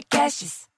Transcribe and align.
Podcasts. 0.00 0.69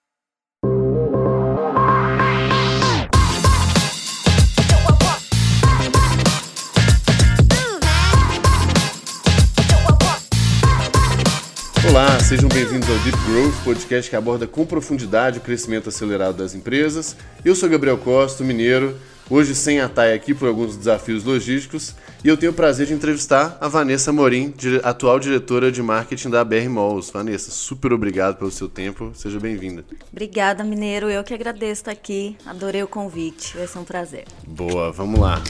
Olá, 12.02 12.18
sejam 12.18 12.48
bem-vindos 12.48 12.90
ao 12.90 12.98
Deep 12.98 13.16
Growth, 13.30 13.54
podcast 13.62 14.10
que 14.10 14.16
aborda 14.16 14.44
com 14.44 14.66
profundidade 14.66 15.38
o 15.38 15.40
crescimento 15.40 15.88
acelerado 15.88 16.36
das 16.36 16.52
empresas. 16.52 17.16
Eu 17.44 17.54
sou 17.54 17.68
Gabriel 17.68 17.96
Costa, 17.96 18.42
mineiro, 18.42 18.96
hoje 19.30 19.54
sem 19.54 19.78
a 19.78 19.88
Thay 19.88 20.12
aqui 20.12 20.34
por 20.34 20.48
alguns 20.48 20.76
desafios 20.76 21.22
logísticos, 21.22 21.94
e 22.24 22.26
eu 22.26 22.36
tenho 22.36 22.50
o 22.50 22.54
prazer 22.56 22.88
de 22.88 22.92
entrevistar 22.92 23.56
a 23.60 23.68
Vanessa 23.68 24.12
Morim, 24.12 24.52
atual 24.82 25.20
diretora 25.20 25.70
de 25.70 25.80
marketing 25.80 26.30
da 26.30 26.44
BR 26.44 26.68
Malls. 26.68 27.12
Vanessa, 27.12 27.52
super 27.52 27.92
obrigado 27.92 28.36
pelo 28.36 28.50
seu 28.50 28.68
tempo, 28.68 29.12
seja 29.14 29.38
bem-vinda. 29.38 29.84
Obrigada, 30.10 30.64
Mineiro. 30.64 31.08
Eu 31.08 31.22
que 31.22 31.32
agradeço 31.32 31.82
estar 31.82 31.92
aqui. 31.92 32.36
Adorei 32.44 32.82
o 32.82 32.88
convite. 32.88 33.56
Vai 33.56 33.68
ser 33.68 33.78
um 33.78 33.84
prazer. 33.84 34.24
Boa, 34.44 34.90
vamos 34.90 35.20
lá. 35.20 35.40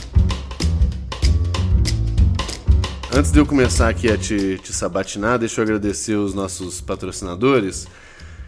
Antes 3.15 3.31
de 3.31 3.39
eu 3.39 3.45
começar 3.45 3.89
aqui 3.89 4.11
a 4.11 4.17
te, 4.17 4.57
te 4.57 4.73
sabatinar, 4.73 5.37
deixa 5.37 5.61
eu 5.61 5.63
agradecer 5.63 6.15
os 6.15 6.33
nossos 6.33 6.81
patrocinadores. 6.81 7.85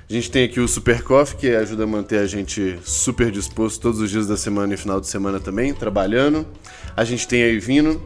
A 0.10 0.12
gente 0.12 0.32
tem 0.32 0.44
aqui 0.44 0.60
o 0.60 0.68
Super 0.68 1.04
Coffee, 1.04 1.38
que 1.38 1.50
ajuda 1.56 1.84
a 1.84 1.88
manter 1.88 2.18
a 2.18 2.26
gente 2.26 2.80
super 2.84 3.30
disposto 3.30 3.80
todos 3.80 4.00
os 4.00 4.10
dias 4.10 4.26
da 4.26 4.36
semana 4.36 4.74
e 4.74 4.78
final 4.78 5.00
de 5.00 5.06
semana 5.06 5.40
também, 5.40 5.72
trabalhando. 5.72 6.48
A 6.98 7.04
gente 7.04 7.28
tem 7.28 7.44
a 7.44 7.48
Evino, 7.48 8.02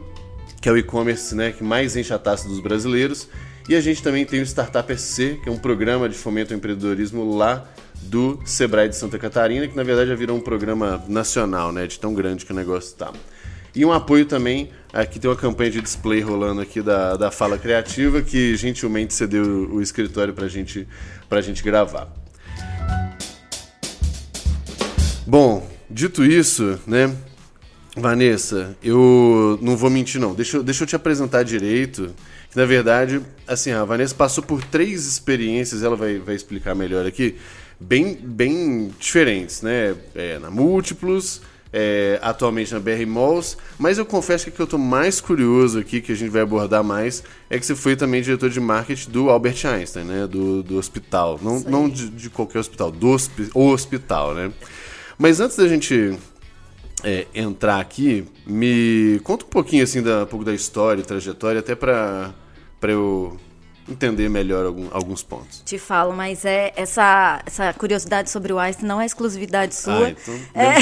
que 0.61 0.67
é 0.67 0.71
o 0.73 0.77
e-commerce 0.77 1.33
né, 1.33 1.53
que 1.53 1.63
mais 1.63 1.95
enche 1.95 2.13
a 2.13 2.19
taça 2.19 2.49
dos 2.49 2.59
brasileiros. 2.59 3.29
E 3.69 3.73
a 3.73 3.79
gente 3.79 4.03
também 4.03 4.25
tem 4.25 4.41
o 4.41 4.45
Startup 4.45 4.97
SC, 4.97 5.39
que 5.41 5.47
é 5.47 5.51
um 5.51 5.57
programa 5.57 6.09
de 6.09 6.15
fomento 6.15 6.53
ao 6.53 6.57
empreendedorismo 6.57 7.37
lá 7.37 7.65
do 8.01 8.37
Sebrae 8.43 8.89
de 8.89 8.97
Santa 8.97 9.17
Catarina, 9.17 9.65
que 9.65 9.77
na 9.77 9.83
verdade 9.83 10.09
já 10.09 10.15
virou 10.15 10.35
um 10.35 10.41
programa 10.41 11.01
nacional, 11.07 11.71
né, 11.71 11.87
de 11.87 11.97
tão 11.97 12.13
grande 12.13 12.45
que 12.45 12.51
o 12.51 12.55
negócio 12.55 12.89
está. 12.89 13.13
E 13.75 13.85
um 13.85 13.91
apoio 13.91 14.25
também, 14.25 14.69
aqui 14.91 15.19
tem 15.19 15.29
uma 15.29 15.37
campanha 15.37 15.69
de 15.71 15.81
display 15.81 16.21
rolando 16.21 16.61
aqui 16.61 16.81
da, 16.81 17.15
da 17.15 17.29
Fala 17.29 17.57
Criativa, 17.57 18.21
que 18.21 18.55
gentilmente 18.55 19.13
cedeu 19.13 19.69
o 19.71 19.81
escritório 19.81 20.33
pra 20.33 20.47
gente, 20.47 20.87
pra 21.27 21.39
gente 21.41 21.61
gravar. 21.63 22.07
Bom, 25.25 25.69
dito 25.87 26.25
isso, 26.25 26.79
né, 26.87 27.15
Vanessa, 27.95 28.75
eu 28.83 29.59
não 29.61 29.77
vou 29.77 29.89
mentir 29.89 30.19
não, 30.19 30.33
deixa, 30.33 30.63
deixa 30.63 30.83
eu 30.83 30.87
te 30.87 30.95
apresentar 30.95 31.43
direito, 31.43 32.15
que 32.49 32.57
na 32.57 32.65
verdade, 32.65 33.21
assim, 33.47 33.71
a 33.71 33.83
Vanessa 33.85 34.15
passou 34.15 34.43
por 34.43 34.63
três 34.63 35.05
experiências, 35.05 35.83
ela 35.83 35.95
vai, 35.95 36.17
vai 36.17 36.33
explicar 36.33 36.73
melhor 36.73 37.05
aqui, 37.05 37.35
bem, 37.79 38.15
bem 38.15 38.91
diferentes, 38.99 39.61
né, 39.61 39.95
é, 40.15 40.39
na 40.39 40.49
Múltiplos, 40.49 41.41
é, 41.71 42.19
atualmente 42.21 42.73
na 42.73 42.79
BR 42.79 43.05
Malls, 43.07 43.57
mas 43.77 43.97
eu 43.97 44.05
confesso 44.05 44.45
que 44.45 44.49
o 44.49 44.53
que 44.53 44.61
eu 44.61 44.67
tô 44.67 44.77
mais 44.77 45.21
curioso 45.21 45.79
aqui, 45.79 46.01
que 46.01 46.11
a 46.11 46.15
gente 46.15 46.29
vai 46.29 46.41
abordar 46.41 46.83
mais, 46.83 47.23
é 47.49 47.59
que 47.59 47.65
você 47.65 47.75
foi 47.75 47.95
também 47.95 48.21
diretor 48.21 48.49
de 48.49 48.59
marketing 48.59 49.11
do 49.11 49.29
Albert 49.29 49.65
Einstein, 49.65 50.03
né, 50.03 50.27
do, 50.27 50.63
do 50.63 50.77
hospital, 50.77 51.39
não, 51.41 51.59
não 51.59 51.89
de, 51.89 52.09
de 52.09 52.29
qualquer 52.29 52.59
hospital, 52.59 52.91
do 52.91 53.09
hospi 53.09 53.49
hospital, 53.53 54.33
né. 54.33 54.51
Mas 55.17 55.39
antes 55.39 55.57
da 55.57 55.67
gente 55.67 56.17
é, 57.03 57.27
entrar 57.33 57.79
aqui, 57.79 58.25
me 58.47 59.19
conta 59.23 59.45
um 59.45 59.49
pouquinho 59.49 59.83
assim 59.83 60.01
da, 60.01 60.23
um 60.23 60.25
pouco 60.25 60.45
da 60.45 60.53
história, 60.53 61.03
trajetória, 61.03 61.59
até 61.59 61.75
pra, 61.75 62.33
pra 62.79 62.91
eu 62.91 63.37
entender 63.89 64.29
melhor 64.29 64.65
algum- 64.65 64.87
alguns 64.91 65.23
pontos. 65.23 65.61
Te 65.65 65.77
falo, 65.79 66.13
mas 66.13 66.45
é 66.45 66.71
essa, 66.75 67.41
essa 67.45 67.73
curiosidade 67.73 68.29
sobre 68.29 68.53
o 68.53 68.59
Einstein 68.59 68.87
não 68.87 69.01
é 69.01 69.05
exclusividade 69.05 69.73
sua. 69.75 70.07
Ah, 70.07 70.09
então, 70.11 70.39
É, 70.53 70.75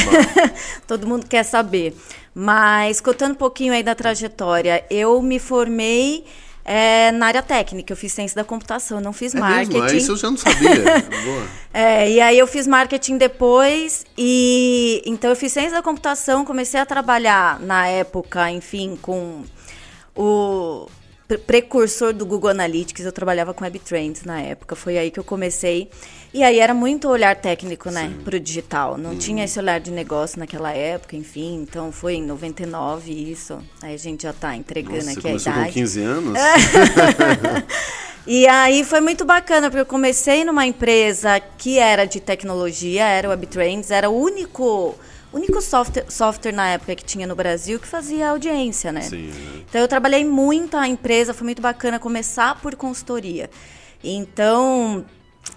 todo 0.87 1.07
mundo 1.07 1.25
quer 1.27 1.43
saber. 1.43 1.95
Mas 2.35 2.99
contando 3.01 3.31
um 3.31 3.35
pouquinho 3.35 3.73
aí 3.73 3.81
da 3.81 3.95
trajetória, 3.95 4.83
eu 4.89 5.21
me 5.21 5.39
formei 5.39 6.23
é, 6.63 7.11
na 7.13 7.27
área 7.27 7.41
técnica. 7.41 7.93
Eu 7.93 7.97
fiz 7.97 8.11
ciência 8.11 8.35
da 8.35 8.43
computação, 8.43 8.99
não 8.99 9.13
fiz 9.13 9.33
É 9.33 9.39
marketing. 9.39 9.73
mesmo? 9.79 9.83
Ah, 9.89 9.93
Isso 9.95 10.11
eu 10.11 10.17
já 10.17 10.29
não 10.29 10.37
sabia. 10.37 10.69
É, 11.73 12.09
e 12.09 12.19
aí 12.19 12.37
eu 12.39 12.47
fiz 12.47 12.65
marketing 12.65 13.17
depois 13.17 14.03
e 14.17 14.99
então 15.05 15.29
eu 15.29 15.35
fiz 15.35 15.51
ciência 15.51 15.73
da 15.73 15.81
computação, 15.83 16.43
comecei 16.43 16.79
a 16.79 16.85
trabalhar 16.87 17.59
na 17.59 17.85
época, 17.87 18.49
enfim, 18.49 18.97
com 18.99 19.43
o 20.15 20.87
precursor 21.45 22.13
do 22.13 22.25
Google 22.25 22.49
Analytics, 22.51 23.05
eu 23.05 23.11
trabalhava 23.11 23.53
com 23.53 23.63
WebTrends 23.63 24.23
na 24.23 24.39
época, 24.41 24.75
foi 24.75 24.97
aí 24.97 25.11
que 25.11 25.19
eu 25.19 25.23
comecei. 25.23 25.89
E 26.33 26.43
aí 26.43 26.59
era 26.59 26.73
muito 26.73 27.09
olhar 27.09 27.35
técnico, 27.35 27.89
né, 27.89 28.13
pro 28.23 28.39
digital. 28.39 28.97
Não 28.97 29.17
tinha 29.17 29.43
esse 29.43 29.59
olhar 29.59 29.79
de 29.79 29.91
negócio 29.91 30.39
naquela 30.39 30.71
época, 30.71 31.15
enfim, 31.15 31.55
então 31.61 31.91
foi 31.91 32.15
em 32.15 32.25
99 32.25 33.11
isso. 33.11 33.59
Aí 33.81 33.93
a 33.93 33.97
gente 33.97 34.23
já 34.23 34.33
tá 34.33 34.55
entregando 34.55 35.05
Nossa, 35.05 35.13
você 35.13 35.19
aqui 35.19 35.27
a 35.27 35.35
idade. 35.35 35.67
com 35.67 35.73
15 35.73 36.01
anos? 36.01 36.39
E 38.29 38.45
aí 38.45 38.83
foi 38.83 38.99
muito 38.99 39.23
bacana, 39.23 39.69
porque 39.69 39.79
eu 39.79 39.85
comecei 39.85 40.43
numa 40.43 40.65
empresa 40.65 41.39
que 41.39 41.79
era 41.79 42.03
de 42.03 42.19
tecnologia, 42.19 43.05
era 43.05 43.25
o 43.25 43.31
WebTrends, 43.31 43.89
era 43.89 44.09
o 44.09 44.21
único, 44.21 44.95
único 45.33 45.61
software, 45.61 46.05
software 46.09 46.51
na 46.51 46.69
época 46.69 46.95
que 46.95 47.03
tinha 47.03 47.27
no 47.27 47.35
Brasil 47.35 47.79
que 47.79 47.87
fazia 47.87 48.29
audiência, 48.29 48.91
né? 48.91 49.01
Sim, 49.01 49.27
né? 49.27 49.63
Então 49.69 49.81
eu 49.81 49.87
trabalhei 49.87 50.23
muito 50.23 50.77
a 50.77 50.87
empresa, 50.87 51.33
foi 51.33 51.45
muito 51.45 51.61
bacana 51.61 51.99
começar 51.99 52.59
por 52.61 52.75
consultoria. 52.75 53.49
Então, 54.03 55.05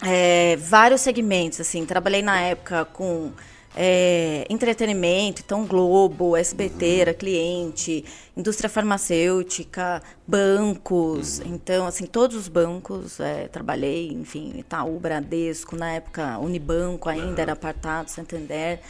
é, 0.02 0.56
vários 0.56 1.00
segmentos, 1.00 1.60
assim, 1.60 1.84
trabalhei 1.84 2.22
na 2.22 2.40
época 2.40 2.84
com 2.86 3.32
é, 3.76 4.46
entretenimento, 4.50 5.42
então 5.44 5.64
Globo, 5.64 6.36
SBT 6.36 7.00
era 7.00 7.14
cliente, 7.14 8.04
indústria 8.36 8.68
farmacêutica, 8.68 10.02
bancos, 10.26 11.40
então, 11.40 11.86
assim, 11.86 12.06
todos 12.06 12.36
os 12.36 12.48
bancos 12.48 13.20
é, 13.20 13.46
trabalhei, 13.48 14.10
enfim, 14.12 14.54
Itaú, 14.56 14.98
Bradesco, 14.98 15.76
na 15.76 15.92
época 15.92 16.38
Unibanco 16.38 17.08
ainda 17.08 17.42
era 17.42 17.52
apartado, 17.52 18.10
Santander, 18.10 18.80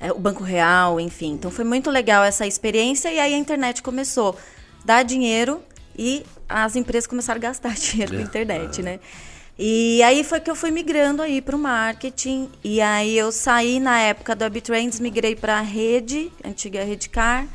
é, 0.00 0.12
o 0.12 0.18
Banco 0.18 0.42
Real, 0.42 1.00
enfim. 1.00 1.32
Então 1.32 1.50
foi 1.50 1.64
muito 1.64 1.90
legal 1.90 2.22
essa 2.22 2.46
experiência 2.46 3.12
e 3.12 3.18
aí 3.18 3.34
a 3.34 3.38
internet 3.38 3.82
começou 3.82 4.36
a 4.82 4.86
dar 4.86 5.02
dinheiro 5.02 5.62
e 5.98 6.24
as 6.48 6.76
empresas 6.76 7.06
começaram 7.06 7.38
a 7.38 7.42
gastar 7.42 7.74
dinheiro 7.76 8.14
com 8.14 8.18
a 8.18 8.22
internet, 8.22 8.82
né? 8.82 9.00
E 9.58 10.02
aí 10.02 10.22
foi 10.22 10.38
que 10.38 10.50
eu 10.50 10.54
fui 10.54 10.70
migrando 10.70 11.22
aí 11.22 11.40
para 11.40 11.56
o 11.56 11.58
marketing 11.58 12.50
e 12.62 12.78
aí 12.80 13.16
eu 13.16 13.32
saí 13.32 13.80
na 13.80 13.98
época 13.98 14.36
do 14.36 14.42
WebTrends, 14.42 15.00
migrei 15.00 15.34
para 15.34 15.58
a 15.58 15.62
rede, 15.62 16.30
antiga 16.44 16.84
Redcar. 16.84 17.46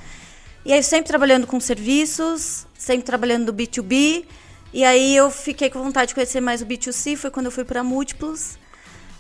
E 0.66 0.74
aí 0.74 0.82
sempre 0.82 1.08
trabalhando 1.08 1.46
com 1.46 1.60
serviços, 1.60 2.66
sempre 2.76 3.04
trabalhando 3.04 3.52
do 3.52 3.54
B2B. 3.54 4.26
E 4.74 4.84
aí 4.84 5.16
eu 5.16 5.30
fiquei 5.30 5.70
com 5.70 5.84
vontade 5.84 6.10
de 6.10 6.16
conhecer 6.16 6.42
mais 6.42 6.62
o 6.62 6.66
B2C, 6.66 7.18
foi 7.18 7.30
quando 7.30 7.48
eu 7.48 7.52
fui 7.52 7.64
para 7.64 7.84
Múltiplos. 7.84 8.58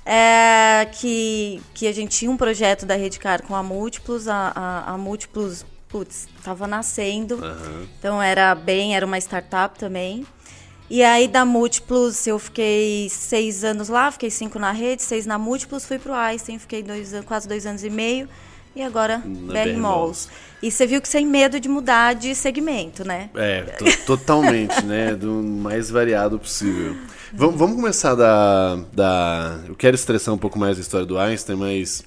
É, 0.05 0.87
que, 0.93 1.61
que 1.73 1.87
a 1.87 1.91
gente 1.93 2.17
tinha 2.17 2.31
um 2.31 2.37
projeto 2.37 2.85
da 2.85 2.95
Redcar 2.95 3.43
com 3.43 3.55
a 3.55 3.61
Múltiplos, 3.61 4.27
a, 4.27 4.51
a, 4.55 4.93
a 4.93 4.97
Múltiplos, 4.97 5.63
putz, 5.87 6.27
estava 6.37 6.65
nascendo. 6.67 7.39
Então 7.99 8.21
era 8.21 8.55
bem, 8.55 8.95
era 8.95 9.05
uma 9.05 9.17
startup 9.19 9.77
também. 9.77 10.25
E 10.89 11.03
aí 11.03 11.27
da 11.27 11.45
Múltiplos 11.45 12.25
eu 12.27 12.37
fiquei 12.39 13.07
seis 13.09 13.63
anos 13.63 13.87
lá, 13.89 14.11
fiquei 14.11 14.29
cinco 14.29 14.57
na 14.59 14.71
rede, 14.71 15.03
seis 15.03 15.25
na 15.25 15.37
Múltiplos, 15.37 15.85
fui 15.85 15.97
pro 15.99 16.13
Einstein, 16.13 16.57
fiquei 16.59 16.83
dois, 16.83 17.13
quase 17.25 17.47
dois 17.47 17.65
anos 17.65 17.83
e 17.83 17.89
meio. 17.89 18.27
E 18.75 18.81
agora 18.81 19.21
BR 19.53 19.77
Malls. 19.77 20.29
E 20.63 20.71
você 20.71 20.87
viu 20.87 21.01
que 21.01 21.07
sem 21.07 21.25
medo 21.25 21.59
de 21.59 21.67
mudar 21.69 22.15
de 22.15 22.33
segmento, 22.33 23.05
né? 23.05 23.29
É, 23.35 23.61
to- 23.63 24.05
totalmente, 24.05 24.83
né? 24.85 25.13
Do 25.13 25.31
mais 25.43 25.89
variado 25.89 26.39
possível. 26.39 26.95
Vamos, 27.33 27.55
vamos 27.57 27.75
começar 27.77 28.13
da, 28.13 28.75
da. 28.93 29.59
Eu 29.67 29.75
quero 29.75 29.95
estressar 29.95 30.33
um 30.33 30.37
pouco 30.37 30.59
mais 30.59 30.77
a 30.77 30.81
história 30.81 31.05
do 31.05 31.17
Einstein, 31.17 31.55
mas. 31.55 32.03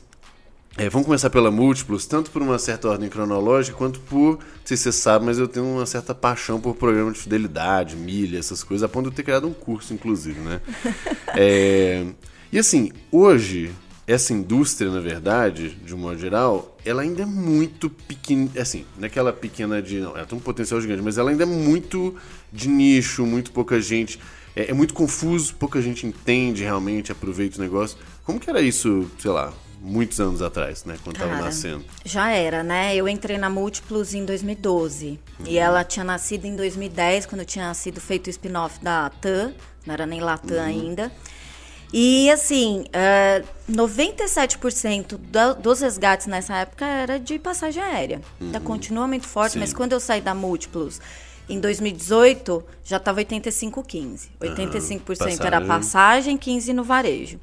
é, 0.77 0.91
vamos 0.91 1.07
começar 1.07 1.31
pela 1.31 1.51
Múltiplos, 1.51 2.05
tanto 2.05 2.31
por 2.31 2.43
uma 2.43 2.59
certa 2.59 2.89
ordem 2.89 3.09
cronológica, 3.09 3.77
quanto 3.77 4.01
por. 4.01 4.35
Não 4.39 4.67
sei 4.67 4.77
se 4.77 4.85
você 4.85 4.93
sabe, 4.93 5.25
mas 5.25 5.39
eu 5.39 5.49
tenho 5.49 5.65
uma 5.65 5.87
certa 5.87 6.15
paixão 6.15 6.61
por 6.61 6.75
programa 6.75 7.11
de 7.11 7.19
fidelidade, 7.19 7.97
milha, 7.97 8.39
essas 8.39 8.63
coisas, 8.63 8.85
a 8.85 8.89
ponto 8.89 9.05
de 9.05 9.13
eu 9.13 9.17
ter 9.17 9.23
criado 9.23 9.47
um 9.47 9.55
curso, 9.55 9.95
inclusive, 9.95 10.41
né? 10.41 10.61
É, 11.37 12.07
e 12.53 12.59
assim, 12.61 12.93
hoje, 13.11 13.73
essa 14.07 14.33
indústria, 14.33 14.89
na 14.89 15.01
verdade, 15.01 15.71
de 15.71 15.93
um 15.93 15.99
modo 15.99 16.17
geral, 16.17 16.77
ela 16.85 17.03
ainda 17.03 17.23
é 17.23 17.27
muito 17.27 17.91
pequena, 17.91 18.49
assim, 18.61 18.85
naquela 18.97 19.33
pequena 19.33 19.83
de, 19.83 19.99
não, 19.99 20.17
ela 20.17 20.27
tem 20.27 20.39
um 20.39 20.41
potencial 20.41 20.81
gigante, 20.81 21.03
mas 21.03 21.19
ela 21.19 21.31
ainda 21.31 21.43
é 21.43 21.47
muito 21.47 22.15
de 22.53 22.69
nicho, 22.69 23.27
muito 23.27 23.51
pouca 23.51 23.81
gente, 23.81 24.21
é, 24.55 24.71
é 24.71 24.75
muito 24.75 24.95
confuso, 24.95 25.55
pouca 25.57 25.81
gente 25.81 26.07
entende 26.07 26.63
realmente, 26.63 27.13
aproveita 27.13 27.59
o 27.59 27.61
negócio. 27.61 27.99
Como 28.25 28.41
que 28.41 28.49
era 28.49 28.61
isso, 28.61 29.11
sei 29.19 29.31
lá, 29.31 29.53
muitos 29.81 30.19
anos 30.19 30.41
atrás, 30.41 30.85
né, 30.85 30.97
quando 31.05 31.19
tava 31.19 31.33
Cara, 31.33 31.45
nascendo? 31.45 31.85
Já 32.05 32.31
era, 32.31 32.63
né? 32.63 32.97
Eu 32.97 33.07
entrei 33.07 33.37
na 33.37 33.51
Múltiplos 33.51 34.15
em 34.15 34.25
2012. 34.25 35.19
E 35.47 35.59
ela 35.59 35.85
tinha 35.85 36.05
nascido 36.05 36.47
em 36.47 36.57
2010, 36.57 37.27
quando 37.27 37.45
tinha 37.45 37.73
sido 37.75 38.01
feito 38.01 38.29
o 38.29 38.31
spin-off 38.31 38.83
da 38.83 39.11
TAM. 39.11 39.53
Não 39.87 39.93
era 39.93 40.07
nem 40.07 40.21
Latam 40.21 40.63
ainda. 40.63 41.13
E 41.93 42.29
assim, 42.31 42.87
uh, 42.89 43.73
97% 43.73 45.17
da, 45.17 45.53
dos 45.53 45.81
resgates 45.81 46.27
nessa 46.27 46.57
época 46.57 46.85
era 46.85 47.21
de 47.21 47.39
passagem 47.39 47.81
aérea. 47.81 48.21
Uhum. 48.41 48.47
Ainda 48.47 48.59
continua 48.59 49.07
muito 49.07 49.29
forte, 49.29 49.53
Sim. 49.53 49.61
mas 49.61 49.73
quando 49.73 49.93
eu 49.93 50.01
saí 50.01 50.21
da 50.21 50.35
Múltiplos 50.35 51.01
em 51.49 51.61
2018, 51.61 52.65
já 52.85 52.97
estava 52.97 53.23
85-15. 53.23 54.29
85% 54.41 55.41
uhum. 55.41 55.47
era 55.47 55.61
passagem, 55.61 56.39
15% 56.39 56.73
no 56.73 56.85
varejo. 56.85 57.39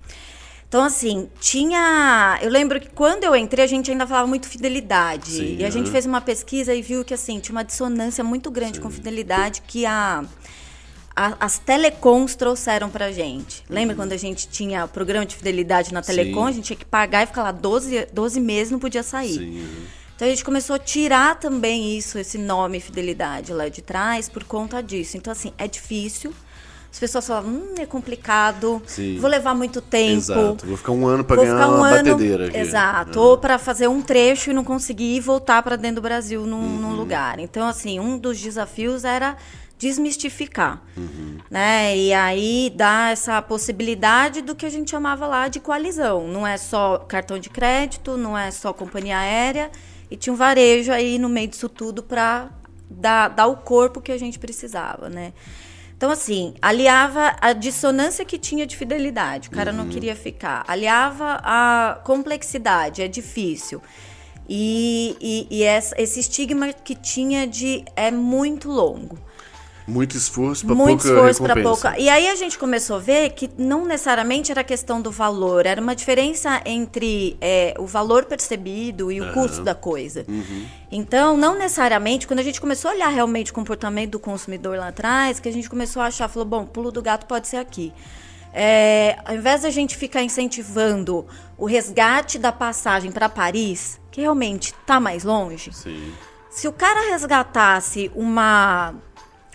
Então, 0.68 0.83
assim, 0.83 1.30
tinha. 1.42 2.39
Eu 2.42 2.50
lembro 2.50 2.80
que 2.80 2.89
quando 2.89 3.25
eu 3.25 3.36
entrei, 3.36 3.65
a 3.65 3.68
gente 3.68 3.92
ainda 3.92 4.07
falava 4.07 4.25
muito 4.25 4.48
fidelidade. 4.48 5.31
Sim, 5.31 5.57
e 5.59 5.65
a 5.65 5.69
gente 5.69 5.92
fez 5.92 6.06
uma 6.06 6.21
pesquisa 6.21 6.74
e 6.74 6.81
viu 6.81 7.03
que, 7.03 7.13
assim, 7.13 7.42
tinha 7.42 7.53
uma 7.53 7.63
dissonância 7.63 8.24
muito 8.24 8.50
grande 8.50 8.77
Sim. 8.77 8.83
com 8.83 8.89
fidelidade 8.89 9.62
que 9.68 9.86
a, 9.86 10.24
as 11.13 11.59
telecoms 11.59 12.36
trouxeram 12.36 12.89
pra 12.89 13.12
gente. 13.12 13.63
Lembra 13.69 13.94
uhum. 13.94 14.01
quando 14.01 14.13
a 14.13 14.18
gente 14.18 14.48
tinha 14.48 14.86
o 14.86 14.88
programa 14.88 15.25
de 15.25 15.36
fidelidade 15.36 15.94
na 15.94 16.01
telecom? 16.01 16.44
Sim. 16.45 16.50
A 16.50 16.51
gente 16.53 16.65
tinha 16.68 16.77
que 16.77 16.86
pagar 16.86 17.24
e 17.24 17.25
ficar 17.25 17.44
lá 17.44 17.51
12, 17.51 18.07
12 18.13 18.39
meses 18.39 18.71
não 18.71 18.80
podia 18.80 19.03
sair. 19.03 19.39
Sim. 19.39 19.68
Então 20.22 20.28
a 20.28 20.36
gente 20.36 20.46
começou 20.46 20.76
a 20.76 20.78
tirar 20.78 21.40
também 21.40 21.98
isso, 21.98 22.20
esse 22.20 22.38
nome 22.38 22.80
fidelidade 22.80 23.52
lá 23.52 23.68
de 23.70 23.82
trás 23.82 24.30
por 24.30 24.44
conta 24.44 24.80
disso. 24.80 25.18
Então, 25.18 25.32
assim, 25.32 25.52
é 25.58 25.68
difícil. 25.68 26.32
As 26.92 27.00
pessoas 27.00 27.26
falam, 27.26 27.50
hum, 27.50 27.74
é 27.80 27.88
complicado, 27.88 28.80
Sim. 28.86 29.18
vou 29.18 29.28
levar 29.28 29.56
muito 29.56 29.82
tempo. 29.82 30.20
Exato, 30.20 30.68
vou 30.68 30.78
ficar 30.78 30.92
um 30.92 31.08
ano 31.08 31.24
para 31.24 31.38
ganhar 31.38 31.68
um 31.68 31.78
uma 31.78 31.90
ano, 31.90 32.12
batedeira 32.12 32.50
aqui. 32.50 32.58
Exato, 32.58 33.18
é. 33.18 33.20
ou 33.20 33.36
para 33.36 33.58
fazer 33.58 33.88
um 33.88 34.00
trecho 34.00 34.52
e 34.52 34.54
não 34.54 34.64
conseguir 34.64 35.20
voltar 35.22 35.64
para 35.64 35.76
dentro 35.76 35.96
do 35.96 36.02
Brasil 36.04 36.46
num, 36.46 36.56
uhum. 36.56 36.82
num, 36.82 36.94
lugar. 36.94 37.40
Então, 37.40 37.68
assim, 37.68 38.00
um 38.00 38.16
dos 38.16 38.40
desafios 38.40 39.04
era 39.04 39.36
desmistificar, 39.80 40.84
uhum. 40.96 41.40
né? 41.50 41.98
E 41.98 42.14
aí 42.14 42.72
dar 42.76 43.12
essa 43.12 43.42
possibilidade 43.42 44.44
do 44.44 44.54
que 44.54 44.68
a 44.68 44.70
gente 44.70 44.92
chamava 44.92 45.26
lá 45.26 45.48
de 45.48 45.60
coalizão. 45.60 46.28
Não 46.28 46.46
é 46.46 46.58
só 46.58 47.00
cartão 47.00 47.40
de 47.40 47.50
crédito, 47.50 48.16
não 48.18 48.38
é 48.38 48.52
só 48.52 48.72
companhia 48.72 49.18
aérea, 49.18 49.72
e 50.12 50.18
tinha 50.18 50.34
um 50.34 50.36
varejo 50.36 50.92
aí 50.92 51.18
no 51.18 51.30
meio 51.30 51.48
disso 51.48 51.69
tudo 51.69 52.04
para 52.04 52.52
dar, 52.90 53.30
dar 53.30 53.48
o 53.48 53.56
corpo 53.58 54.02
que 54.02 54.12
a 54.12 54.18
gente 54.18 54.38
precisava, 54.38 55.10
né? 55.10 55.31
Então, 55.96 56.12
assim, 56.12 56.54
aliava 56.62 57.36
a 57.40 57.54
dissonância 57.54 58.25
que 58.25 58.38
tinha 58.38 58.66
de 58.66 58.75
fidelidade, 58.75 59.48
o 59.48 59.52
cara 59.52 59.72
uhum. 59.72 59.78
não 59.78 59.88
queria 59.88 60.16
ficar. 60.16 60.66
Aliava 60.68 61.40
a 61.44 62.02
complexidade, 62.04 63.02
é 63.02 63.08
difícil. 63.08 63.81
E, 64.50 65.16
e, 65.22 65.48
e 65.50 65.63
essa, 65.63 65.96
esse 66.02 66.19
estigma 66.19 66.74
que 66.74 66.96
tinha 66.96 67.48
de 67.48 67.86
é 67.96 68.12
muito 68.12 68.68
longo. 68.68 69.18
Muito 69.88 70.16
esforço 70.18 70.66
para 70.66 70.75
pouca 70.75 71.07
esforço 71.07 71.44
para 71.44 71.62
pouca. 71.62 72.00
E 72.00 72.07
aí 72.07 72.28
a 72.30 72.36
gente 72.36 72.57
começou 72.57 72.98
a 72.98 73.00
ver 73.00 73.31
que 73.31 73.50
não 73.57 73.86
necessariamente 73.86 74.51
era 74.51 74.63
questão 74.63 75.01
do 75.01 75.12
valor, 75.12 75.66
era 75.66 75.81
uma 75.81 75.95
diferença 75.95 76.62
entre 76.66 77.38
é, 77.42 77.74
o 77.78 77.86
valor 77.86 78.25
percebido 78.25 79.12
e 79.12 79.19
o 79.19 79.25
uhum. 79.25 79.33
custo 79.33 79.63
da 79.63 79.74
coisa. 79.74 80.25
Uhum. 80.28 80.66
Então, 80.92 81.36
não 81.36 81.57
necessariamente, 81.57 82.28
quando 82.28 82.39
a 82.39 82.44
gente 82.44 82.62
começou 82.62 82.92
a 82.92 82.94
olhar 82.94 83.10
realmente 83.10 83.51
o 83.51 83.54
comportamento 83.54 84.12
do 84.12 84.19
consumidor 84.19 84.78
lá 84.78 84.89
atrás, 84.89 85.39
que 85.39 85.50
a 85.50 85.54
gente 85.54 85.69
começou 85.69 86.01
a 86.01 86.07
achar, 86.07 86.27
falou, 86.27 86.48
bom, 86.48 86.66
pulo 86.66 86.92
do 86.92 87.01
gato 87.01 87.25
pode 87.25 87.48
ser 87.48 87.57
aqui. 87.57 87.94
É, 88.54 89.18
ao 89.24 89.36
invés 89.36 89.62
da 89.62 89.69
gente 89.69 89.95
ficar 89.95 90.22
incentivando 90.22 91.25
o 91.57 91.66
resgate 91.66 92.38
da 92.38 92.51
passagem 92.51 93.12
para 93.12 93.30
Paris, 93.30 94.00
que 94.12 94.22
realmente 94.22 94.74
está 94.74 95.00
mais 95.00 95.24
longe, 95.24 95.72
Sim. 95.74 96.12
se 96.50 96.68
o 96.68 96.74
cara 96.74 97.10
resgatasse 97.10 98.12
uma 98.13 98.94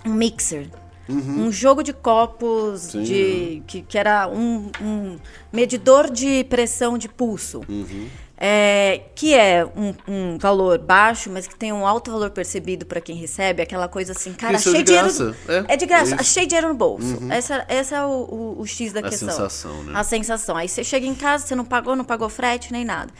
um 0.06 0.14
mixer. 0.14 0.68
Uhum. 1.08 1.46
Um 1.46 1.52
jogo 1.52 1.82
de 1.82 1.92
copos 1.92 2.90
de, 2.92 3.62
que, 3.66 3.82
que 3.82 3.96
era 3.96 4.28
um, 4.28 4.70
um, 4.82 5.16
medidor 5.52 6.10
de 6.10 6.44
pressão 6.44 6.98
de 6.98 7.08
pulso. 7.08 7.62
Uhum. 7.68 8.08
É, 8.38 9.02
que 9.14 9.34
é 9.34 9.64
um, 9.64 9.94
um, 10.06 10.38
valor 10.38 10.78
baixo, 10.78 11.30
mas 11.30 11.46
que 11.46 11.56
tem 11.56 11.72
um 11.72 11.86
alto 11.86 12.10
valor 12.10 12.30
percebido 12.30 12.84
para 12.84 13.00
quem 13.00 13.16
recebe, 13.16 13.62
aquela 13.62 13.88
coisa 13.88 14.12
assim, 14.12 14.34
cara, 14.34 14.56
achei 14.56 14.74
é 14.74 14.76
de 14.78 14.82
dinheiro. 14.82 15.36
É, 15.48 15.72
é 15.72 15.76
de 15.76 15.86
graça, 15.86 16.16
é 16.16 16.20
achei 16.20 16.44
dinheiro 16.44 16.68
no 16.68 16.74
bolso. 16.74 17.16
Uhum. 17.18 17.32
Essa, 17.32 17.64
essa 17.66 17.96
é 17.96 18.04
o, 18.04 18.10
o, 18.10 18.60
o 18.60 18.66
X 18.66 18.92
da 18.92 19.00
a 19.00 19.04
questão. 19.04 19.28
A 19.28 19.32
sensação, 19.32 19.82
né? 19.84 19.92
A 19.94 20.04
sensação. 20.04 20.56
Aí 20.56 20.68
você 20.68 20.84
chega 20.84 21.06
em 21.06 21.14
casa, 21.14 21.46
você 21.46 21.54
não 21.54 21.64
pagou, 21.64 21.96
não 21.96 22.04
pagou 22.04 22.28
frete, 22.28 22.72
nem 22.72 22.84
nada. 22.84 23.10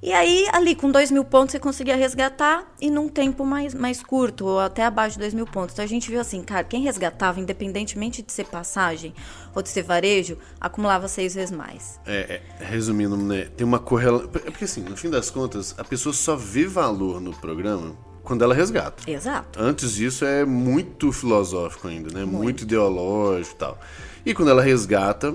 E 0.00 0.12
aí, 0.12 0.46
ali, 0.52 0.76
com 0.76 0.90
dois 0.90 1.10
mil 1.10 1.24
pontos, 1.24 1.52
você 1.52 1.58
conseguia 1.58 1.96
resgatar 1.96 2.72
e 2.80 2.88
num 2.88 3.08
tempo 3.08 3.44
mais, 3.44 3.74
mais 3.74 4.00
curto, 4.00 4.46
ou 4.46 4.60
até 4.60 4.84
abaixo 4.84 5.14
de 5.14 5.20
dois 5.20 5.34
mil 5.34 5.44
pontos. 5.44 5.72
Então 5.72 5.84
a 5.84 5.88
gente 5.88 6.08
viu 6.08 6.20
assim, 6.20 6.42
cara, 6.42 6.62
quem 6.62 6.82
resgatava, 6.82 7.40
independentemente 7.40 8.22
de 8.22 8.32
ser 8.32 8.44
passagem 8.44 9.12
ou 9.54 9.60
de 9.60 9.68
ser 9.68 9.82
varejo, 9.82 10.38
acumulava 10.60 11.08
seis 11.08 11.34
vezes 11.34 11.50
mais. 11.50 11.98
É, 12.06 12.40
é 12.60 12.64
resumindo, 12.64 13.16
né, 13.16 13.48
tem 13.56 13.66
uma 13.66 13.80
correlação. 13.80 14.30
É 14.34 14.50
porque 14.50 14.64
assim, 14.64 14.82
no 14.82 14.96
fim 14.96 15.10
das 15.10 15.30
contas, 15.30 15.74
a 15.76 15.82
pessoa 15.82 16.12
só 16.12 16.36
vê 16.36 16.64
valor 16.66 17.20
no 17.20 17.32
programa 17.32 17.96
quando 18.22 18.44
ela 18.44 18.54
resgata. 18.54 19.10
Exato. 19.10 19.58
Antes 19.60 19.94
disso 19.94 20.24
é 20.24 20.44
muito 20.44 21.10
filosófico 21.10 21.88
ainda, 21.88 22.12
né? 22.12 22.24
Muito, 22.24 22.42
muito 22.42 22.62
ideológico 22.62 23.54
e 23.54 23.58
tal. 23.58 23.78
E 24.24 24.34
quando 24.34 24.50
ela 24.50 24.62
resgata, 24.62 25.34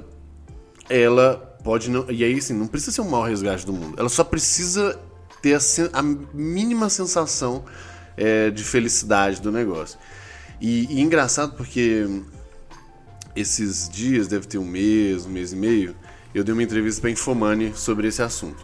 ela 0.88 1.53
pode 1.63 1.89
não. 1.89 2.10
E 2.10 2.24
aí, 2.24 2.38
assim, 2.38 2.54
não 2.54 2.68
precisa 2.68 2.92
ser 2.92 3.01
um 3.01 3.10
mau 3.10 3.24
resgate 3.24 3.65
do 3.65 3.74
mundo. 3.74 3.95
Ela 3.98 4.10
só 4.10 4.24
precisa 4.24 5.00
ter 5.42 5.56
a, 5.56 5.60
a 6.00 6.01
mínima 6.01 6.89
sensação 6.89 7.63
é, 8.18 8.50
de 8.50 8.63
felicidade 8.63 9.42
do 9.42 9.51
negócio. 9.51 9.98
E, 10.62 10.86
e, 10.89 11.01
engraçado 11.01 11.56
porque 11.56 12.07
esses 13.36 13.89
dias, 13.89 14.27
deve 14.27 14.48
ter 14.48 14.57
um 14.57 14.65
mês, 14.65 15.25
um 15.25 15.30
mês 15.30 15.51
e 15.51 15.56
meio, 15.56 15.95
eu 16.33 16.44
dei 16.44 16.54
uma 16.54 16.63
entrevista 16.63 17.01
para 17.01 17.10
Infomani 17.10 17.74
sobre 17.75 18.07
esse 18.07 18.21
assunto. 18.21 18.63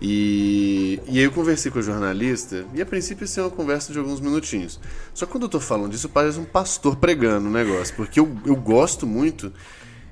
E, 0.00 1.00
e 1.08 1.18
aí 1.18 1.24
eu 1.24 1.32
conversei 1.32 1.72
com 1.72 1.80
a 1.80 1.82
jornalista, 1.82 2.64
e 2.72 2.80
a 2.80 2.86
princípio 2.86 3.24
isso 3.24 3.40
é 3.40 3.42
uma 3.42 3.50
conversa 3.50 3.92
de 3.92 3.98
alguns 3.98 4.20
minutinhos. 4.20 4.80
Só 5.12 5.26
que 5.26 5.32
quando 5.32 5.42
eu 5.44 5.48
tô 5.48 5.58
falando 5.58 5.90
disso, 5.90 6.08
parece 6.08 6.38
um 6.38 6.44
pastor 6.44 6.96
pregando 6.96 7.48
o 7.48 7.50
negócio, 7.50 7.94
porque 7.96 8.20
eu, 8.20 8.36
eu 8.46 8.54
gosto 8.54 9.06
muito, 9.06 9.52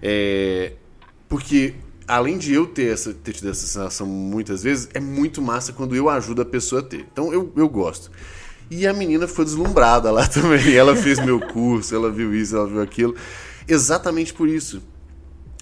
é, 0.03 0.73
porque 1.29 1.75
além 2.07 2.39
de 2.39 2.53
eu 2.53 2.67
ter, 2.67 2.93
essa, 2.93 3.13
ter 3.13 3.33
tido 3.33 3.51
essa 3.51 3.67
sensação 3.67 4.07
muitas 4.07 4.63
vezes, 4.63 4.89
é 4.95 5.01
muito 5.01 5.43
massa 5.43 5.73
quando 5.73 5.95
eu 5.95 6.09
ajudo 6.09 6.43
a 6.43 6.45
pessoa 6.45 6.81
a 6.81 6.85
ter. 6.85 7.07
Então 7.13 7.33
eu, 7.33 7.53
eu 7.57 7.69
gosto. 7.69 8.11
E 8.71 8.87
a 8.87 8.93
menina 8.93 9.27
foi 9.29 9.45
deslumbrada 9.45 10.11
lá 10.11 10.27
também. 10.29 10.75
Ela 10.75 10.95
fez 10.97 11.19
meu 11.25 11.41
curso, 11.41 11.95
ela 11.95 12.11
viu 12.11 12.35
isso, 12.35 12.57
ela 12.57 12.67
viu 12.67 12.81
aquilo. 12.81 13.15
Exatamente 13.67 14.33
por 14.33 14.49
isso. 14.49 14.83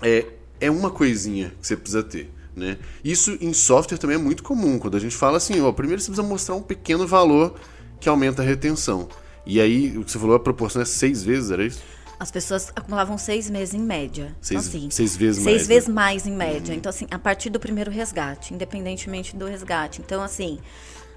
É, 0.03 0.27
é 0.61 0.71
uma 0.71 0.91
coisinha 0.91 1.53
que 1.61 1.67
você 1.67 1.77
precisa 1.77 2.03
ter. 2.03 2.31
Né? 2.57 2.79
Isso 3.03 3.37
em 3.41 3.53
software 3.53 3.99
também 3.99 4.17
é 4.17 4.21
muito 4.21 4.43
comum. 4.43 4.79
Quando 4.79 4.97
a 4.97 5.01
gente 5.01 5.17
fala 5.17 5.39
assim, 5.39 5.61
ó, 5.61 5.73
primeiro 5.73 6.01
você 6.01 6.09
precisa 6.09 6.27
mostrar 6.27 6.55
um 6.55 6.63
pequeno 6.63 7.07
valor 7.07 7.55
que 8.01 8.09
aumenta 8.09 8.43
a 8.43 8.45
retenção. 8.45 9.09
E 9.47 9.61
aí, 9.61 9.97
o 9.99 10.05
que 10.05 10.11
você 10.11 10.19
falou, 10.19 10.37
a 10.37 10.41
proporção 10.41 10.81
é 10.81 10.85
seis 10.85 11.23
vezes, 11.23 11.51
era 11.51 11.65
isso? 11.65 11.83
As 12.19 12.31
pessoas 12.31 12.73
acumulavam 12.75 13.19
seis 13.19 13.51
meses 13.51 13.75
em 13.75 13.81
média. 13.81 14.35
Seis, 14.41 14.67
então, 14.67 14.79
assim, 14.81 14.91
seis 14.91 15.17
vezes 15.17 15.43
seis 15.43 15.45
mais. 15.45 15.57
Seis 15.57 15.69
vezes 15.69 15.89
né? 15.89 15.95
mais 15.95 16.27
em 16.27 16.33
média. 16.33 16.73
Uhum. 16.73 16.79
Então, 16.79 16.91
assim, 16.91 17.07
a 17.11 17.19
partir 17.19 17.51
do 17.51 17.59
primeiro 17.59 17.91
resgate, 17.91 18.55
independentemente 18.55 19.37
do 19.37 19.47
resgate. 19.47 20.01
Então, 20.01 20.23
assim, 20.23 20.59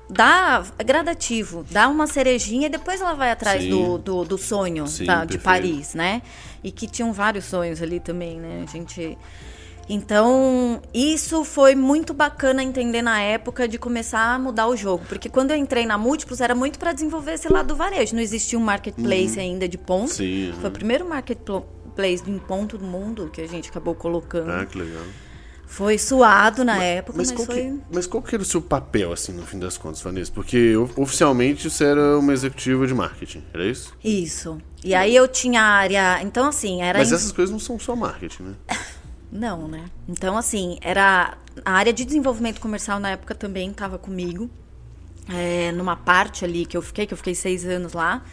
dá 0.09 0.63
é 0.77 0.83
gradativo, 0.83 1.65
dá 1.69 1.87
uma 1.87 2.07
cerejinha 2.07 2.67
e 2.67 2.69
depois 2.69 3.01
ela 3.01 3.13
vai 3.13 3.31
atrás 3.31 3.65
do, 3.65 3.97
do, 3.97 4.23
do, 4.23 4.37
sonho 4.37 4.87
Sim, 4.87 5.05
tá, 5.05 5.25
de 5.25 5.37
Paris, 5.37 5.93
né? 5.93 6.21
E 6.63 6.71
que 6.71 6.87
tinham 6.87 7.11
vários 7.13 7.45
sonhos 7.45 7.81
ali 7.81 7.99
também, 7.99 8.39
né? 8.39 8.65
A 8.67 8.71
gente 8.71 9.17
então, 9.89 10.81
isso 10.93 11.43
foi 11.45 11.73
muito 11.73 12.13
bacana 12.13 12.61
entender 12.61 13.01
na 13.01 13.21
época 13.21 13.67
de 13.67 13.77
começar 13.77 14.35
a 14.35 14.39
mudar 14.39 14.67
o 14.67 14.75
jogo. 14.75 15.05
Porque 15.07 15.29
quando 15.29 15.51
eu 15.51 15.57
entrei 15.57 15.85
na 15.85 15.97
Múltiplos, 15.97 16.41
era 16.41 16.53
muito 16.53 16.77
para 16.77 16.91
desenvolver 16.91 17.33
esse 17.33 17.51
lado 17.51 17.67
do 17.67 17.75
varejo. 17.75 18.13
Não 18.13 18.21
existia 18.21 18.59
um 18.59 18.61
marketplace 18.63 19.37
uhum. 19.37 19.43
ainda 19.43 19.67
de 19.67 19.77
ponto. 19.77 20.13
Sim, 20.13 20.49
uhum. 20.49 20.53
Foi 20.59 20.69
o 20.69 20.73
primeiro 20.73 21.07
marketplace 21.07 22.23
em 22.27 22.37
ponto 22.37 22.77
do 22.77 22.85
mundo 22.85 23.29
que 23.31 23.39
a 23.39 23.47
gente 23.47 23.69
acabou 23.69 23.95
colocando. 23.95 24.51
Ah, 24.51 24.65
que 24.65 24.77
legal. 24.77 25.03
Foi 25.65 25.97
suado 25.97 26.63
na 26.63 26.75
mas, 26.75 26.83
época, 26.83 27.17
mas, 27.17 27.29
mas 27.29 27.37
qual 27.37 27.45
foi... 27.45 27.55
Que, 27.55 27.79
mas 27.91 28.07
qual 28.07 28.23
que 28.23 28.33
era 28.33 28.41
o 28.41 28.45
seu 28.45 28.61
papel, 28.61 29.11
assim, 29.11 29.33
no 29.33 29.45
fim 29.45 29.59
das 29.59 29.77
contas, 29.77 30.01
Vanessa? 30.01 30.31
Porque 30.31 30.75
oficialmente 30.95 31.69
você 31.69 31.83
era 31.83 32.17
uma 32.17 32.31
executiva 32.31 32.87
de 32.87 32.93
marketing, 32.93 33.43
era 33.53 33.65
isso? 33.65 33.93
Isso. 34.01 34.57
E 34.81 34.95
aí 34.95 35.13
eu 35.13 35.27
tinha 35.27 35.61
área... 35.61 36.21
Então, 36.23 36.47
assim, 36.47 36.81
era... 36.81 36.99
Mas 36.99 37.11
essas 37.11 37.33
coisas 37.33 37.51
não 37.51 37.59
são 37.59 37.77
só 37.77 37.97
marketing, 37.97 38.43
né? 38.43 38.53
Não, 39.31 39.67
né? 39.67 39.85
Então, 40.07 40.37
assim, 40.37 40.77
era. 40.81 41.37
A 41.65 41.71
área 41.71 41.91
de 41.91 42.05
desenvolvimento 42.05 42.61
comercial 42.61 42.99
na 42.99 43.11
época 43.11 43.33
também 43.33 43.69
estava 43.71 43.97
comigo. 43.97 44.49
É, 45.29 45.71
numa 45.73 45.95
parte 45.95 46.45
ali 46.45 46.65
que 46.65 46.77
eu 46.77 46.81
fiquei, 46.81 47.05
que 47.05 47.13
eu 47.13 47.17
fiquei 47.17 47.35
seis 47.35 47.65
anos 47.65 47.93
lá. 47.93 48.23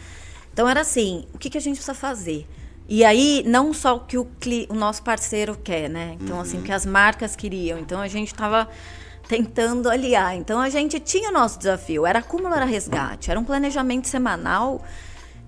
Então 0.53 0.69
era 0.69 0.79
assim, 0.79 1.25
o 1.33 1.37
que, 1.37 1.49
que 1.49 1.57
a 1.57 1.61
gente 1.61 1.75
precisa 1.75 1.93
fazer? 1.93 2.47
E 2.87 3.03
aí, 3.03 3.43
não 3.45 3.73
só 3.73 3.97
o 3.97 3.99
que 3.99 4.17
o, 4.17 4.25
o 4.69 4.73
nosso 4.73 5.03
parceiro 5.03 5.57
quer, 5.61 5.89
né? 5.89 6.15
Então, 6.21 6.39
assim, 6.39 6.53
uhum. 6.53 6.57
assim, 6.57 6.57
o 6.59 6.61
que 6.61 6.71
as 6.71 6.85
marcas 6.85 7.35
queriam. 7.35 7.79
Então 7.79 7.99
a 7.99 8.07
gente 8.07 8.27
estava 8.27 8.69
tentando 9.27 9.89
aliar. 9.89 10.35
Então 10.35 10.59
a 10.59 10.69
gente 10.69 10.99
tinha 10.99 11.29
o 11.29 11.33
nosso 11.33 11.57
desafio. 11.57 12.05
Era 12.05 12.19
acúmulo, 12.19 12.53
era 12.53 12.65
resgate. 12.65 13.31
Era 13.31 13.39
um 13.39 13.43
planejamento 13.43 14.07
semanal 14.07 14.83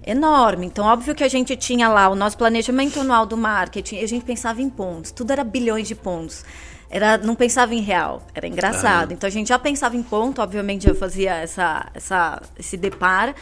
Enorme. 0.08 0.66
Então, 0.66 0.86
óbvio 0.86 1.14
que 1.14 1.24
a 1.24 1.28
gente 1.28 1.54
tinha 1.58 1.90
lá 1.90 2.08
o 2.08 2.16
nosso 2.16 2.38
planejamento 2.38 2.98
anual 3.02 3.26
do 3.26 3.36
marketing, 3.36 4.00
a 4.00 4.08
gente 4.08 4.24
pensava 4.24 4.62
em 4.62 4.70
pontos, 4.70 5.12
tudo 5.12 5.32
era 5.32 5.44
bilhões 5.44 5.86
de 5.86 5.96
pontos. 5.96 6.46
Era, 6.90 7.18
não 7.18 7.36
pensava 7.36 7.76
em 7.76 7.82
real, 7.82 8.26
era 8.34 8.48
engraçado. 8.48 9.12
Então 9.12 9.28
a 9.28 9.32
gente 9.32 9.50
já 9.50 9.60
pensava 9.60 9.98
em 9.98 10.02
ponto, 10.04 10.42
obviamente 10.42 10.86
já 10.86 10.96
fazia 10.96 11.36
essa, 11.36 11.92
essa, 11.94 12.42
esse 12.58 12.78
deparo. 12.78 13.36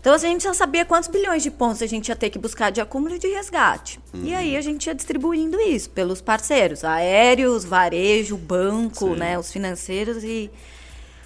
Então 0.00 0.14
a 0.14 0.18
gente 0.18 0.44
já 0.44 0.54
sabia 0.54 0.86
quantos 0.86 1.10
bilhões 1.10 1.42
de 1.42 1.50
pontos 1.50 1.82
a 1.82 1.86
gente 1.86 2.08
ia 2.08 2.16
ter 2.16 2.30
que 2.30 2.38
buscar 2.38 2.70
de 2.70 2.80
acúmulo 2.80 3.16
e 3.16 3.18
de 3.18 3.26
resgate. 3.28 4.00
Uhum. 4.14 4.24
E 4.24 4.34
aí 4.34 4.56
a 4.56 4.62
gente 4.62 4.86
ia 4.86 4.94
distribuindo 4.94 5.60
isso 5.60 5.90
pelos 5.90 6.22
parceiros, 6.22 6.82
aéreos, 6.82 7.62
varejo, 7.62 8.38
banco, 8.38 9.12
Sim. 9.12 9.16
né, 9.16 9.38
os 9.38 9.52
financeiros 9.52 10.24
e, 10.24 10.50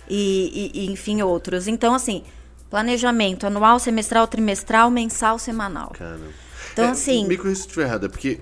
e, 0.08 0.72
e, 0.74 0.90
enfim 0.90 1.22
outros. 1.22 1.68
Então 1.68 1.94
assim, 1.94 2.24
planejamento 2.70 3.46
anual, 3.46 3.78
semestral, 3.78 4.26
trimestral, 4.26 4.90
mensal, 4.90 5.38
semanal. 5.38 5.92
Caramba. 5.98 6.28
Então 6.72 6.84
é, 6.84 6.90
assim, 6.90 7.26
me 7.26 7.36
corrija 7.36 7.56
se 7.56 7.66
estiver 7.66 7.84
errado, 7.84 8.06
é 8.06 8.08
porque 8.08 8.40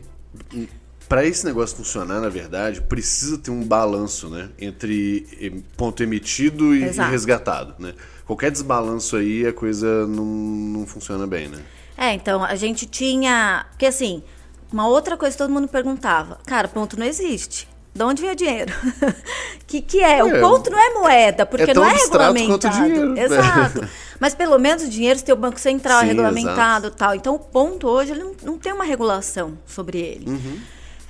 para 1.09 1.25
esse 1.25 1.45
negócio 1.47 1.77
funcionar, 1.77 2.21
na 2.21 2.29
verdade, 2.29 2.83
precisa 2.83 3.39
ter 3.39 3.51
um 3.51 3.65
balanço, 3.65 4.29
né, 4.29 4.51
entre 4.61 5.65
ponto 5.77 6.03
emitido 6.03 6.75
e, 6.75 6.83
e 6.83 6.91
resgatado, 6.91 7.75
né? 7.79 7.95
Qualquer 8.27 8.51
desbalanço 8.51 9.17
aí, 9.17 9.47
a 9.47 9.53
coisa 9.55 10.07
não, 10.07 10.27
não 10.27 10.87
funciona 10.87 11.27
bem, 11.27 11.49
né? 11.49 11.63
É, 11.97 12.13
então, 12.13 12.45
a 12.45 12.55
gente 12.55 12.85
tinha. 12.85 13.65
Porque 13.71 13.87
assim, 13.87 14.23
uma 14.71 14.87
outra 14.87 15.17
coisa 15.17 15.35
que 15.35 15.43
todo 15.43 15.51
mundo 15.51 15.67
perguntava: 15.67 16.39
cara, 16.47 16.69
ponto 16.69 16.99
não 16.99 17.07
existe. 17.07 17.67
De 17.99 18.05
onde 18.05 18.23
vem 18.23 18.31
o 18.31 18.37
dinheiro? 18.37 18.73
que 19.67 19.81
que 19.81 19.99
é? 19.99 20.19
é? 20.19 20.25
O 20.25 20.41
ponto 20.41 20.71
não 20.71 20.79
é 20.79 20.95
moeda, 20.95 21.45
porque 21.45 21.73
é 21.73 21.75
não 21.75 21.85
é 21.85 21.95
regulamentado. 21.95 22.77
Dinheiro, 22.77 23.13
né? 23.13 23.25
Exato. 23.25 23.89
Mas 24.21 24.37
pelo 24.37 24.57
menos 24.57 24.85
o 24.85 24.89
dinheiro, 24.89 25.19
se 25.19 25.25
tem 25.25 25.35
o 25.35 25.39
Banco 25.39 25.59
Central 25.59 26.03
Sim, 26.03 26.07
regulamentado 26.07 26.93
tal. 26.93 27.17
Então 27.17 27.35
o 27.35 27.41
ponto 27.41 27.89
hoje 27.89 28.13
ele 28.13 28.23
não, 28.23 28.35
não 28.43 28.59
tem 28.59 28.73
uma 28.73 28.85
regulação 28.85 29.59
sobre 29.67 29.99
ele. 29.99 30.31
Uhum. 30.31 30.61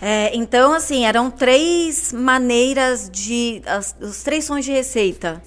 É, 0.01 0.35
então, 0.35 0.73
assim, 0.73 1.05
eram 1.05 1.31
três 1.31 2.11
maneiras 2.11 3.11
de. 3.13 3.61
As, 3.67 3.95
os 4.01 4.23
três 4.23 4.47
sons 4.47 4.65
de 4.65 4.73
receita 4.73 5.43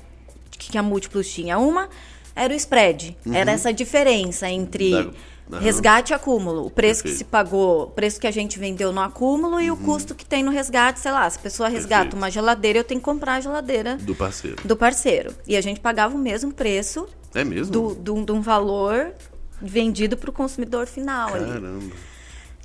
que 0.52 0.78
a 0.78 0.84
Múltiplos 0.84 1.28
tinha. 1.28 1.58
Uma 1.58 1.90
era 2.36 2.54
o 2.54 2.56
spread, 2.56 3.18
uhum. 3.26 3.34
era 3.34 3.52
essa 3.52 3.74
diferença 3.74 4.48
entre 4.48 4.92
da... 4.92 5.10
uhum. 5.52 5.60
resgate 5.60 6.12
e 6.12 6.16
acúmulo. 6.16 6.66
O 6.66 6.70
preço 6.70 7.04
Perfeito. 7.04 7.14
que 7.14 7.18
se 7.18 7.24
pagou, 7.24 7.84
o 7.84 7.88
preço 7.88 8.20
que 8.20 8.28
a 8.28 8.32
gente 8.32 8.58
vendeu 8.60 8.92
no 8.92 9.02
acúmulo 9.02 9.56
uhum. 9.56 9.62
e 9.62 9.72
o 9.72 9.76
uhum. 9.76 9.82
custo 9.82 10.16
que 10.16 10.26
tem 10.26 10.44
no 10.44 10.52
resgate, 10.52 11.00
sei 11.00 11.12
lá, 11.12 11.30
se 11.30 11.38
a 11.38 11.42
pessoa 11.42 11.70
resgata 11.70 12.04
Perfeito. 12.04 12.18
uma 12.18 12.32
geladeira, 12.32 12.80
eu 12.80 12.84
tenho 12.84 13.00
que 13.00 13.06
comprar 13.06 13.36
a 13.36 13.40
geladeira 13.40 13.98
do 13.98 14.16
parceiro. 14.16 14.58
Do 14.64 14.76
parceiro. 14.76 15.34
E 15.48 15.56
a 15.56 15.62
gente 15.62 15.80
pagava 15.80 16.16
o 16.16 16.20
mesmo 16.20 16.54
preço. 16.54 17.08
É 17.34 17.44
mesmo? 17.44 17.72
Do, 17.72 17.96
do, 17.96 18.26
de 18.26 18.32
um 18.32 18.42
valor 18.42 19.14
vendido 19.62 20.18
para 20.18 20.30
o 20.30 20.34
consumidor 20.34 20.88
final. 20.88 21.32
Caramba. 21.32 21.68
Ali. 21.68 22.11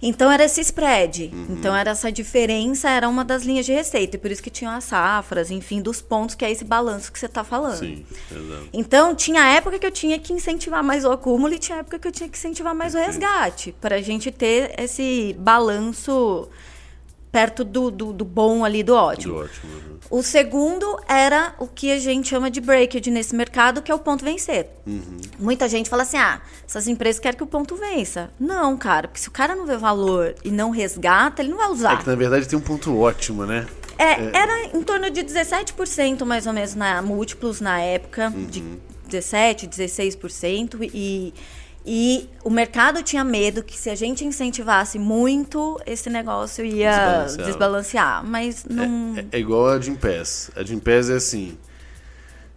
Então 0.03 0.31
era 0.31 0.45
esse 0.45 0.61
spread. 0.61 1.31
Uhum. 1.33 1.47
Então 1.51 1.75
era 1.75 1.91
essa 1.91 2.11
diferença, 2.13 2.89
era 2.89 3.09
uma 3.09 3.25
das 3.25 3.45
linhas 3.45 3.67
de 3.67 3.73
receita. 3.73 4.17
E 4.17 4.19
por 4.19 4.31
isso 4.31 4.43
que 4.43 4.51
tinham 4.51 4.73
as 4.73 4.85
safras, 4.85 5.51
enfim, 5.51 5.81
dos 5.81 6.01
pontos, 6.01 6.35
que 6.35 6.45
é 6.45 6.51
esse 6.51 6.65
balanço 6.65 7.11
que 7.11 7.19
você 7.19 7.27
está 7.27 7.43
falando. 7.43 7.79
Sim, 7.79 8.05
exato. 8.31 8.69
Então 8.73 9.15
tinha 9.15 9.43
época 9.55 9.79
que 9.79 9.87
eu 9.87 9.91
tinha 9.91 10.19
que 10.19 10.33
incentivar 10.33 10.83
mais 10.83 11.05
o 11.05 11.11
acúmulo 11.11 11.55
e 11.55 11.59
tinha 11.59 11.79
época 11.79 11.99
que 11.99 12.09
eu 12.09 12.13
tinha 12.13 12.29
que 12.29 12.37
incentivar 12.37 12.75
mais 12.75 12.95
o 12.95 12.99
resgate. 12.99 13.75
Para 13.81 13.97
a 13.97 14.03
gente 14.03 14.31
ter 14.31 14.75
esse 14.79 15.35
balanço 15.39 16.49
perto 17.37 17.65
do, 17.65 17.91
do, 17.91 18.13
do, 18.15 18.25
bom 18.25 18.65
ali, 18.65 18.83
do 18.83 18.95
ótimo. 18.95 19.35
Do 19.35 19.41
ótimo 19.41 19.75
uhum. 19.75 19.97
O 20.09 20.23
segundo 20.23 20.99
era 21.07 21.55
o 21.59 21.67
que 21.67 21.93
a 21.93 21.99
gente 21.99 22.29
chama 22.29 22.51
de 22.51 22.63
breakage 22.63 23.11
nesse 23.11 23.37
mercado, 23.37 23.83
que 23.83 23.93
é 23.93 23.95
o 23.95 23.99
ponto 23.99 24.25
vencer. 24.25 24.71
Uhum. 24.87 25.19
Muita 25.39 25.69
gente 25.69 25.91
fala 25.91 26.05
assim: 26.05 26.17
ah, 26.17 26.41
essas 26.67 26.89
empresas 26.89 27.21
querem 27.21 27.37
que 27.37 27.45
o 27.45 27.47
ponto 27.47 27.77
vença. 27.77 28.31
Não, 28.41 28.75
cara, 28.79 29.09
porque 29.09 29.21
se 29.21 29.29
o 29.29 29.31
cara 29.31 29.55
não 29.55 29.67
vê 29.67 29.77
valor 29.77 30.35
e 30.43 30.51
não 30.51 30.71
resgata, 30.71 31.43
ele 31.43 31.51
não 31.51 31.59
vai 31.59 31.69
usar. 31.69 31.93
É 31.93 31.97
que 31.99 32.07
na 32.07 32.15
verdade 32.15 32.49
tem 32.49 32.59
um 32.59 32.63
ponto 32.63 32.99
ótimo, 32.99 33.45
né? 33.45 33.67
É, 33.99 34.13
é... 34.13 34.31
Era 34.33 34.65
em 34.75 34.83
torno 34.83 35.11
de 35.11 35.23
17% 35.23 36.25
mais 36.25 36.47
ou 36.47 36.55
menos 36.55 36.75
na 36.75 37.03
múltiplos 37.03 37.61
na 37.61 37.79
época, 37.79 38.33
uhum. 38.35 38.47
de 38.47 38.63
17, 39.09 39.69
16%. 39.69 40.91
E 40.95 41.35
e 41.87 42.29
o 42.43 42.51
mercado 42.51 43.01
tinha 43.03 43.23
medo 43.23 43.63
que 43.63 43.79
se 43.79 43.89
a 43.89 43.95
gente 43.95 44.25
incentivasse 44.25 44.99
muito, 44.99 45.81
esse 45.87 46.11
negócio 46.11 46.65
ia 46.65 46.91
desbalancear. 46.91 47.47
desbalancear 47.47 48.27
mas 48.27 48.65
não. 48.69 49.15
É, 49.17 49.21
é, 49.21 49.27
é 49.33 49.39
igual 49.39 49.69
a 49.69 49.81
Gimpass. 49.81 50.51
A 50.57 50.65
Gimpass 50.65 51.09
é 51.11 51.15
assim: 51.15 51.57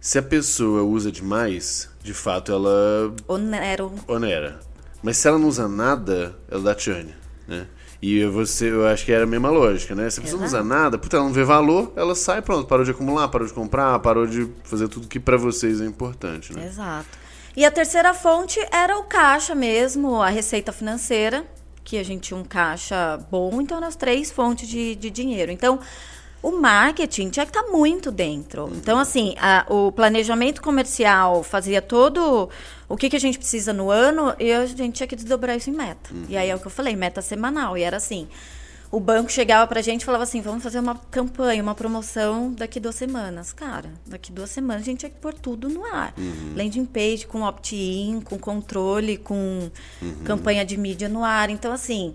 se 0.00 0.18
a 0.18 0.22
pessoa 0.22 0.82
usa 0.82 1.12
demais, 1.12 1.88
de 2.02 2.12
fato 2.12 2.50
ela. 2.50 3.14
Onero. 3.28 3.94
Onera. 4.08 4.58
Mas 5.02 5.18
se 5.18 5.28
ela 5.28 5.38
não 5.38 5.46
usa 5.46 5.68
nada, 5.68 6.36
ela 6.50 6.62
dá 6.62 6.78
churn, 6.78 7.14
né? 7.46 7.66
E 8.02 8.24
você, 8.24 8.70
eu 8.70 8.86
acho 8.86 9.04
que 9.04 9.12
era 9.12 9.24
a 9.24 9.26
mesma 9.26 9.50
lógica, 9.50 9.94
né? 9.94 10.08
Se 10.08 10.20
a 10.20 10.22
pessoa 10.22 10.40
não 10.40 10.46
usa 10.46 10.64
nada, 10.64 10.98
puta, 10.98 11.18
ela 11.18 11.26
não 11.26 11.32
vê 11.32 11.44
valor, 11.44 11.92
ela 11.94 12.14
sai, 12.14 12.40
pronto, 12.40 12.66
parou 12.66 12.84
de 12.84 12.90
acumular, 12.90 13.28
parou 13.28 13.46
de 13.46 13.52
comprar, 13.52 13.98
parou 13.98 14.26
de 14.26 14.50
fazer 14.64 14.88
tudo 14.88 15.06
que 15.06 15.20
para 15.20 15.36
vocês 15.36 15.80
é 15.80 15.84
importante, 15.84 16.54
né? 16.54 16.66
Exato. 16.66 17.18
E 17.60 17.64
a 17.66 17.70
terceira 17.70 18.14
fonte 18.14 18.58
era 18.72 18.96
o 18.96 19.02
caixa 19.02 19.54
mesmo, 19.54 20.22
a 20.22 20.30
receita 20.30 20.72
financeira, 20.72 21.44
que 21.84 21.98
a 21.98 22.02
gente 22.02 22.28
tinha 22.28 22.40
um 22.40 22.42
caixa 22.42 23.18
bom, 23.30 23.60
então 23.60 23.78
nas 23.78 23.94
três 23.94 24.30
fontes 24.30 24.66
de, 24.66 24.94
de 24.94 25.10
dinheiro. 25.10 25.52
Então, 25.52 25.78
o 26.42 26.52
marketing 26.52 27.28
tinha 27.28 27.44
que 27.44 27.50
estar 27.50 27.64
tá 27.64 27.70
muito 27.70 28.10
dentro. 28.10 28.72
Então, 28.74 28.98
assim, 28.98 29.34
a, 29.38 29.66
o 29.68 29.92
planejamento 29.92 30.62
comercial 30.62 31.42
fazia 31.42 31.82
todo 31.82 32.48
o 32.88 32.96
que, 32.96 33.10
que 33.10 33.16
a 33.16 33.20
gente 33.20 33.36
precisa 33.36 33.74
no 33.74 33.90
ano 33.90 34.34
e 34.38 34.50
a 34.50 34.64
gente 34.64 34.94
tinha 34.94 35.06
que 35.06 35.14
desdobrar 35.14 35.54
isso 35.54 35.68
em 35.68 35.74
meta. 35.74 36.14
Uhum. 36.14 36.24
E 36.30 36.38
aí 36.38 36.48
é 36.48 36.56
o 36.56 36.58
que 36.58 36.66
eu 36.66 36.70
falei, 36.70 36.96
meta 36.96 37.20
semanal. 37.20 37.76
E 37.76 37.82
era 37.82 37.98
assim, 37.98 38.26
o 38.90 38.98
banco 38.98 39.30
chegava 39.30 39.66
pra 39.66 39.80
gente 39.80 40.02
e 40.02 40.04
falava 40.04 40.24
assim: 40.24 40.40
vamos 40.40 40.62
fazer 40.62 40.80
uma 40.80 40.96
campanha, 40.96 41.62
uma 41.62 41.74
promoção 41.74 42.52
daqui 42.52 42.80
duas 42.80 42.96
semanas. 42.96 43.52
Cara, 43.52 43.92
daqui 44.04 44.32
duas 44.32 44.50
semanas 44.50 44.82
a 44.82 44.84
gente 44.84 45.00
tinha 45.00 45.10
que 45.10 45.18
pôr 45.18 45.32
tudo 45.32 45.68
no 45.68 45.84
ar. 45.84 46.12
Uhum. 46.18 46.54
Landing 46.56 46.86
page 46.86 47.26
com 47.26 47.42
opt-in, 47.42 48.20
com 48.20 48.38
controle, 48.38 49.16
com 49.16 49.70
uhum. 50.02 50.24
campanha 50.24 50.64
de 50.64 50.76
mídia 50.76 51.08
no 51.08 51.24
ar. 51.24 51.50
Então, 51.50 51.72
assim. 51.72 52.14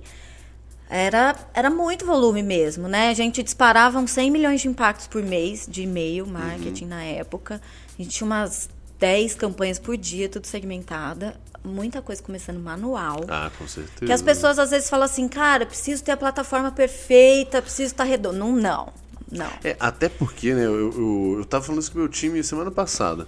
Era, 0.87 1.35
era 1.55 1.67
muito 1.67 2.05
volume 2.05 2.43
mesmo, 2.43 2.87
né? 2.87 3.09
A 3.09 3.13
gente 3.15 3.41
disparava 3.41 3.97
uns 3.97 4.11
100 4.11 4.29
milhões 4.29 4.61
de 4.61 4.67
impactos 4.67 5.07
por 5.07 5.23
mês 5.23 5.65
de 5.67 5.81
e-mail 5.81 6.27
marketing 6.27 6.83
uhum. 6.83 6.89
na 6.91 7.03
época. 7.03 7.59
A 7.97 8.01
gente 8.01 8.15
tinha 8.15 8.27
umas 8.27 8.69
10 8.99 9.33
campanhas 9.33 9.79
por 9.79 9.97
dia, 9.97 10.29
tudo 10.29 10.45
segmentada 10.45 11.35
muita 11.65 12.01
coisa 12.01 12.21
começando 12.21 12.59
manual. 12.59 13.25
Ah, 13.27 13.51
com 13.57 13.67
certeza. 13.67 14.05
Que 14.05 14.11
as 14.11 14.21
pessoas 14.21 14.59
às 14.59 14.69
vezes 14.69 14.89
falam 14.89 15.05
assim, 15.05 15.27
cara, 15.27 15.65
preciso 15.65 16.03
ter 16.03 16.11
a 16.11 16.17
plataforma 16.17 16.71
perfeita, 16.71 17.61
preciso 17.61 17.93
estar 17.93 18.03
redondo. 18.03 18.37
Não, 18.37 18.51
não. 18.51 18.93
Não. 19.31 19.49
É, 19.63 19.75
até 19.79 20.07
porque, 20.07 20.53
né, 20.53 20.65
eu, 20.65 20.91
eu, 20.91 21.35
eu 21.39 21.45
tava 21.45 21.63
falando 21.65 21.81
isso 21.81 21.91
com 21.91 21.97
o 21.97 22.01
meu 22.01 22.09
time 22.09 22.43
semana 22.43 22.71
passada. 22.71 23.27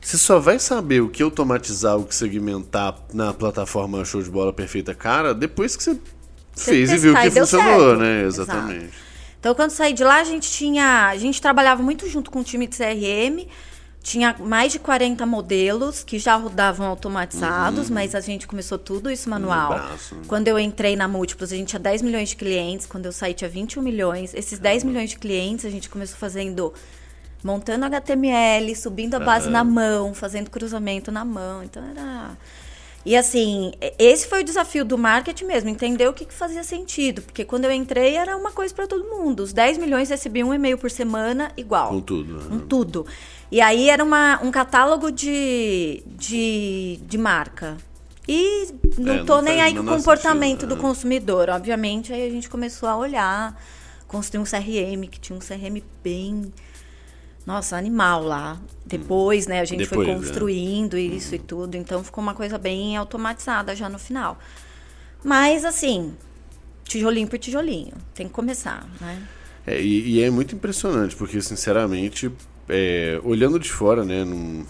Você 0.00 0.16
só 0.16 0.38
vai 0.38 0.58
saber 0.58 1.02
o 1.02 1.08
que 1.08 1.22
automatizar, 1.22 1.96
o 1.98 2.04
que 2.04 2.14
segmentar 2.14 2.96
na 3.12 3.34
plataforma 3.34 4.02
show 4.04 4.22
de 4.22 4.30
bola 4.30 4.52
perfeita, 4.52 4.94
cara, 4.94 5.34
depois 5.34 5.76
que 5.76 5.82
você, 5.82 5.98
você 6.54 6.72
fez 6.72 6.90
e 6.90 6.96
viu 6.96 7.14
que 7.14 7.30
funcionou, 7.30 7.88
certo. 7.88 8.00
né? 8.00 8.24
Exatamente. 8.24 8.84
Exato. 8.84 9.10
Então, 9.38 9.54
quando 9.54 9.70
saí 9.70 9.92
de 9.92 10.04
lá, 10.04 10.20
a 10.20 10.24
gente 10.24 10.50
tinha. 10.50 11.08
A 11.08 11.16
gente 11.16 11.40
trabalhava 11.40 11.82
muito 11.82 12.06
junto 12.08 12.30
com 12.30 12.40
o 12.40 12.44
time 12.44 12.66
de 12.66 12.76
CRM. 12.76 13.48
Tinha 14.02 14.34
mais 14.38 14.72
de 14.72 14.78
40 14.78 15.26
modelos 15.26 16.02
que 16.02 16.18
já 16.18 16.34
rodavam 16.34 16.86
automatizados, 16.86 17.88
uhum. 17.88 17.94
mas 17.94 18.14
a 18.14 18.20
gente 18.20 18.46
começou 18.46 18.78
tudo 18.78 19.10
isso 19.10 19.28
manual. 19.28 19.78
Né? 19.78 19.98
Quando 20.26 20.48
eu 20.48 20.58
entrei 20.58 20.96
na 20.96 21.06
Múltiplos, 21.06 21.52
a 21.52 21.56
gente 21.56 21.68
tinha 21.68 21.80
10 21.80 22.00
milhões 22.00 22.30
de 22.30 22.36
clientes. 22.36 22.86
Quando 22.86 23.06
eu 23.06 23.12
saí, 23.12 23.34
tinha 23.34 23.50
21 23.50 23.82
milhões. 23.82 24.32
Esses 24.32 24.58
10 24.58 24.84
milhões 24.84 25.10
de 25.10 25.18
clientes, 25.18 25.66
a 25.66 25.70
gente 25.70 25.90
começou 25.90 26.16
fazendo 26.16 26.72
montando 27.42 27.84
HTML, 27.86 28.74
subindo 28.76 29.14
a 29.14 29.20
base 29.20 29.46
uhum. 29.46 29.52
na 29.52 29.64
mão, 29.64 30.14
fazendo 30.14 30.50
cruzamento 30.50 31.10
na 31.10 31.24
mão. 31.24 31.62
Então 31.62 31.82
era. 31.84 32.36
E 33.04 33.16
assim, 33.16 33.72
esse 33.98 34.26
foi 34.26 34.42
o 34.42 34.44
desafio 34.44 34.84
do 34.84 34.98
marketing 34.98 35.46
mesmo, 35.46 35.70
entender 35.70 36.06
o 36.06 36.12
que, 36.12 36.26
que 36.26 36.34
fazia 36.34 36.62
sentido. 36.62 37.22
Porque 37.22 37.46
quando 37.46 37.64
eu 37.64 37.72
entrei 37.72 38.14
era 38.14 38.36
uma 38.36 38.52
coisa 38.52 38.74
para 38.74 38.86
todo 38.86 39.04
mundo. 39.04 39.42
Os 39.42 39.54
10 39.54 39.78
milhões 39.78 40.10
recebiam 40.10 40.50
um 40.50 40.54
e-mail 40.54 40.76
por 40.76 40.90
semana 40.90 41.50
igual. 41.56 41.88
Com 41.88 42.00
tudo. 42.00 42.34
Né? 42.34 42.44
Com 42.50 42.58
tudo. 42.58 43.06
E 43.50 43.60
aí 43.60 43.90
era 43.90 44.02
uma, 44.04 44.40
um 44.42 44.50
catálogo 44.50 45.10
de, 45.10 46.02
de, 46.06 47.00
de 47.02 47.18
marca. 47.18 47.76
E 48.28 48.68
não 48.96 49.14
é, 49.14 49.24
tô 49.24 49.36
não 49.36 49.42
nem 49.42 49.60
aí 49.60 49.74
com 49.74 49.80
o 49.80 49.86
comportamento 49.86 50.60
sentido, 50.60 50.68
do 50.68 50.78
é. 50.78 50.80
consumidor. 50.80 51.50
Obviamente, 51.50 52.12
aí 52.12 52.26
a 52.26 52.30
gente 52.30 52.48
começou 52.48 52.88
a 52.88 52.96
olhar, 52.96 53.60
construir 54.06 54.40
um 54.40 54.44
CRM, 54.44 55.08
que 55.10 55.18
tinha 55.18 55.36
um 55.36 55.40
CRM 55.40 55.82
bem. 56.02 56.52
Nossa, 57.44 57.76
animal 57.76 58.22
lá. 58.22 58.60
Depois, 58.86 59.48
né, 59.48 59.60
a 59.60 59.64
gente 59.64 59.88
Depois, 59.88 60.06
foi 60.06 60.14
é. 60.14 60.16
construindo 60.16 60.96
é. 60.96 61.00
isso 61.00 61.34
e 61.34 61.38
tudo. 61.38 61.76
Então 61.76 62.04
ficou 62.04 62.22
uma 62.22 62.34
coisa 62.34 62.56
bem 62.56 62.96
automatizada 62.96 63.74
já 63.74 63.88
no 63.88 63.98
final. 63.98 64.38
Mas, 65.24 65.64
assim, 65.64 66.14
tijolinho 66.84 67.26
por 67.26 67.38
tijolinho. 67.38 67.94
Tem 68.14 68.28
que 68.28 68.32
começar, 68.32 68.88
né? 69.00 69.22
É, 69.66 69.80
e, 69.80 70.16
e, 70.18 70.22
é 70.22 70.30
muito 70.30 70.54
impressionante, 70.54 71.14
porque, 71.16 71.40
sinceramente, 71.40 72.32
é, 72.70 73.20
olhando 73.22 73.58
de 73.58 73.70
fora, 73.70 74.04
né? 74.04 74.24
Num, 74.24 74.64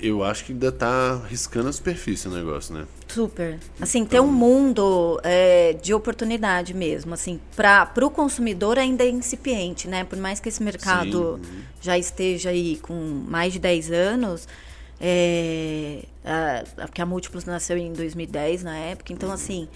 eu 0.00 0.24
acho 0.24 0.44
que 0.44 0.52
ainda 0.52 0.72
tá 0.72 1.20
riscando 1.28 1.68
a 1.68 1.72
superfície 1.72 2.28
o 2.28 2.30
negócio, 2.30 2.74
né? 2.74 2.86
Super. 3.08 3.58
Assim, 3.80 4.04
tem 4.04 4.20
um 4.20 4.32
mundo 4.32 5.20
é, 5.22 5.74
de 5.74 5.92
oportunidade 5.92 6.72
mesmo. 6.72 7.12
Assim, 7.12 7.40
para 7.54 7.90
o 8.02 8.10
consumidor 8.10 8.78
ainda 8.78 9.04
é 9.04 9.08
incipiente, 9.08 9.88
né? 9.88 10.04
Por 10.04 10.18
mais 10.18 10.40
que 10.40 10.48
esse 10.48 10.62
mercado 10.62 11.40
Sim. 11.42 11.62
já 11.80 11.98
esteja 11.98 12.50
aí 12.50 12.78
com 12.82 12.94
mais 13.28 13.52
de 13.52 13.58
10 13.58 13.90
anos, 13.90 14.48
é, 15.00 16.04
a, 16.24 16.86
porque 16.86 17.02
a 17.02 17.06
Múltiplos 17.06 17.44
nasceu 17.44 17.76
em 17.76 17.92
2010 17.92 18.62
na 18.62 18.76
época, 18.76 19.12
então 19.12 19.30
assim. 19.30 19.68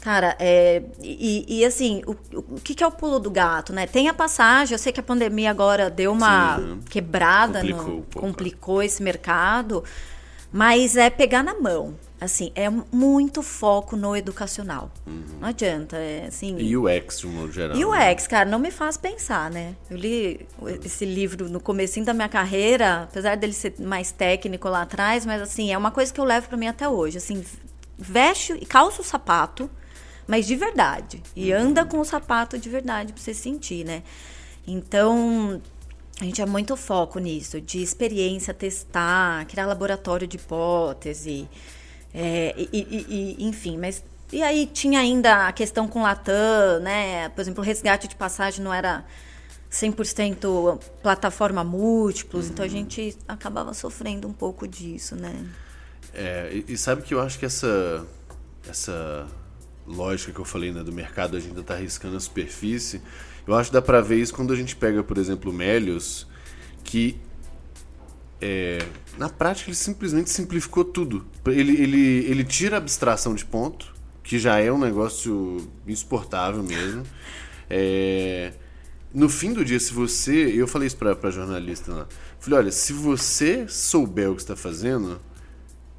Cara, 0.00 0.34
é, 0.38 0.82
e, 1.02 1.60
e, 1.60 1.64
assim, 1.64 2.02
o, 2.06 2.16
o 2.34 2.60
que, 2.60 2.74
que 2.74 2.82
é 2.82 2.86
o 2.86 2.90
pulo 2.90 3.18
do 3.18 3.30
gato, 3.30 3.72
né? 3.72 3.86
Tem 3.86 4.08
a 4.08 4.14
passagem, 4.14 4.74
eu 4.74 4.78
sei 4.78 4.92
que 4.92 5.00
a 5.00 5.02
pandemia 5.02 5.50
agora 5.50 5.90
deu 5.90 6.12
uma 6.12 6.58
Sim, 6.58 6.80
quebrada, 6.88 7.60
complicou 7.60 7.86
no, 7.86 7.92
um 7.92 8.02
pouco, 8.02 8.26
complicou 8.26 8.82
esse 8.82 9.02
mercado, 9.02 9.84
mas 10.50 10.96
é 10.96 11.10
pegar 11.10 11.42
na 11.42 11.54
mão. 11.54 11.94
Assim, 12.18 12.52
é 12.54 12.68
muito 12.92 13.42
foco 13.42 13.96
no 13.96 14.14
educacional. 14.14 14.90
Não 15.40 15.48
adianta, 15.48 15.96
é 15.96 16.26
assim... 16.28 16.54
E 16.58 16.76
UX, 16.76 17.20
de 17.20 17.26
um 17.26 17.30
modo 17.30 17.50
geral. 17.50 17.74
E 17.74 17.82
o 17.82 17.92
né? 17.92 18.10
X, 18.10 18.26
cara, 18.26 18.48
não 18.48 18.58
me 18.58 18.70
faz 18.70 18.98
pensar, 18.98 19.50
né? 19.50 19.74
Eu 19.90 19.96
li 19.96 20.46
esse 20.84 21.06
livro 21.06 21.48
no 21.48 21.60
comecinho 21.60 22.04
da 22.04 22.12
minha 22.12 22.28
carreira, 22.28 23.04
apesar 23.04 23.36
dele 23.38 23.54
ser 23.54 23.74
mais 23.78 24.12
técnico 24.12 24.68
lá 24.68 24.82
atrás, 24.82 25.24
mas 25.24 25.40
assim, 25.40 25.72
é 25.72 25.78
uma 25.78 25.90
coisa 25.90 26.12
que 26.12 26.20
eu 26.20 26.24
levo 26.24 26.46
para 26.48 26.58
mim 26.58 26.68
até 26.68 26.86
hoje, 26.86 27.16
assim, 27.16 27.42
veste 27.96 28.52
e 28.52 28.66
calça 28.66 29.00
o 29.00 29.04
sapato, 29.04 29.70
mas 30.30 30.46
de 30.46 30.54
verdade. 30.54 31.20
E 31.34 31.52
anda 31.52 31.84
com 31.84 31.98
o 31.98 32.04
sapato 32.04 32.56
de 32.56 32.68
verdade 32.70 33.12
para 33.12 33.20
você 33.20 33.34
sentir, 33.34 33.84
né? 33.84 34.04
Então, 34.66 35.60
a 36.20 36.24
gente 36.24 36.40
é 36.40 36.46
muito 36.46 36.76
foco 36.76 37.18
nisso, 37.18 37.60
de 37.60 37.82
experiência, 37.82 38.54
testar, 38.54 39.44
criar 39.46 39.66
laboratório 39.66 40.28
de 40.28 40.36
hipótese, 40.36 41.48
é, 42.14 42.54
e, 42.56 42.68
e- 42.72 43.06
e- 43.40 43.44
enfim, 43.44 43.76
mas. 43.76 44.04
E 44.32 44.40
aí 44.44 44.64
tinha 44.66 45.00
ainda 45.00 45.48
a 45.48 45.52
questão 45.52 45.88
com 45.88 46.02
Latam, 46.02 46.78
né? 46.80 47.28
Por 47.30 47.40
exemplo, 47.40 47.60
o 47.62 47.66
resgate 47.66 48.06
de 48.06 48.14
passagem 48.14 48.62
não 48.62 48.72
era 48.72 49.04
100% 49.68 50.78
plataforma 51.02 51.64
múltiplos, 51.64 52.48
então 52.48 52.64
a 52.64 52.68
gente 52.68 53.16
acabava 53.26 53.74
sofrendo 53.74 54.28
um 54.28 54.32
pouco 54.32 54.68
disso, 54.68 55.16
né? 55.16 55.34
É, 56.14 56.50
e, 56.52 56.74
e 56.74 56.78
sabe 56.78 57.02
que 57.02 57.12
eu 57.14 57.20
acho 57.20 57.38
que 57.40 57.44
essa, 57.46 58.06
essa 58.68 59.26
lógica 59.86 60.32
que 60.32 60.38
eu 60.38 60.44
falei 60.44 60.72
né, 60.72 60.82
do 60.82 60.92
mercado, 60.92 61.36
a 61.36 61.40
gente 61.40 61.50
ainda 61.50 61.62
tá 61.62 61.74
arriscando 61.74 62.16
a 62.16 62.20
superfície. 62.20 63.00
Eu 63.46 63.54
acho 63.54 63.70
que 63.70 63.74
dá 63.74 63.82
pra 63.82 64.00
ver 64.00 64.16
isso 64.16 64.34
quando 64.34 64.52
a 64.52 64.56
gente 64.56 64.76
pega, 64.76 65.02
por 65.02 65.18
exemplo, 65.18 65.50
o 65.50 65.54
Melios, 65.54 66.26
que 66.84 67.18
é, 68.40 68.78
na 69.18 69.28
prática 69.28 69.70
ele 69.70 69.76
simplesmente 69.76 70.30
simplificou 70.30 70.84
tudo. 70.84 71.26
Ele, 71.46 71.72
ele, 71.80 72.24
ele 72.26 72.44
tira 72.44 72.76
a 72.76 72.78
abstração 72.78 73.34
de 73.34 73.44
ponto, 73.44 73.94
que 74.22 74.38
já 74.38 74.58
é 74.58 74.70
um 74.70 74.78
negócio 74.78 75.68
insuportável 75.86 76.62
mesmo. 76.62 77.04
É, 77.68 78.52
no 79.12 79.28
fim 79.28 79.52
do 79.52 79.64
dia, 79.64 79.78
se 79.78 79.92
você. 79.92 80.52
Eu 80.54 80.66
falei 80.66 80.86
isso 80.86 80.96
pra, 80.96 81.14
pra 81.14 81.30
jornalista 81.30 81.92
lá. 81.92 82.08
Falei, 82.38 82.60
olha, 82.60 82.72
se 82.72 82.92
você 82.92 83.66
souber 83.68 84.30
o 84.30 84.34
que 84.34 84.42
está 84.42 84.56
fazendo, 84.56 85.20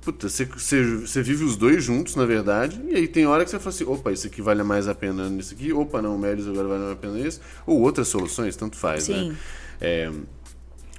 Puta, 0.01 0.27
você, 0.27 0.45
você, 0.45 0.83
você 0.97 1.21
vive 1.21 1.43
os 1.43 1.55
dois 1.55 1.83
juntos, 1.83 2.15
na 2.15 2.25
verdade, 2.25 2.81
e 2.89 2.95
aí 2.95 3.07
tem 3.07 3.27
hora 3.27 3.43
que 3.45 3.51
você 3.51 3.59
fala 3.59 3.69
assim, 3.69 3.83
opa, 3.83 4.11
isso 4.11 4.25
aqui 4.25 4.41
vale 4.41 4.63
mais 4.63 4.87
a 4.87 4.95
pena 4.95 5.29
nisso 5.29 5.53
aqui, 5.53 5.71
opa, 5.71 6.01
não, 6.01 6.15
o 6.15 6.19
Melios 6.19 6.47
agora 6.47 6.67
vale 6.67 6.79
mais 6.81 6.93
a 6.93 6.95
pena 6.95 7.13
nisso, 7.13 7.39
ou 7.67 7.79
outras 7.81 8.07
soluções, 8.07 8.55
tanto 8.55 8.75
faz, 8.75 9.03
Sim. 9.03 9.29
né? 9.29 9.37
É, 9.79 10.11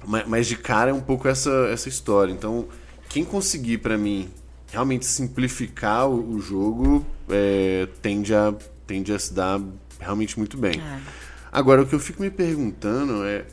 ma- 0.05 0.23
mas 0.25 0.47
de 0.47 0.55
cara 0.55 0.91
é 0.91 0.93
um 0.93 1.01
pouco 1.01 1.27
essa, 1.27 1.51
essa 1.69 1.89
história. 1.89 2.31
Então, 2.31 2.65
quem 3.09 3.25
conseguir 3.25 3.79
pra 3.79 3.97
mim 3.97 4.29
realmente 4.71 5.05
simplificar 5.05 6.07
o, 6.09 6.35
o 6.35 6.39
jogo 6.39 7.05
é, 7.29 7.87
tende, 8.01 8.33
a, 8.33 8.53
tende 8.87 9.11
a 9.11 9.19
se 9.19 9.33
dar 9.33 9.61
realmente 9.99 10.39
muito 10.39 10.57
bem. 10.57 10.79
É. 10.79 10.99
Agora, 11.51 11.81
o 11.81 11.85
que 11.85 11.93
eu 11.93 11.99
fico 11.99 12.21
me 12.21 12.31
perguntando 12.31 13.23
é, 13.25 13.45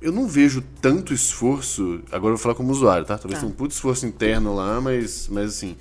Eu 0.00 0.12
não 0.12 0.26
vejo 0.26 0.62
tanto 0.80 1.12
esforço. 1.12 2.00
Agora 2.10 2.32
eu 2.32 2.36
vou 2.36 2.38
falar 2.38 2.54
como 2.54 2.70
usuário, 2.72 3.04
tá? 3.04 3.18
Talvez 3.18 3.34
Tá. 3.34 3.40
tenha 3.40 3.52
um 3.52 3.54
puto 3.56 3.74
esforço 3.74 4.06
interno 4.06 4.54
lá, 4.54 4.80
mas, 4.80 5.28
mas 5.28 5.50
assim, 5.50 5.76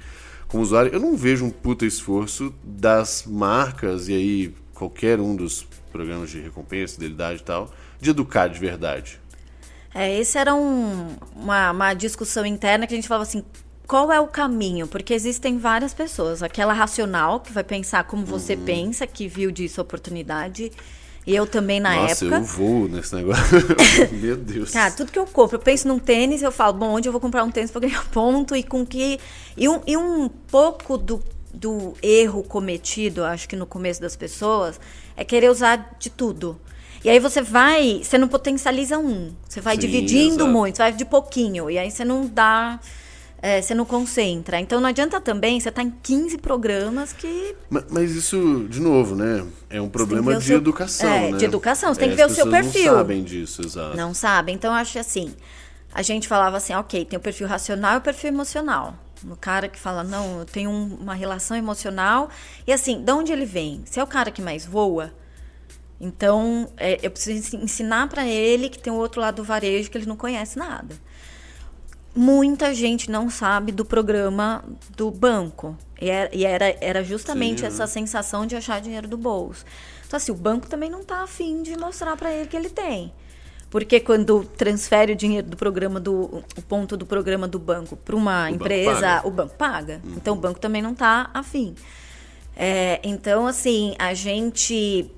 como 0.47 0.61
usuário, 0.63 0.91
eu 0.93 0.99
não 0.99 1.15
vejo 1.15 1.45
um 1.45 1.49
puta 1.49 1.85
esforço 1.85 2.53
das 2.63 3.23
marcas 3.25 4.09
e 4.09 4.13
aí 4.13 4.53
qualquer 4.73 5.19
um 5.19 5.35
dos 5.35 5.65
programas 5.91 6.29
de 6.29 6.39
recompensa, 6.39 6.95
fidelidade 6.95 7.41
e 7.41 7.43
tal, 7.43 7.71
de 7.99 8.09
educar 8.09 8.47
de 8.47 8.59
verdade. 8.59 9.19
É, 9.93 10.19
esse 10.19 10.37
era 10.37 10.53
um- 10.53 11.15
uma, 11.35 11.71
uma 11.71 11.93
discussão 11.93 12.45
interna 12.45 12.85
que 12.85 12.93
a 12.93 12.97
gente 12.97 13.07
falava 13.07 13.23
assim, 13.23 13.43
qual 13.87 14.11
é 14.11 14.19
o 14.19 14.27
caminho? 14.27 14.85
Porque 14.87 15.13
existem 15.15 15.57
várias 15.57 15.93
pessoas. 15.95 16.43
Aquela 16.43 16.73
racional, 16.73 17.39
que 17.39 17.51
vai 17.51 17.63
pensar 17.63 18.03
como 18.03 18.23
você 18.23 18.53
Uhum. 18.53 18.65
pensa, 18.65 19.07
que 19.07 19.27
viu 19.27 19.49
disso 19.49 19.81
oportunidade. 19.81 20.71
E 21.27 21.35
eu 21.35 21.45
também 21.45 21.79
na 21.79 21.95
Nossa, 21.95 22.25
época. 22.25 22.39
eu 22.39 22.43
vou 22.43 22.87
nesse 22.87 23.13
negócio. 23.13 23.43
Meu 24.13 24.35
Deus. 24.35 24.71
Cara, 24.71 24.91
tudo 24.91 25.11
que 25.11 25.19
eu 25.19 25.25
compro, 25.25 25.57
eu 25.57 25.61
penso 25.61 25.87
num 25.87 25.99
tênis, 25.99 26.41
eu 26.41 26.51
falo, 26.51 26.73
bom, 26.73 26.87
onde 26.93 27.07
eu 27.07 27.11
vou 27.11 27.21
comprar 27.21 27.43
um 27.43 27.51
tênis 27.51 27.69
para 27.71 27.81
ganhar 27.81 28.03
ponto 28.09 28.55
e 28.55 28.63
com 28.63 28.85
que. 28.85 29.19
E 29.55 29.69
um, 29.69 29.81
e 29.85 29.95
um 29.95 30.27
pouco 30.27 30.97
do, 30.97 31.21
do 31.53 31.93
erro 32.01 32.43
cometido, 32.43 33.23
acho 33.23 33.47
que 33.47 33.55
no 33.55 33.65
começo 33.65 34.01
das 34.01 34.15
pessoas, 34.15 34.79
é 35.15 35.23
querer 35.23 35.49
usar 35.51 35.95
de 35.99 36.09
tudo. 36.09 36.59
E 37.03 37.09
aí 37.09 37.19
você 37.19 37.41
vai, 37.41 38.01
você 38.03 38.17
não 38.17 38.27
potencializa 38.27 38.97
um, 38.97 39.31
você 39.47 39.61
vai 39.61 39.75
Sim, 39.75 39.81
dividindo 39.81 40.43
exato. 40.43 40.47
muito, 40.49 40.75
você 40.75 40.83
vai 40.83 40.91
de 40.91 41.05
pouquinho, 41.05 41.69
e 41.69 41.77
aí 41.77 41.89
você 41.89 42.03
não 42.03 42.25
dá, 42.27 42.77
é, 43.41 43.61
você 43.61 43.73
não 43.73 43.85
concentra. 43.85 44.59
Então 44.59 44.79
não 44.81 44.89
adianta 44.89 45.19
também 45.21 45.59
você 45.59 45.69
estar 45.69 45.81
em 45.83 45.89
15 46.03 46.37
programas 46.37 47.13
que 47.13 47.55
Ma- 47.69 47.83
Mas 47.89 48.11
isso, 48.11 48.65
de 48.69 48.79
novo, 48.81 49.15
né? 49.15 49.45
É 49.69 49.79
um 49.81 49.89
problema 49.89 50.35
de 50.37 50.45
seu- 50.45 50.57
educação, 50.57 51.09
é, 51.09 51.31
né? 51.31 51.37
de 51.37 51.45
educação, 51.45 51.93
você 51.93 51.99
tem 52.01 52.09
É, 52.09 52.11
que 52.11 52.17
ver 52.17 52.25
o 52.25 52.29
seu 52.33 52.49
perfil. 52.49 52.91
Não 52.91 52.97
sabem 52.99 53.23
disso, 53.23 53.61
exato. 53.65 53.95
não 53.97 54.13
sabem. 54.13 54.55
Então, 54.55 54.71
eu 54.71 54.77
acho 54.77 54.97
assim, 54.99 55.33
a 55.93 56.01
gente 56.01 56.27
falava 56.27 56.57
assim, 56.57 56.73
ok, 56.73 57.05
tem 57.05 57.17
o 57.17 57.21
perfil 57.21 57.47
racional 57.47 57.95
e 57.95 57.97
o 57.97 58.01
perfil 58.01 58.29
emocional. 58.29 58.93
O 59.29 59.35
cara 59.35 59.67
que 59.67 59.77
fala, 59.79 60.03
não, 60.03 60.39
eu 60.39 60.45
tenho 60.45 60.69
um- 60.69 60.97
uma 61.01 61.13
relação 61.13 61.55
emocional. 61.55 62.29
E 62.65 62.71
assim, 62.73 63.01
de 63.03 63.11
onde 63.11 63.31
ele 63.31 63.45
vem? 63.45 63.81
Se 63.85 63.99
é 63.99 64.03
o 64.03 64.07
cara 64.07 64.31
que 64.31 64.41
mais 64.41 64.65
voa, 64.65 65.11
então 65.99 66.69
é, 66.77 66.97
eu 67.05 67.11
preciso 67.11 67.37
ensi- 67.37 67.57
ensinar 67.57 68.07
para 68.07 68.25
ele 68.25 68.69
que 68.69 68.79
tem 68.79 68.91
o 68.91 68.95
outro 68.95 69.19
lado 69.19 69.37
do 69.37 69.43
varejo 69.43 69.89
que 69.91 69.97
ele 69.97 70.05
não 70.05 70.15
conhece 70.15 70.57
nada. 70.57 70.95
Muita 72.21 72.73
gente 72.73 73.09
não 73.09 73.29
sabe 73.29 73.71
do 73.71 73.85
programa 73.85 74.61
do 74.97 75.09
banco. 75.09 75.77
E 76.01 76.09
era, 76.09 76.35
e 76.35 76.45
era, 76.45 76.75
era 76.81 77.01
justamente 77.01 77.61
Sim, 77.61 77.67
essa 77.67 77.83
né? 77.83 77.87
sensação 77.87 78.45
de 78.45 78.57
achar 78.57 78.81
dinheiro 78.81 79.07
do 79.07 79.15
bolso. 79.15 79.63
Então, 80.05 80.17
assim, 80.17 80.29
o 80.29 80.35
banco 80.35 80.67
também 80.67 80.89
não 80.89 80.99
está 80.99 81.23
afim 81.23 81.63
de 81.63 81.77
mostrar 81.77 82.17
para 82.17 82.29
ele 82.33 82.49
que 82.49 82.57
ele 82.57 82.67
tem. 82.67 83.13
Porque 83.69 84.01
quando 84.01 84.43
transfere 84.43 85.13
o 85.13 85.15
dinheiro 85.15 85.47
do 85.47 85.55
programa 85.55 85.97
do 85.97 86.43
o 86.57 86.61
ponto 86.67 86.97
do 86.97 87.05
programa 87.05 87.47
do 87.47 87.57
banco 87.57 87.95
para 87.95 88.17
uma 88.17 88.49
banco 88.49 88.55
empresa, 88.55 88.99
paga. 88.99 89.27
o 89.27 89.31
banco 89.31 89.55
paga. 89.55 90.01
Então 90.17 90.35
o 90.35 90.37
banco 90.37 90.59
também 90.59 90.81
não 90.81 90.91
está 90.91 91.29
afim. 91.33 91.73
É, 92.53 92.99
então, 93.01 93.47
assim, 93.47 93.95
a 93.97 94.13
gente. 94.13 95.09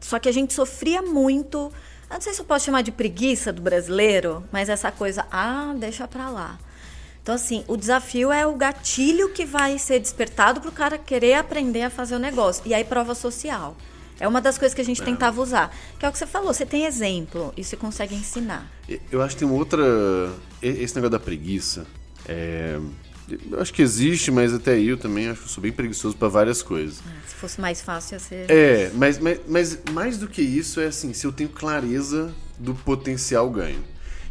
Só 0.00 0.18
que 0.18 0.28
a 0.28 0.32
gente 0.32 0.52
sofria 0.52 1.02
muito. 1.02 1.72
Não 2.10 2.20
sei 2.20 2.32
se 2.32 2.40
eu 2.40 2.44
posso 2.44 2.64
chamar 2.64 2.82
de 2.82 2.92
preguiça 2.92 3.52
do 3.52 3.60
brasileiro, 3.60 4.44
mas 4.52 4.68
essa 4.68 4.92
coisa, 4.92 5.26
ah, 5.30 5.74
deixa 5.76 6.06
pra 6.06 6.30
lá. 6.30 6.58
Então, 7.22 7.34
assim, 7.34 7.64
o 7.66 7.76
desafio 7.76 8.30
é 8.30 8.46
o 8.46 8.54
gatilho 8.54 9.30
que 9.30 9.44
vai 9.44 9.78
ser 9.78 9.98
despertado 9.98 10.60
pro 10.60 10.70
cara 10.70 10.96
querer 10.96 11.34
aprender 11.34 11.82
a 11.82 11.90
fazer 11.90 12.14
o 12.14 12.18
negócio. 12.20 12.62
E 12.64 12.72
aí, 12.72 12.84
prova 12.84 13.14
social. 13.16 13.76
É 14.18 14.26
uma 14.26 14.40
das 14.40 14.56
coisas 14.56 14.74
que 14.74 14.80
a 14.80 14.84
gente 14.84 15.02
tentava 15.02 15.42
usar. 15.42 15.74
Que 15.98 16.06
é 16.06 16.08
o 16.08 16.12
que 16.12 16.18
você 16.18 16.26
falou, 16.26 16.54
você 16.54 16.64
tem 16.64 16.86
exemplo 16.86 17.52
e 17.56 17.64
você 17.64 17.76
consegue 17.76 18.14
ensinar. 18.14 18.70
Eu 19.10 19.20
acho 19.20 19.34
que 19.36 19.44
tem 19.44 19.50
outra. 19.50 19.82
Esse 20.62 20.94
negócio 20.94 21.10
da 21.10 21.18
preguiça. 21.18 21.86
é, 22.28 22.78
Eu 23.28 23.60
acho 23.60 23.72
que 23.72 23.82
existe, 23.82 24.30
mas 24.30 24.54
até 24.54 24.72
aí 24.72 24.88
eu 24.88 24.96
também 24.96 25.28
acho 25.28 25.42
que 25.42 25.48
sou 25.48 25.60
bem 25.60 25.72
preguiçoso 25.72 26.16
pra 26.16 26.28
várias 26.28 26.62
coisas. 26.62 27.02
Se 27.26 27.34
fosse 27.34 27.60
mais 27.60 27.82
fácil, 27.82 28.14
ia 28.14 28.18
ser. 28.20 28.50
É, 28.50 28.90
mas, 28.94 29.18
mas, 29.18 29.40
mas 29.48 29.78
mais 29.92 30.18
do 30.18 30.28
que 30.28 30.42
isso 30.42 30.80
é 30.80 30.86
assim, 30.86 31.12
se 31.12 31.26
eu 31.26 31.32
tenho 31.32 31.50
clareza 31.50 32.32
do 32.58 32.74
potencial 32.74 33.50
ganho. 33.50 33.82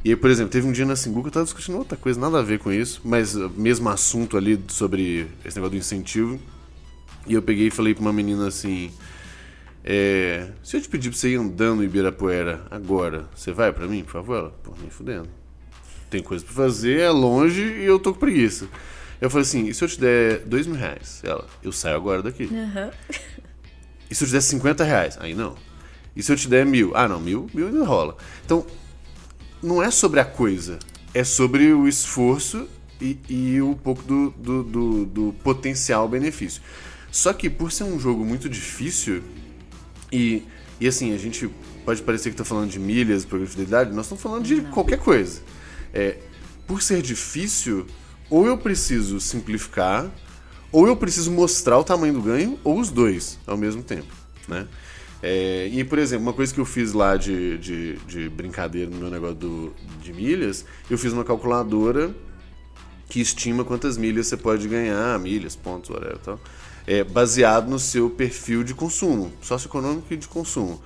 E 0.04 0.10
aí, 0.12 0.16
por 0.16 0.30
exemplo, 0.30 0.52
teve 0.52 0.68
um 0.68 0.72
dia 0.72 0.86
na 0.86 0.96
Singu 0.96 1.22
que 1.22 1.28
eu 1.30 1.32
tava 1.32 1.46
discutindo 1.46 1.78
outra 1.78 1.98
coisa, 1.98 2.20
nada 2.20 2.40
a 2.40 2.42
ver 2.44 2.60
com 2.60 2.72
isso, 2.72 3.02
mas 3.04 3.36
uh, 3.36 3.50
mesmo 3.50 3.90
assunto 3.90 4.38
ali 4.38 4.64
sobre 4.68 5.28
esse 5.44 5.58
negócio 5.58 5.72
do 5.72 5.78
incentivo. 5.78 6.40
E 7.28 7.34
eu 7.34 7.42
peguei 7.42 7.68
e 7.68 7.72
falei 7.72 7.94
pra 7.94 8.02
uma 8.02 8.14
menina 8.14 8.48
assim: 8.48 8.92
é, 9.84 10.52
Se 10.62 10.78
eu 10.78 10.82
te 10.82 10.88
pedir 10.88 11.10
pra 11.10 11.18
você 11.18 11.30
ir 11.30 11.36
andando 11.38 11.82
em 11.82 11.88
Ibirapuera 11.88 12.68
agora, 12.70 13.28
você 13.36 13.52
vai 13.52 13.74
pra 13.74 13.88
mim, 13.88 14.04
por 14.04 14.12
favor? 14.12 14.38
Ela, 14.38 14.50
pô, 14.64 14.74
nem 14.80 14.92
fudendo. 14.92 15.28
Tem 16.16 16.24
coisa 16.24 16.46
pra 16.46 16.54
fazer, 16.54 17.02
é 17.02 17.10
longe 17.10 17.62
e 17.62 17.84
eu 17.84 18.00
tô 18.00 18.14
com 18.14 18.20
preguiça. 18.22 18.70
Eu 19.20 19.30
falei 19.30 19.42
assim: 19.42 19.68
e 19.68 19.74
se 19.74 19.84
eu 19.84 19.88
te 19.90 20.00
der 20.00 20.40
dois 20.46 20.66
mil 20.66 20.78
reais? 20.78 21.20
Ela, 21.26 21.46
eu 21.62 21.74
saio 21.74 21.98
agora 21.98 22.24
daqui. 22.24 22.50
Aham. 22.52 22.92
E 24.08 24.14
se 24.14 24.24
eu 24.24 24.28
te 24.28 24.34
desse 24.34 24.50
50 24.50 24.84
reais? 24.84 25.18
Aí 25.20 25.34
não. 25.34 25.56
E 26.16 26.22
se 26.22 26.32
eu 26.32 26.36
te 26.36 26.48
der 26.48 26.64
mil? 26.64 26.92
Ah, 26.96 27.08
não, 27.08 27.20
mil, 27.20 27.50
mil 27.52 27.68
ainda 27.68 27.84
rola. 27.84 28.16
Então, 28.46 28.64
não 29.64 29.82
é 29.82 29.90
sobre 29.90 30.20
a 30.20 30.24
coisa, 30.24 30.78
é 31.12 31.24
sobre 31.24 31.74
o 31.74 31.88
esforço 31.88 32.70
e, 33.02 33.18
e 33.28 33.62
um 33.64 33.74
pouco 33.74 34.04
do, 34.04 34.30
do, 34.30 34.64
do, 34.64 35.06
do 35.08 35.36
potencial 35.44 36.08
benefício. 36.08 36.62
Só 37.12 37.34
que 37.34 37.50
por 37.50 37.72
ser 37.72 37.86
um 37.86 38.00
jogo 38.00 38.24
muito 38.24 38.48
difícil, 38.48 39.24
e, 40.12 40.44
e 40.80 40.88
assim, 40.88 41.12
a 41.12 41.18
gente 41.18 41.50
pode 41.84 42.04
parecer 42.04 42.30
que 42.30 42.36
está 42.36 42.46
falando 42.46 42.70
de 42.70 42.80
milhas, 42.80 43.26
programa 43.26 43.48
de 43.48 43.52
fidelidade, 43.52 43.92
nós 43.92 44.06
estamos 44.06 44.22
falando 44.22 44.44
de 44.44 44.62
não. 44.62 44.72
qualquer 44.72 45.00
coisa. 45.00 45.42
É, 45.96 46.18
por 46.68 46.82
ser 46.82 47.02
difícil, 47.02 47.88
ou 48.30 48.46
eu 48.46 48.58
preciso 48.58 49.20
simplificar, 49.20 50.12
ou 50.72 50.86
eu 50.88 50.96
preciso 50.96 51.32
mostrar 51.32 51.80
o 51.80 51.84
tamanho 51.84 52.14
do 52.14 52.22
ganho, 52.22 52.60
ou 52.64 52.80
os 52.80 52.92
dois 52.92 53.40
ao 53.48 53.56
mesmo 53.56 53.82
tempo, 53.82 54.14
né? 54.48 54.68
É, 55.24 55.68
e, 55.72 55.84
por 55.84 55.98
exemplo, 55.98 56.24
uma 56.24 56.34
coisa 56.34 56.54
que 56.54 56.60
eu 56.60 56.66
fiz 56.66 56.94
lá 56.94 57.18
de, 57.18 57.58
de, 57.58 57.96
de 58.00 58.30
brincadeira 58.30 58.92
no 58.92 58.98
meu 58.98 59.10
negócio 59.10 59.36
do, 59.36 59.74
de 60.02 60.14
milhas, 60.14 60.66
eu 60.90 60.98
fiz 60.98 61.14
uma 61.14 61.24
calculadora 61.24 62.14
que 63.10 63.20
estima 63.20 63.64
quantas 63.64 63.98
milhas 63.98 64.28
você 64.28 64.38
pode 64.38 64.68
ganhar, 64.68 65.18
milhas, 65.20 65.56
pontos, 65.56 65.90
whatever, 65.90 66.18
tal, 66.20 66.40
é, 66.86 67.04
baseado 67.04 67.70
no 67.70 67.80
seu 67.80 68.10
perfil 68.10 68.64
de 68.64 68.76
consumo, 68.76 69.32
socioeconômico 69.42 70.14
e 70.14 70.18
de 70.18 70.28
consumo. 70.28 70.82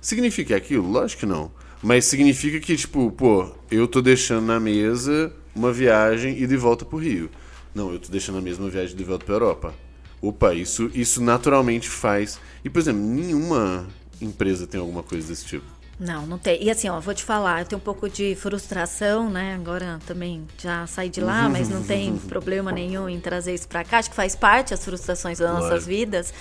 Significa 0.00 0.56
aquilo? 0.56 0.90
Lógico 0.90 1.20
que 1.20 1.26
não. 1.26 1.52
Mas 1.82 2.04
significa 2.04 2.60
que, 2.60 2.76
tipo, 2.76 3.10
pô, 3.10 3.50
eu 3.70 3.88
tô 3.88 4.02
deixando 4.02 4.46
na 4.46 4.60
mesa 4.60 5.32
uma 5.54 5.72
viagem 5.72 6.40
e 6.40 6.46
de 6.46 6.56
volta 6.56 6.84
pro 6.84 6.98
Rio. 6.98 7.30
Não, 7.74 7.92
eu 7.92 7.98
tô 7.98 8.10
deixando 8.10 8.38
a 8.38 8.40
mesma 8.40 8.68
viagem 8.68 8.96
de 8.96 9.04
volta 9.04 9.24
pra 9.24 9.34
Europa. 9.34 9.74
Opa, 10.20 10.52
isso, 10.52 10.90
isso 10.94 11.22
naturalmente 11.22 11.88
faz. 11.88 12.38
E, 12.64 12.68
por 12.68 12.78
exemplo, 12.78 13.00
nenhuma 13.00 13.86
empresa 14.20 14.66
tem 14.66 14.78
alguma 14.78 15.02
coisa 15.02 15.28
desse 15.28 15.46
tipo. 15.46 15.64
Não, 15.98 16.26
não 16.26 16.38
tem. 16.38 16.62
E 16.62 16.70
assim, 16.70 16.88
ó, 16.88 16.98
vou 16.98 17.14
te 17.14 17.22
falar, 17.22 17.60
eu 17.60 17.66
tenho 17.66 17.78
um 17.78 17.84
pouco 17.84 18.08
de 18.08 18.34
frustração, 18.34 19.28
né? 19.28 19.54
Agora 19.54 19.98
também 20.06 20.46
já 20.58 20.86
saí 20.86 21.10
de 21.10 21.20
lá, 21.20 21.46
mas 21.46 21.68
não 21.68 21.82
tem 21.82 22.16
problema 22.26 22.72
nenhum 22.72 23.06
em 23.06 23.20
trazer 23.20 23.54
isso 23.54 23.68
para 23.68 23.84
cá. 23.84 23.98
Acho 23.98 24.08
que 24.08 24.16
faz 24.16 24.34
parte 24.34 24.72
as 24.72 24.82
frustrações 24.82 25.38
das 25.38 25.50
claro. 25.50 25.64
nossas 25.64 25.86
vidas. 25.86 26.32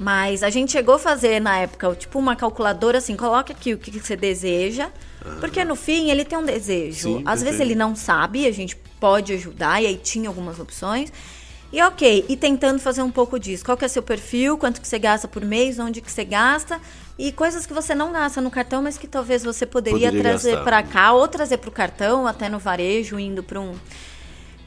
Mas 0.00 0.42
a 0.42 0.48
gente 0.48 0.72
chegou 0.72 0.94
a 0.94 0.98
fazer 0.98 1.40
na 1.40 1.58
época, 1.58 1.94
tipo, 1.94 2.18
uma 2.18 2.34
calculadora 2.34 2.96
assim, 2.96 3.14
coloca 3.14 3.52
aqui 3.52 3.74
o 3.74 3.78
que 3.78 4.00
você 4.00 4.16
deseja. 4.16 4.88
Porque 5.38 5.62
no 5.62 5.76
fim 5.76 6.10
ele 6.10 6.24
tem 6.24 6.38
um 6.38 6.44
desejo. 6.44 7.18
Sim, 7.18 7.22
Às 7.26 7.42
vezes 7.42 7.60
ele 7.60 7.74
não 7.74 7.94
sabe, 7.94 8.46
a 8.46 8.50
gente 8.50 8.74
pode 8.98 9.34
ajudar, 9.34 9.82
e 9.82 9.86
aí 9.86 9.96
tinha 9.96 10.30
algumas 10.30 10.58
opções. 10.58 11.12
E 11.70 11.80
ok, 11.82 12.24
e 12.28 12.36
tentando 12.36 12.80
fazer 12.80 13.02
um 13.02 13.10
pouco 13.10 13.38
disso. 13.38 13.62
Qual 13.62 13.76
que 13.76 13.84
é 13.84 13.88
seu 13.88 14.02
perfil, 14.02 14.56
quanto 14.56 14.80
que 14.80 14.88
você 14.88 14.98
gasta 14.98 15.28
por 15.28 15.44
mês, 15.44 15.78
onde 15.78 16.00
que 16.00 16.10
você 16.10 16.24
gasta 16.24 16.80
e 17.18 17.30
coisas 17.30 17.66
que 17.66 17.74
você 17.74 17.94
não 17.94 18.10
gasta 18.10 18.40
no 18.40 18.50
cartão, 18.50 18.80
mas 18.80 18.96
que 18.96 19.06
talvez 19.06 19.44
você 19.44 19.66
poderia, 19.66 20.08
poderia 20.08 20.22
trazer 20.22 20.64
para 20.64 20.82
cá 20.82 21.12
ou 21.12 21.28
trazer 21.28 21.58
para 21.58 21.68
o 21.68 21.72
cartão, 21.72 22.26
até 22.26 22.48
no 22.48 22.58
varejo, 22.58 23.18
indo 23.18 23.42
para 23.42 23.60
um. 23.60 23.74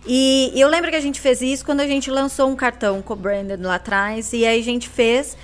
E, 0.05 0.51
e, 0.53 0.59
eu 0.59 0.67
lembro 0.67 0.89
que 0.89 0.95
a 0.95 1.01
gente 1.01 1.21
fez 1.21 1.41
isso 1.41 1.63
quando 1.63 1.79
a 1.79 1.87
gente 1.87 2.11
lançou 2.11 2.49
um 2.49 2.55
cartão 2.55 3.01
co-branded 3.01 3.61
lá 3.61 3.75
atrás, 3.75 4.33
e 4.33 4.45
aí 4.45 4.59
a 4.59 4.63
gente 4.63 4.89
fez. 4.89 5.37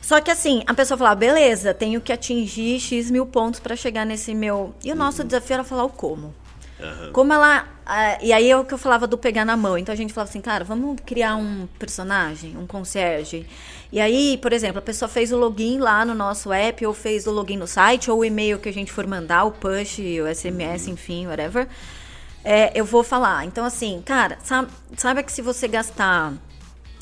Só 0.00 0.20
que 0.20 0.30
assim, 0.30 0.62
a 0.66 0.72
pessoa 0.72 0.96
falava, 0.96 1.16
beleza, 1.16 1.74
tenho 1.74 2.00
que 2.00 2.12
atingir 2.12 2.80
X 2.80 3.10
mil 3.10 3.26
pontos 3.26 3.60
para 3.60 3.76
chegar 3.76 4.06
nesse 4.06 4.34
meu. 4.34 4.74
E 4.84 4.92
o 4.92 4.94
nosso 4.94 5.22
uhum. 5.22 5.26
desafio 5.26 5.54
era 5.54 5.64
falar 5.64 5.84
o 5.84 5.90
como. 5.90 6.34
Uhum. 6.80 7.12
Como 7.12 7.32
ela. 7.32 7.66
Uh, 7.84 8.24
e 8.24 8.32
aí 8.32 8.50
é 8.50 8.56
o 8.56 8.64
que 8.64 8.72
eu 8.72 8.78
falava 8.78 9.06
do 9.06 9.18
pegar 9.18 9.44
na 9.44 9.56
mão. 9.56 9.76
Então 9.76 9.92
a 9.92 9.96
gente 9.96 10.12
falava 10.12 10.30
assim, 10.30 10.40
cara, 10.40 10.64
vamos 10.64 10.98
criar 11.04 11.36
um 11.36 11.66
personagem, 11.78 12.56
um 12.56 12.66
concierge. 12.66 13.46
E 13.90 14.00
aí, 14.00 14.38
por 14.40 14.52
exemplo, 14.52 14.78
a 14.78 14.82
pessoa 14.82 15.08
fez 15.08 15.32
o 15.32 15.36
login 15.36 15.78
lá 15.78 16.04
no 16.04 16.14
nosso 16.14 16.52
app, 16.52 16.86
ou 16.86 16.94
fez 16.94 17.26
o 17.26 17.30
login 17.30 17.56
no 17.56 17.66
site, 17.66 18.10
ou 18.10 18.18
o 18.18 18.24
e-mail 18.24 18.58
que 18.58 18.68
a 18.68 18.72
gente 18.72 18.92
for 18.92 19.06
mandar, 19.06 19.44
o 19.44 19.50
push, 19.50 19.98
o 19.98 20.32
SMS, 20.32 20.86
uhum. 20.86 20.92
enfim, 20.92 21.26
whatever. 21.26 21.66
É, 22.44 22.72
eu 22.74 22.84
vou 22.84 23.02
falar. 23.02 23.44
Então, 23.44 23.64
assim, 23.64 24.02
cara, 24.04 24.38
sabe, 24.42 24.70
sabe 24.96 25.22
que 25.22 25.32
se 25.32 25.42
você 25.42 25.68
gastar 25.68 26.32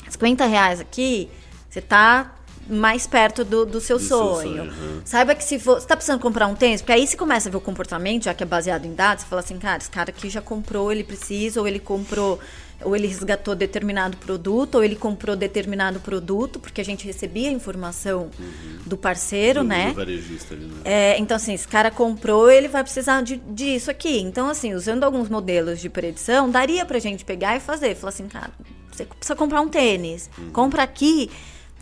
50 0.09 0.45
reais 0.45 0.79
aqui, 0.79 1.29
você 1.69 1.81
tá 1.81 2.33
mais 2.69 3.07
perto 3.07 3.45
do, 3.45 3.65
do 3.65 3.79
seu 3.79 3.97
do 3.97 4.03
sonho. 4.03 4.35
Seu 4.35 4.51
sonho 4.51 4.63
uhum. 4.63 5.01
Saiba 5.05 5.35
que 5.35 5.43
se 5.43 5.57
você 5.57 5.83
está 5.83 5.95
precisando 5.95 6.19
comprar 6.19 6.47
um 6.47 6.55
tênis, 6.55 6.81
porque 6.81 6.91
aí 6.91 7.07
você 7.07 7.15
começa 7.15 7.47
a 7.47 7.51
ver 7.51 7.57
o 7.57 7.61
comportamento, 7.61 8.25
já 8.25 8.33
que 8.33 8.43
é 8.43 8.45
baseado 8.45 8.85
em 8.85 8.93
dados, 8.93 9.23
você 9.23 9.29
fala 9.29 9.41
assim, 9.41 9.57
cara, 9.57 9.77
esse 9.77 9.89
cara 9.89 10.09
aqui 10.09 10.29
já 10.29 10.41
comprou, 10.41 10.91
ele 10.91 11.03
precisa, 11.03 11.61
ou 11.61 11.67
ele 11.67 11.79
comprou, 11.79 12.39
ou 12.83 12.95
ele 12.95 13.07
resgatou 13.07 13.55
determinado 13.55 14.17
produto, 14.17 14.75
ou 14.75 14.83
ele 14.83 14.95
comprou 14.95 15.35
determinado 15.35 15.99
produto, 15.99 16.59
porque 16.59 16.79
a 16.79 16.85
gente 16.85 17.05
recebia 17.05 17.49
a 17.49 17.51
informação 17.51 18.29
uhum. 18.39 18.79
do 18.85 18.97
parceiro, 18.97 19.61
do, 19.61 19.67
né? 19.67 19.89
Do 19.89 19.95
varejista 19.95 20.53
ali, 20.53 20.65
né? 20.65 20.81
É, 20.85 21.19
então, 21.19 21.37
assim, 21.37 21.53
esse 21.53 21.67
cara 21.67 21.89
comprou, 21.89 22.49
ele 22.49 22.67
vai 22.67 22.83
precisar 22.83 23.21
de, 23.21 23.37
disso 23.37 23.89
aqui. 23.89 24.19
Então, 24.19 24.47
assim, 24.47 24.73
usando 24.73 25.03
alguns 25.03 25.29
modelos 25.29 25.79
de 25.79 25.89
predição, 25.89 26.49
daria 26.49 26.85
pra 26.85 26.99
gente 26.99 27.25
pegar 27.25 27.55
e 27.57 27.59
fazer. 27.59 27.95
Falar 27.95 28.09
assim, 28.09 28.27
cara, 28.27 28.51
você 28.91 29.05
precisa 29.05 29.35
comprar 29.35 29.61
um 29.61 29.69
tênis, 29.69 30.29
uhum. 30.37 30.51
compra 30.51 30.83
aqui 30.83 31.29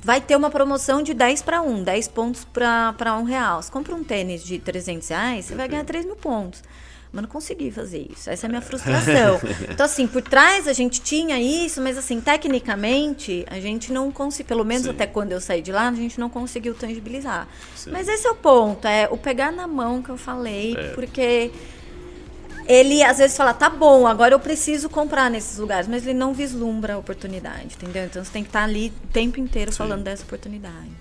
vai 0.06 0.22
ter 0.22 0.36
uma 0.36 0.52
promoção 0.52 1.02
de 1.02 1.16
10 1.16 1.42
para 1.42 1.64
1, 1.64 1.84
10 1.84 2.08
pontos 2.10 2.46
para 2.46 3.18
1 3.18 3.24
real. 3.24 3.64
Você 3.64 3.72
compra 3.72 3.96
um 3.96 4.04
tênis 4.04 4.44
de 4.44 4.60
300 4.60 5.08
reais, 5.08 5.46
você 5.46 5.56
vai 5.56 5.68
ganhar 5.68 5.84
3 5.84 6.06
mil 6.06 6.16
pontos. 6.16 6.62
Mas 7.16 7.22
não 7.22 7.30
consegui 7.30 7.72
fazer 7.72 8.06
isso. 8.12 8.30
Essa 8.30 8.46
é 8.46 8.48
a 8.48 8.50
minha 8.50 8.62
frustração. 8.62 9.40
então, 9.72 9.86
assim, 9.86 10.06
por 10.06 10.22
trás 10.22 10.68
a 10.68 10.74
gente 10.74 11.00
tinha 11.00 11.40
isso, 11.40 11.82
mas, 11.82 11.98
assim, 11.98 12.20
tecnicamente, 12.20 13.46
a 13.50 13.58
gente 13.58 13.94
não 13.94 14.12
conseguiu, 14.12 14.50
pelo 14.50 14.66
menos 14.66 14.84
Sim. 14.84 14.90
até 14.90 15.08
quando 15.08 15.32
eu 15.32 15.40
saí 15.40 15.62
de 15.62 15.72
lá, 15.72 15.88
a 15.88 15.94
gente 15.94 16.20
não 16.20 16.30
conseguiu 16.30 16.76
tangibilizar. 16.76 17.48
Sim. 17.74 17.92
Mas 17.92 18.10
esse 18.10 18.28
é 18.28 18.32
o 18.32 18.36
ponto, 18.36 18.86
é 18.86 19.08
o 19.10 19.16
pegar 19.16 19.50
na 19.50 19.66
mão 19.66 20.02
que 20.02 20.10
eu 20.10 20.18
falei, 20.18 20.76
é. 20.78 20.90
porque 20.90 21.52
ele 22.68 23.02
às 23.02 23.18
vezes 23.18 23.38
fala, 23.38 23.54
tá 23.54 23.70
bom, 23.70 24.06
agora 24.06 24.34
eu 24.34 24.40
preciso 24.40 24.90
comprar 24.90 25.32
nesses 25.32 25.58
lugares, 25.58 25.88
mas 25.88 26.04
ele 26.06 26.18
não 26.18 26.34
vislumbra 26.34 26.96
a 26.96 26.98
oportunidade, 26.98 27.76
entendeu? 27.76 28.04
Então 28.04 28.22
você 28.24 28.32
tem 28.32 28.44
que 28.44 28.50
estar 28.50 28.64
ali 28.64 28.92
o 29.06 29.08
tempo 29.08 29.40
inteiro 29.40 29.72
Sim. 29.72 29.78
falando 29.78 30.04
dessa 30.04 30.24
oportunidade. 30.24 30.92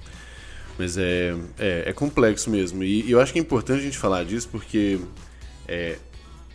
Mas 0.78 0.96
é, 0.96 1.34
é, 1.58 1.84
é, 1.86 1.92
complexo 1.92 2.50
mesmo. 2.50 2.82
E, 2.84 3.02
e, 3.02 3.10
eu 3.10 3.20
acho 3.20 3.32
que 3.32 3.38
é 3.38 3.42
importante 3.42 3.80
a 3.80 3.82
gente 3.82 3.98
falar 3.98 4.24
disso 4.24 4.48
porque 4.50 4.98
é, 5.66 5.98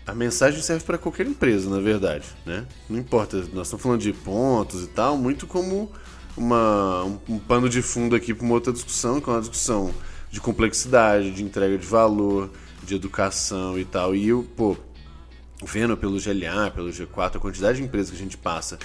a 0.05 0.13
mensagem 0.13 0.61
serve 0.61 0.83
para 0.83 0.97
qualquer 0.97 1.27
empresa, 1.27 1.69
na 1.69 1.79
verdade. 1.79 2.25
Né? 2.45 2.65
Não 2.89 2.97
importa, 2.99 3.37
nós 3.53 3.67
estamos 3.67 3.81
falando 3.81 4.01
de 4.01 4.13
pontos 4.13 4.83
e 4.83 4.87
tal, 4.87 5.17
muito 5.17 5.45
como 5.45 5.91
uma, 6.35 7.03
um, 7.03 7.19
um 7.29 7.39
pano 7.39 7.69
de 7.69 7.81
fundo 7.81 8.15
aqui 8.15 8.33
para 8.33 8.45
uma 8.45 8.53
outra 8.53 8.73
discussão, 8.73 9.19
que 9.19 9.29
é 9.29 9.33
uma 9.33 9.39
discussão 9.41 9.93
de 10.31 10.39
complexidade, 10.39 11.31
de 11.31 11.43
entrega 11.43 11.77
de 11.77 11.85
valor, 11.85 12.49
de 12.83 12.95
educação 12.95 13.77
e 13.77 13.85
tal. 13.85 14.15
E 14.15 14.27
eu, 14.27 14.47
pô, 14.55 14.77
vendo 15.63 15.95
pelo 15.97 16.19
GLA, 16.19 16.71
pelo 16.71 16.89
G4, 16.89 17.35
a 17.35 17.39
quantidade 17.39 17.77
de 17.77 17.83
empresas 17.83 18.11
que 18.11 18.15
a 18.15 18.19
gente 18.19 18.37
passa 18.37 18.77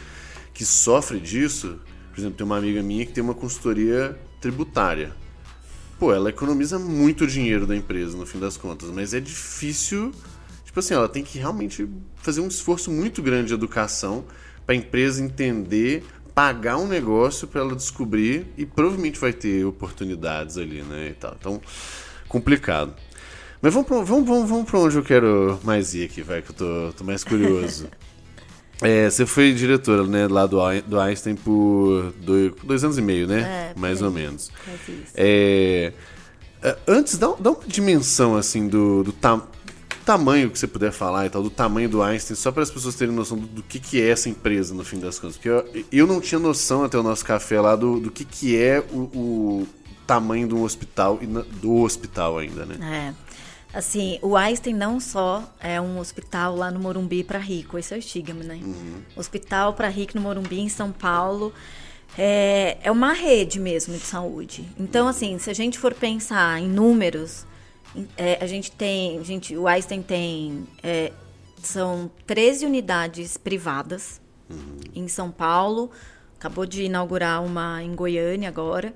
que 0.53 0.65
sofre 0.65 1.19
disso, 1.19 1.81
por 2.13 2.21
exemplo, 2.21 2.37
tem 2.37 2.47
uma 2.47 2.57
amiga 2.57 2.81
minha 2.81 3.05
que 3.05 3.13
tem 3.13 3.23
uma 3.23 3.35
consultoria 3.35 4.17
tributária. 4.41 5.13
Pô, 6.05 6.13
ela 6.13 6.29
economiza 6.29 6.79
muito 6.79 7.27
dinheiro 7.27 7.67
da 7.67 7.75
empresa 7.75 8.15
no 8.15 8.27
fim 8.27 8.39
das 8.39 8.59
contas, 8.59 8.91
mas 8.91 9.15
é 9.15 9.21
difícil. 9.21 10.13
Tipo 10.63 10.79
assim, 10.79 10.93
ela 10.93 11.09
tem 11.09 11.25
que 11.25 11.39
realmente 11.39 11.89
fazer 12.17 12.43
um 12.43 12.47
esforço 12.47 12.91
muito 12.91 13.23
grande 13.23 13.49
de 13.49 13.55
educação 13.55 14.23
para 14.67 14.75
a 14.75 14.77
empresa 14.77 15.25
entender, 15.25 16.05
pagar 16.35 16.77
um 16.77 16.87
negócio 16.87 17.49
para 17.49 17.63
ela 17.63 17.75
descobrir 17.75 18.47
e 18.59 18.67
provavelmente 18.67 19.19
vai 19.19 19.33
ter 19.33 19.65
oportunidades 19.65 20.59
ali, 20.59 20.83
né? 20.83 21.09
E 21.09 21.15
tal. 21.15 21.37
Então, 21.41 21.59
complicado. 22.29 22.95
Mas 23.63 23.73
vamos 23.73 23.89
pra, 23.89 24.03
vamos, 24.03 24.29
vamos, 24.29 24.51
vamos 24.51 24.75
onde 24.75 24.97
eu 24.97 25.03
quero 25.03 25.59
mais 25.65 25.95
ir 25.95 26.05
aqui, 26.05 26.21
vai, 26.21 26.43
que 26.43 26.51
eu 26.51 26.55
tô, 26.55 26.93
tô 26.99 27.03
mais 27.03 27.25
curioso. 27.25 27.89
é, 28.83 29.09
você 29.09 29.25
foi 29.25 29.53
diretora, 29.53 30.05
né, 30.05 30.27
lá 30.29 30.47
do, 30.47 30.59
do 30.87 31.01
Einstein 31.01 31.37
por 31.37 32.13
dois, 32.19 32.53
dois 32.63 32.85
anos 32.85 32.99
e 32.99 33.03
meio, 33.03 33.27
né? 33.27 33.73
É, 33.77 33.79
mais 33.79 34.03
ou 34.03 34.11
menos. 34.11 34.51
É, 35.15 35.93
é, 36.63 36.77
antes, 36.87 37.17
dá, 37.19 37.29
dá 37.39 37.51
uma 37.51 37.61
dimensão, 37.67 38.37
assim, 38.37 38.67
do, 38.69 39.05
do 39.05 39.13
ta, 39.13 39.41
tamanho 40.05 40.51
que 40.51 40.59
você 40.59 40.67
puder 40.67 40.93
falar 40.93 41.27
e 41.27 41.31
tal, 41.31 41.43
do 41.43 41.51
tamanho 41.51 41.89
do 41.89 42.03
Einstein, 42.03 42.37
só 42.37 42.51
para 42.51 42.63
as 42.63 42.71
pessoas 42.71 42.95
terem 42.95 43.15
noção 43.15 43.39
do, 43.39 43.47
do, 43.47 43.63
que, 43.63 43.79
que 43.79 44.01
é 44.01 44.11
essa 44.11 44.29
empresa, 44.29 44.75
no 44.75 44.85
fim 44.85 44.99
das 44.99 45.19
contas. 45.19 45.37
Porque 45.37 45.49
eu, 45.49 45.87
eu 45.93 46.07
não 46.07 46.21
tinha 46.21 46.39
noção 46.39 46.85
até 46.85 46.99
o 46.99 47.03
nosso 47.03 47.25
café 47.25 47.61
lá 47.61 47.77
do, 47.77 48.01
do 48.01 48.11
que, 48.11 48.25
que 48.25 48.57
é 48.57 48.81
o, 48.93 48.99
o 49.15 49.69
tamanho 50.07 50.47
de 50.49 50.55
um 50.55 50.63
hospital 50.63 51.19
e 51.23 51.27
do 51.27 51.77
hospital 51.77 52.39
ainda, 52.39 52.67
né? 52.67 53.13
É. 53.21 53.24
Assim, 53.75 54.21
o 54.23 54.37
Einstein 54.37 54.73
não 54.73 55.01
só 55.01 55.43
é 55.59 55.81
um 55.81 55.99
hospital 55.99 56.55
lá 56.55 56.71
no 56.71 56.79
Morumbi 56.79 57.25
para 57.25 57.41
rico, 57.41 57.77
esse 57.77 57.93
é 57.93 57.97
o 57.97 57.99
estigma, 57.99 58.45
né? 58.45 58.61
Uhum. 58.63 59.03
Hospital 59.17 59.75
para 59.75 59.89
rico 59.89 60.13
no 60.15 60.21
Morumbi, 60.21 60.61
em 60.61 60.69
São 60.69 60.93
Paulo, 60.93 61.53
é, 62.17 62.79
é 62.85 62.91
uma 62.93 63.13
rede 63.13 63.59
mesmo 63.59 63.95
de 63.95 64.05
saúde. 64.05 64.65
Então, 64.79 65.09
assim, 65.09 65.39
se 65.41 65.51
a 65.51 65.53
gente 65.53 65.77
for 65.77 65.93
pensar 65.93 66.61
em 66.61 66.69
números, 66.69 67.45
é, 68.17 68.39
a 68.41 68.47
gente 68.47 68.71
tem, 68.71 69.19
a 69.19 69.25
gente, 69.25 69.57
o 69.57 69.67
Einstein 69.67 70.03
tem, 70.03 70.69
é, 70.81 71.13
são 71.61 72.09
13 72.29 72.67
unidades 72.67 73.37
privadas 73.37 74.21
uhum. 74.49 74.79
em 74.95 75.09
São 75.09 75.33
Paulo, 75.33 75.91
acabou 76.39 76.65
de 76.65 76.85
inaugurar 76.85 77.43
uma 77.43 77.83
em 77.83 77.95
Goiânia 77.95 78.49
agora, 78.49 78.95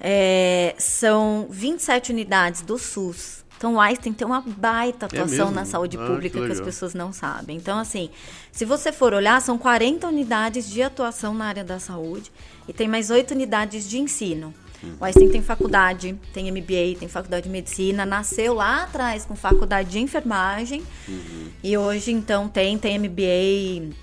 É, 0.00 0.74
são 0.76 1.46
27 1.48 2.10
unidades 2.10 2.62
do 2.62 2.76
SUS. 2.76 3.43
Então, 3.64 3.76
o 3.76 3.80
Einstein 3.80 4.12
tem 4.12 4.26
uma 4.26 4.42
baita 4.42 5.06
É 5.06 5.06
atuação 5.06 5.46
mesmo? 5.46 5.50
na 5.52 5.64
saúde 5.64 5.96
Ah, 5.96 6.06
pública 6.06 6.38
que 6.38 6.44
que, 6.46 6.52
as 6.52 6.60
pessoas 6.60 6.92
não 6.92 7.14
sabem. 7.14 7.56
Então, 7.56 7.78
assim, 7.78 8.10
se 8.52 8.66
você 8.66 8.92
for 8.92 9.14
olhar, 9.14 9.40
são 9.40 9.56
40 9.56 10.06
unidades 10.06 10.68
de 10.68 10.82
atuação 10.82 11.32
na 11.32 11.46
área 11.46 11.64
da 11.64 11.78
saúde 11.78 12.30
e 12.68 12.74
tem 12.74 12.86
mais 12.86 13.08
8 13.08 13.30
unidades 13.30 13.88
de 13.88 13.98
ensino. 13.98 14.52
O 15.00 15.04
Einstein 15.06 15.30
tem 15.30 15.40
faculdade, 15.40 16.14
tem 16.34 16.52
MBA, 16.52 16.98
tem 17.00 17.08
faculdade 17.08 17.44
de 17.44 17.48
medicina, 17.48 18.04
nasceu 18.04 18.52
lá 18.52 18.82
atrás 18.82 19.24
com 19.24 19.34
faculdade 19.34 19.88
de 19.88 19.98
enfermagem 19.98 20.82
e 21.62 21.74
hoje, 21.78 22.12
então, 22.12 22.46
tem, 22.50 22.76
tem 22.76 22.98
MBA 22.98 23.94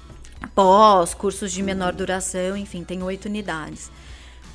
pós, 0.55 1.13
cursos 1.13 1.51
de 1.51 1.61
menor 1.61 1.93
duração, 1.93 2.57
enfim, 2.57 2.83
tem 2.83 3.03
oito 3.03 3.27
unidades. 3.27 3.91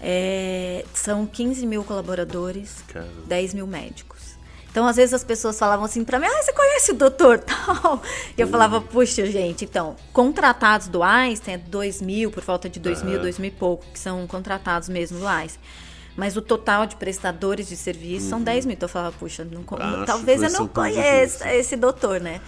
É, 0.01 0.85
são 0.92 1.25
15 1.25 1.64
mil 1.64 1.85
colaboradores, 1.85 2.83
Cara. 2.88 3.09
10 3.29 3.55
mil 3.55 3.66
médicos. 3.69 4.15
Então, 4.76 4.86
às 4.86 4.96
vezes 4.96 5.14
as 5.14 5.24
pessoas 5.24 5.58
falavam 5.58 5.86
assim 5.86 6.04
pra 6.04 6.18
mim, 6.18 6.26
ah, 6.26 6.42
você 6.42 6.52
conhece 6.52 6.90
o 6.90 6.94
doutor 6.94 7.38
tal? 7.40 8.02
E 8.36 8.42
eu 8.42 8.46
falava, 8.46 8.78
puxa, 8.78 9.24
gente, 9.24 9.64
então, 9.64 9.96
contratados 10.12 10.88
do 10.88 11.02
Einstein 11.02 11.54
é 11.54 11.56
2 11.56 12.02
mil, 12.02 12.30
por 12.30 12.42
falta 12.42 12.68
de 12.68 12.78
2 12.78 13.02
mil, 13.02 13.14
Aham. 13.14 13.22
2 13.22 13.38
mil 13.38 13.48
e 13.48 13.54
pouco, 13.54 13.86
que 13.90 13.98
são 13.98 14.26
contratados 14.26 14.90
mesmo 14.90 15.18
do 15.18 15.26
Einstein. 15.26 15.62
Mas 16.14 16.36
o 16.36 16.42
total 16.42 16.84
de 16.84 16.94
prestadores 16.96 17.68
de 17.68 17.74
serviço 17.74 18.28
são 18.28 18.42
10 18.42 18.66
mil. 18.66 18.74
Então 18.74 18.86
eu 18.86 18.92
falava, 18.92 19.16
puxa, 19.18 19.46
não 19.46 19.64
Acho 19.78 20.04
talvez 20.04 20.42
eu 20.42 20.50
não 20.50 20.68
conheça 20.68 21.50
esse 21.54 21.74
doutor, 21.74 22.20
né? 22.20 22.42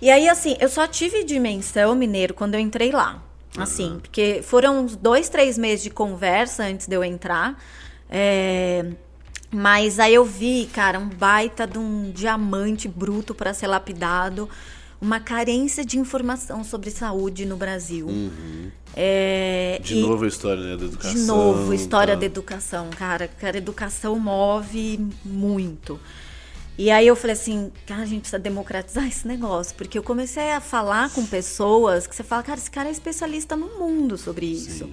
E 0.00 0.08
aí, 0.08 0.28
assim, 0.28 0.56
eu 0.60 0.68
só 0.68 0.86
tive 0.86 1.24
dimensão 1.24 1.96
mineiro 1.96 2.32
quando 2.32 2.54
eu 2.54 2.60
entrei 2.60 2.92
lá. 2.92 3.20
Assim, 3.58 3.98
porque 4.00 4.40
foram 4.44 4.84
uns 4.84 4.94
dois, 4.94 5.28
três 5.28 5.58
meses 5.58 5.82
de 5.82 5.90
conversa 5.90 6.62
antes 6.62 6.86
de 6.86 6.94
eu 6.94 7.02
entrar. 7.02 7.60
É, 8.08 8.84
Mas 9.52 9.98
aí 9.98 10.14
eu 10.14 10.24
vi, 10.24 10.68
cara, 10.72 10.98
um 10.98 11.08
baita 11.08 11.66
de 11.66 11.78
um 11.78 12.10
diamante 12.12 12.86
bruto 12.86 13.34
para 13.34 13.52
ser 13.52 13.66
lapidado. 13.66 14.48
Uma 15.00 15.18
carência 15.18 15.84
de 15.84 15.98
informação 15.98 16.62
sobre 16.62 16.90
saúde 16.90 17.46
no 17.46 17.56
Brasil. 17.56 18.06
É, 18.94 19.80
De 19.82 19.96
e- 19.96 20.00
novo 20.02 20.24
a 20.24 20.28
história, 20.28 20.62
né, 20.62 20.76
da 20.76 20.84
educação. 20.84 21.14
de 21.14 21.20
novo, 21.22 21.72
história 21.74 22.12
tal. 22.14 22.20
da 22.20 22.26
educação, 22.26 22.90
cara. 22.90 23.26
Cara, 23.26 23.56
educação 23.58 24.18
move 24.18 25.08
muito. 25.24 25.98
E 26.78 26.90
aí 26.90 27.06
eu 27.06 27.16
falei 27.16 27.34
assim, 27.34 27.70
cara, 27.86 28.02
a 28.02 28.06
gente 28.06 28.20
precisa 28.20 28.38
democratizar 28.38 29.06
esse 29.06 29.26
negócio. 29.26 29.74
Porque 29.74 29.98
eu 29.98 30.02
comecei 30.02 30.50
a 30.52 30.60
falar 30.60 31.10
com 31.10 31.24
pessoas 31.26 32.06
que 32.06 32.14
você 32.14 32.22
fala, 32.22 32.42
cara, 32.42 32.58
esse 32.58 32.70
cara 32.70 32.88
é 32.88 32.92
especialista 32.92 33.56
no 33.56 33.66
mundo 33.78 34.16
sobre 34.16 34.46
isso. 34.46 34.88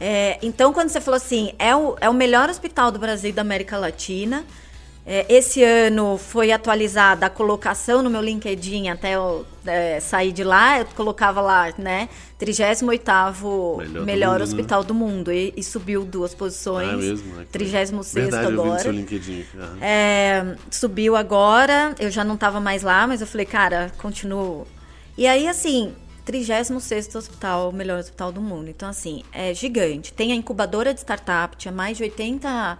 É, 0.00 0.38
então, 0.42 0.72
quando 0.72 0.88
você 0.90 1.00
falou 1.00 1.16
assim, 1.16 1.52
é 1.58 1.74
o, 1.74 1.96
é 2.00 2.08
o 2.08 2.14
melhor 2.14 2.50
hospital 2.50 2.90
do 2.90 2.98
Brasil 2.98 3.30
e 3.30 3.32
da 3.32 3.42
América 3.42 3.78
Latina. 3.78 4.44
É, 5.08 5.24
esse 5.32 5.62
ano 5.62 6.18
foi 6.18 6.50
atualizada 6.50 7.26
a 7.26 7.30
colocação 7.30 8.02
no 8.02 8.10
meu 8.10 8.20
LinkedIn 8.20 8.88
até 8.88 9.14
eu 9.14 9.46
é, 9.64 10.00
sair 10.00 10.32
de 10.32 10.42
lá. 10.42 10.80
Eu 10.80 10.86
colocava 10.96 11.40
lá, 11.40 11.72
né? 11.78 12.08
38º 12.40 13.76
Melhor 13.78 14.04
melhor, 14.04 14.04
do 14.04 14.04
mundo, 14.04 14.38
né? 14.38 14.44
hospital 14.44 14.84
do 14.84 14.94
mundo. 14.94 15.32
E, 15.32 15.54
e 15.56 15.62
subiu 15.62 16.04
duas 16.04 16.34
posições. 16.34 16.88
Ah, 16.88 16.96
mesmo? 16.96 17.36
né? 17.36 17.46
36 17.52 18.12
Verdade, 18.12 18.52
eu 18.52 18.62
agora. 18.62 18.78
seu 18.80 18.90
LinkedIn. 18.90 19.44
Aham. 19.56 19.78
É, 19.80 20.56
subiu 20.72 21.14
agora, 21.14 21.94
eu 22.00 22.10
já 22.10 22.24
não 22.24 22.34
estava 22.34 22.58
mais 22.58 22.82
lá, 22.82 23.06
mas 23.06 23.20
eu 23.20 23.28
falei, 23.28 23.46
cara, 23.46 23.92
continuo. 23.98 24.66
E 25.16 25.24
aí, 25.28 25.46
assim, 25.46 25.94
36 26.26 27.14
hospital, 27.14 27.70
o 27.70 27.72
melhor 27.72 28.00
hospital 28.00 28.32
do 28.32 28.40
mundo. 28.40 28.68
Então, 28.68 28.88
assim, 28.88 29.22
é 29.32 29.54
gigante. 29.54 30.12
Tem 30.12 30.32
a 30.32 30.34
incubadora 30.34 30.92
de 30.92 31.00
startup, 31.00 31.56
tinha 31.56 31.70
mais 31.70 31.96
de 31.96 32.02
80. 32.02 32.78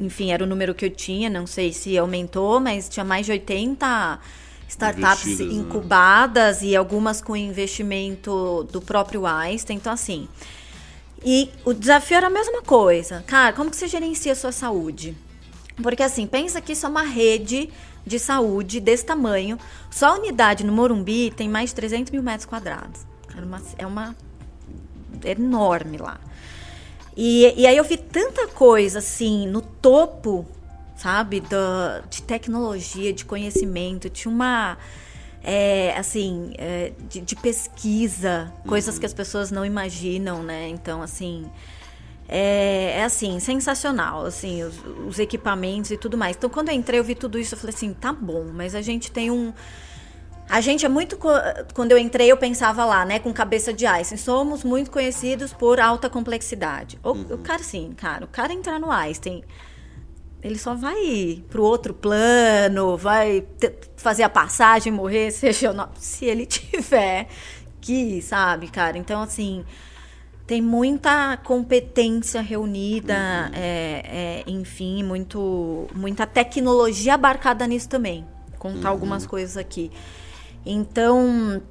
Enfim, 0.00 0.32
era 0.32 0.42
o 0.42 0.46
número 0.46 0.74
que 0.74 0.84
eu 0.84 0.90
tinha, 0.90 1.30
não 1.30 1.46
sei 1.46 1.72
se 1.72 1.96
aumentou, 1.96 2.58
mas 2.60 2.88
tinha 2.88 3.04
mais 3.04 3.24
de 3.24 3.32
80 3.32 4.18
startups 4.68 5.26
Investidas, 5.26 5.54
né? 5.54 5.60
incubadas 5.60 6.62
e 6.62 6.74
algumas 6.74 7.22
com 7.22 7.36
investimento 7.36 8.68
do 8.72 8.82
próprio 8.82 9.24
Einstein. 9.24 9.76
Então, 9.76 9.92
assim. 9.92 10.28
E 11.24 11.48
o 11.64 11.72
desafio 11.72 12.16
era 12.16 12.26
a 12.26 12.30
mesma 12.30 12.60
coisa. 12.60 13.22
Cara, 13.24 13.52
como 13.52 13.70
que 13.70 13.76
você 13.76 13.86
gerencia 13.86 14.32
a 14.32 14.34
sua 14.34 14.50
saúde? 14.50 15.16
Porque 15.80 16.02
assim, 16.02 16.26
pensa 16.26 16.60
que 16.60 16.72
isso 16.72 16.84
é 16.84 16.88
uma 16.88 17.02
rede 17.02 17.70
de 18.06 18.18
saúde 18.18 18.80
desse 18.80 19.04
tamanho. 19.04 19.58
Só 19.90 20.08
a 20.08 20.18
unidade 20.18 20.64
no 20.64 20.72
Morumbi 20.72 21.30
tem 21.30 21.48
mais 21.48 21.70
de 21.70 21.76
300 21.76 22.10
mil 22.10 22.22
metros 22.22 22.46
quadrados. 22.46 23.06
É 23.36 23.40
uma, 23.40 23.62
é 23.78 23.86
uma 23.86 24.16
enorme 25.24 25.98
lá. 25.98 26.18
E, 27.16 27.52
e 27.56 27.66
aí 27.66 27.76
eu 27.76 27.84
vi 27.84 27.96
tanta 27.96 28.48
coisa 28.48 28.98
assim 28.98 29.46
no 29.46 29.60
topo, 29.60 30.46
sabe, 30.96 31.40
da, 31.40 32.02
de 32.08 32.22
tecnologia, 32.22 33.12
de 33.12 33.24
conhecimento. 33.24 34.08
Tinha 34.08 34.32
uma 34.32 34.78
é, 35.42 35.94
assim 35.96 36.52
é, 36.56 36.92
de, 37.08 37.20
de 37.20 37.36
pesquisa, 37.36 38.52
coisas 38.66 38.98
que 38.98 39.06
as 39.06 39.12
pessoas 39.12 39.50
não 39.50 39.64
imaginam, 39.64 40.42
né? 40.42 40.68
Então 40.68 41.02
assim 41.02 41.44
é, 42.34 43.00
é, 43.00 43.04
assim, 43.04 43.38
sensacional, 43.38 44.24
assim, 44.24 44.62
os, 44.62 44.74
os 45.06 45.18
equipamentos 45.18 45.90
e 45.90 45.98
tudo 45.98 46.16
mais. 46.16 46.34
Então, 46.34 46.48
quando 46.48 46.70
eu 46.70 46.74
entrei, 46.74 46.98
eu 46.98 47.04
vi 47.04 47.14
tudo 47.14 47.38
isso, 47.38 47.54
eu 47.54 47.58
falei 47.58 47.74
assim, 47.74 47.92
tá 47.92 48.10
bom, 48.10 48.46
mas 48.54 48.74
a 48.74 48.80
gente 48.80 49.12
tem 49.12 49.30
um. 49.30 49.52
A 50.48 50.62
gente 50.62 50.86
é 50.86 50.88
muito. 50.88 51.18
Quando 51.74 51.92
eu 51.92 51.98
entrei, 51.98 52.32
eu 52.32 52.36
pensava 52.38 52.86
lá, 52.86 53.04
né, 53.04 53.18
com 53.18 53.30
cabeça 53.34 53.70
de 53.70 53.84
Einstein. 53.84 54.16
Somos 54.16 54.64
muito 54.64 54.90
conhecidos 54.90 55.52
por 55.52 55.78
alta 55.78 56.08
complexidade. 56.08 56.98
O, 57.04 57.10
o 57.10 57.38
cara, 57.38 57.62
sim, 57.62 57.92
cara, 57.94 58.24
o 58.24 58.28
cara 58.28 58.50
entrar 58.50 58.80
no 58.80 58.90
Einstein, 58.90 59.44
ele 60.42 60.58
só 60.58 60.74
vai 60.74 61.44
pro 61.50 61.62
outro 61.62 61.92
plano, 61.92 62.96
vai 62.96 63.42
te- 63.60 63.74
fazer 63.98 64.22
a 64.22 64.30
passagem, 64.30 64.90
morrer, 64.90 65.30
seja 65.36 65.70
o 65.70 65.88
se 66.00 66.24
ele 66.24 66.46
tiver 66.46 67.28
que, 67.78 68.22
sabe, 68.22 68.68
cara? 68.68 68.96
Então, 68.96 69.20
assim. 69.20 69.66
Tem 70.52 70.60
muita 70.60 71.38
competência 71.38 72.42
reunida, 72.42 73.14
é, 73.54 74.42
é, 74.44 74.50
enfim, 74.50 75.02
muito, 75.02 75.86
muita 75.94 76.26
tecnologia 76.26 77.14
abarcada 77.14 77.66
nisso 77.66 77.88
também. 77.88 78.26
Contar 78.58 78.90
algumas 78.90 79.24
coisas 79.24 79.56
aqui. 79.56 79.90
Então, 80.66 81.62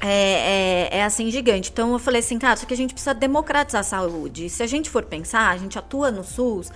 é, 0.00 0.88
é, 0.90 0.98
é 0.98 1.04
assim 1.04 1.30
gigante. 1.30 1.70
Então 1.70 1.92
eu 1.92 1.98
falei 2.00 2.18
assim, 2.18 2.36
cara, 2.36 2.56
só 2.56 2.66
que 2.66 2.74
a 2.74 2.76
gente 2.76 2.92
precisa 2.92 3.14
democratizar 3.14 3.82
a 3.82 3.84
saúde. 3.84 4.50
Se 4.50 4.64
a 4.64 4.66
gente 4.66 4.90
for 4.90 5.04
pensar, 5.04 5.50
a 5.50 5.56
gente 5.56 5.78
atua 5.78 6.10
no 6.10 6.24
SUS, 6.24 6.72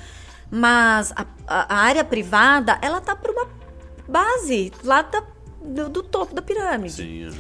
mas 0.49 1.13
a, 1.17 1.27
a- 1.49 1.75
área 1.75 2.05
privada, 2.05 2.79
ela 2.81 3.01
tá 3.01 3.17
por 3.17 3.31
uma 3.31 3.49
base 4.09 4.73
lá 4.85 5.03
da- 5.03 5.25
do, 5.61 5.89
do 5.89 6.03
topo 6.05 6.37
da 6.37 6.41
pirâmide. 6.41 6.95
Sim, 6.95 7.25
aham. 7.25 7.35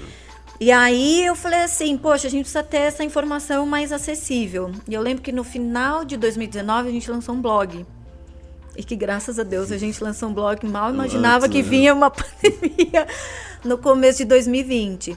E 0.60 0.72
aí 0.72 1.24
eu 1.24 1.36
falei 1.36 1.62
assim, 1.62 1.96
poxa, 1.96 2.26
a 2.26 2.30
gente 2.30 2.42
precisa 2.42 2.62
ter 2.64 2.78
essa 2.78 3.04
informação 3.04 3.64
mais 3.64 3.92
acessível. 3.92 4.72
E 4.88 4.94
eu 4.94 5.00
lembro 5.00 5.22
que 5.22 5.30
no 5.30 5.44
final 5.44 6.04
de 6.04 6.16
2019 6.16 6.88
a 6.88 6.92
gente 6.92 7.08
lançou 7.10 7.34
um 7.34 7.40
blog. 7.40 7.86
E 8.76 8.82
que 8.82 8.96
graças 8.96 9.38
a 9.38 9.42
Deus 9.44 9.70
a 9.72 9.78
gente 9.78 10.02
lançou 10.02 10.28
um 10.28 10.34
blog, 10.34 10.64
mal 10.66 10.92
imaginava 10.92 11.46
Antes, 11.46 11.56
que 11.56 11.62
né? 11.62 11.68
vinha 11.68 11.94
uma 11.94 12.10
pandemia 12.10 13.06
no 13.64 13.78
começo 13.78 14.18
de 14.18 14.24
2020. 14.24 15.16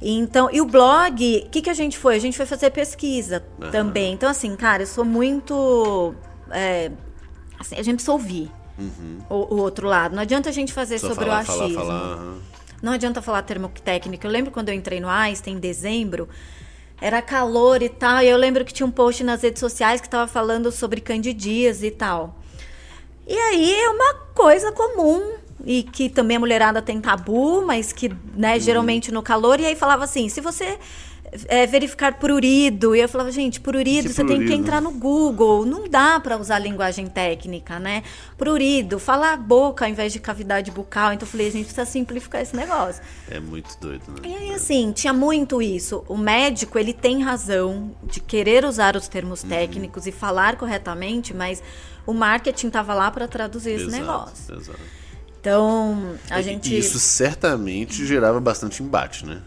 Então, 0.00 0.48
e 0.52 0.60
o 0.60 0.64
blog, 0.66 1.44
o 1.46 1.50
que, 1.50 1.60
que 1.62 1.70
a 1.70 1.74
gente 1.74 1.98
foi? 1.98 2.14
A 2.16 2.20
gente 2.20 2.36
foi 2.36 2.46
fazer 2.46 2.70
pesquisa 2.70 3.42
Aham. 3.60 3.70
também. 3.70 4.12
Então, 4.12 4.28
assim, 4.28 4.54
cara, 4.54 4.82
eu 4.82 4.86
sou 4.86 5.04
muito. 5.04 6.14
é, 6.50 6.90
assim, 7.58 7.74
a 7.74 7.82
gente 7.82 7.94
precisa 7.96 8.12
ouvir 8.12 8.50
o, 9.28 9.34
o 9.56 9.60
outro 9.60 9.88
lado. 9.88 10.14
Não 10.14 10.22
adianta 10.22 10.50
a 10.50 10.52
gente 10.52 10.72
fazer 10.72 10.94
Uhum. 10.96 11.00
Só 11.00 11.08
sobre 11.08 11.24
falar, 11.24 11.42
o 11.42 11.44
falar, 11.46 11.64
achismo. 11.64 11.80
falar. 11.80 11.94
aham. 12.14 12.38
Não 12.82 12.92
adianta 12.92 13.20
falar 13.20 13.42
termo 13.42 13.68
técnico. 13.84 14.26
Eu 14.26 14.30
lembro 14.30 14.50
quando 14.50 14.68
eu 14.68 14.74
entrei 14.74 15.00
no 15.00 15.08
Einstein 15.08 15.56
em 15.56 15.58
dezembro, 15.58 16.28
era 17.00 17.20
calor 17.20 17.82
e 17.82 17.88
tal. 17.88 18.22
E 18.22 18.28
eu 18.28 18.36
lembro 18.36 18.64
que 18.64 18.72
tinha 18.72 18.86
um 18.86 18.90
post 18.90 19.22
nas 19.24 19.42
redes 19.42 19.60
sociais 19.60 20.00
que 20.00 20.06
estava 20.06 20.26
falando 20.26 20.70
sobre 20.70 21.00
candidíase 21.00 21.86
e 21.86 21.90
tal. 21.90 22.38
E 23.26 23.36
aí 23.36 23.74
é 23.74 23.90
uma 23.90 24.14
coisa 24.34 24.72
comum 24.72 25.34
e 25.64 25.82
que 25.82 26.08
também 26.08 26.36
a 26.36 26.40
mulherada 26.40 26.80
tem 26.80 27.00
tabu, 27.00 27.66
mas 27.66 27.92
que, 27.92 28.14
né, 28.34 28.58
geralmente 28.60 29.12
no 29.12 29.22
calor. 29.22 29.60
E 29.60 29.66
aí 29.66 29.74
falava 29.74 30.04
assim, 30.04 30.28
se 30.28 30.40
você 30.40 30.78
é, 31.46 31.66
verificar 31.66 32.14
prurido, 32.18 32.94
e 32.94 33.00
eu 33.00 33.08
falava, 33.08 33.30
gente, 33.30 33.60
prurido, 33.60 34.08
Que 34.08 34.14
você 34.14 34.24
tem 34.24 34.38
que 34.38 34.44
prurido? 34.46 34.62
entrar 34.62 34.80
no 34.80 34.90
Google, 34.92 35.66
não 35.66 35.88
dá 35.88 36.18
para 36.20 36.36
usar 36.38 36.58
linguagem 36.58 37.06
técnica, 37.06 37.78
né? 37.78 38.02
Prurido, 38.36 38.98
falar 38.98 39.36
boca 39.36 39.84
ao 39.84 39.90
invés 39.90 40.12
de 40.12 40.20
cavidade 40.20 40.70
bucal. 40.70 41.12
Então 41.12 41.26
eu 41.26 41.30
falei, 41.30 41.48
a 41.48 41.50
gente 41.50 41.64
precisa 41.64 41.84
simplificar 41.86 42.40
esse 42.42 42.54
negócio. 42.56 43.02
É 43.30 43.38
muito 43.40 43.76
doido, 43.80 44.02
né? 44.08 44.16
E 44.24 44.34
aí, 44.34 44.54
assim, 44.54 44.92
tinha 44.92 45.12
muito 45.12 45.60
isso. 45.60 46.04
O 46.08 46.16
médico, 46.16 46.78
ele 46.78 46.92
tem 46.92 47.22
razão 47.22 47.90
de 48.02 48.20
querer 48.20 48.64
usar 48.64 48.96
os 48.96 49.08
termos 49.08 49.42
Uhum. 49.42 49.48
técnicos 49.48 50.06
e 50.06 50.12
falar 50.12 50.56
corretamente, 50.56 51.34
mas 51.34 51.62
o 52.06 52.14
marketing 52.14 52.70
tava 52.70 52.94
lá 52.94 53.10
para 53.10 53.28
traduzir 53.28 53.70
esse 53.72 53.84
Exato, 53.86 54.00
negócio. 54.00 54.54
exato. 54.56 54.78
Então, 55.40 56.14
a 56.30 56.40
E- 56.40 56.42
gente. 56.42 56.74
e 56.74 56.78
Isso 56.78 56.98
certamente 56.98 58.04
gerava 58.04 58.40
bastante 58.40 58.82
embate, 58.82 59.24
né? 59.24 59.40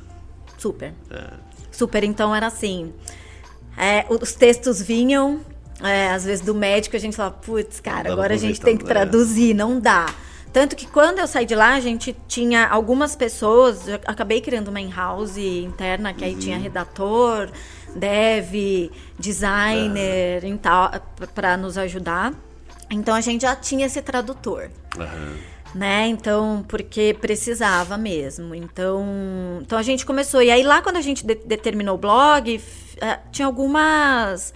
Super. 0.58 0.94
É. 1.10 1.51
Super, 1.82 2.04
então 2.04 2.36
era 2.36 2.46
assim. 2.46 2.94
é, 3.76 4.06
os 4.08 4.34
textos 4.34 4.80
vinham, 4.82 5.40
É, 5.84 6.12
às 6.12 6.24
vezes 6.26 6.46
do 6.46 6.54
médico 6.54 6.96
a 6.96 7.00
gente 7.00 7.16
fala, 7.18 7.32
putz, 7.32 7.80
cara, 7.80 8.12
agora 8.12 8.36
a 8.36 8.38
gente 8.38 8.62
tem 8.62 8.78
que 8.78 8.84
é. 8.84 8.88
traduzir, 8.88 9.56
não 9.56 9.80
dá. 9.80 10.06
Tanto 10.54 10.76
que 10.76 10.86
quando 10.86 11.18
eu 11.18 11.26
saí 11.28 11.44
de 11.46 11.56
lá, 11.56 11.74
a 11.74 11.80
gente 11.80 12.16
tinha 12.28 12.68
algumas 12.68 13.16
pessoas, 13.16 13.88
eu 13.88 14.00
acabei 14.06 14.42
criando 14.42 14.68
uma 14.68 14.80
in-house 14.80 15.38
interna, 15.38 16.14
que 16.14 16.24
aí 16.24 16.36
tinha 16.36 16.58
Uhum. 16.58 16.62
redator, 16.62 17.50
dev, 17.96 18.92
designer, 19.18 20.44
e 20.46 20.58
tal, 20.60 20.92
para 21.34 21.58
nos 21.58 21.78
ajudar. 21.80 22.32
Então 22.92 23.16
a 23.16 23.22
gente 23.22 23.42
já 23.42 23.56
tinha 23.56 23.86
esse 23.88 24.02
tradutor 24.04 24.70
Aham. 25.00 25.34
Né? 25.74 26.08
Então, 26.08 26.64
porque 26.68 27.16
precisava 27.20 27.98
mesmo. 27.98 28.54
Então, 28.56 29.06
então 29.62 29.78
a 29.78 29.84
gente 29.84 30.06
começou. 30.06 30.42
E 30.42 30.52
aí 30.52 30.64
lá 30.64 30.82
quando 30.82 30.98
a 30.98 31.02
gente 31.02 31.26
de- 31.26 31.36
determinou 31.36 31.96
o 31.96 31.98
blog, 31.98 32.62
eh, 33.00 33.20
tinha 33.32 33.46
algumas 33.46 34.54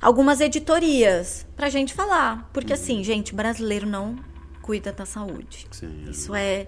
algumas 0.00 0.40
editorias 0.40 1.46
pra 1.56 1.68
gente 1.68 1.94
falar, 1.94 2.50
porque 2.52 2.72
assim, 2.72 3.04
gente, 3.04 3.32
brasileiro 3.34 3.86
não 3.86 4.16
cuida 4.60 4.92
da 4.92 5.06
saúde. 5.06 5.66
Sim. 5.70 6.04
Isso 6.10 6.34
é 6.34 6.66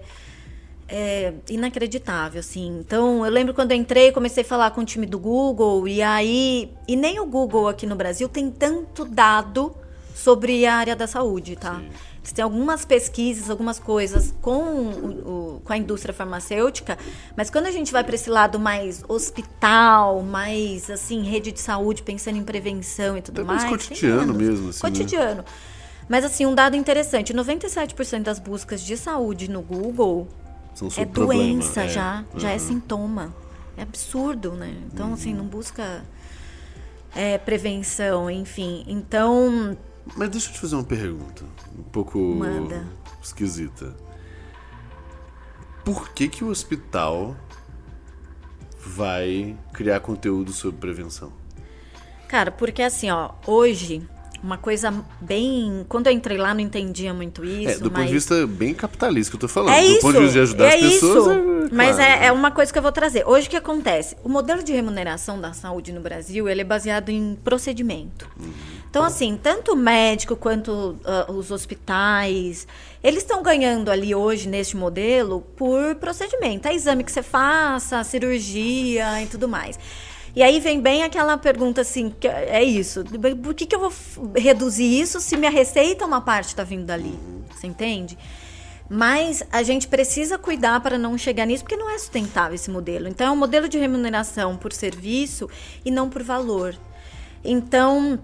é 0.87 1.33
inacreditável, 1.49 2.39
assim. 2.39 2.77
Então, 2.79 3.25
eu 3.25 3.31
lembro 3.31 3.53
quando 3.55 3.71
eu 3.71 3.77
entrei, 3.77 4.11
comecei 4.11 4.43
a 4.43 4.45
falar 4.45 4.69
com 4.71 4.81
o 4.81 4.85
time 4.85 5.07
do 5.07 5.17
Google, 5.17 5.87
e 5.87 5.99
aí. 6.01 6.71
E 6.87 6.95
nem 6.95 7.19
o 7.19 7.25
Google 7.25 7.67
aqui 7.67 7.87
no 7.87 7.95
Brasil 7.95 8.29
tem 8.29 8.51
tanto 8.51 9.03
dado 9.03 9.75
sobre 10.13 10.63
a 10.65 10.75
área 10.75 10.95
da 10.95 11.07
saúde, 11.07 11.55
tá? 11.55 11.79
Sim. 11.79 11.89
Têm 12.33 12.43
algumas 12.43 12.83
pesquisas, 12.85 13.49
algumas 13.49 13.79
coisas 13.79 14.33
com, 14.41 14.51
o- 14.59 15.55
o- 15.57 15.61
com 15.63 15.73
a 15.73 15.77
indústria 15.77 16.13
farmacêutica, 16.13 16.97
mas 17.37 17.49
quando 17.49 17.67
a 17.67 17.71
gente 17.71 17.91
vai 17.91 18.03
para 18.03 18.15
esse 18.15 18.29
lado 18.29 18.59
mais 18.59 19.03
hospital, 19.07 20.21
mais 20.21 20.89
assim, 20.89 21.21
rede 21.23 21.51
de 21.51 21.59
saúde, 21.59 22.01
pensando 22.03 22.37
em 22.37 22.43
prevenção 22.43 23.17
e 23.17 23.21
tudo 23.21 23.41
Até 23.41 23.47
mais 23.47 23.63
mais. 23.63 23.77
tem 23.77 23.87
cotidiano 23.89 24.33
mesmo, 24.33 24.69
assim, 24.69 24.83
né? 24.83 24.89
Cotidiano. 24.89 25.45
Mas 26.07 26.23
assim, 26.23 26.45
um 26.45 26.53
dado 26.53 26.75
interessante, 26.75 27.33
97% 27.33 28.23
das 28.23 28.37
buscas 28.39 28.81
de 28.81 28.95
saúde 28.95 29.49
no 29.49 29.61
Google 29.61 30.27
São 30.75 30.87
é 30.97 31.05
problema, 31.05 31.43
doença 31.61 31.83
é. 31.83 31.87
já, 31.89 32.23
já 32.35 32.51
é 32.51 32.57
sintoma. 32.59 33.33
É 33.77 33.81
absurdo, 33.81 34.51
né? 34.53 34.73
Então, 34.93 35.13
assim, 35.13 35.33
não 35.33 35.45
busca 35.45 36.03
é, 37.15 37.37
prevenção, 37.37 38.29
enfim. 38.29 38.83
Então, 38.87 39.75
Mas 40.15 40.29
deixa 40.29 40.49
eu 40.49 40.53
te 40.53 40.59
fazer 40.59 40.75
uma 40.75 40.83
pergunta, 40.83 41.43
um 41.77 41.83
pouco 41.83 42.19
Manda. 42.19 42.85
esquisita. 43.23 43.95
Por 45.83 46.09
que 46.09 46.27
que 46.27 46.43
o 46.43 46.49
hospital 46.49 47.35
vai 48.85 49.57
criar 49.73 49.99
conteúdo 49.99 50.51
sobre 50.51 50.79
prevenção? 50.79 51.31
cara, 52.27 52.51
porque 52.51 52.81
assim, 52.81 53.09
ó, 53.09 53.31
hoje, 53.47 54.05
uma 54.45 54.57
coisa 54.57 54.93
bem. 55.19 55.85
Quando 55.89 56.07
eu 56.07 56.13
entrei 56.13 56.37
lá, 56.37 56.53
não 56.53 56.61
entendia 56.61 57.13
muito 57.13 57.43
isso. 57.43 57.69
é, 57.69 57.73
do 57.75 57.89
ponto 57.89 57.93
mas... 57.93 58.07
de 58.07 58.13
vista 58.13 58.47
bem 58.47 58.73
capitalista 58.73 59.31
que 59.31 59.35
eu 59.35 59.39
tô 59.41 59.47
falando. 59.47 59.73
É 59.73 59.81
do 59.81 59.87
isso, 59.87 60.01
ponto 60.01 60.13
de 60.13 60.19
vista 60.19 60.33
de 60.33 60.39
ajudar 60.39 60.65
é 60.65 60.75
as 60.75 60.81
pessoas, 60.81 61.37
isso. 61.37 61.65
é, 61.71 61.75
Mas 61.75 61.99
é, 61.99 62.25
é 62.27 62.31
uma 62.31 62.51
coisa 62.51 62.71
que 62.71 62.77
eu 62.77 62.83
vou 62.83 62.91
trazer. 62.91 63.27
Hoje 63.27 63.47
o 63.47 63.49
que 63.49 63.57
acontece? 63.57 64.15
O 64.23 64.29
modelo 64.29 64.61
de 64.61 64.71
remuneração 64.71 65.41
da 65.41 65.51
saúde 65.51 65.91
no 65.91 65.99
Brasil 65.99 66.47
ele 66.47 66.61
é 66.61 66.63
baseado 66.63 67.09
em 67.09 67.35
procedimento. 67.43 68.29
Uhum. 68.39 68.53
Então, 68.89 69.03
assim, 69.03 69.37
tanto 69.41 69.73
o 69.73 69.75
médico 69.75 70.37
quanto 70.37 70.95
ah, 71.03 71.25
os 71.29 71.51
hospitais, 71.51 72.65
eles 73.03 73.23
estão 73.23 73.43
ganhando 73.43 73.91
ali 73.91 74.15
hoje, 74.15 74.47
neste 74.47 74.77
modelo, 74.77 75.41
por 75.57 75.95
procedimento. 75.95 76.67
É 76.67 76.73
exame 76.73 77.03
que 77.03 77.11
você 77.11 77.21
faça, 77.21 78.01
cirurgia 78.05 79.21
e 79.21 79.25
tudo 79.25 79.49
mais. 79.49 79.77
E 80.35 80.43
aí 80.43 80.59
vem 80.59 80.81
bem 80.81 81.03
aquela 81.03 81.37
pergunta 81.37 81.79
assim, 81.79 82.13
que 82.19 82.27
é 82.27 82.61
isso, 82.61 83.05
por 83.41 83.53
que, 83.53 83.65
que 83.65 83.73
eu 83.73 83.79
vou 83.79 83.93
reduzir 84.35 84.99
isso 84.99 85.21
se 85.21 85.37
minha 85.37 85.49
receita 85.49 86.05
uma 86.05 86.19
parte 86.19 86.49
está 86.49 86.63
vindo 86.63 86.85
dali? 86.85 87.17
Você 87.51 87.67
entende? 87.67 88.17
Mas 88.89 89.43
a 89.49 89.63
gente 89.63 89.87
precisa 89.87 90.37
cuidar 90.37 90.81
para 90.81 90.97
não 90.97 91.17
chegar 91.17 91.45
nisso, 91.45 91.63
porque 91.63 91.77
não 91.77 91.89
é 91.89 91.97
sustentável 91.97 92.53
esse 92.53 92.69
modelo. 92.69 93.07
Então, 93.07 93.27
é 93.27 93.31
um 93.31 93.35
modelo 93.35 93.69
de 93.69 93.77
remuneração 93.77 94.57
por 94.57 94.73
serviço 94.73 95.49
e 95.85 95.89
não 95.89 96.09
por 96.09 96.21
valor. 96.21 96.75
Então, 97.43 98.19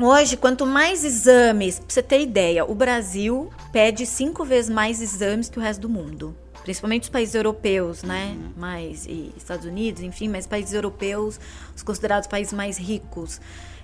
hoje, 0.00 0.36
quanto 0.36 0.66
mais 0.66 1.04
exames, 1.04 1.78
pra 1.78 1.88
você 1.88 2.02
ter 2.02 2.20
ideia, 2.20 2.64
o 2.64 2.74
Brasil 2.74 3.50
pede 3.72 4.04
cinco 4.04 4.44
vezes 4.44 4.68
mais 4.68 5.00
exames 5.00 5.48
que 5.48 5.58
o 5.58 5.62
resto 5.62 5.82
do 5.82 5.88
mundo. 5.88 6.36
Principalmente 6.62 7.04
os 7.04 7.08
países 7.08 7.34
europeus, 7.34 8.02
né? 8.02 8.36
Mais, 8.56 9.06
e 9.06 9.32
Estados 9.36 9.66
Unidos, 9.66 10.02
enfim, 10.02 10.28
mas 10.28 10.46
países 10.46 10.72
europeus, 10.72 11.40
os 11.74 11.82
considerados 11.82 12.28
países 12.28 12.52
mais 12.52 12.78
ricos, 12.78 13.40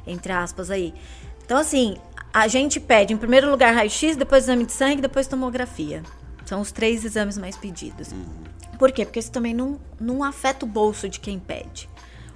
entre 0.07 0.33
aspas 0.33 0.71
aí. 0.71 0.95
Então, 1.45 1.57
assim, 1.57 1.97
a 2.33 2.47
gente 2.47 2.79
pede, 2.79 3.13
em 3.13 3.17
primeiro 3.17 3.51
lugar, 3.51 3.75
raio-x, 3.75 4.17
depois 4.17 4.45
exame 4.45 4.65
de 4.65 4.73
sangue, 4.73 5.03
depois 5.03 5.27
tomografia. 5.27 6.03
São 6.45 6.61
os 6.61 6.71
três 6.71 7.05
exames 7.05 7.37
mais 7.37 7.57
pedidos. 7.57 8.11
Por 8.79 8.93
quê? 8.93 9.05
Porque 9.05 9.19
isso 9.19 9.33
também 9.33 9.53
não, 9.53 9.81
não 10.01 10.23
afeta 10.23 10.65
o 10.65 10.69
bolso 10.69 11.09
de 11.09 11.19
quem 11.19 11.39
pede. 11.39 11.89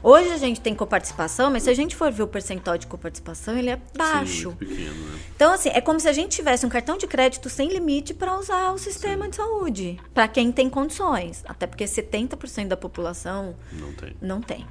Hoje 0.03 0.31
a 0.31 0.37
gente 0.37 0.61
tem 0.61 0.75
coparticipação, 0.75 1.51
mas 1.51 1.63
se 1.63 1.71
a 1.71 1.75
gente 1.75 1.95
for 1.95 2.11
ver 2.11 2.23
o 2.25 2.27
percentual 2.27 2.77
de 2.77 2.87
coparticipação, 2.87 3.57
ele 3.57 3.71
é 3.71 3.79
baixo. 3.97 4.51
Sim, 4.51 4.57
pequeno, 4.57 4.95
né? 4.95 5.19
Então, 5.37 5.53
assim, 5.53 5.69
é 5.71 5.81
como 5.81 6.01
se 6.01 6.09
a 6.09 6.13
gente 6.13 6.35
tivesse 6.35 6.67
um 6.67 6.69
cartão 6.69 6.97
de 6.99 7.07
crédito 7.07 7.49
sem 7.49 7.69
limite 7.69 8.13
para 8.13 8.37
usar 8.39 8.73
o 8.73 8.79
sistema 8.79 9.29
de 9.29 9.37
saúde, 9.37 9.99
para 10.13 10.27
quem 10.27 10.51
tem 10.51 10.69
condições. 10.69 11.45
Até 11.47 11.67
porque 11.67 11.85
70% 11.85 12.69
da 12.69 12.77
população 12.77 13.55
Não 13.73 13.93
tem. 13.93 14.17
não 14.21 14.41
tem. 14.41 14.67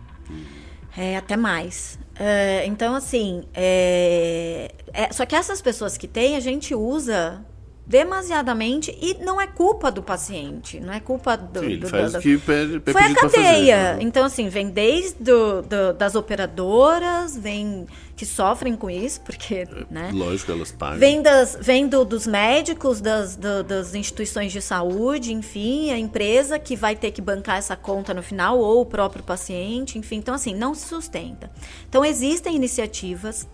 É, 0.98 1.15
até 1.15 1.38
mais. 1.38 1.98
É, 2.20 2.65
então, 2.65 2.94
assim, 2.94 3.44
é, 3.54 4.72
é- 4.94 5.12
só 5.13 5.26
que 5.26 5.36
essas 5.36 5.62
pessoas 5.62 5.98
que 5.98 6.08
têm, 6.08 6.36
a 6.36 6.39
gente 6.41 6.76
usa 6.76 7.46
demasiadamente 7.86 8.96
e 9.02 9.15
não 9.24 9.39
é 9.41 9.48
culpa 9.48 9.91
do 9.91 10.02
paciente, 10.02 10.80
não 10.80 10.94
é 10.94 11.00
culpa 11.00 11.36
do. 11.36 11.60
Sim, 11.60 11.78
do- 11.80 11.89
faz 11.89 12.13
da- 12.13 12.20
o 12.20 12.22
que 12.22 12.38
pede, 12.38 12.80
pede 12.80 12.91
foi 12.98 13.02
a 13.02 13.10
pra 13.13 13.22
fazer, 13.30 13.44
cadeia. 13.44 13.94
né? 13.96 13.98
Então, 14.02 14.24
assim, 14.26 14.48
vem 14.50 14.70
desde 14.70 15.15
do- 15.24 15.62
do- 15.62 15.94
das 15.94 16.15
operadoras, 16.15 17.36
vem 17.38 17.86
que 18.15 18.26
sofrem 18.26 18.76
com 18.76 18.89
isso, 18.89 19.20
porque, 19.22 19.67
né? 19.89 20.12
Lógico, 20.13 20.52
elas 20.52 20.72
pagam. 20.72 21.00
Vem, 21.00 21.22
das, 21.22 21.58
vem 21.60 21.88
do- 21.88 22.06
dos 22.06 22.28
médicos, 22.28 23.02
das, 23.02 23.36
do- 23.36 23.63
das 23.63 23.96
instituições 23.96 24.52
de 24.52 24.62
saúde, 24.62 25.34
enfim, 25.34 25.91
a 25.91 25.98
empresa 25.98 26.60
que 26.60 26.76
vai 26.76 26.96
ter 26.96 27.12
que 27.12 27.22
bancar 27.22 27.58
essa 27.58 27.76
conta 27.76 28.13
no 28.13 28.22
final, 28.22 28.60
ou 28.60 28.82
o 28.82 28.86
próprio 28.86 29.24
paciente, 29.24 29.98
enfim. 29.98 30.17
Então, 30.17 30.36
assim, 30.36 30.54
não 30.56 30.74
se 30.76 30.88
sustenta. 30.88 31.50
Então, 31.89 32.06
existem 32.06 32.56
iniciativas 32.56 33.48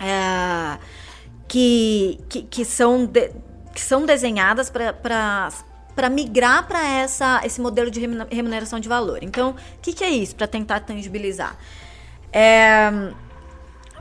é, 0.00 0.78
que, 1.46 2.18
que, 2.28 2.42
que 2.42 2.64
são 2.64 3.06
de- 3.06 3.30
que 3.74 3.80
são 3.80 4.04
desenhadas 4.06 4.70
para 4.70 6.08
migrar 6.10 6.66
para 6.66 6.86
essa 6.86 7.40
esse 7.44 7.60
modelo 7.60 7.90
de 7.90 8.00
remuneração 8.30 8.78
de 8.80 8.88
valor. 8.88 9.18
Então, 9.22 9.50
o 9.50 9.56
que, 9.80 9.92
que 9.92 10.04
é 10.04 10.10
isso 10.10 10.34
para 10.36 10.46
tentar 10.46 10.80
tangibilizar? 10.80 11.56
É, 12.32 12.90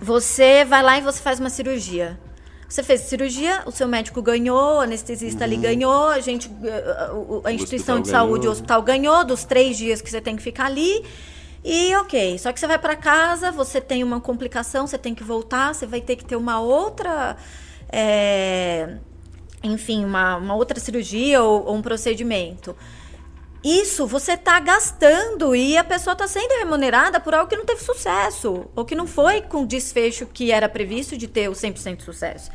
você 0.01 0.65
vai 0.65 0.81
lá 0.81 0.97
e 0.97 1.01
você 1.01 1.21
faz 1.21 1.39
uma 1.39 1.49
cirurgia. 1.49 2.19
Você 2.67 2.83
fez 2.83 3.01
cirurgia, 3.01 3.63
o 3.65 3.71
seu 3.71 3.85
médico 3.87 4.21
ganhou, 4.21 4.77
o 4.77 4.79
anestesista 4.79 5.43
ali 5.43 5.57
ganhou, 5.57 6.07
a 6.07 6.21
gente, 6.21 6.49
a, 6.63 7.03
a- 7.03 7.49
a 7.49 7.51
instituição 7.51 7.99
de 7.99 8.07
saúde, 8.07 8.39
ganhou. 8.41 8.47
o 8.47 8.51
hospital 8.53 8.81
ganhou 8.81 9.25
dos 9.25 9.43
três 9.43 9.77
dias 9.77 10.01
que 10.01 10.09
você 10.09 10.21
tem 10.21 10.37
que 10.37 10.41
ficar 10.41 10.67
ali. 10.67 11.03
E 11.65 11.93
ok, 11.97 12.39
só 12.39 12.51
que 12.53 12.59
você 12.59 12.65
vai 12.67 12.79
para 12.79 12.95
casa, 12.95 13.51
você 13.51 13.81
tem 13.81 14.03
uma 14.05 14.21
complicação, 14.21 14.87
você 14.87 14.97
tem 14.97 15.13
que 15.13 15.23
voltar, 15.23 15.75
você 15.75 15.85
vai 15.85 15.99
ter 15.99 16.15
que 16.15 16.23
ter 16.23 16.37
uma 16.37 16.61
outra, 16.61 17.35
é, 17.91 18.97
enfim, 19.63 20.03
uma, 20.05 20.37
uma 20.37 20.55
outra 20.55 20.79
cirurgia 20.79 21.41
ou, 21.41 21.65
ou 21.65 21.75
um 21.75 21.81
procedimento. 21.81 22.75
Isso 23.63 24.07
você 24.07 24.31
está 24.31 24.59
gastando 24.59 25.55
e 25.55 25.77
a 25.77 25.83
pessoa 25.83 26.13
está 26.13 26.27
sendo 26.27 26.51
remunerada 26.57 27.19
por 27.19 27.35
algo 27.35 27.47
que 27.47 27.55
não 27.55 27.63
teve 27.63 27.83
sucesso, 27.83 28.65
ou 28.75 28.83
que 28.83 28.95
não 28.95 29.05
foi 29.05 29.41
com 29.41 29.61
o 29.61 29.67
desfecho 29.67 30.25
que 30.25 30.51
era 30.51 30.67
previsto 30.67 31.15
de 31.15 31.27
ter 31.27 31.47
o 31.47 31.51
100% 31.51 31.97
de 31.97 32.03
sucesso. 32.03 32.49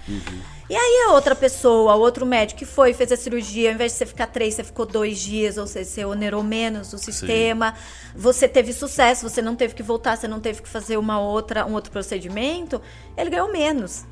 E 0.68 0.74
aí 0.74 1.06
a 1.06 1.12
outra 1.12 1.36
pessoa, 1.36 1.94
o 1.94 2.00
outro 2.00 2.26
médico 2.26 2.58
que 2.58 2.64
foi, 2.64 2.92
fez 2.92 3.12
a 3.12 3.16
cirurgia, 3.16 3.68
ao 3.68 3.74
invés 3.76 3.92
de 3.92 3.98
você 3.98 4.06
ficar 4.06 4.26
três, 4.26 4.54
você 4.54 4.64
ficou 4.64 4.84
dois 4.84 5.20
dias, 5.20 5.58
ou 5.58 5.66
seja, 5.68 5.88
você 5.88 6.04
onerou 6.04 6.42
menos 6.42 6.92
o 6.92 6.98
sistema, 6.98 7.72
você 8.12 8.48
teve 8.48 8.72
sucesso, 8.72 9.28
você 9.28 9.40
não 9.40 9.54
teve 9.54 9.76
que 9.76 9.84
voltar, 9.84 10.16
você 10.16 10.26
não 10.26 10.40
teve 10.40 10.60
que 10.60 10.68
fazer 10.68 10.96
uma 10.96 11.20
outra, 11.20 11.64
um 11.64 11.74
outro 11.74 11.92
procedimento, 11.92 12.82
ele 13.16 13.30
ganhou 13.30 13.52
menos. 13.52 14.04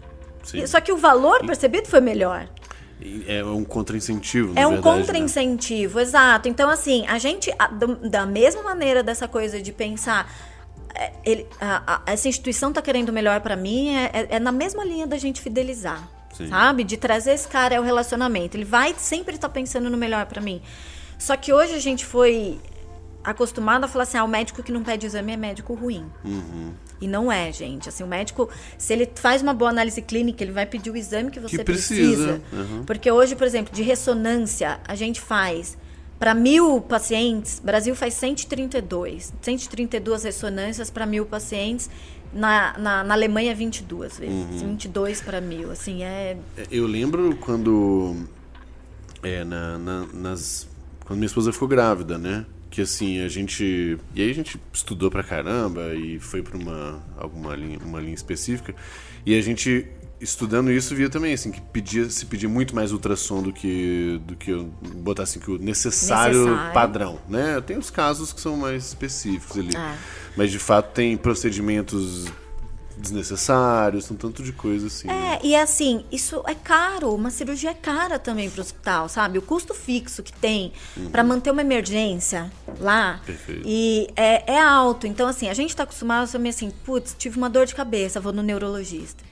Sim. 0.44 0.64
Só 0.64 0.80
que 0.80 0.92
o 0.92 0.96
valor 0.96 1.44
percebido 1.44 1.88
foi 1.88 2.00
melhor. 2.00 2.48
É 3.26 3.44
um 3.44 3.64
contra-incentivo, 3.64 4.52
É 4.56 4.66
um 4.66 4.72
né? 4.76 4.80
contra-incentivo, 4.82 6.00
exato. 6.00 6.48
Então, 6.48 6.70
assim, 6.70 7.06
a 7.06 7.18
gente, 7.18 7.50
da 8.10 8.24
mesma 8.24 8.62
maneira 8.62 9.02
dessa 9.02 9.28
coisa 9.28 9.60
de 9.60 9.72
pensar, 9.72 10.32
é, 10.94 11.12
ele- 11.24 11.46
a- 11.60 11.94
a- 11.96 12.02
essa 12.06 12.28
instituição 12.28 12.72
tá 12.72 12.80
querendo 12.80 13.12
melhor 13.12 13.40
para 13.40 13.56
mim, 13.56 13.94
é, 13.94 14.04
é- 14.12 14.26
é 14.36 14.40
na 14.40 14.52
mesma 14.52 14.84
linha 14.84 15.06
da 15.06 15.18
gente 15.18 15.40
fidelizar, 15.40 16.08
Sim. 16.32 16.48
sabe? 16.48 16.84
De 16.84 16.96
trazer 16.96 17.32
esse 17.32 17.48
cara 17.48 17.76
ao 17.76 17.82
relacionamento. 17.84 18.56
Ele 18.56 18.64
vai 18.64 18.94
sempre 18.96 19.34
estar 19.34 19.48
pensando 19.48 19.90
no 19.90 19.96
melhor 19.96 20.24
para 20.26 20.40
mim. 20.40 20.62
Só 21.18 21.36
que 21.36 21.52
hoje 21.52 21.74
a 21.74 21.80
gente 21.80 22.06
foi 22.06 22.60
acostumado 23.22 23.84
a 23.84 23.88
falar 23.88 24.04
assim, 24.04 24.18
ah, 24.18 24.24
o 24.24 24.28
médico 24.28 24.62
que 24.62 24.70
não 24.70 24.82
pede 24.82 25.06
exame 25.06 25.32
é 25.32 25.36
médico 25.36 25.74
ruim. 25.74 26.06
E 27.00 27.08
não 27.08 27.30
é, 27.30 27.52
gente. 27.52 27.88
Assim, 27.88 28.02
o 28.02 28.06
médico, 28.06 28.48
se 28.78 28.92
ele 28.92 29.10
faz 29.16 29.42
uma 29.42 29.52
boa 29.52 29.70
análise 29.70 30.00
clínica, 30.00 30.42
ele 30.42 30.52
vai 30.52 30.64
pedir 30.64 30.90
o 30.90 30.96
exame 30.96 31.30
que 31.30 31.40
você 31.40 31.58
Que 31.58 31.64
precisa. 31.64 32.40
precisa. 32.40 32.42
Uhum. 32.52 32.84
Porque 32.84 33.10
hoje, 33.10 33.34
por 33.36 33.46
exemplo, 33.46 33.74
de 33.74 33.82
ressonância, 33.82 34.80
a 34.86 34.94
gente 34.94 35.20
faz 35.20 35.76
para 36.18 36.32
mil 36.34 36.80
pacientes, 36.80 37.60
Brasil 37.62 37.94
faz 37.94 38.14
132. 38.14 39.32
132 39.42 40.22
ressonâncias 40.24 40.88
para 40.90 41.04
mil 41.04 41.26
pacientes. 41.26 41.90
Na, 42.32 42.76
na, 42.78 43.04
na 43.04 43.14
Alemanha, 43.14 43.54
22 43.54 44.18
vezes. 44.18 44.34
Uhum. 44.34 44.58
22 44.70 45.20
para 45.20 45.40
mil. 45.40 45.70
Assim, 45.70 46.02
é. 46.02 46.36
Eu 46.70 46.84
lembro 46.86 47.36
quando. 47.36 48.16
É, 49.22 49.44
na, 49.44 49.78
na- 49.78 50.06
nas. 50.12 50.66
Quando 51.04 51.18
minha 51.18 51.26
esposa 51.26 51.52
ficou 51.52 51.68
grávida, 51.68 52.18
né? 52.18 52.44
Que 52.74 52.82
assim, 52.82 53.20
a 53.20 53.28
gente. 53.28 53.96
E 54.16 54.20
aí 54.20 54.28
a 54.28 54.34
gente 54.34 54.60
estudou 54.72 55.08
pra 55.08 55.22
caramba 55.22 55.94
e 55.94 56.18
foi 56.18 56.42
pra 56.42 56.58
uma, 56.58 57.00
alguma 57.16 57.54
linha, 57.54 57.78
uma 57.78 58.00
linha 58.00 58.16
específica. 58.16 58.74
E 59.24 59.38
a 59.38 59.40
gente, 59.40 59.86
estudando 60.20 60.72
isso, 60.72 60.92
via 60.92 61.08
também, 61.08 61.32
assim, 61.34 61.52
que 61.52 61.60
pedia, 61.60 62.10
se 62.10 62.26
pedia 62.26 62.48
muito 62.48 62.74
mais 62.74 62.90
ultrassom 62.90 63.44
do 63.44 63.52
que. 63.52 64.20
do 64.26 64.34
que 64.34 64.50
eu 64.50 64.64
botar 64.96 65.22
assim, 65.22 65.38
que 65.38 65.52
o 65.52 65.56
necessário, 65.56 66.46
Necessário. 66.46 66.74
padrão, 66.74 67.20
né? 67.28 67.60
Tem 67.60 67.78
os 67.78 67.90
casos 67.90 68.32
que 68.32 68.40
são 68.40 68.56
mais 68.56 68.86
específicos 68.86 69.56
ali. 69.56 69.76
Ah. 69.76 69.96
Mas 70.36 70.50
de 70.50 70.58
fato 70.58 70.92
tem 70.92 71.16
procedimentos 71.16 72.26
desnecessários, 72.96 74.10
um 74.10 74.14
tanto 74.14 74.42
de 74.42 74.52
coisa 74.52 74.86
assim. 74.86 75.08
né? 75.08 75.38
É, 75.42 75.46
e 75.46 75.56
assim, 75.56 76.04
isso 76.10 76.42
é 76.46 76.54
caro, 76.54 77.14
uma 77.14 77.30
cirurgia 77.30 77.70
é 77.70 77.74
cara 77.74 78.18
também 78.18 78.48
para 78.48 78.58
o 78.58 78.62
hospital, 78.62 79.08
sabe? 79.08 79.38
O 79.38 79.42
custo 79.42 79.74
fixo 79.74 80.22
que 80.22 80.32
tem 80.32 80.72
para 81.10 81.24
manter 81.24 81.50
uma 81.50 81.60
emergência 81.60 82.50
lá 82.78 83.20
Perfeito. 83.24 83.62
e 83.64 84.08
é, 84.16 84.54
é 84.54 84.60
alto. 84.60 85.06
Então, 85.06 85.26
assim, 85.26 85.48
a 85.48 85.54
gente 85.54 85.70
está 85.70 85.82
acostumado 85.82 86.30
também 86.30 86.50
assim, 86.50 86.70
putz, 86.84 87.14
tive 87.18 87.36
uma 87.36 87.50
dor 87.50 87.66
de 87.66 87.74
cabeça, 87.74 88.20
vou 88.20 88.32
no 88.32 88.42
neurologista. 88.42 89.24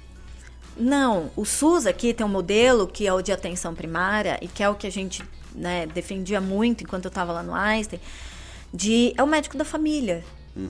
Não, 0.76 1.30
o 1.36 1.44
SUS 1.44 1.86
aqui 1.86 2.14
tem 2.14 2.24
um 2.24 2.30
modelo 2.30 2.86
que 2.86 3.06
é 3.06 3.12
o 3.12 3.20
de 3.20 3.30
atenção 3.30 3.74
primária 3.74 4.38
e 4.40 4.48
que 4.48 4.62
é 4.62 4.68
o 4.68 4.74
que 4.74 4.86
a 4.86 4.90
gente 4.90 5.22
né, 5.54 5.86
defendia 5.86 6.40
muito 6.40 6.82
enquanto 6.82 7.04
eu 7.04 7.10
estava 7.10 7.32
lá 7.32 7.42
no 7.42 7.54
Einstein, 7.54 8.00
de 8.72 9.12
é 9.16 9.22
o 9.22 9.26
médico 9.26 9.56
da 9.56 9.64
família, 9.64 10.24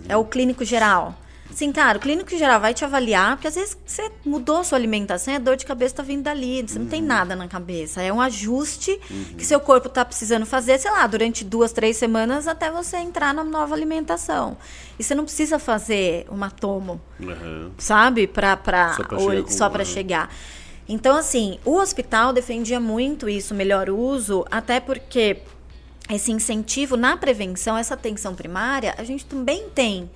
é 0.09 0.17
o 0.17 0.25
clínico 0.25 0.65
geral. 0.65 1.17
Sim, 1.55 1.71
cara, 1.71 1.99
o 1.99 2.01
clínico 2.01 2.31
geral 2.37 2.61
vai 2.61 2.73
te 2.73 2.85
avaliar, 2.85 3.37
porque 3.37 3.47
às 3.49 3.55
vezes 3.55 3.77
você 3.85 4.11
mudou 4.25 4.59
a 4.59 4.65
sua 4.65 4.79
alimentação 4.79 5.35
e 5.35 5.37
a 5.37 5.41
dor 5.41 5.57
de 5.57 5.67
cabeça 5.67 5.97
tá 5.97 6.03
vindo 6.03 6.23
dali, 6.23 6.63
você 6.67 6.79
não 6.79 6.87
tem 6.87 7.03
nada 7.03 7.37
na 7.37 7.47
cabeça. 7.47 8.01
É 8.03 8.13
um 8.13 8.21
ajuste 8.21 8.99
que 9.37 9.45
seu 9.45 9.61
corpo 9.61 9.89
tá 9.89 10.05
precisando 10.05 10.47
fazer, 10.47 10.79
sei 10.79 10.91
lá, 10.91 11.07
durante 11.07 11.45
duas, 11.45 11.73
três 11.73 11.97
semanas 11.97 12.49
até 12.49 12.71
você 12.71 12.97
entrar 12.97 13.35
na 13.35 13.45
nova 13.45 13.75
alimentação. 13.75 14.57
E 14.99 15.05
você 15.05 15.15
não 15.15 15.25
precisa 15.25 15.59
fazer 15.59 16.27
uma 16.31 16.51
tomo 16.51 17.01
Aham. 17.23 17.71
sabe? 17.79 18.27
Pra, 18.27 18.57
pra, 18.57 18.95
Só 18.95 19.03
ou- 19.17 19.31
chegar 19.31 19.49
só 19.51 19.69
pra 19.69 19.83
Aham. 19.83 19.93
chegar. 19.93 20.35
Então, 20.89 21.17
assim, 21.17 21.59
o 21.65 21.77
hospital 21.77 22.33
defendia 22.33 22.81
muito 22.81 23.29
isso, 23.29 23.55
melhor 23.55 23.89
uso, 23.91 24.45
até 24.51 24.81
porque 24.81 25.39
esse 26.11 26.33
incentivo 26.33 26.97
na 26.97 27.17
prevenção, 27.17 27.77
essa 27.79 27.95
atenção 27.95 28.35
primária, 28.35 28.95
a 28.99 29.05
gente 29.05 29.25
também 29.25 29.69
tem 29.71 30.11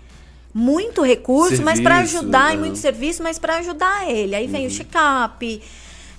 muito 0.59 1.03
recurso, 1.03 1.63
mas 1.63 1.79
para 1.79 1.97
Serviço, 1.97 2.17
ajudar, 2.21 2.55
e 2.55 2.57
muito 2.57 2.79
serviço, 2.79 3.23
mas 3.23 3.39
para 3.39 3.57
ajudar 3.59 4.11
ele. 4.11 4.35
Aí 4.35 4.47
vem 4.47 4.67
o 4.67 4.71
check-up, 4.71 5.63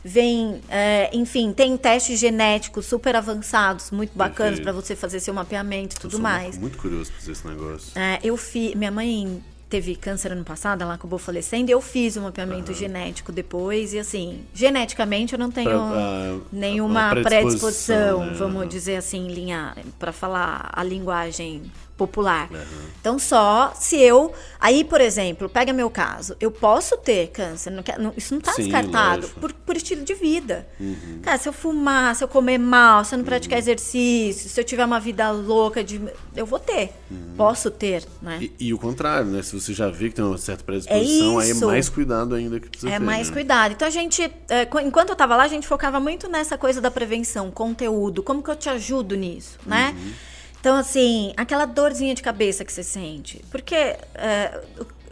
vem, 0.03 0.61
é, 0.69 1.09
enfim, 1.11 1.51
tem 1.51 1.75
testes 1.75 2.19
genéticos 2.19 2.85
super 2.85 3.15
avançados, 3.15 3.89
muito 3.89 4.15
bacanas 4.15 4.59
para 4.59 4.71
você 4.71 4.95
fazer 4.95 5.19
seu 5.21 5.33
mapeamento 5.33 5.95
e 5.95 5.99
tudo 5.99 6.19
mais. 6.19 6.55
Muito 6.55 6.77
curioso 6.77 7.09
pra 7.11 7.19
fazer 7.19 7.31
esse 7.31 7.47
negócio. 7.47 7.91
É, 7.99 8.19
eu 8.23 8.38
fiz. 8.38 8.75
Minha 8.75 8.91
mãe 8.91 9.43
teve 9.69 9.95
câncer 9.95 10.31
ano 10.31 10.45
passado, 10.45 10.83
ela 10.83 10.93
acabou 10.93 11.17
falecendo, 11.17 11.71
e 11.71 11.73
eu 11.73 11.81
fiz 11.81 12.15
um 12.15 12.21
mapeamento 12.21 12.71
genético 12.75 13.31
depois, 13.31 13.91
e 13.93 13.99
assim, 13.99 14.41
geneticamente 14.53 15.33
eu 15.33 15.39
não 15.39 15.49
tenho 15.49 15.69
Pra- 15.71 16.38
nenhuma 16.53 17.07
uma 17.07 17.09
predisposição, 17.09 18.19
predisposição, 18.19 18.25
né? 18.27 18.33
vamos 18.38 18.69
dizer 18.69 18.97
assim, 18.97 19.27
linha 19.27 19.75
para 19.97 20.11
falar 20.13 20.69
a 20.71 20.83
linguagem 20.83 21.63
popular. 21.97 22.49
Então 23.01 23.17
só 23.17 23.73
se 23.75 23.97
eu, 23.99 24.31
aí 24.59 24.83
por 24.83 25.01
exemplo, 25.01 25.49
pega 25.49 25.73
meu 25.73 25.89
caso, 25.89 26.35
eu 26.39 26.51
posso 26.51 26.97
ter 26.97 27.27
câncer, 27.29 27.69
não 27.71 27.81
quer- 27.83 27.97
não- 27.97 28.13
isso 28.15 28.33
não 28.33 28.39
está 28.39 28.53
descartado 28.53 29.27
por, 29.39 29.51
por 29.53 29.75
estilo 29.75 30.03
de 30.03 30.13
vida. 30.13 30.67
Uhum. 30.79 31.19
Cara, 31.23 31.37
se 31.37 31.47
eu 31.49 31.53
fumar, 31.53 32.15
se 32.15 32.23
eu 32.23 32.27
comer 32.27 32.57
mal, 32.57 33.03
se 33.03 33.15
eu 33.15 33.17
não 33.17 33.25
praticar 33.25 33.57
exercício, 33.59 34.49
se 34.49 34.59
eu 34.59 34.63
tiver 34.63 34.85
uma 34.85 34.99
vida 34.99 35.31
louca 35.31 35.83
de, 35.83 36.01
eu 36.35 36.45
vou 36.45 36.59
ter, 36.59 36.91
posso 37.35 37.71
ter, 37.71 38.03
né? 38.21 38.37
Uhum. 38.37 38.43
E, 38.43 38.53
e 38.59 38.73
o 38.73 38.77
contrário, 38.77 39.27
né? 39.27 39.41
Se 39.41 39.59
você 39.59 39.73
já 39.73 39.89
vê 39.89 40.09
que 40.09 40.15
tem 40.15 40.25
uma 40.25 40.37
certa 40.37 40.63
predisposição, 40.63 41.39
aí 41.39 41.51
é 41.51 41.53
mais 41.53 41.89
cuidado 41.89 42.35
ainda 42.35 42.59
que 42.59 42.69
precisa 42.69 42.91
É 42.91 42.99
ter, 42.99 43.05
mais 43.05 43.27
né? 43.29 43.33
cuidado. 43.33 43.71
Então 43.71 43.87
a 43.87 43.91
gente, 43.91 44.31
é, 44.49 44.65
qu- 44.65 44.79
enquanto 44.79 45.09
eu 45.09 45.15
tava 45.15 45.35
lá, 45.35 45.43
a 45.43 45.47
gente 45.47 45.67
focava 45.67 45.99
muito 45.99 46.27
nessa 46.29 46.57
coisa 46.57 46.81
da 46.81 46.91
prevenção, 46.91 47.49
conteúdo, 47.51 48.21
como 48.21 48.43
que 48.43 48.49
eu 48.49 48.55
te 48.55 48.69
ajudo 48.69 49.15
nisso, 49.15 49.57
né? 49.65 49.95
Então, 50.68 50.76
assim, 50.76 51.34
aquela 51.38 51.63
dorzinha 51.65 52.13
de 52.13 52.22
cabeça 52.22 52.65
que 52.65 52.74
você 52.74 52.84
sente. 52.84 53.41
Porque 53.49 53.74
é, 53.74 54.59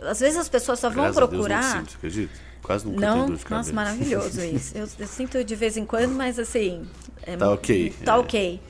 às 0.01 0.19
vezes 0.19 0.37
as 0.37 0.49
pessoas 0.49 0.79
só 0.79 0.89
vão 0.89 1.03
Graças 1.03 1.17
a 1.17 1.19
Deus, 1.21 1.29
procurar. 1.29 1.63
não 1.63 1.79
sinto, 1.79 1.91
você 1.91 1.95
acredita? 1.95 2.33
Quase 2.61 2.85
nunca 2.85 2.99
tenho 2.99 3.11
Não, 3.15 3.25
dor 3.27 3.37
de 3.37 3.45
cabeça. 3.45 3.55
nossa, 3.55 3.73
maravilhoso 3.73 4.41
isso. 4.43 4.77
Eu, 4.77 4.85
eu 4.99 5.07
sinto 5.07 5.41
de 5.45 5.55
vez 5.55 5.77
em 5.77 5.85
quando, 5.85 6.13
mas 6.13 6.37
assim. 6.37 6.85
é 7.23 7.37
Tá 7.37 7.51
ok, 7.51 7.93
Tá 8.03 8.15
é. 8.15 8.17
ok. 8.17 8.61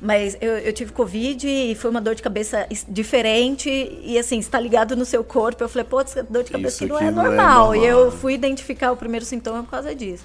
Mas 0.00 0.38
eu, 0.40 0.52
eu 0.56 0.72
tive 0.72 0.90
Covid 0.92 1.46
e 1.46 1.74
foi 1.74 1.90
uma 1.90 2.00
dor 2.00 2.14
de 2.14 2.22
cabeça 2.22 2.66
diferente. 2.88 3.68
E 4.02 4.18
assim, 4.18 4.38
está 4.38 4.58
ligado 4.58 4.96
no 4.96 5.04
seu 5.04 5.22
corpo. 5.22 5.62
Eu 5.62 5.68
falei, 5.68 5.84
pô, 5.84 6.00
essa 6.00 6.22
dor 6.22 6.44
de 6.44 6.50
cabeça 6.50 6.82
aqui 6.82 6.90
não 6.90 6.98
é 6.98 7.10
não 7.10 7.26
é 7.26 7.28
normal. 7.28 7.74
E 7.74 7.80
normal, 7.80 8.06
eu 8.06 8.10
fui 8.10 8.32
identificar 8.32 8.90
o 8.90 8.96
primeiro 8.96 9.26
sintoma 9.26 9.62
por 9.64 9.70
causa 9.70 9.94
disso. 9.94 10.24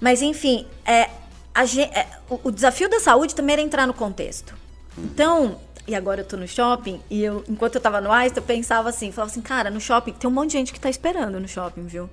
Mas 0.00 0.22
enfim, 0.22 0.66
é, 0.86 1.10
a 1.54 1.64
é, 1.64 2.08
o, 2.30 2.40
o 2.44 2.50
desafio 2.50 2.88
da 2.88 2.98
saúde 2.98 3.34
também 3.34 3.52
era 3.52 3.62
entrar 3.62 3.86
no 3.86 3.92
contexto. 3.92 4.54
Então, 5.04 5.58
e 5.86 5.94
agora 5.94 6.20
eu 6.20 6.24
tô 6.24 6.36
no 6.36 6.46
shopping, 6.46 7.00
e 7.10 7.22
eu, 7.22 7.44
enquanto 7.48 7.76
eu 7.76 7.80
tava 7.80 8.00
no 8.00 8.10
Einstein, 8.12 8.42
eu 8.42 8.46
pensava 8.46 8.88
assim, 8.88 9.10
falava 9.12 9.30
assim, 9.30 9.40
cara, 9.40 9.70
no 9.70 9.80
shopping 9.80 10.12
tem 10.12 10.28
um 10.28 10.32
monte 10.32 10.48
de 10.50 10.58
gente 10.58 10.72
que 10.72 10.80
tá 10.80 10.90
esperando 10.90 11.40
no 11.40 11.48
shopping, 11.48 11.86
viu? 11.86 12.08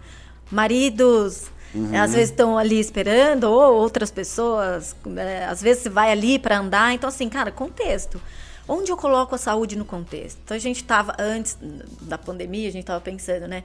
Maridos, 0.51 1.51
Uhum. 1.73 1.91
às 2.01 2.13
vezes 2.13 2.29
estão 2.29 2.57
ali 2.57 2.79
esperando, 2.79 3.45
ou 3.45 3.73
outras 3.73 4.09
pessoas, 4.09 4.95
né, 5.05 5.45
às 5.45 5.61
vezes 5.61 5.83
você 5.83 5.89
vai 5.89 6.09
ali 6.11 6.39
para 6.39 6.57
andar. 6.59 6.93
Então, 6.93 7.09
assim, 7.09 7.27
cara, 7.27 7.51
contexto. 7.51 8.21
Onde 8.67 8.91
eu 8.91 8.95
coloco 8.97 9.35
a 9.35 9.37
saúde 9.37 9.75
no 9.75 9.83
contexto? 9.83 10.39
Então, 10.43 10.55
a 10.55 10.59
gente 10.59 10.83
tava, 10.83 11.13
antes 11.19 11.57
da 12.01 12.17
pandemia, 12.17 12.69
a 12.69 12.71
gente 12.71 12.85
tava 12.85 13.01
pensando, 13.01 13.45
né? 13.47 13.63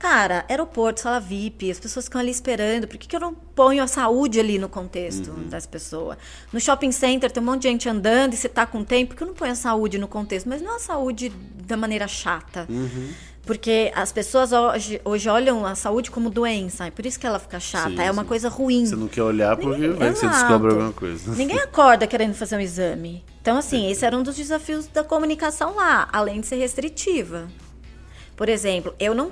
Cara, 0.00 0.46
aeroporto, 0.48 0.98
sala 1.02 1.20
VIP, 1.20 1.70
as 1.70 1.78
pessoas 1.78 2.06
ficam 2.06 2.18
ali 2.22 2.30
esperando. 2.30 2.88
Por 2.88 2.96
que, 2.96 3.06
que 3.06 3.14
eu 3.14 3.20
não 3.20 3.34
ponho 3.34 3.82
a 3.82 3.86
saúde 3.86 4.40
ali 4.40 4.58
no 4.58 4.66
contexto 4.66 5.30
das 5.50 5.66
pessoas? 5.66 6.16
No 6.50 6.58
shopping 6.58 6.90
center 6.90 7.30
tem 7.30 7.42
um 7.42 7.46
monte 7.46 7.62
de 7.62 7.68
gente 7.68 7.86
andando 7.86 8.32
e 8.32 8.36
você 8.38 8.48
tá 8.48 8.64
com 8.64 8.82
tempo. 8.82 9.10
Por 9.10 9.16
que 9.18 9.22
eu 9.24 9.26
não 9.26 9.34
ponho 9.34 9.52
a 9.52 9.54
saúde 9.54 9.98
no 9.98 10.08
contexto? 10.08 10.48
Mas 10.48 10.62
não 10.62 10.76
a 10.76 10.78
saúde 10.78 11.28
da 11.66 11.76
maneira 11.76 12.08
chata. 12.08 12.66
Porque 13.44 13.92
as 13.94 14.10
pessoas 14.10 14.52
hoje, 14.52 15.02
hoje 15.04 15.28
olham 15.28 15.66
a 15.66 15.74
saúde 15.74 16.10
como 16.10 16.30
doença. 16.30 16.86
E 16.86 16.90
por 16.90 17.04
isso 17.04 17.20
que 17.20 17.26
ela 17.26 17.38
fica 17.38 17.60
chata. 17.60 17.90
Sim, 17.90 18.00
é 18.00 18.10
uma 18.10 18.22
sim. 18.22 18.28
coisa 18.28 18.48
ruim. 18.48 18.86
Você 18.86 18.96
não 18.96 19.06
quer 19.06 19.22
olhar 19.22 19.54
porque 19.54 19.80
Ninguém- 19.82 19.98
vai 19.98 20.12
que 20.14 20.18
você 20.18 20.28
descobre 20.28 20.70
alguma 20.70 20.92
coisa. 20.94 21.30
Ninguém 21.34 21.58
acorda 21.58 22.06
querendo 22.06 22.32
fazer 22.32 22.56
um 22.56 22.60
exame. 22.60 23.22
Então, 23.42 23.58
assim, 23.58 23.90
esse 23.90 24.02
era 24.06 24.16
um 24.16 24.22
dos 24.22 24.34
desafios 24.34 24.86
da 24.86 25.04
comunicação 25.04 25.76
lá, 25.76 26.08
além 26.10 26.40
de 26.40 26.46
ser 26.46 26.56
restritiva. 26.56 27.48
Por 28.34 28.48
exemplo, 28.48 28.94
eu 28.98 29.14
não. 29.14 29.30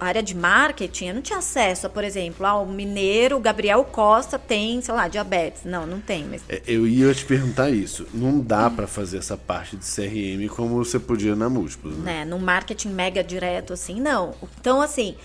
A 0.00 0.06
área 0.06 0.22
de 0.22 0.34
marketing, 0.36 1.06
eu 1.08 1.14
não 1.14 1.22
tinha 1.22 1.38
acesso 1.38 1.86
a, 1.86 1.90
por 1.90 2.02
exemplo, 2.04 2.44
ao 2.46 2.66
mineiro 2.66 3.38
Gabriel 3.38 3.84
Costa 3.84 4.38
tem, 4.38 4.80
sei 4.80 4.94
lá, 4.94 5.08
diabetes. 5.08 5.62
Não, 5.64 5.86
não 5.86 6.00
tem, 6.00 6.24
mas. 6.24 6.42
É, 6.48 6.62
Eu 6.66 6.86
ia 6.86 7.12
te 7.14 7.24
perguntar 7.24 7.70
isso. 7.70 8.06
Não 8.14 8.40
dá 8.40 8.68
pra 8.70 8.86
fazer 8.86 9.18
essa 9.18 9.36
parte 9.36 9.76
de 9.76 9.84
CRM 9.84 10.48
como 10.54 10.74
você 10.82 10.98
podia 10.98 11.36
na 11.36 11.48
múltiplos, 11.48 11.96
né? 11.98 12.20
né, 12.20 12.24
no 12.24 12.38
marketing 12.38 12.88
mega 12.90 13.22
direto, 13.22 13.72
assim, 13.72 14.00
não. 14.00 14.34
Então, 14.58 14.80
assim, 14.80 15.16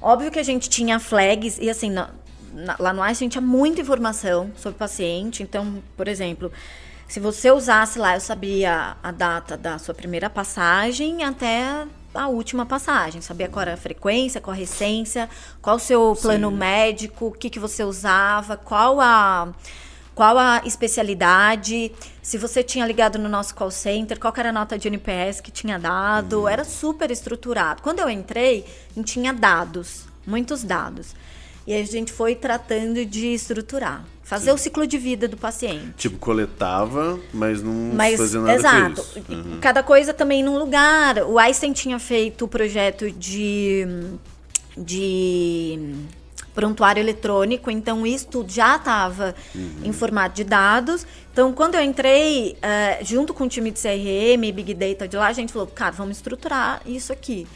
óbvio 0.00 0.30
que 0.30 0.38
a 0.38 0.42
gente 0.42 0.68
tinha 0.68 0.98
flags, 0.98 1.58
e 1.60 1.70
assim, 1.70 1.90
na- 1.90 2.10
na- 2.52 2.76
lá 2.78 2.92
no 2.92 3.00
Einstein 3.00 3.28
tinha 3.28 3.40
muita 3.42 3.80
informação 3.80 4.50
sobre 4.56 4.76
o 4.76 4.78
paciente. 4.78 5.42
Então, 5.42 5.82
por 5.96 6.08
exemplo, 6.08 6.52
se 7.08 7.20
você 7.20 7.50
usasse 7.50 7.98
lá, 7.98 8.14
eu 8.16 8.20
sabia 8.20 8.96
a 9.02 9.10
data 9.12 9.56
da 9.56 9.78
sua 9.78 9.94
primeira 9.94 10.28
passagem 10.28 11.22
até 11.24 11.86
a 12.14 12.28
última 12.28 12.64
passagem. 12.66 13.20
Sabia 13.20 13.48
qual 13.48 13.62
era 13.62 13.74
a 13.74 13.76
frequência, 13.76 14.40
qual 14.40 14.54
a 14.54 14.58
recência, 14.58 15.28
qual 15.60 15.76
o 15.76 15.78
seu 15.80 16.16
plano 16.20 16.50
Sim. 16.50 16.56
médico, 16.56 17.26
o 17.26 17.32
que, 17.32 17.48
que 17.50 17.58
você 17.58 17.82
usava, 17.84 18.56
qual 18.56 19.00
a 19.00 19.48
qual 20.14 20.36
a 20.38 20.60
especialidade, 20.66 21.90
se 22.20 22.36
você 22.36 22.62
tinha 22.62 22.86
ligado 22.86 23.18
no 23.18 23.30
nosso 23.30 23.54
call 23.54 23.70
center, 23.70 24.20
qual 24.20 24.30
que 24.30 24.40
era 24.40 24.50
a 24.50 24.52
nota 24.52 24.78
de 24.78 24.86
NPS 24.88 25.40
que 25.40 25.50
tinha 25.50 25.78
dado, 25.78 26.40
Uhum. 26.40 26.48
era 26.48 26.64
super 26.64 27.10
estruturado. 27.10 27.80
Quando 27.80 28.00
eu 28.00 28.10
entrei, 28.10 28.66
tinha 29.04 29.32
dados, 29.32 30.04
muitos 30.26 30.62
dados. 30.62 31.14
E 31.66 31.74
a 31.74 31.84
gente 31.84 32.12
foi 32.12 32.34
tratando 32.34 33.04
de 33.04 33.28
estruturar. 33.34 34.04
Fazer 34.22 34.46
Sim. 34.46 34.54
o 34.54 34.58
ciclo 34.58 34.86
de 34.86 34.98
vida 34.98 35.28
do 35.28 35.36
paciente. 35.36 35.92
Tipo, 35.96 36.16
coletava, 36.16 37.20
mas 37.32 37.62
não 37.62 37.92
mas, 37.94 38.18
fazia 38.18 38.40
nada 38.40 38.54
Exato. 38.54 39.06
Uhum. 39.28 39.58
Cada 39.60 39.82
coisa 39.82 40.14
também 40.14 40.42
num 40.42 40.58
lugar. 40.58 41.18
O 41.18 41.38
Einstein 41.38 41.72
tinha 41.72 41.98
feito 41.98 42.44
o 42.44 42.48
projeto 42.48 43.10
de... 43.10 43.86
de 44.76 45.78
prontuário 46.54 47.00
eletrônico, 47.00 47.70
então 47.70 48.06
isso 48.06 48.26
tudo 48.26 48.52
já 48.52 48.76
estava 48.76 49.34
uhum. 49.54 49.80
em 49.84 49.92
formato 49.92 50.36
de 50.36 50.44
dados. 50.44 51.06
Então, 51.32 51.52
quando 51.52 51.76
eu 51.76 51.82
entrei, 51.82 52.56
uh, 52.58 53.04
junto 53.04 53.32
com 53.32 53.44
o 53.44 53.48
time 53.48 53.70
de 53.70 53.80
CRM 53.80 54.44
e 54.44 54.52
Big 54.52 54.74
Data 54.74 55.08
de 55.08 55.16
lá, 55.16 55.28
a 55.28 55.32
gente 55.32 55.52
falou, 55.52 55.66
cara, 55.66 55.92
vamos 55.92 56.18
estruturar 56.18 56.82
isso 56.86 57.12
aqui 57.12 57.46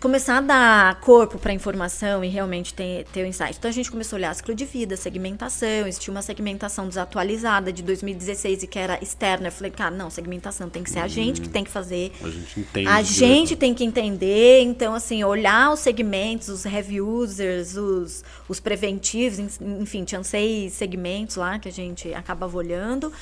começar 0.00 0.38
a 0.38 0.40
dar 0.40 1.00
corpo 1.00 1.38
para 1.38 1.50
a 1.50 1.54
informação 1.54 2.22
e 2.22 2.28
realmente 2.28 2.72
ter, 2.72 3.04
ter 3.12 3.22
o 3.22 3.26
insight. 3.26 3.56
Então 3.58 3.68
a 3.68 3.72
gente 3.72 3.90
começou 3.90 4.16
a 4.16 4.18
olhar 4.18 4.34
ciclo 4.34 4.54
de 4.54 4.64
vida, 4.64 4.96
segmentação, 4.96 5.86
existia 5.86 6.12
uma 6.12 6.22
segmentação 6.22 6.86
desatualizada 6.86 7.72
de 7.72 7.82
2016 7.82 8.62
e 8.62 8.66
que 8.66 8.78
era 8.78 9.02
externa. 9.02 9.48
Eu 9.48 9.52
falei, 9.52 9.72
cara, 9.72 9.90
não, 9.90 10.08
segmentação 10.08 10.68
tem 10.68 10.82
que 10.82 10.90
ser 10.90 11.00
a 11.00 11.08
gente 11.08 11.40
que 11.40 11.48
tem 11.48 11.64
que 11.64 11.70
fazer. 11.70 12.12
A 12.22 12.30
gente 12.30 12.60
entende. 12.60 12.88
A 12.88 13.02
gente 13.02 13.56
tem 13.56 13.74
que 13.74 13.84
entender. 13.84 14.62
Então, 14.62 14.94
assim, 14.94 15.24
olhar 15.24 15.72
os 15.72 15.80
segmentos, 15.80 16.48
os 16.48 16.64
heavy 16.64 17.00
users, 17.00 17.76
os, 17.76 18.24
os 18.48 18.60
preventivos, 18.60 19.58
enfim, 19.60 20.04
tinham 20.04 20.22
seis 20.22 20.74
segmentos 20.74 21.36
lá 21.36 21.58
que 21.58 21.68
a 21.68 21.72
gente 21.72 22.14
acabava 22.14 22.56
olhando. 22.56 23.12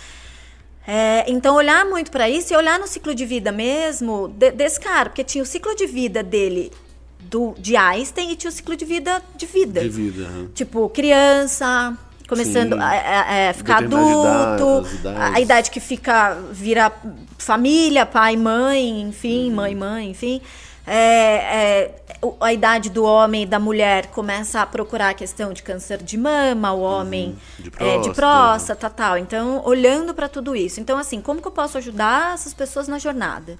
É, 0.86 1.24
então, 1.28 1.56
olhar 1.56 1.84
muito 1.84 2.10
para 2.10 2.28
isso 2.28 2.52
e 2.52 2.56
olhar 2.56 2.78
no 2.78 2.86
ciclo 2.86 3.14
de 3.14 3.26
vida 3.26 3.50
mesmo 3.50 4.28
de, 4.28 4.52
desse 4.52 4.78
cara, 4.78 5.10
porque 5.10 5.24
tinha 5.24 5.42
o 5.42 5.46
ciclo 5.46 5.74
de 5.74 5.86
vida 5.86 6.22
dele 6.22 6.70
do, 7.18 7.54
de 7.58 7.76
Einstein 7.76 8.30
e 8.30 8.36
tinha 8.36 8.50
o 8.50 8.52
ciclo 8.52 8.76
de 8.76 8.84
vida 8.84 9.20
de 9.36 9.46
vida. 9.46 9.80
De 9.80 9.88
vida. 9.88 10.28
Uhum. 10.28 10.48
Tipo, 10.54 10.88
criança, 10.88 11.96
começando 12.28 12.74
a, 12.74 12.86
a, 12.86 13.50
a, 13.50 13.52
ficar 13.52 13.78
adulto, 13.78 14.88
idade, 14.94 15.34
a 15.34 15.40
idade 15.40 15.70
que 15.72 15.80
fica, 15.80 16.38
vira 16.52 16.92
família, 17.36 18.06
pai, 18.06 18.36
mãe, 18.36 19.02
enfim, 19.02 19.48
uhum. 19.48 19.56
mãe, 19.56 19.74
mãe, 19.74 20.10
enfim 20.10 20.40
é, 20.86 20.94
é, 20.94 21.94
a 22.40 22.52
idade 22.52 22.90
do 22.90 23.04
homem 23.04 23.42
e 23.42 23.46
da 23.46 23.58
mulher 23.58 24.06
começa 24.06 24.60
a 24.60 24.66
procurar 24.66 25.10
a 25.10 25.14
questão 25.14 25.52
de 25.52 25.62
câncer 25.62 26.02
de 26.02 26.16
mama, 26.16 26.72
o 26.72 26.80
homem 26.80 27.36
uhum. 27.58 27.64
de, 27.64 27.70
próstata. 27.70 27.98
É, 27.98 27.98
de 28.00 28.14
próstata, 28.14 28.90
tal. 28.90 29.18
Então, 29.18 29.62
olhando 29.64 30.14
para 30.14 30.28
tudo 30.28 30.54
isso. 30.54 30.80
Então, 30.80 30.96
assim, 30.96 31.20
como 31.20 31.42
que 31.42 31.48
eu 31.48 31.52
posso 31.52 31.76
ajudar 31.78 32.34
essas 32.34 32.54
pessoas 32.54 32.86
na 32.86 32.98
jornada? 32.98 33.58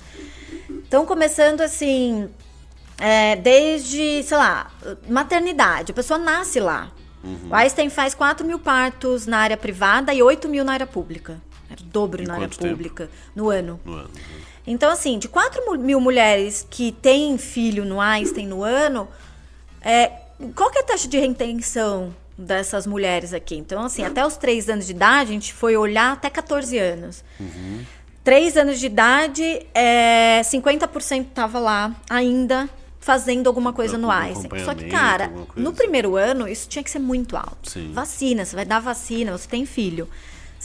Então, 0.70 1.04
começando 1.04 1.62
assim, 1.62 2.28
é, 2.98 3.34
desde, 3.34 4.22
sei 4.22 4.36
lá, 4.36 4.70
maternidade. 5.08 5.90
A 5.90 5.94
pessoa 5.94 6.18
nasce 6.18 6.60
lá. 6.60 6.92
Uhum. 7.24 7.48
O 7.50 7.54
Einstein 7.54 7.90
faz 7.90 8.14
4 8.14 8.46
mil 8.46 8.60
partos 8.60 9.26
na 9.26 9.38
área 9.38 9.56
privada 9.56 10.14
e 10.14 10.22
8 10.22 10.48
mil 10.48 10.64
na 10.64 10.74
área 10.74 10.86
pública. 10.86 11.40
Era 11.70 11.80
o 11.80 11.84
dobro 11.84 12.22
em 12.22 12.26
na 12.26 12.34
área 12.34 12.48
tempo? 12.48 12.68
pública 12.68 13.10
no 13.34 13.50
ano. 13.50 13.80
No 13.84 13.94
ano. 13.94 14.10
Então, 14.66 14.90
assim, 14.90 15.18
de 15.18 15.28
4 15.28 15.78
mil 15.78 16.00
mulheres 16.00 16.66
que 16.68 16.92
têm 16.92 17.38
filho 17.38 17.84
no 17.84 18.00
Einstein 18.00 18.46
no 18.46 18.62
ano, 18.62 19.08
é, 19.80 20.10
qual 20.54 20.70
que 20.70 20.78
é 20.78 20.80
a 20.82 20.84
taxa 20.84 21.06
de 21.08 21.18
retenção 21.18 22.14
dessas 22.36 22.86
mulheres 22.86 23.32
aqui? 23.32 23.56
Então, 23.56 23.84
assim, 23.84 24.02
até 24.02 24.26
os 24.26 24.36
3 24.36 24.68
anos 24.68 24.86
de 24.86 24.92
idade, 24.92 25.30
a 25.30 25.32
gente 25.32 25.52
foi 25.52 25.76
olhar 25.76 26.12
até 26.12 26.28
14 26.28 26.76
anos. 26.78 27.24
Uhum. 27.38 27.84
3 28.24 28.56
anos 28.56 28.80
de 28.80 28.86
idade, 28.86 29.66
é, 29.72 30.40
50% 30.42 31.28
estava 31.28 31.60
lá 31.60 31.94
ainda 32.10 32.68
fazendo 33.06 33.46
alguma 33.46 33.72
coisa 33.72 33.96
no 33.96 34.10
Einstein. 34.10 34.64
Só 34.64 34.74
que, 34.74 34.86
cara, 34.86 35.30
no 35.54 35.72
primeiro 35.72 36.16
ano, 36.16 36.48
isso 36.48 36.68
tinha 36.68 36.82
que 36.82 36.90
ser 36.90 36.98
muito 36.98 37.36
alto. 37.36 37.70
Sim. 37.70 37.92
Vacina, 37.92 38.44
você 38.44 38.56
vai 38.56 38.64
dar 38.64 38.80
vacina, 38.80 39.30
você 39.30 39.46
tem 39.48 39.64
filho. 39.64 40.08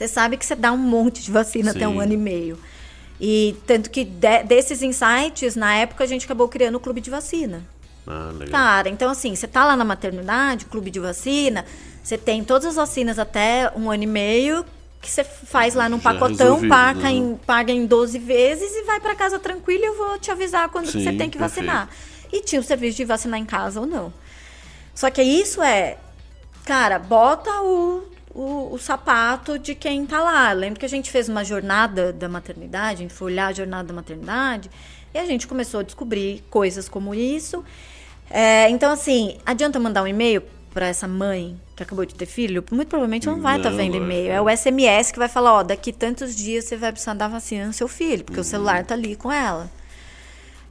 Você 0.01 0.07
sabe 0.07 0.35
que 0.35 0.43
você 0.43 0.55
dá 0.55 0.71
um 0.71 0.77
monte 0.77 1.21
de 1.21 1.29
vacina 1.29 1.71
Sim. 1.71 1.77
até 1.77 1.87
um 1.87 1.99
ano 1.99 2.13
e 2.13 2.17
meio. 2.17 2.57
E 3.19 3.55
tanto 3.67 3.91
que 3.91 4.03
de, 4.03 4.41
desses 4.41 4.81
insights, 4.81 5.55
na 5.55 5.75
época, 5.75 6.03
a 6.03 6.07
gente 6.07 6.25
acabou 6.25 6.47
criando 6.47 6.73
o 6.73 6.79
clube 6.79 6.99
de 6.99 7.11
vacina. 7.11 7.63
Ah, 8.07 8.31
legal. 8.33 8.49
Cara, 8.49 8.89
então 8.89 9.11
assim, 9.11 9.35
você 9.35 9.47
tá 9.47 9.63
lá 9.63 9.75
na 9.75 9.85
maternidade, 9.85 10.65
clube 10.65 10.89
de 10.89 10.99
vacina, 10.99 11.63
você 12.03 12.17
tem 12.17 12.43
todas 12.43 12.65
as 12.65 12.75
vacinas 12.77 13.19
até 13.19 13.71
um 13.75 13.91
ano 13.91 14.01
e 14.01 14.07
meio, 14.07 14.65
que 14.99 15.07
você 15.07 15.23
faz 15.23 15.75
lá 15.75 15.87
num 15.87 15.99
Já 15.99 16.13
pacotão, 16.13 16.67
paga, 16.67 17.01
né? 17.01 17.11
em, 17.11 17.35
paga 17.35 17.71
em 17.71 17.85
12 17.85 18.17
vezes 18.17 18.71
e 18.75 18.81
vai 18.85 18.99
para 18.99 19.13
casa 19.13 19.37
tranquilo 19.37 19.83
e 19.83 19.85
eu 19.85 19.95
vou 19.95 20.17
te 20.17 20.31
avisar 20.31 20.67
quando 20.69 20.89
Sim, 20.89 21.03
você 21.03 21.13
tem 21.13 21.29
que 21.29 21.37
vacinar. 21.37 21.89
Perfeito. 21.89 22.35
E 22.35 22.41
tinha 22.43 22.59
o 22.59 22.63
serviço 22.63 22.97
de 22.97 23.05
vacinar 23.05 23.39
em 23.39 23.45
casa 23.45 23.79
ou 23.79 23.85
não. 23.85 24.11
Só 24.95 25.11
que 25.11 25.21
isso 25.21 25.61
é, 25.61 25.99
cara, 26.65 26.97
bota 26.97 27.51
o 27.61 28.09
o, 28.33 28.73
o, 28.73 28.77
sapato 28.77 29.59
de 29.59 29.75
quem 29.75 30.05
tá 30.05 30.21
lá. 30.21 30.51
Lembro 30.51 30.79
que 30.79 30.85
a 30.85 30.89
gente 30.89 31.11
fez 31.11 31.27
uma 31.29 31.43
jornada 31.43 32.13
da 32.13 32.29
maternidade, 32.29 32.93
a 32.93 33.01
gente 33.03 33.13
foi 33.13 33.31
olhar 33.31 33.47
a 33.47 33.53
jornada 33.53 33.87
da 33.87 33.93
maternidade 33.93 34.69
e 35.13 35.17
a 35.17 35.25
gente 35.25 35.47
começou 35.47 35.81
a 35.81 35.83
descobrir 35.83 36.43
coisas 36.49 36.87
como 36.87 37.13
isso. 37.13 37.63
É, 38.29 38.69
então, 38.69 38.91
assim, 38.91 39.37
adianta 39.45 39.79
mandar 39.79 40.03
um 40.03 40.07
e-mail 40.07 40.41
para 40.73 40.87
essa 40.87 41.07
mãe 41.07 41.59
que 41.75 41.83
acabou 41.83 42.05
de 42.05 42.15
ter 42.15 42.25
filho? 42.25 42.63
Muito 42.71 42.87
provavelmente 42.87 43.27
não 43.27 43.41
vai 43.41 43.57
estar 43.57 43.71
tá 43.71 43.75
vendo 43.75 43.97
e-mail. 43.97 44.31
É 44.31 44.41
o 44.41 44.49
SMS 44.49 45.11
que 45.11 45.19
vai 45.19 45.27
falar: 45.27 45.53
ó, 45.53 45.63
daqui 45.63 45.91
tantos 45.91 46.35
dias 46.35 46.65
você 46.65 46.77
vai 46.77 46.91
precisar 46.91 47.13
dar 47.13 47.27
vacina 47.27 47.65
no 47.65 47.73
seu 47.73 47.87
filho, 47.87 48.23
porque 48.23 48.39
uhum. 48.39 48.45
o 48.45 48.49
celular 48.49 48.85
tá 48.85 48.93
ali 48.93 49.15
com 49.15 49.31
ela. 49.31 49.69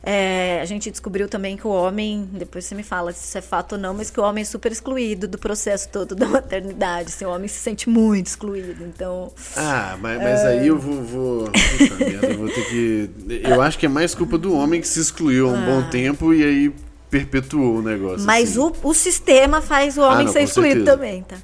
É, 0.02 0.60
a 0.62 0.64
gente 0.64 0.90
descobriu 0.90 1.28
também 1.28 1.58
que 1.58 1.66
o 1.66 1.70
homem, 1.70 2.26
depois 2.32 2.64
você 2.64 2.74
me 2.74 2.82
fala 2.82 3.12
se 3.12 3.26
isso 3.26 3.36
é 3.36 3.42
fato 3.42 3.72
ou 3.72 3.78
não, 3.78 3.92
mas 3.92 4.10
que 4.10 4.18
o 4.18 4.22
homem 4.22 4.40
é 4.42 4.44
super 4.46 4.72
excluído 4.72 5.28
do 5.28 5.36
processo 5.36 5.90
todo 5.90 6.14
da 6.14 6.24
maternidade. 6.28 7.08
Assim, 7.08 7.26
o 7.26 7.30
homem 7.30 7.48
se 7.48 7.58
sente 7.58 7.88
muito 7.88 8.28
excluído. 8.28 8.82
Então. 8.84 9.30
Ah, 9.56 9.98
mas, 10.00 10.18
mas 10.18 10.40
é... 10.40 10.46
aí 10.48 10.66
eu 10.66 10.78
vou. 10.78 11.02
vou... 11.02 11.44
Puta 11.44 12.04
merda, 12.04 12.26
eu 12.28 12.38
vou 12.38 12.48
ter 12.48 12.66
que. 12.66 13.10
Eu 13.44 13.60
acho 13.60 13.78
que 13.78 13.84
é 13.84 13.88
mais 13.88 14.14
culpa 14.14 14.38
do 14.38 14.54
homem 14.54 14.80
que 14.80 14.88
se 14.88 15.00
excluiu 15.00 15.50
há 15.50 15.52
um 15.52 15.62
ah. 15.62 15.66
bom 15.66 15.90
tempo 15.90 16.32
e 16.32 16.44
aí 16.44 16.74
perpetuou 17.10 17.76
o 17.76 17.82
negócio. 17.82 18.24
Mas 18.24 18.50
assim. 18.50 18.60
o, 18.60 18.88
o 18.88 18.94
sistema 18.94 19.60
faz 19.60 19.98
o 19.98 20.02
homem 20.02 20.20
ah, 20.20 20.24
não, 20.24 20.32
ser 20.32 20.42
excluído 20.42 20.84
certeza. 20.84 20.96
também, 20.96 21.22
tá? 21.22 21.36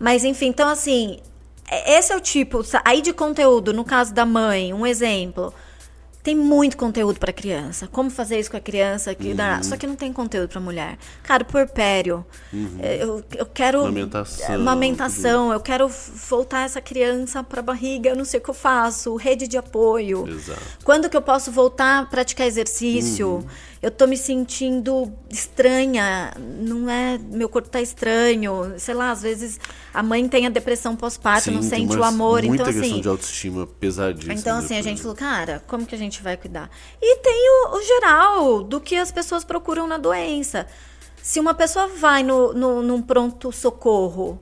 Mas 0.00 0.24
enfim, 0.24 0.46
então 0.46 0.68
assim. 0.68 1.20
É, 1.70 1.98
esse 1.98 2.12
é 2.12 2.16
o 2.16 2.20
tipo. 2.20 2.60
Aí 2.84 3.00
de 3.00 3.12
conteúdo, 3.12 3.72
no 3.72 3.84
caso 3.84 4.12
da 4.12 4.26
mãe, 4.26 4.74
um 4.74 4.84
exemplo. 4.84 5.54
Tem 6.24 6.34
muito 6.34 6.78
conteúdo 6.78 7.20
para 7.20 7.34
criança. 7.34 7.86
Como 7.86 8.08
fazer 8.08 8.40
isso 8.40 8.50
com 8.50 8.56
a 8.56 8.60
criança? 8.60 9.14
Que 9.14 9.32
uhum. 9.32 9.62
Só 9.62 9.76
que 9.76 9.86
não 9.86 9.94
tem 9.94 10.10
conteúdo 10.10 10.48
para 10.48 10.58
mulher. 10.58 10.96
Cara, 11.22 11.44
puerpério. 11.44 12.24
Uhum. 12.50 12.78
É, 12.80 13.02
eu, 13.02 13.22
eu 13.36 13.44
quero. 13.44 13.80
Amamentação. 13.80 14.54
Amamentação. 14.54 15.52
Eu 15.52 15.60
quero 15.60 15.86
voltar 15.86 16.64
essa 16.64 16.80
criança 16.80 17.44
para 17.44 17.60
a 17.60 17.62
barriga. 17.62 18.08
Eu 18.08 18.16
não 18.16 18.24
sei 18.24 18.40
o 18.40 18.42
que 18.42 18.48
eu 18.48 18.54
faço. 18.54 19.14
Rede 19.16 19.46
de 19.46 19.58
apoio. 19.58 20.26
Exato. 20.26 20.62
Quando 20.82 21.10
que 21.10 21.16
eu 21.16 21.20
posso 21.20 21.52
voltar 21.52 21.98
a 21.98 22.06
praticar 22.06 22.46
exercício? 22.46 23.28
Uhum 23.28 23.73
eu 23.84 23.90
tô 23.90 24.06
me 24.06 24.16
sentindo 24.16 25.12
estranha, 25.28 26.32
não 26.38 26.88
é, 26.88 27.18
meu 27.18 27.50
corpo 27.50 27.68
tá 27.68 27.82
estranho, 27.82 28.72
sei 28.78 28.94
lá, 28.94 29.10
às 29.10 29.20
vezes 29.20 29.60
a 29.92 30.02
mãe 30.02 30.26
tem 30.26 30.46
a 30.46 30.48
depressão 30.48 30.96
pós-parto, 30.96 31.50
não 31.50 31.62
sente 31.62 31.94
o 31.94 32.02
amor, 32.02 32.42
muita 32.44 32.62
então 32.62 32.70
assim, 32.70 32.80
questão 32.80 33.00
de 33.02 33.08
autoestima 33.08 33.66
pesadíssima. 33.66 34.32
Então 34.32 34.56
assim, 34.56 34.78
a 34.78 34.80
gente 34.80 35.02
falou, 35.02 35.14
cara, 35.14 35.62
como 35.66 35.84
que 35.84 35.94
a 35.94 35.98
gente 35.98 36.22
vai 36.22 36.34
cuidar? 36.34 36.70
E 36.98 37.16
tem 37.16 37.50
o, 37.50 37.76
o 37.76 37.82
geral 37.82 38.62
do 38.62 38.80
que 38.80 38.96
as 38.96 39.12
pessoas 39.12 39.44
procuram 39.44 39.86
na 39.86 39.98
doença. 39.98 40.66
Se 41.22 41.38
uma 41.38 41.52
pessoa 41.52 41.86
vai 41.86 42.22
no, 42.22 42.54
no, 42.54 42.82
num 42.82 43.02
pronto 43.02 43.52
socorro, 43.52 44.40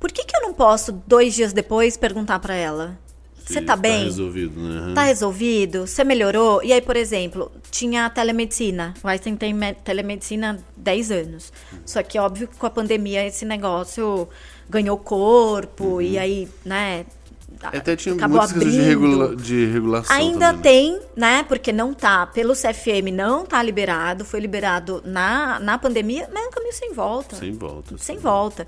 por 0.00 0.10
que, 0.10 0.24
que 0.24 0.36
eu 0.36 0.42
não 0.42 0.52
posso, 0.52 0.90
dois 1.06 1.32
dias 1.32 1.52
depois, 1.52 1.96
perguntar 1.96 2.40
para 2.40 2.56
ela? 2.56 2.98
Você 3.44 3.60
tá, 3.60 3.74
tá 3.74 3.76
bem? 3.76 3.98
Tá 3.98 4.04
resolvido, 4.04 4.60
né? 4.60 4.94
Tá 4.94 5.02
resolvido? 5.02 5.86
Você 5.86 6.02
melhorou? 6.02 6.62
E 6.62 6.72
aí, 6.72 6.80
por 6.80 6.96
exemplo, 6.96 7.52
tinha 7.70 8.06
a 8.06 8.10
telemedicina. 8.10 8.94
O 9.02 9.08
Einstein 9.08 9.36
tem 9.36 9.54
telemedicina 9.84 10.58
há 10.58 10.80
10 10.80 11.10
anos. 11.10 11.52
Só 11.84 12.02
que, 12.02 12.18
óbvio, 12.18 12.48
com 12.58 12.66
a 12.66 12.70
pandemia, 12.70 13.26
esse 13.26 13.44
negócio 13.44 14.28
ganhou 14.68 14.96
corpo 14.96 15.84
uhum. 15.84 16.00
e 16.00 16.18
aí, 16.18 16.48
né? 16.64 17.04
Até 17.62 17.96
tinha 17.96 18.14
acabou 18.14 18.38
muitas 18.38 18.56
abrindo. 18.56 18.72
De, 18.72 18.80
regula 18.80 19.36
de 19.36 19.66
regulação. 19.66 20.16
Ainda 20.16 20.52
também, 20.52 20.92
né? 20.92 20.98
tem, 20.98 21.00
né? 21.16 21.42
Porque 21.44 21.72
não 21.72 21.94
tá, 21.94 22.26
pelo 22.26 22.54
CFM 22.54 23.10
não 23.12 23.46
tá 23.46 23.62
liberado, 23.62 24.24
foi 24.24 24.40
liberado 24.40 25.02
na, 25.04 25.58
na 25.60 25.78
pandemia, 25.78 26.28
mas 26.32 26.44
é 26.44 26.48
um 26.48 26.50
caminho 26.50 26.74
sem 26.74 26.92
volta. 26.92 27.36
Sem 27.36 27.52
volta. 27.52 27.96
Sem 27.98 28.18
volta. 28.18 28.66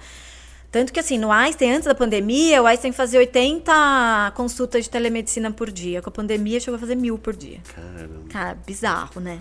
Tanto 0.76 0.92
que, 0.92 1.00
assim, 1.00 1.16
no 1.16 1.32
Einstein, 1.32 1.72
antes 1.72 1.86
da 1.86 1.94
pandemia, 1.94 2.62
o 2.62 2.66
Einstein 2.66 2.92
fazia 2.92 3.18
80 3.18 4.32
consultas 4.36 4.84
de 4.84 4.90
telemedicina 4.90 5.50
por 5.50 5.70
dia. 5.70 6.02
Com 6.02 6.10
a 6.10 6.12
pandemia, 6.12 6.60
chegou 6.60 6.76
a 6.76 6.78
fazer 6.78 6.94
mil 6.96 7.16
por 7.16 7.34
dia. 7.34 7.60
Caramba. 7.74 8.28
Cara, 8.28 8.58
bizarro, 8.66 9.18
né? 9.18 9.40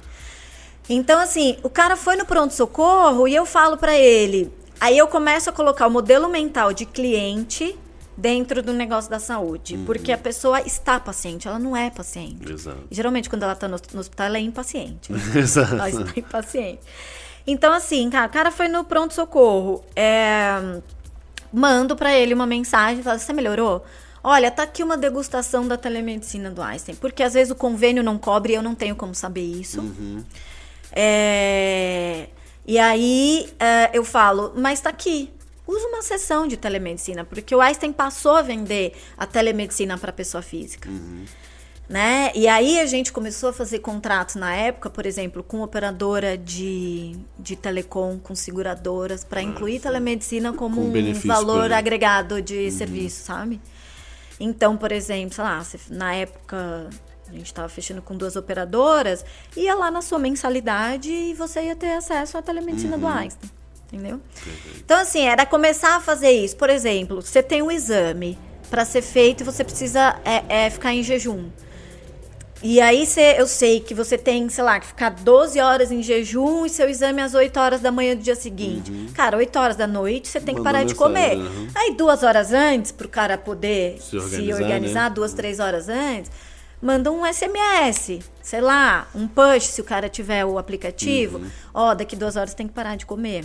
Então, 0.88 1.20
assim, 1.20 1.58
o 1.62 1.70
cara 1.70 1.98
foi 1.98 2.16
no 2.16 2.26
pronto-socorro 2.26 3.28
e 3.28 3.36
eu 3.36 3.46
falo 3.46 3.76
para 3.76 3.98
ele. 3.98 4.50
Aí 4.80 4.98
eu 4.98 5.10
começo 5.10 5.50
a 5.50 5.52
colocar 5.52 5.88
o 5.88 5.92
modelo 5.92 6.30
mental 6.30 6.72
de 6.72 6.86
cliente 6.86 7.78
dentro 8.16 8.64
do 8.64 8.72
negócio 8.72 9.12
da 9.12 9.20
saúde. 9.20 9.76
Uhum. 9.76 9.84
Porque 9.84 10.14
a 10.14 10.18
pessoa 10.18 10.62
está 10.62 11.02
paciente, 11.02 11.50
ela 11.50 11.60
não 11.60 11.76
é 11.76 11.90
paciente. 11.90 12.50
Exato. 12.50 12.88
geralmente, 12.90 13.30
quando 13.30 13.44
ela 13.44 13.52
está 13.52 13.68
no, 13.68 13.76
no, 13.94 14.00
hospital, 14.00 14.28
ela 14.28 14.38
é 14.38 14.42
impaciente. 14.42 15.12
Exato. 15.38 15.76
Ela 15.76 15.90
está 15.90 16.14
impaciente. 16.18 16.80
Então, 17.46 17.74
assim, 17.74 18.10
cara, 18.10 18.28
o 18.28 18.30
cara 18.30 18.52
foi 18.52 18.70
no 18.70 18.86
pronto-socorro. 18.86 19.84
É, 19.98 20.80
mando 21.56 21.96
para 21.96 22.14
ele 22.14 22.34
uma 22.34 22.46
mensagem, 22.46 23.02
falo, 23.02 23.18
você 23.18 23.32
melhorou? 23.32 23.86
Olha, 24.22 24.52
tá 24.52 24.64
aqui 24.64 24.84
uma 24.84 24.98
degustação 24.98 25.68
da 25.68 25.78
telemedicina 25.78 26.50
do 26.52 26.62
Einstein, 26.62 26.96
porque 26.96 27.24
às 27.24 27.34
vezes 27.34 27.52
o 27.52 27.56
convênio 27.56 28.04
não 28.04 28.18
cobre 28.18 28.54
e 28.54 28.56
eu 28.56 28.62
não 28.62 28.76
tenho 28.76 28.96
como 28.96 29.16
saber 29.16 29.44
isso. 29.44 29.80
Uhum. 29.80 30.24
É, 30.92 32.28
e 32.66 32.78
aí 32.78 33.50
é, 33.60 33.92
eu 33.94 34.04
falo, 34.04 34.54
mas 34.56 34.82
tá 34.82 34.90
aqui. 34.90 35.32
Usa 35.68 35.88
uma 35.88 36.02
sessão 36.02 36.48
de 36.48 36.58
telemedicina, 36.58 37.24
porque 37.24 37.56
o 37.56 37.62
Einstein 37.62 37.92
passou 37.92 38.36
a 38.36 38.42
vender 38.42 38.94
a 39.18 39.26
telemedicina 39.26 39.98
para 39.98 40.12
pessoa 40.12 40.42
física. 40.42 40.90
Uhum. 40.90 41.26
Né? 41.88 42.32
E 42.34 42.48
aí 42.48 42.80
a 42.80 42.86
gente 42.88 43.14
começou 43.14 43.50
a 43.50 43.54
fazer 43.54 43.78
contratos 43.78 44.36
na 44.36 44.56
época, 44.56 44.90
por 44.90 45.06
exemplo, 45.06 45.44
com 45.44 45.62
operadora 45.62 46.36
de, 46.36 47.16
de 47.38 47.56
telecom, 47.56 48.18
com 48.18 48.34
seguradoras, 48.34 49.24
para 49.24 49.40
ah, 49.40 49.44
incluir 49.44 49.80
telemedicina 49.80 50.52
como 50.52 50.92
com 50.92 51.00
um 51.00 51.14
valor 51.14 51.72
agregado 51.72 52.42
de 52.42 52.66
uhum. 52.66 52.72
serviço, 52.72 53.24
sabe? 53.26 53.62
Então, 54.40 54.76
por 54.76 54.92
exemplo, 54.92 55.36
sei 55.36 55.44
lá, 55.44 55.64
na 55.92 56.16
época 56.16 56.90
a 57.28 57.32
gente 57.32 57.46
estava 57.46 57.70
fechando 57.70 58.02
com 58.02 58.16
duas 58.16 58.36
operadoras, 58.36 59.24
ia 59.56 59.76
lá 59.76 59.90
na 59.92 60.02
sua 60.02 60.18
mensalidade 60.20 61.12
e 61.12 61.34
você 61.34 61.66
ia 61.66 61.76
ter 61.76 61.92
acesso 61.92 62.38
à 62.38 62.42
telemedicina 62.42 62.96
uhum. 62.96 63.02
do 63.02 63.08
Einstein. 63.08 63.52
Entendeu? 63.92 64.20
Então, 64.78 65.00
assim, 65.00 65.22
era 65.22 65.46
começar 65.46 65.96
a 65.96 66.00
fazer 66.00 66.32
isso. 66.32 66.58
Por 66.58 66.70
exemplo, 66.70 67.22
você 67.22 67.44
tem 67.44 67.62
um 67.62 67.72
exame 67.72 68.38
para 68.70 68.84
ser 68.84 69.02
feito 69.02 69.42
e 69.42 69.44
você 69.44 69.64
precisa 69.64 70.20
é, 70.26 70.66
é, 70.66 70.70
ficar 70.70 70.94
em 70.94 71.04
jejum. 71.04 71.50
E 72.64 72.80
aí 72.80 73.06
cê, 73.06 73.36
eu 73.38 73.48
sei 73.48 73.80
que 73.80 73.94
você 73.94 74.18
tem, 74.18 74.48
sei 74.50 74.64
lá, 74.64 74.80
que 74.80 74.88
ficar 74.88 75.10
12 75.10 75.60
horas 75.60 75.92
em 75.92 76.02
jejum 76.02 76.66
e 76.66 76.70
seu 76.70 76.90
exame 76.90 77.22
às 77.22 77.34
8 77.34 77.60
horas 77.60 77.82
da 77.82 77.92
manhã 77.92 78.16
do 78.16 78.24
dia 78.24 78.36
seguinte. 78.36 78.90
Uhum. 78.92 79.08
Cara, 79.14 79.38
8 79.38 79.60
horas 79.60 79.76
da 79.76 79.86
noite 79.86 80.28
você 80.30 80.40
tem 80.40 80.56
que 80.56 80.64
parar 80.64 80.84
de 80.84 80.96
comer. 80.96 81.38
Uhum. 81.38 81.68
Aí 81.76 81.96
duas 81.96 82.24
horas 82.24 82.54
antes, 82.54 82.92
pro 82.92 83.10
cara 83.10 83.38
poder 83.38 84.02
se 84.02 84.18
organizar, 84.18 84.56
se 84.56 84.64
organizar 84.64 85.10
né? 85.10 85.16
duas, 85.16 85.34
três 85.34 85.60
horas 85.60 85.90
antes, 85.90 86.32
manda 86.82 87.12
um 87.12 87.26
SMS, 87.26 88.20
sei 88.42 88.62
lá, 88.62 89.08
um 89.14 89.28
push 89.28 89.66
se 89.66 89.82
o 89.82 89.84
cara 89.84 90.08
tiver 90.08 90.46
o 90.46 90.58
aplicativo. 90.58 91.40
Uhum. 91.40 91.52
Ó, 91.74 91.90
uhum. 91.90 91.96
daqui 91.96 92.16
duas 92.16 92.36
horas 92.36 92.54
tem 92.54 92.68
que 92.68 92.74
parar 92.74 92.96
de 92.96 93.06
comer. 93.06 93.44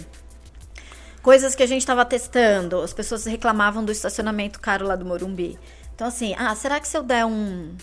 Coisas 1.20 1.54
que 1.54 1.62
a 1.62 1.66
gente 1.66 1.82
estava 1.82 2.04
testando, 2.04 2.80
as 2.80 2.94
pessoas 2.94 3.26
reclamavam 3.26 3.84
do 3.84 3.92
estacionamento 3.92 4.58
caro 4.60 4.86
lá 4.86 4.96
do 4.96 5.04
Morumbi. 5.04 5.58
Então, 5.94 6.06
assim, 6.06 6.34
ah, 6.38 6.54
será 6.54 6.80
que 6.80 6.88
se 6.88 6.96
eu 6.96 7.02
der 7.02 7.26
um 7.26 7.74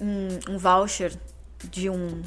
um, 0.00 0.54
um 0.54 0.58
voucher 0.58 1.12
de 1.70 1.90
um 1.90 2.22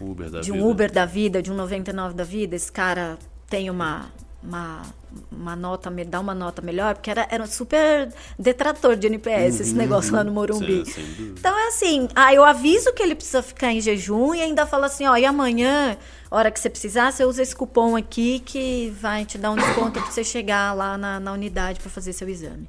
Uber 0.00 0.30
da 0.30 0.40
de 0.40 0.50
um 0.50 0.54
vida. 0.54 0.66
Uber 0.66 0.92
da 0.92 1.06
vida, 1.06 1.42
de 1.42 1.52
um 1.52 1.54
99 1.54 2.14
da 2.14 2.24
vida, 2.24 2.56
esse 2.56 2.72
cara 2.72 3.18
tem 3.48 3.70
uma 3.70 4.10
uma, 4.42 4.82
uma 5.30 5.54
nota, 5.54 5.90
dá 6.06 6.18
uma 6.18 6.34
nota 6.34 6.60
melhor, 6.60 6.94
porque 6.94 7.10
era, 7.10 7.26
era 7.30 7.42
um 7.42 7.46
super 7.46 8.12
detrator 8.38 8.96
de 8.96 9.06
NPS 9.06 9.54
uhum, 9.56 9.60
esse 9.60 9.74
negócio 9.74 10.12
lá 10.12 10.24
no 10.24 10.32
Morumbi. 10.32 10.84
Sim, 10.84 11.34
então 11.38 11.56
é 11.56 11.68
assim, 11.68 12.08
ah, 12.14 12.34
eu 12.34 12.44
aviso 12.44 12.92
que 12.92 13.02
ele 13.02 13.14
precisa 13.14 13.42
ficar 13.42 13.72
em 13.72 13.80
jejum 13.80 14.34
e 14.34 14.42
ainda 14.42 14.66
falo 14.66 14.84
assim, 14.84 15.06
ó, 15.06 15.16
e 15.16 15.24
amanhã, 15.24 15.96
hora 16.30 16.50
que 16.50 16.58
você 16.58 16.68
precisar, 16.68 17.12
você 17.12 17.24
usa 17.24 17.42
esse 17.42 17.54
cupom 17.54 17.96
aqui 17.96 18.40
que 18.40 18.92
vai 19.00 19.24
te 19.24 19.38
dar 19.38 19.52
um 19.52 19.56
desconto 19.56 20.00
para 20.00 20.10
você 20.10 20.24
chegar 20.24 20.74
lá 20.74 20.98
na, 20.98 21.20
na 21.20 21.32
unidade 21.32 21.78
para 21.78 21.90
fazer 21.90 22.12
seu 22.12 22.28
exame. 22.28 22.68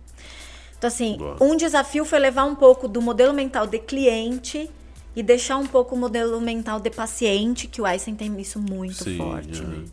Então, 0.84 0.90
assim, 0.90 1.16
Boa. 1.18 1.38
um 1.40 1.56
desafio 1.56 2.04
foi 2.04 2.20
levar 2.20 2.44
um 2.44 2.56
pouco 2.56 2.90
do 2.90 3.02
modelo 3.02 3.34
mental 3.34 3.66
de 3.66 3.80
cliente 3.80 4.70
e 5.16 5.24
deixar 5.24 5.56
um 5.56 5.66
pouco 5.66 5.96
o 5.96 5.98
modelo 5.98 6.42
mental 6.42 6.78
de 6.78 6.90
paciente, 6.90 7.68
que 7.68 7.80
o 7.80 7.86
Einstein 7.86 8.16
tem 8.16 8.42
isso 8.42 8.60
muito 8.60 9.06
Sim, 9.06 9.16
forte. 9.16 9.62
É. 9.62 9.66
Né? 9.66 9.86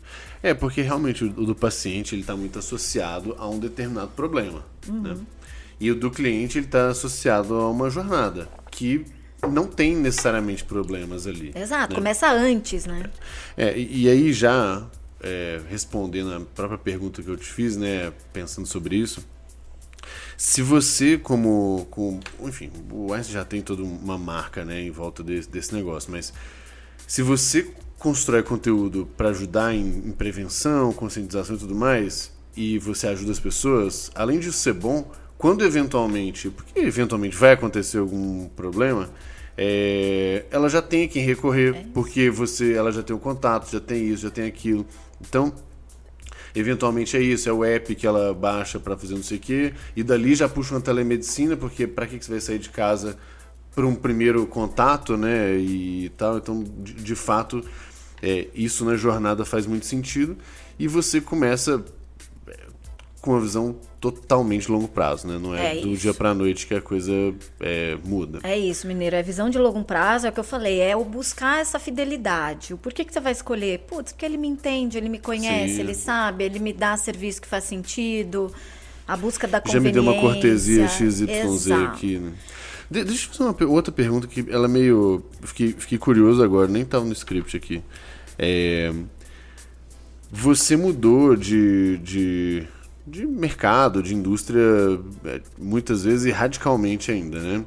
é, 0.43 0.53
porque 0.53 0.81
realmente 0.81 1.23
o 1.23 1.45
do 1.45 1.55
paciente 1.55 2.13
ele 2.13 2.23
está 2.23 2.35
muito 2.35 2.59
associado 2.59 3.33
a 3.37 3.47
um 3.47 3.57
determinado 3.57 4.11
problema. 4.11 4.65
Uhum. 4.85 5.01
Né? 5.01 5.17
E 5.79 5.89
o 5.89 5.95
do 5.95 6.11
cliente 6.11 6.57
ele 6.57 6.65
está 6.65 6.89
associado 6.89 7.55
a 7.55 7.69
uma 7.69 7.89
jornada 7.89 8.49
que 8.69 9.05
não 9.49 9.67
tem 9.67 9.95
necessariamente 9.95 10.65
problemas 10.65 11.25
ali. 11.25 11.53
Exato, 11.55 11.93
né? 11.93 11.95
começa 11.95 12.29
antes, 12.29 12.85
né? 12.85 13.09
É, 13.55 13.77
e, 13.77 14.03
e 14.03 14.09
aí 14.09 14.33
já 14.33 14.85
é, 15.21 15.61
respondendo 15.69 16.33
a 16.33 16.41
própria 16.41 16.77
pergunta 16.77 17.23
que 17.23 17.29
eu 17.29 17.37
te 17.37 17.45
fiz, 17.45 17.77
né, 17.77 18.11
pensando 18.33 18.67
sobre 18.67 18.97
isso, 18.97 19.25
se 20.37 20.61
você, 20.61 21.17
como, 21.17 21.87
como. 21.89 22.19
Enfim, 22.41 22.71
o 22.91 23.13
Einstein 23.13 23.33
já 23.33 23.45
tem 23.45 23.61
toda 23.61 23.83
uma 23.83 24.17
marca 24.17 24.65
né, 24.65 24.81
em 24.81 24.91
volta 24.91 25.23
desse, 25.23 25.49
desse 25.49 25.73
negócio, 25.73 26.11
mas 26.11 26.33
se 27.07 27.21
você 27.21 27.69
constrói 27.99 28.41
conteúdo 28.41 29.07
para 29.15 29.29
ajudar 29.29 29.75
em, 29.75 29.85
em, 29.85 30.11
prevenção, 30.11 30.91
conscientização 30.91 31.55
e 31.55 31.59
tudo 31.59 31.75
mais, 31.75 32.31
e 32.57 32.79
você 32.79 33.07
ajuda 33.07 33.31
as 33.31 33.39
pessoas, 33.39 34.09
além 34.15 34.39
disso 34.39 34.57
ser 34.57 34.73
bom, 34.73 35.11
quando 35.37 35.63
eventualmente, 35.63 36.49
porque 36.49 36.79
eventualmente 36.79 37.35
vai 37.35 37.51
acontecer 37.53 37.99
algum 37.99 38.47
problema, 38.49 39.09
é, 39.57 40.45
ela 40.49 40.69
já 40.69 40.81
tem 40.81 41.03
a 41.03 41.07
quem 41.07 41.23
recorrer, 41.23 41.75
é 41.75 41.85
porque 41.93 42.29
você, 42.29 42.73
ela 42.73 42.91
já 42.91 43.03
tem 43.03 43.15
o 43.15 43.19
contato, 43.19 43.71
já 43.71 43.79
tem 43.79 44.07
isso, 44.07 44.23
já 44.23 44.31
tem 44.31 44.45
aquilo. 44.45 44.85
Então, 45.19 45.53
eventualmente 46.55 47.15
é 47.15 47.21
isso, 47.21 47.47
é 47.49 47.53
o 47.53 47.63
app 47.63 47.93
que 47.95 48.05
ela 48.05 48.33
baixa 48.33 48.79
para 48.79 48.97
fazer 48.97 49.15
não 49.15 49.23
sei 49.23 49.37
o 49.37 49.39
quê, 49.41 49.73
e 49.95 50.03
dali 50.03 50.35
já 50.35 50.49
puxa 50.49 50.75
uma 50.75 50.81
telemedicina, 50.81 51.55
porque 51.55 51.87
para 51.87 52.07
que, 52.07 52.17
que 52.17 52.25
você 52.25 52.31
vai 52.31 52.41
sair 52.41 52.59
de 52.59 52.69
casa 52.69 53.17
para 53.73 53.85
um 53.85 53.95
primeiro 53.95 54.45
contato, 54.45 55.15
né, 55.15 55.55
e 55.55 56.11
tal, 56.17 56.37
então, 56.37 56.63
de, 56.63 56.93
de 56.93 57.15
fato, 57.15 57.63
é, 58.21 58.47
isso 58.53 58.83
na 58.83 58.95
jornada 58.95 59.45
faz 59.45 59.65
muito 59.65 59.85
sentido, 59.85 60.37
e 60.77 60.87
você 60.87 61.21
começa 61.21 61.83
com 63.21 63.31
uma 63.31 63.39
visão 63.39 63.75
totalmente 63.99 64.69
longo 64.69 64.87
prazo, 64.87 65.27
né? 65.27 65.37
Não 65.37 65.55
é, 65.55 65.77
é 65.77 65.81
do 65.81 65.95
dia 65.95 66.11
para 66.11 66.33
noite 66.33 66.65
que 66.65 66.73
a 66.73 66.81
coisa 66.81 67.13
é, 67.59 67.95
muda. 68.03 68.39
É 68.41 68.57
isso, 68.57 68.87
Mineiro. 68.87 69.15
É 69.15 69.21
visão 69.21 69.47
de 69.47 69.59
longo 69.59 69.83
prazo, 69.83 70.25
é 70.25 70.29
o 70.29 70.33
que 70.33 70.39
eu 70.39 70.43
falei, 70.43 70.81
é 70.81 70.95
o 70.95 71.05
buscar 71.05 71.61
essa 71.61 71.77
fidelidade. 71.77 72.73
O 72.73 72.77
porquê 72.77 73.05
que 73.05 73.13
você 73.13 73.19
vai 73.19 73.31
escolher? 73.31 73.79
Putz, 73.87 74.11
porque 74.11 74.25
ele 74.25 74.37
me 74.37 74.47
entende, 74.47 74.97
ele 74.97 75.07
me 75.07 75.19
conhece, 75.19 75.75
Sim. 75.75 75.81
ele 75.81 75.93
sabe, 75.93 76.43
ele 76.45 76.57
me 76.57 76.73
dá 76.73 76.97
serviço 76.97 77.39
que 77.39 77.47
faz 77.47 77.63
sentido. 77.63 78.51
A 79.07 79.15
busca 79.15 79.47
da. 79.47 79.61
Já 79.67 79.79
me 79.79 79.91
deu 79.91 80.01
uma 80.01 80.19
cortesia 80.19 80.87
XYZ 80.87 81.21
Exato. 81.21 81.83
aqui, 81.85 82.17
né? 82.17 82.33
De 82.89 83.03
deixa 83.03 83.27
eu 83.27 83.33
fazer 83.33 83.43
uma 83.43 83.71
outra 83.71 83.91
pergunta 83.91 84.27
que 84.27 84.45
ela 84.49 84.65
é 84.65 84.67
meio. 84.67 85.23
Fiquei, 85.41 85.73
fiquei 85.77 85.97
curioso 85.97 86.43
agora, 86.43 86.67
nem 86.67 86.81
estava 86.81 87.05
no 87.05 87.13
script 87.13 87.55
aqui. 87.55 87.83
É... 88.37 88.91
Você 90.31 90.77
mudou 90.77 91.35
de, 91.35 91.97
de 91.97 92.67
de 93.05 93.25
mercado, 93.25 94.01
de 94.01 94.13
indústria, 94.13 94.61
é, 95.25 95.41
muitas 95.57 96.03
vezes 96.03 96.25
e 96.25 96.31
radicalmente 96.31 97.11
ainda, 97.11 97.39
né? 97.39 97.65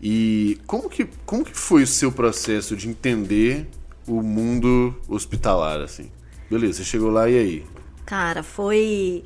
E 0.00 0.58
como 0.66 0.88
que, 0.88 1.08
como 1.26 1.44
que 1.44 1.56
foi 1.56 1.82
o 1.82 1.86
seu 1.86 2.12
processo 2.12 2.76
de 2.76 2.88
entender 2.88 3.66
o 4.06 4.22
mundo 4.22 4.94
hospitalar, 5.08 5.80
assim? 5.80 6.10
Beleza, 6.50 6.78
você 6.78 6.84
chegou 6.84 7.10
lá 7.10 7.28
e 7.28 7.36
aí? 7.36 7.66
Cara, 8.06 8.42
foi... 8.42 9.24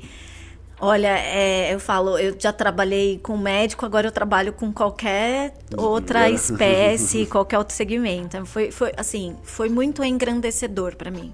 Olha, 0.81 1.17
é, 1.17 1.73
eu 1.73 1.79
falo, 1.79 2.17
eu 2.17 2.35
já 2.37 2.51
trabalhei 2.51 3.17
com 3.19 3.37
médico, 3.37 3.85
agora 3.85 4.07
eu 4.07 4.11
trabalho 4.11 4.51
com 4.51 4.73
qualquer 4.73 5.53
outra 5.77 6.27
espécie, 6.31 7.25
qualquer 7.25 7.57
outro 7.59 7.73
segmento. 7.73 8.45
Foi, 8.45 8.69
foi 8.71 8.91
assim, 8.97 9.37
foi 9.43 9.69
muito 9.69 10.03
engrandecedor 10.03 10.97
para 10.97 11.09
mim. 11.09 11.33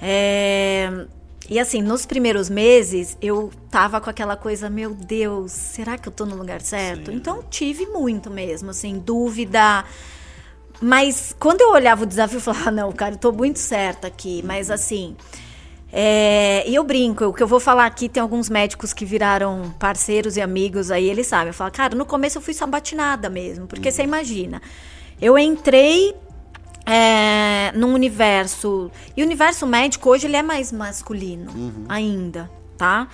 É, 0.00 1.06
e 1.48 1.58
assim, 1.58 1.80
nos 1.80 2.04
primeiros 2.04 2.50
meses, 2.50 3.16
eu 3.22 3.50
tava 3.70 4.00
com 4.00 4.10
aquela 4.10 4.36
coisa, 4.36 4.68
meu 4.68 4.92
Deus, 4.92 5.50
será 5.50 5.96
que 5.96 6.06
eu 6.06 6.12
tô 6.12 6.26
no 6.26 6.36
lugar 6.36 6.60
certo? 6.60 7.10
Sim. 7.10 7.16
Então 7.16 7.42
tive 7.48 7.86
muito 7.86 8.30
mesmo, 8.30 8.70
assim, 8.70 8.98
dúvida. 8.98 9.82
Mas 10.80 11.34
quando 11.38 11.62
eu 11.62 11.70
olhava 11.70 12.02
o 12.02 12.06
desafio, 12.06 12.36
eu 12.36 12.40
falava, 12.42 12.68
ah, 12.68 12.72
não, 12.72 12.92
cara, 12.92 13.14
eu 13.14 13.18
tô 13.18 13.32
muito 13.32 13.58
certa 13.58 14.08
aqui. 14.08 14.42
Mas 14.44 14.70
assim. 14.70 15.16
É, 15.90 16.68
e 16.68 16.74
eu 16.74 16.84
brinco, 16.84 17.24
o 17.24 17.32
que 17.32 17.42
eu 17.42 17.46
vou 17.46 17.58
falar 17.58 17.86
aqui, 17.86 18.10
tem 18.10 18.22
alguns 18.22 18.50
médicos 18.50 18.92
que 18.92 19.06
viraram 19.06 19.74
parceiros 19.78 20.36
e 20.36 20.40
amigos 20.42 20.90
aí, 20.90 21.08
eles 21.08 21.26
sabem. 21.26 21.48
Eu 21.48 21.54
falo, 21.54 21.72
cara, 21.72 21.96
no 21.96 22.04
começo 22.04 22.36
eu 22.36 22.42
fui 22.42 22.52
sabatinada 22.52 23.30
mesmo, 23.30 23.66
porque 23.66 23.88
uhum. 23.88 23.94
você 23.94 24.02
imagina. 24.02 24.60
Eu 25.18 25.38
entrei 25.38 26.14
é, 26.88 27.70
num 27.76 27.92
universo. 27.92 28.90
E 29.14 29.22
o 29.22 29.26
universo 29.26 29.66
médico 29.66 30.08
hoje 30.08 30.26
ele 30.26 30.36
é 30.36 30.42
mais 30.42 30.72
masculino 30.72 31.52
uhum. 31.52 31.84
ainda, 31.88 32.50
tá? 32.78 33.08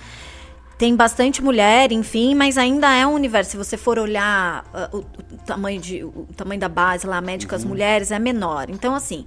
Tem 0.77 0.95
bastante 0.95 1.41
mulher, 1.41 1.91
enfim, 1.91 2.35
mas 2.35 2.57
ainda 2.57 2.93
é 2.93 3.05
um 3.05 3.13
universo. 3.13 3.51
Se 3.51 3.57
você 3.57 3.77
for 3.77 3.99
olhar 3.99 4.63
uh, 4.73 4.97
o, 4.97 4.99
o, 4.99 5.37
tamanho 5.45 5.79
de, 5.79 6.03
o 6.03 6.27
tamanho 6.35 6.59
da 6.59 6.69
base 6.69 7.05
lá, 7.05 7.21
médicas 7.21 7.63
uhum. 7.63 7.69
mulheres, 7.69 8.11
é 8.11 8.19
menor. 8.19 8.69
Então, 8.69 8.93
assim, 8.95 9.25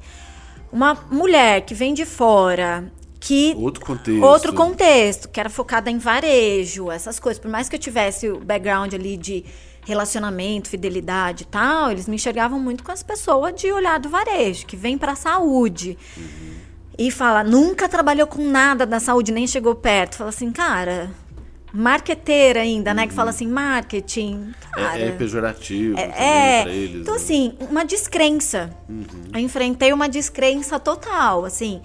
uma 0.72 0.94
mulher 1.10 1.62
que 1.62 1.74
vem 1.74 1.94
de 1.94 2.04
fora, 2.04 2.90
que 3.18 3.54
outro 3.58 3.84
contexto. 3.84 4.22
outro 4.22 4.52
contexto, 4.52 5.28
que 5.28 5.40
era 5.40 5.48
focada 5.48 5.90
em 5.90 5.98
varejo, 5.98 6.90
essas 6.90 7.18
coisas. 7.18 7.40
Por 7.40 7.50
mais 7.50 7.68
que 7.68 7.76
eu 7.76 7.80
tivesse 7.80 8.28
o 8.28 8.40
background 8.40 8.92
ali 8.92 9.16
de 9.16 9.44
relacionamento, 9.88 10.68
fidelidade 10.68 11.44
e 11.44 11.46
tal, 11.46 11.90
eles 11.90 12.06
me 12.06 12.16
enxergavam 12.16 12.60
muito 12.60 12.84
com 12.84 12.92
as 12.92 13.02
pessoas 13.02 13.54
de 13.54 13.72
olhar 13.72 13.98
do 13.98 14.10
varejo, 14.10 14.66
que 14.66 14.76
vem 14.76 14.98
para 14.98 15.12
a 15.12 15.16
saúde. 15.16 15.96
Uhum. 16.16 16.58
e 16.98 17.10
fala, 17.10 17.42
nunca 17.42 17.88
trabalhou 17.88 18.26
com 18.26 18.42
nada 18.42 18.84
da 18.84 19.00
saúde, 19.00 19.32
nem 19.32 19.46
chegou 19.46 19.74
perto. 19.74 20.16
Fala 20.16 20.30
assim, 20.30 20.50
cara, 20.50 21.10
marqueteira 21.72 22.60
ainda, 22.60 22.92
né? 22.92 23.06
Que 23.06 23.14
fala 23.14 23.30
assim, 23.30 23.46
marketing. 23.46 24.52
Cara, 24.72 24.98
é, 24.98 25.08
é 25.08 25.12
pejorativo. 25.12 25.98
É, 25.98 26.64
é. 26.64 26.68
Eles, 26.68 27.00
então, 27.00 27.14
né? 27.14 27.20
assim, 27.20 27.54
uma 27.60 27.84
descrença. 27.84 28.70
Uhum. 28.88 29.06
Eu 29.32 29.40
enfrentei 29.40 29.92
uma 29.92 30.08
descrença 30.08 30.78
total, 30.78 31.44
assim. 31.44 31.80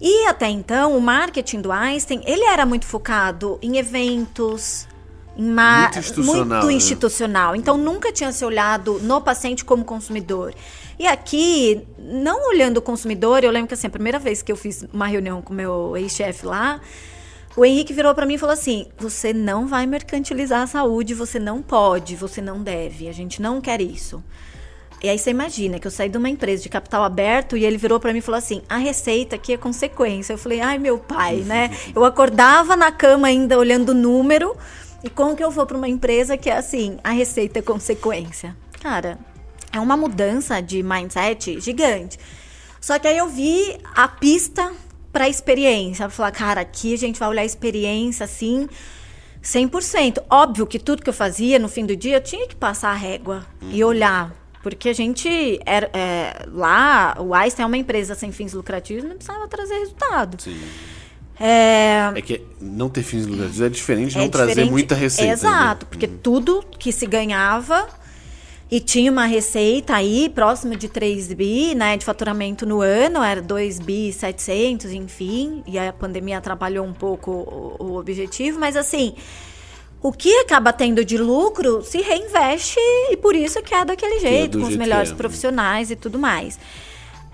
E 0.00 0.26
até 0.26 0.48
então, 0.48 0.96
o 0.96 1.00
marketing 1.00 1.60
do 1.62 1.72
Einstein, 1.72 2.22
ele 2.26 2.44
era 2.44 2.66
muito 2.66 2.84
focado 2.84 3.58
em 3.62 3.78
eventos, 3.78 4.86
muito 5.36 5.98
institucional. 5.98 6.62
Muito 6.62 6.66
né? 6.66 6.72
institucional. 6.72 7.56
Então, 7.56 7.76
nunca 7.76 8.12
tinha 8.12 8.32
se 8.32 8.44
olhado 8.44 8.98
no 9.02 9.20
paciente 9.20 9.64
como 9.64 9.84
consumidor. 9.84 10.54
E 10.98 11.06
aqui, 11.06 11.82
não 11.98 12.48
olhando 12.48 12.78
o 12.78 12.82
consumidor, 12.82 13.44
eu 13.44 13.50
lembro 13.50 13.68
que 13.68 13.74
assim, 13.74 13.86
a 13.86 13.90
primeira 13.90 14.18
vez 14.18 14.40
que 14.40 14.50
eu 14.50 14.56
fiz 14.56 14.86
uma 14.92 15.06
reunião 15.06 15.42
com 15.42 15.52
meu 15.52 15.94
ex-chefe 15.96 16.46
lá, 16.46 16.80
o 17.54 17.64
Henrique 17.64 17.92
virou 17.92 18.14
para 18.14 18.24
mim 18.24 18.34
e 18.34 18.38
falou 18.38 18.52
assim: 18.52 18.86
"Você 18.98 19.32
não 19.32 19.66
vai 19.66 19.86
mercantilizar 19.86 20.62
a 20.62 20.66
saúde, 20.66 21.14
você 21.14 21.38
não 21.38 21.60
pode, 21.60 22.16
você 22.16 22.40
não 22.40 22.62
deve. 22.62 23.08
A 23.08 23.12
gente 23.12 23.42
não 23.42 23.60
quer 23.60 23.80
isso". 23.80 24.22
E 25.02 25.08
aí 25.10 25.18
você 25.18 25.30
imagina 25.30 25.78
que 25.78 25.86
eu 25.86 25.90
saí 25.90 26.08
de 26.08 26.16
uma 26.16 26.28
empresa 26.28 26.62
de 26.62 26.70
capital 26.70 27.04
aberto 27.04 27.56
e 27.56 27.64
ele 27.64 27.76
virou 27.76 28.00
para 28.00 28.12
mim 28.12 28.18
e 28.18 28.22
falou 28.22 28.38
assim: 28.38 28.62
"A 28.68 28.78
receita 28.78 29.36
aqui 29.36 29.52
é 29.52 29.56
consequência". 29.58 30.32
Eu 30.32 30.38
falei: 30.38 30.60
"Ai, 30.60 30.78
meu 30.78 30.98
pai, 30.98 31.36
né? 31.36 31.70
Eu 31.94 32.04
acordava 32.04 32.74
na 32.74 32.90
cama 32.90 33.28
ainda 33.28 33.58
olhando 33.58 33.90
o 33.90 33.94
número, 33.94 34.56
e 35.06 35.10
como 35.10 35.36
que 35.36 35.44
eu 35.44 35.50
vou 35.50 35.64
para 35.64 35.76
uma 35.76 35.88
empresa 35.88 36.36
que 36.36 36.50
é 36.50 36.56
assim, 36.56 36.98
a 37.04 37.10
receita 37.10 37.60
é 37.60 37.62
consequência?". 37.62 38.56
Cara, 38.80 39.18
é 39.72 39.80
uma 39.80 39.96
mudança 39.96 40.60
de 40.60 40.82
mindset 40.82 41.60
gigante. 41.60 42.18
Só 42.80 42.98
que 42.98 43.08
aí 43.08 43.18
eu 43.18 43.28
vi 43.28 43.78
a 43.94 44.08
pista 44.08 44.72
para 45.12 45.28
experiência. 45.28 46.08
Falar, 46.10 46.30
cara, 46.30 46.60
aqui 46.60 46.94
a 46.94 46.98
gente 46.98 47.18
vai 47.18 47.28
olhar 47.28 47.42
a 47.42 47.44
experiência 47.44 48.24
assim, 48.24 48.68
100%. 49.42 50.22
Óbvio 50.28 50.66
que 50.66 50.78
tudo 50.78 51.02
que 51.02 51.08
eu 51.08 51.14
fazia 51.14 51.58
no 51.58 51.68
fim 51.68 51.86
do 51.86 51.96
dia 51.96 52.16
eu 52.16 52.20
tinha 52.20 52.46
que 52.46 52.54
passar 52.54 52.90
a 52.90 52.94
régua 52.94 53.46
uhum. 53.62 53.70
e 53.70 53.82
olhar. 53.82 54.34
Porque 54.62 54.88
a 54.88 54.92
gente 54.92 55.60
era 55.64 55.88
é, 55.92 56.44
lá, 56.48 57.16
o 57.20 57.32
Einstein 57.32 57.62
é 57.64 57.66
uma 57.66 57.76
empresa 57.76 58.14
sem 58.16 58.32
fins 58.32 58.52
lucrativos, 58.52 59.04
não 59.04 59.14
precisava 59.14 59.46
trazer 59.46 59.78
resultado. 59.78 60.42
Sim. 60.42 60.60
É... 61.38 62.12
é 62.14 62.22
que 62.22 62.42
não 62.60 62.88
ter 62.88 63.02
fins 63.02 63.26
lucrativos 63.26 63.60
é 63.60 63.68
diferente 63.68 64.12
de 64.12 64.18
é 64.18 64.20
não 64.20 64.28
diferente, 64.28 64.54
trazer 64.54 64.70
muita 64.70 64.94
receita. 64.94 65.32
Exato, 65.32 65.84
né? 65.84 65.88
porque 65.90 66.06
uhum. 66.06 66.18
tudo 66.22 66.64
que 66.78 66.90
se 66.92 67.06
ganhava 67.06 67.86
e 68.70 68.80
tinha 68.80 69.12
uma 69.12 69.26
receita 69.26 69.94
aí 69.94 70.28
próxima 70.28 70.74
de 70.76 70.88
3 70.88 71.32
bi, 71.34 71.74
né, 71.74 71.96
de 71.96 72.04
faturamento 72.04 72.66
no 72.66 72.80
ano, 72.80 73.22
era 73.22 73.40
2 73.40 73.78
bi 73.78 74.12
700, 74.12 74.92
enfim, 74.92 75.62
e 75.66 75.78
a 75.78 75.92
pandemia 75.92 76.38
atrapalhou 76.38 76.84
um 76.84 76.92
pouco 76.92 77.30
o, 77.30 77.76
o 77.78 77.98
objetivo, 77.98 78.58
mas 78.58 78.76
assim, 78.76 79.14
o 80.02 80.10
que 80.10 80.32
acaba 80.38 80.72
tendo 80.72 81.04
de 81.04 81.16
lucro 81.16 81.82
se 81.82 82.00
reinveste 82.00 82.80
e 83.10 83.16
por 83.16 83.36
isso 83.36 83.62
que 83.62 83.74
é 83.74 83.84
daquele 83.84 84.18
jeito, 84.18 84.58
é 84.58 84.60
com 84.60 84.66
os 84.66 84.76
melhores 84.76 85.12
é. 85.12 85.14
profissionais 85.14 85.90
e 85.90 85.96
tudo 85.96 86.18
mais. 86.18 86.58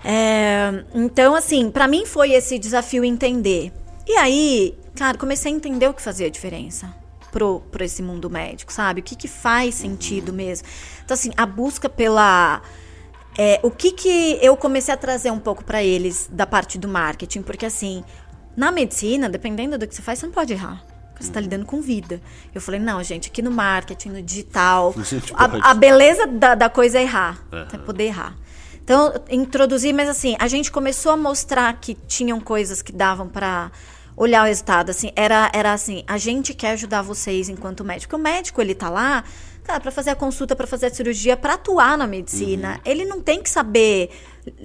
É, 0.05 0.83
então, 0.93 1.33
assim, 1.33 1.71
para 1.71 1.87
mim 1.87 2.05
foi 2.05 2.33
esse 2.33 2.59
desafio 2.59 3.03
entender. 3.03 3.71
E 4.07 4.15
aí, 4.17 4.77
cara, 4.95 5.17
comecei 5.17 5.51
a 5.51 5.55
entender 5.55 5.87
o 5.87 5.93
que 5.93 6.01
fazia 6.01 6.27
a 6.27 6.29
diferença 6.29 6.93
pro, 7.33 7.61
pro 7.71 7.83
esse 7.83 8.03
mundo 8.03 8.29
médico, 8.29 8.71
sabe? 8.71 9.01
O 9.01 9.03
que, 9.03 9.15
que 9.15 9.27
faz 9.27 9.75
sentido 9.75 10.31
mesmo. 10.31 10.67
Então, 11.03 11.15
assim, 11.15 11.31
a 11.35 11.45
busca 11.45 11.89
pela. 11.89 12.61
É, 13.35 13.59
o 13.63 13.71
que, 13.71 13.91
que 13.91 14.37
eu 14.41 14.55
comecei 14.55 14.93
a 14.93 14.97
trazer 14.97 15.31
um 15.31 15.39
pouco 15.39 15.63
para 15.63 15.83
eles 15.83 16.29
da 16.31 16.45
parte 16.45 16.77
do 16.77 16.87
marketing? 16.87 17.41
Porque, 17.41 17.65
assim, 17.65 18.03
na 18.55 18.71
medicina, 18.71 19.27
dependendo 19.27 19.77
do 19.77 19.87
que 19.87 19.95
você 19.95 20.03
faz, 20.03 20.19
você 20.19 20.27
não 20.27 20.33
pode 20.33 20.53
errar. 20.53 20.85
Porque 21.09 21.23
você 21.23 21.29
está 21.29 21.39
lidando 21.39 21.65
com 21.65 21.81
vida. 21.81 22.21
Eu 22.53 22.61
falei, 22.61 22.79
não, 22.79 23.01
gente, 23.03 23.29
aqui 23.29 23.41
no 23.41 23.51
marketing, 23.51 24.09
no 24.09 24.21
digital, 24.21 24.93
a, 25.33 25.71
a, 25.71 25.73
beleza 25.73 26.27
da, 26.27 26.53
da, 26.53 26.69
coisa 26.69 26.99
é 26.99 27.03
errar. 27.03 27.43
Uhum. 27.51 27.65
É 27.73 27.77
poder 27.79 28.03
errar. 28.05 28.35
Então, 28.83 29.13
introduzi, 29.29 29.93
mas 29.93 30.09
assim, 30.09 30.35
a 30.39 30.47
gente 30.47 30.71
começou 30.71 31.11
a 31.11 31.17
mostrar 31.17 31.73
que 31.79 31.95
tinham 31.95 32.39
coisas 32.39 32.81
que 32.81 32.91
davam 32.91 33.29
para 33.29 33.71
olhar 34.15 34.43
o 34.43 34.47
resultado, 34.47 34.89
assim, 34.89 35.11
era, 35.15 35.49
era 35.53 35.73
assim, 35.73 36.03
a 36.07 36.17
gente 36.17 36.53
quer 36.53 36.71
ajudar 36.71 37.01
vocês 37.01 37.49
enquanto 37.49 37.83
médico. 37.83 38.15
O 38.15 38.19
médico, 38.19 38.61
ele 38.61 38.75
tá 38.75 38.89
lá, 38.89 39.23
cara, 39.63 39.79
para 39.79 39.91
fazer 39.91 40.11
a 40.11 40.15
consulta, 40.15 40.55
para 40.55 40.67
fazer 40.67 40.87
a 40.87 40.93
cirurgia, 40.93 41.35
para 41.35 41.55
atuar 41.55 41.97
na 41.97 42.07
medicina. 42.07 42.73
Uhum. 42.73 42.91
Ele 42.91 43.05
não 43.05 43.21
tem 43.21 43.41
que 43.41 43.49
saber 43.49 44.09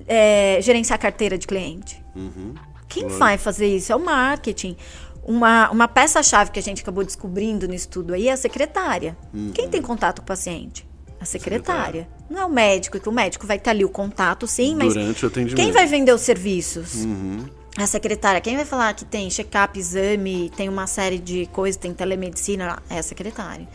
é, 0.07 0.59
gerenciar 0.61 0.99
carteira 0.99 1.39
de 1.39 1.47
cliente. 1.47 2.03
Uhum. 2.15 2.55
Quem 2.89 3.05
claro. 3.05 3.19
vai 3.19 3.39
fazer 3.39 3.67
isso? 3.67 3.93
É 3.93 3.97
o 3.97 4.01
marketing. 4.01 4.77
Uma, 5.23 5.71
uma 5.71 5.87
peça-chave 5.87 6.51
que 6.51 6.59
a 6.59 6.63
gente 6.63 6.81
acabou 6.81 7.05
descobrindo 7.05 7.69
no 7.69 7.75
estudo 7.75 8.15
aí 8.15 8.29
é 8.29 8.33
a 8.33 8.37
secretária. 8.37 9.17
Uhum. 9.33 9.53
Quem 9.53 9.69
tem 9.69 9.83
contato 9.83 10.21
com 10.21 10.25
o 10.25 10.27
paciente? 10.27 10.89
A 11.21 11.25
secretária. 11.25 12.05
secretária. 12.05 12.09
Não 12.31 12.41
é 12.41 12.45
o 12.45 12.49
médico, 12.49 12.99
que 12.99 13.09
o 13.09 13.13
médico 13.13 13.47
vai 13.47 13.59
ter 13.59 13.71
ali 13.71 13.85
o 13.85 13.89
contato, 13.89 14.47
sim, 14.47 14.75
mas. 14.75 14.95
Durante 14.95 15.25
o 15.25 15.29
atendimento. 15.29 15.57
Quem 15.57 15.73
vai 15.73 15.85
vender 15.87 16.13
os 16.13 16.21
serviços? 16.21 17.05
Uhum 17.05 17.58
a 17.85 17.87
secretária, 17.87 18.41
quem 18.41 18.57
vai 18.57 18.65
falar 18.65 18.93
que 18.95 19.05
tem 19.05 19.31
check-up, 19.31 19.79
exame, 19.79 20.51
tem 20.57 20.69
uma 20.69 20.87
série 20.87 21.19
de 21.19 21.47
coisas, 21.47 21.77
tem 21.77 21.95
telemedicina, 21.95 22.83
é 22.91 22.99
a 22.99 23.03
secretária. 23.03 23.69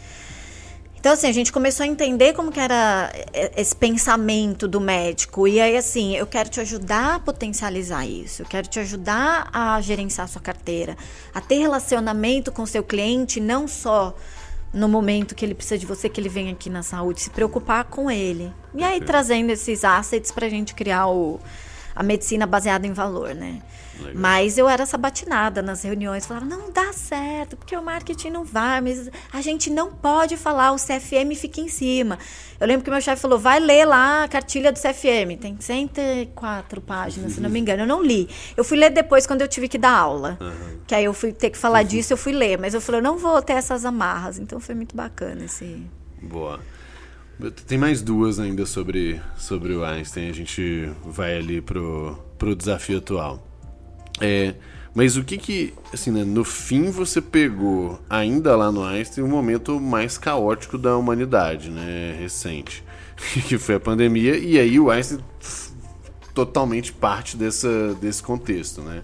Então, 1.03 1.11
assim, 1.11 1.27
a 1.27 1.33
gente 1.33 1.51
começou 1.51 1.83
a 1.83 1.87
entender 1.87 2.31
como 2.31 2.49
que 2.49 2.61
era 2.61 3.11
esse 3.57 3.75
pensamento 3.75 4.69
do 4.69 4.79
médico. 4.79 5.45
E 5.45 5.59
aí, 5.59 5.75
assim, 5.75 6.15
eu 6.15 6.25
quero 6.25 6.47
te 6.47 6.61
ajudar 6.61 7.15
a 7.15 7.19
potencializar 7.19 8.05
isso. 8.05 8.41
Eu 8.41 8.45
quero 8.45 8.69
te 8.69 8.79
ajudar 8.79 9.49
a 9.51 9.81
gerenciar 9.81 10.23
a 10.23 10.27
sua 10.29 10.41
carteira. 10.41 10.95
A 11.33 11.41
ter 11.41 11.55
relacionamento 11.55 12.53
com 12.53 12.63
o 12.63 12.67
seu 12.67 12.81
cliente, 12.81 13.41
não 13.41 13.67
só 13.67 14.15
no 14.73 14.87
momento 14.87 15.35
que 15.35 15.43
ele 15.43 15.53
precisa 15.53 15.77
de 15.77 15.85
você, 15.85 16.07
que 16.07 16.21
ele 16.21 16.29
vem 16.29 16.49
aqui 16.49 16.69
na 16.69 16.83
saúde. 16.83 17.19
Se 17.19 17.29
preocupar 17.29 17.83
com 17.83 18.09
ele. 18.09 18.49
E 18.73 18.81
aí, 18.81 19.01
trazendo 19.01 19.49
esses 19.49 19.83
assets 19.83 20.31
pra 20.31 20.47
gente 20.47 20.73
criar 20.73 21.07
o, 21.07 21.37
a 21.93 22.01
medicina 22.01 22.47
baseada 22.47 22.87
em 22.87 22.93
valor, 22.93 23.35
né? 23.35 23.61
Legal. 24.03 24.21
Mas 24.21 24.57
eu 24.57 24.67
era 24.67 24.85
sabatinada 24.85 25.61
nas 25.61 25.83
reuniões, 25.83 26.25
falava, 26.25 26.45
não 26.45 26.71
dá 26.71 26.91
certo, 26.91 27.55
porque 27.55 27.75
o 27.75 27.81
marketing 27.81 28.29
não 28.29 28.43
vai, 28.43 28.81
mas 28.81 29.09
a 29.31 29.41
gente 29.41 29.69
não 29.69 29.91
pode 29.93 30.35
falar, 30.37 30.71
o 30.71 30.75
CFM 30.75 31.35
fica 31.35 31.61
em 31.61 31.67
cima. 31.67 32.19
Eu 32.59 32.67
lembro 32.67 32.83
que 32.83 32.91
meu 32.91 33.01
chefe 33.01 33.21
falou, 33.21 33.39
vai 33.39 33.59
ler 33.59 33.85
lá 33.85 34.23
a 34.23 34.27
cartilha 34.27 34.71
do 34.71 34.79
CFM, 34.79 35.39
tem 35.39 35.57
104 35.59 36.81
páginas, 36.81 37.33
se 37.33 37.41
não 37.41 37.49
me 37.49 37.59
engano, 37.59 37.83
eu 37.83 37.87
não 37.87 38.03
li. 38.03 38.29
Eu 38.55 38.63
fui 38.63 38.77
ler 38.77 38.89
depois 38.89 39.25
quando 39.25 39.41
eu 39.41 39.47
tive 39.47 39.67
que 39.67 39.77
dar 39.77 39.97
aula, 39.97 40.37
uhum. 40.39 40.79
que 40.85 40.93
aí 40.93 41.05
eu 41.05 41.13
fui 41.13 41.31
ter 41.31 41.49
que 41.49 41.57
falar 41.57 41.81
uhum. 41.81 41.87
disso, 41.87 42.13
eu 42.13 42.17
fui 42.17 42.33
ler, 42.33 42.57
mas 42.59 42.73
eu 42.73 42.81
falei, 42.81 42.99
eu 42.99 43.03
não 43.03 43.17
vou 43.17 43.41
ter 43.41 43.53
essas 43.53 43.85
amarras, 43.85 44.37
então 44.37 44.59
foi 44.59 44.75
muito 44.75 44.95
bacana 44.95 45.45
esse... 45.45 45.81
Boa. 46.21 46.59
Tem 47.67 47.77
mais 47.77 48.01
duas 48.01 48.39
ainda 48.39 48.65
sobre, 48.65 49.19
sobre 49.37 49.73
o 49.73 49.83
Einstein, 49.83 50.29
a 50.29 50.33
gente 50.33 50.89
vai 51.03 51.35
ali 51.35 51.61
pro, 51.61 52.17
pro 52.37 52.55
desafio 52.55 52.99
atual. 52.99 53.43
É, 54.21 54.53
mas 54.95 55.17
o 55.17 55.23
que 55.23 55.37
que, 55.37 55.73
assim, 55.91 56.11
né, 56.11 56.23
no 56.23 56.43
fim 56.43 56.91
você 56.91 57.19
pegou, 57.19 57.99
ainda 58.09 58.55
lá 58.55 58.71
no 58.71 58.83
Einstein, 58.83 59.23
o 59.23 59.27
um 59.27 59.29
momento 59.29 59.79
mais 59.79 60.17
caótico 60.17 60.77
da 60.77 60.95
humanidade, 60.95 61.69
né, 61.69 62.15
recente, 62.19 62.83
que 63.47 63.57
foi 63.57 63.75
a 63.75 63.79
pandemia, 63.79 64.37
e 64.37 64.59
aí 64.59 64.79
o 64.79 64.91
Einstein 64.91 65.19
totalmente 66.33 66.93
parte 66.93 67.35
dessa, 67.35 67.95
desse 67.95 68.21
contexto, 68.21 68.81
né. 68.81 69.03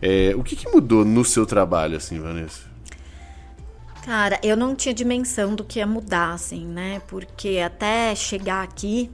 É, 0.00 0.34
o 0.36 0.44
que, 0.44 0.54
que 0.54 0.68
mudou 0.68 1.04
no 1.04 1.24
seu 1.24 1.44
trabalho, 1.44 1.96
assim, 1.96 2.20
Vanessa? 2.20 2.62
Cara, 4.04 4.38
eu 4.40 4.56
não 4.56 4.76
tinha 4.76 4.94
dimensão 4.94 5.54
do 5.54 5.64
que 5.64 5.80
ia 5.80 5.86
mudar, 5.86 6.32
assim, 6.34 6.64
né? 6.64 7.02
Porque 7.08 7.58
até 7.58 8.14
chegar 8.14 8.62
aqui, 8.62 9.10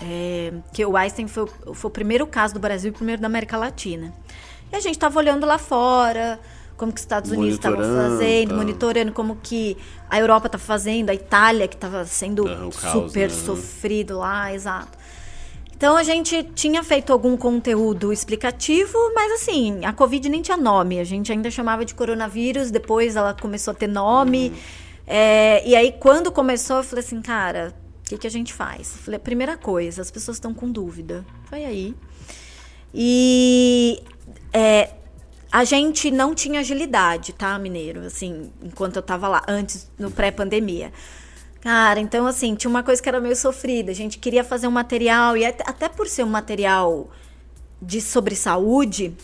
é, 0.00 0.54
que 0.72 0.86
o 0.86 0.96
Einstein 0.96 1.28
foi, 1.28 1.46
foi 1.74 1.88
o 1.88 1.92
primeiro 1.92 2.26
caso 2.26 2.54
do 2.54 2.60
Brasil 2.60 2.90
e 2.90 2.94
o 2.94 2.94
primeiro 2.94 3.20
da 3.20 3.26
América 3.26 3.58
Latina. 3.58 4.14
E 4.72 4.76
a 4.76 4.80
gente 4.80 4.94
estava 4.94 5.18
olhando 5.18 5.46
lá 5.46 5.58
fora, 5.58 6.40
como 6.76 6.92
que 6.92 6.98
os 6.98 7.02
Estados 7.02 7.30
Unidos 7.30 7.54
estavam 7.54 7.78
fazendo, 7.78 8.50
tá. 8.50 8.56
monitorando 8.56 9.12
como 9.12 9.36
que 9.42 9.76
a 10.10 10.18
Europa 10.18 10.48
tá 10.48 10.58
fazendo, 10.58 11.10
a 11.10 11.14
Itália 11.14 11.66
que 11.66 11.74
estava 11.74 12.04
sendo 12.04 12.48
é, 12.48 12.56
super 12.70 12.80
caos, 12.80 13.14
né? 13.14 13.28
sofrido 13.28 14.18
lá, 14.18 14.52
exato. 14.52 14.96
Então 15.76 15.94
a 15.94 16.02
gente 16.02 16.42
tinha 16.54 16.82
feito 16.82 17.12
algum 17.12 17.36
conteúdo 17.36 18.10
explicativo, 18.10 18.96
mas 19.14 19.32
assim, 19.32 19.84
a 19.84 19.92
Covid 19.92 20.26
nem 20.28 20.40
tinha 20.40 20.56
nome. 20.56 20.98
A 20.98 21.04
gente 21.04 21.30
ainda 21.30 21.50
chamava 21.50 21.84
de 21.84 21.94
coronavírus, 21.94 22.70
depois 22.70 23.14
ela 23.14 23.34
começou 23.34 23.72
a 23.72 23.74
ter 23.74 23.86
nome. 23.86 24.48
Uhum. 24.48 24.56
É, 25.06 25.68
e 25.68 25.76
aí, 25.76 25.92
quando 25.92 26.32
começou, 26.32 26.78
eu 26.78 26.82
falei 26.82 27.04
assim, 27.04 27.20
cara, 27.20 27.74
o 28.00 28.08
que, 28.08 28.16
que 28.16 28.26
a 28.26 28.30
gente 28.30 28.54
faz? 28.54 28.92
Eu 28.96 29.02
falei, 29.02 29.20
primeira 29.20 29.56
coisa, 29.58 30.00
as 30.00 30.10
pessoas 30.10 30.38
estão 30.38 30.54
com 30.54 30.70
dúvida. 30.70 31.26
Foi 31.44 31.62
aí. 31.62 31.94
E 32.98 34.02
é, 34.54 34.88
a 35.52 35.64
gente 35.64 36.10
não 36.10 36.34
tinha 36.34 36.60
agilidade, 36.60 37.34
tá, 37.34 37.58
Mineiro? 37.58 38.00
Assim, 38.00 38.50
enquanto 38.62 38.96
eu 38.96 39.02
tava 39.02 39.28
lá, 39.28 39.42
antes, 39.46 39.90
no 39.98 40.10
pré-pandemia. 40.10 40.90
Cara, 41.60 42.00
então 42.00 42.26
assim, 42.26 42.54
tinha 42.54 42.70
uma 42.70 42.82
coisa 42.82 43.02
que 43.02 43.08
era 43.08 43.20
meio 43.20 43.36
sofrida. 43.36 43.90
A 43.90 43.94
gente 43.94 44.18
queria 44.18 44.42
fazer 44.42 44.66
um 44.66 44.70
material, 44.70 45.36
e 45.36 45.44
até 45.44 45.90
por 45.90 46.08
ser 46.08 46.24
um 46.24 46.28
material 46.28 47.10
de 47.82 48.00
sobre 48.00 48.34
saúde, 48.34 49.14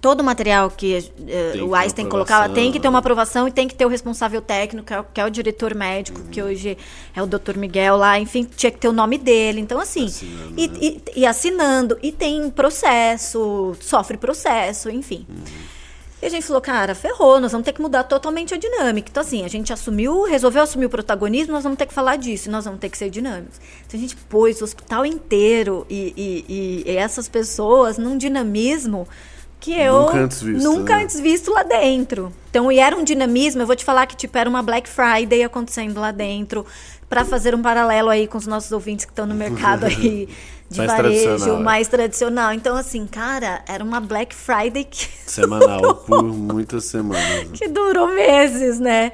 todo 0.00 0.20
o 0.20 0.24
material 0.24 0.70
que 0.70 0.98
uh, 0.98 1.64
o 1.64 1.74
Einstein 1.74 2.08
colocava 2.08 2.52
tem 2.52 2.70
que 2.72 2.80
ter 2.80 2.88
uma 2.88 2.98
aprovação 2.98 3.48
e 3.48 3.50
tem 3.50 3.66
que 3.66 3.74
ter 3.74 3.84
o 3.84 3.88
responsável 3.88 4.40
técnico, 4.40 4.86
que 4.86 4.94
é 4.94 5.00
o, 5.00 5.04
que 5.04 5.20
é 5.20 5.24
o 5.24 5.30
diretor 5.30 5.74
médico, 5.74 6.20
uhum. 6.20 6.26
que 6.28 6.42
hoje 6.42 6.76
é 7.14 7.22
o 7.22 7.26
Dr. 7.26 7.56
Miguel 7.56 7.96
lá, 7.96 8.18
enfim, 8.18 8.44
tinha 8.44 8.70
que 8.70 8.78
ter 8.78 8.88
o 8.88 8.92
nome 8.92 9.18
dele. 9.18 9.60
Então, 9.60 9.80
assim, 9.80 10.06
assinando, 10.06 10.54
e, 10.56 10.68
né? 10.68 10.78
e, 10.80 11.02
e, 11.16 11.26
assinando, 11.26 11.98
e 12.02 12.12
tem 12.12 12.50
processo, 12.50 13.76
sofre 13.80 14.16
processo, 14.16 14.90
enfim. 14.90 15.26
Uhum. 15.28 15.76
E 16.20 16.26
a 16.26 16.30
gente 16.30 16.46
falou, 16.46 16.62
cara, 16.62 16.94
ferrou, 16.94 17.38
nós 17.38 17.52
vamos 17.52 17.64
ter 17.64 17.72
que 17.72 17.82
mudar 17.82 18.02
totalmente 18.04 18.54
a 18.54 18.56
dinâmica. 18.56 19.10
Então, 19.10 19.20
assim, 19.20 19.44
a 19.44 19.48
gente 19.48 19.70
assumiu, 19.70 20.22
resolveu 20.22 20.62
assumir 20.62 20.86
o 20.86 20.90
protagonismo, 20.90 21.52
nós 21.52 21.62
vamos 21.62 21.78
ter 21.78 21.84
que 21.84 21.92
falar 21.92 22.16
disso, 22.16 22.50
nós 22.50 22.64
vamos 22.64 22.80
ter 22.80 22.88
que 22.88 22.96
ser 22.96 23.10
dinâmicos. 23.10 23.60
Então, 23.86 23.98
a 23.98 24.02
gente 24.02 24.16
pôs 24.16 24.60
o 24.62 24.64
hospital 24.64 25.04
inteiro 25.04 25.86
e, 25.90 26.44
e, 26.48 26.84
e 26.86 26.96
essas 26.96 27.28
pessoas 27.28 27.98
num 27.98 28.16
dinamismo 28.16 29.06
que 29.60 29.72
eu 29.72 30.02
nunca 30.02 30.18
antes 30.18 30.42
visto, 30.42 30.64
nunca 30.64 30.96
né? 30.96 31.04
antes 31.04 31.20
visto 31.20 31.50
lá 31.50 31.62
dentro. 31.62 32.32
Então, 32.50 32.70
e 32.70 32.78
era 32.78 32.96
um 32.96 33.04
dinamismo, 33.04 33.62
eu 33.62 33.66
vou 33.66 33.76
te 33.76 33.84
falar 33.84 34.06
que 34.06 34.16
tipo 34.16 34.36
era 34.36 34.48
uma 34.48 34.62
Black 34.62 34.88
Friday 34.88 35.42
acontecendo 35.42 36.00
lá 36.00 36.10
dentro, 36.10 36.64
para 37.08 37.24
fazer 37.24 37.54
um 37.54 37.62
paralelo 37.62 38.08
aí 38.08 38.26
com 38.26 38.38
os 38.38 38.46
nossos 38.46 38.72
ouvintes 38.72 39.04
que 39.04 39.12
estão 39.12 39.26
no 39.26 39.34
mercado 39.34 39.84
aí 39.86 40.28
de 40.68 40.78
mais 40.78 40.90
varejo, 40.90 41.22
tradicional, 41.22 41.60
é. 41.60 41.62
mais 41.62 41.88
tradicional. 41.88 42.52
Então, 42.52 42.76
assim, 42.76 43.06
cara, 43.06 43.62
era 43.68 43.82
uma 43.82 44.00
Black 44.00 44.34
Friday 44.34 44.84
que. 44.84 45.08
Semanal, 45.26 45.80
durou, 45.80 45.94
por 45.94 46.24
muitas 46.24 46.84
semanas. 46.84 47.48
Que 47.54 47.68
durou 47.68 48.08
meses, 48.08 48.80
né? 48.80 49.12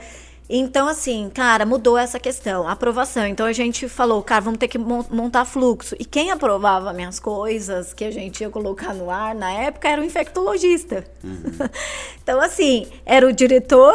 Então, 0.55 0.87
assim, 0.87 1.31
cara, 1.33 1.65
mudou 1.65 1.97
essa 1.97 2.21
questão, 2.21 2.69
aprovação. 2.69 3.27
Então 3.27 3.47
a 3.47 3.55
gente 3.55 3.89
falou, 3.89 4.23
cara, 4.23 4.43
vamos 4.43 4.59
ter 4.59 4.69
que 4.69 4.77
montar 4.77 5.47
fluxo. 5.47 5.97
E 5.99 6.05
quem 6.05 6.31
aprovava 6.31 6.93
minhas 6.93 7.19
coisas 7.19 7.95
que 7.95 8.05
a 8.05 8.11
gente 8.11 8.43
ia 8.43 8.51
colocar 8.51 8.93
no 8.93 9.11
ar 9.11 9.35
na 9.35 9.51
época 9.51 9.89
era 9.89 10.03
o 10.03 10.05
infectologista. 10.05 11.07
Uhum. 11.25 11.69
então, 12.23 12.39
assim, 12.39 12.87
era 13.07 13.27
o 13.27 13.33
diretor 13.33 13.95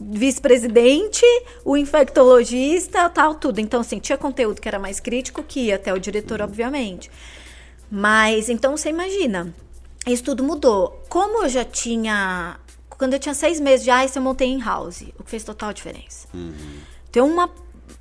vice-presidente, 0.00 1.24
o 1.64 1.76
infectologista, 1.76 3.08
tal, 3.08 3.36
tudo. 3.36 3.60
Então, 3.60 3.80
assim, 3.80 4.00
tinha 4.00 4.18
conteúdo 4.18 4.60
que 4.60 4.66
era 4.66 4.80
mais 4.80 4.98
crítico 4.98 5.40
que 5.40 5.66
ia 5.66 5.76
até 5.76 5.94
o 5.94 6.00
diretor, 6.00 6.40
uhum. 6.40 6.46
obviamente. 6.46 7.12
Mas, 7.88 8.48
então, 8.48 8.76
você 8.76 8.88
imagina, 8.88 9.54
isso 10.04 10.24
tudo 10.24 10.42
mudou. 10.42 11.00
Como 11.08 11.44
eu 11.44 11.48
já 11.48 11.64
tinha. 11.64 12.58
Quando 13.02 13.14
eu 13.14 13.18
tinha 13.18 13.34
seis 13.34 13.58
meses 13.58 13.84
de 13.84 13.90
ICE, 13.90 14.14
eu 14.14 14.22
montei 14.22 14.46
em 14.46 14.60
house, 14.60 15.02
o 15.18 15.24
que 15.24 15.30
fez 15.32 15.42
total 15.42 15.72
diferença. 15.72 16.28
Uhum. 16.32 16.54
Tem 17.10 17.20
uma 17.20 17.50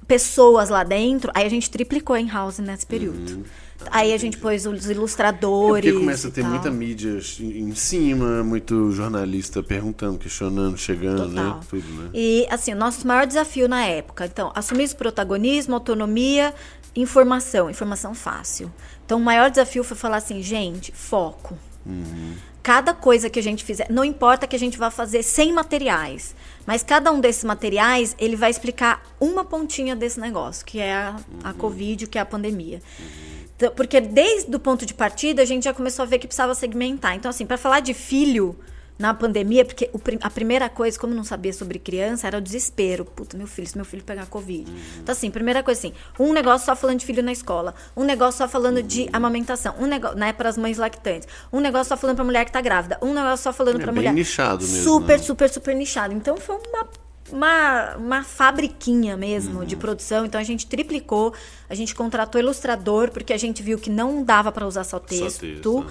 pessoas 0.06 0.70
lá 0.70 0.84
dentro, 0.84 1.32
aí 1.34 1.44
a 1.44 1.50
gente 1.50 1.72
triplicou 1.72 2.16
em 2.16 2.30
house 2.30 2.60
nesse 2.60 2.86
período. 2.86 3.38
Uhum. 3.38 3.44
Aí 3.90 4.14
a 4.14 4.18
gente 4.18 4.38
pôs 4.38 4.68
os 4.68 4.88
ilustradores. 4.92 5.88
É 5.88 5.92
porque 5.92 6.06
começa 6.06 6.28
a 6.28 6.32
ter 6.32 6.44
muita 6.44 6.70
mídia 6.70 7.18
em 7.40 7.74
cima, 7.74 8.44
muito 8.44 8.92
jornalista 8.92 9.64
perguntando, 9.64 10.20
questionando, 10.20 10.78
chegando, 10.78 11.30
né? 11.30 11.42
Total. 11.42 11.56
né? 11.56 11.66
Tudo, 11.68 11.94
né? 11.94 12.10
E 12.14 12.46
assim, 12.52 12.74
o 12.74 12.78
nosso 12.78 13.08
maior 13.08 13.26
desafio 13.26 13.68
na 13.68 13.84
época, 13.84 14.28
então, 14.28 14.52
assumir 14.54 14.84
esse 14.84 14.96
protagonismo, 14.96 15.74
autonomia, 15.74 16.54
informação, 16.96 17.72
informação 17.72 18.14
fácil. 18.14 18.72
Então, 19.04 19.18
o 19.18 19.24
maior 19.24 19.50
desafio 19.50 19.84
foi 19.84 19.98
falar 19.98 20.18
assim, 20.18 20.44
gente, 20.44 20.92
foco. 20.92 21.58
Uhum. 21.84 22.36
Cada 22.64 22.94
coisa 22.94 23.30
que 23.30 23.40
a 23.40 23.44
gente 23.44 23.64
fizer, 23.64 23.88
não 23.90 24.06
importa 24.06 24.46
que 24.46 24.56
a 24.56 24.60
gente 24.60 24.78
vá 24.78 24.92
fazer 24.92 25.24
sem 25.24 25.52
materiais, 25.52 26.36
mas 26.66 26.84
cada 26.84 27.12
um 27.12 27.20
desses 27.20 27.44
materiais, 27.44 28.16
ele 28.20 28.36
vai 28.36 28.52
explicar 28.52 29.02
uma 29.20 29.44
pontinha 29.44 29.96
desse 29.96 30.20
negócio, 30.20 30.64
que 30.66 30.80
é 30.80 30.94
a, 30.94 31.12
uhum. 31.12 31.40
a 31.44 31.54
Covid, 31.54 32.08
que 32.08 32.18
é 32.18 32.22
a 32.22 32.26
pandemia. 32.26 32.82
Uhum. 33.00 33.32
Então, 33.56 33.72
porque 33.76 34.00
desde 34.02 34.56
o 34.56 34.60
ponto 34.60 34.86
de 34.86 34.94
partida 34.94 35.42
a 35.42 35.46
gente 35.46 35.64
já 35.64 35.74
começou 35.74 36.04
a 36.04 36.06
ver 36.06 36.18
que 36.18 36.28
precisava 36.28 36.56
segmentar. 36.56 37.16
Então, 37.16 37.30
assim, 37.30 37.46
para 37.46 37.58
falar 37.58 37.80
de 37.80 37.94
filho 37.94 38.56
na 39.02 39.16
pandemia, 39.16 39.66
porque 39.66 39.90
o, 39.92 40.00
a 40.22 40.30
primeira 40.30 40.70
coisa, 40.70 40.98
como 40.98 41.14
não 41.14 41.24
sabia 41.24 41.52
sobre 41.52 41.80
criança, 41.80 42.28
era 42.28 42.38
o 42.38 42.42
desespero. 42.42 43.04
Puta, 43.04 43.36
meu 43.36 43.48
filho, 43.48 43.68
se 43.68 43.76
meu 43.76 43.84
filho 43.84 44.04
pegar 44.04 44.28
Covid. 44.28 44.70
Uhum. 44.70 44.78
Então, 45.02 45.12
assim, 45.12 45.32
primeira 45.32 45.64
coisa 45.64 45.80
assim, 45.80 45.94
um 46.20 46.32
negócio 46.32 46.68
só 46.68 46.76
falando 46.76 47.00
de 47.00 47.06
filho 47.06 47.24
na 47.24 47.32
escola, 47.32 47.74
um 47.98 48.04
negócio 48.04 48.38
só 48.38 48.48
falando 48.48 48.78
uhum. 48.78 48.88
de 48.88 49.10
amamentação, 49.12 49.74
um 49.80 49.88
negócio, 49.88 50.18
né, 50.18 50.32
para 50.32 50.50
as 50.50 50.58
mães 50.58 50.78
lactantes, 50.78 51.28
um 51.52 51.60
negócio 51.60 51.90
só 51.90 51.98
falando 51.98 52.18
para 52.18 52.26
mulher 52.26 52.46
que 52.46 52.52
tá 52.52 52.62
grávida, 52.62 53.00
um 53.02 53.12
negócio 53.14 53.44
só 53.44 53.52
falando 53.52 53.82
é 53.82 53.84
para 53.84 53.92
mulher. 53.92 54.14
nichado 54.14 54.64
mesmo. 54.64 54.84
Super, 54.84 55.18
né? 55.18 55.24
super, 55.24 55.50
super 55.50 55.76
nichado. 55.76 56.14
Então, 56.14 56.38
foi 56.38 56.56
uma 56.56 56.88
uma, 57.32 57.96
uma 57.96 58.24
fabriquinha 58.24 59.16
mesmo 59.16 59.60
uhum. 59.60 59.66
de 59.66 59.78
produção. 59.78 60.26
Então 60.26 60.40
a 60.40 60.44
gente 60.44 60.68
triplicou, 60.68 61.34
a 61.70 61.74
gente 61.74 61.96
contratou 61.96 62.42
ilustrador, 62.42 63.10
porque 63.10 63.32
a 63.32 63.38
gente 63.38 63.64
viu 63.64 63.78
que 63.78 63.90
não 63.90 64.22
dava 64.22 64.52
para 64.52 64.68
usar 64.68 64.84
só 64.84 65.00
texto. 65.00 65.32
Só 65.32 65.40
texto. 65.40 65.86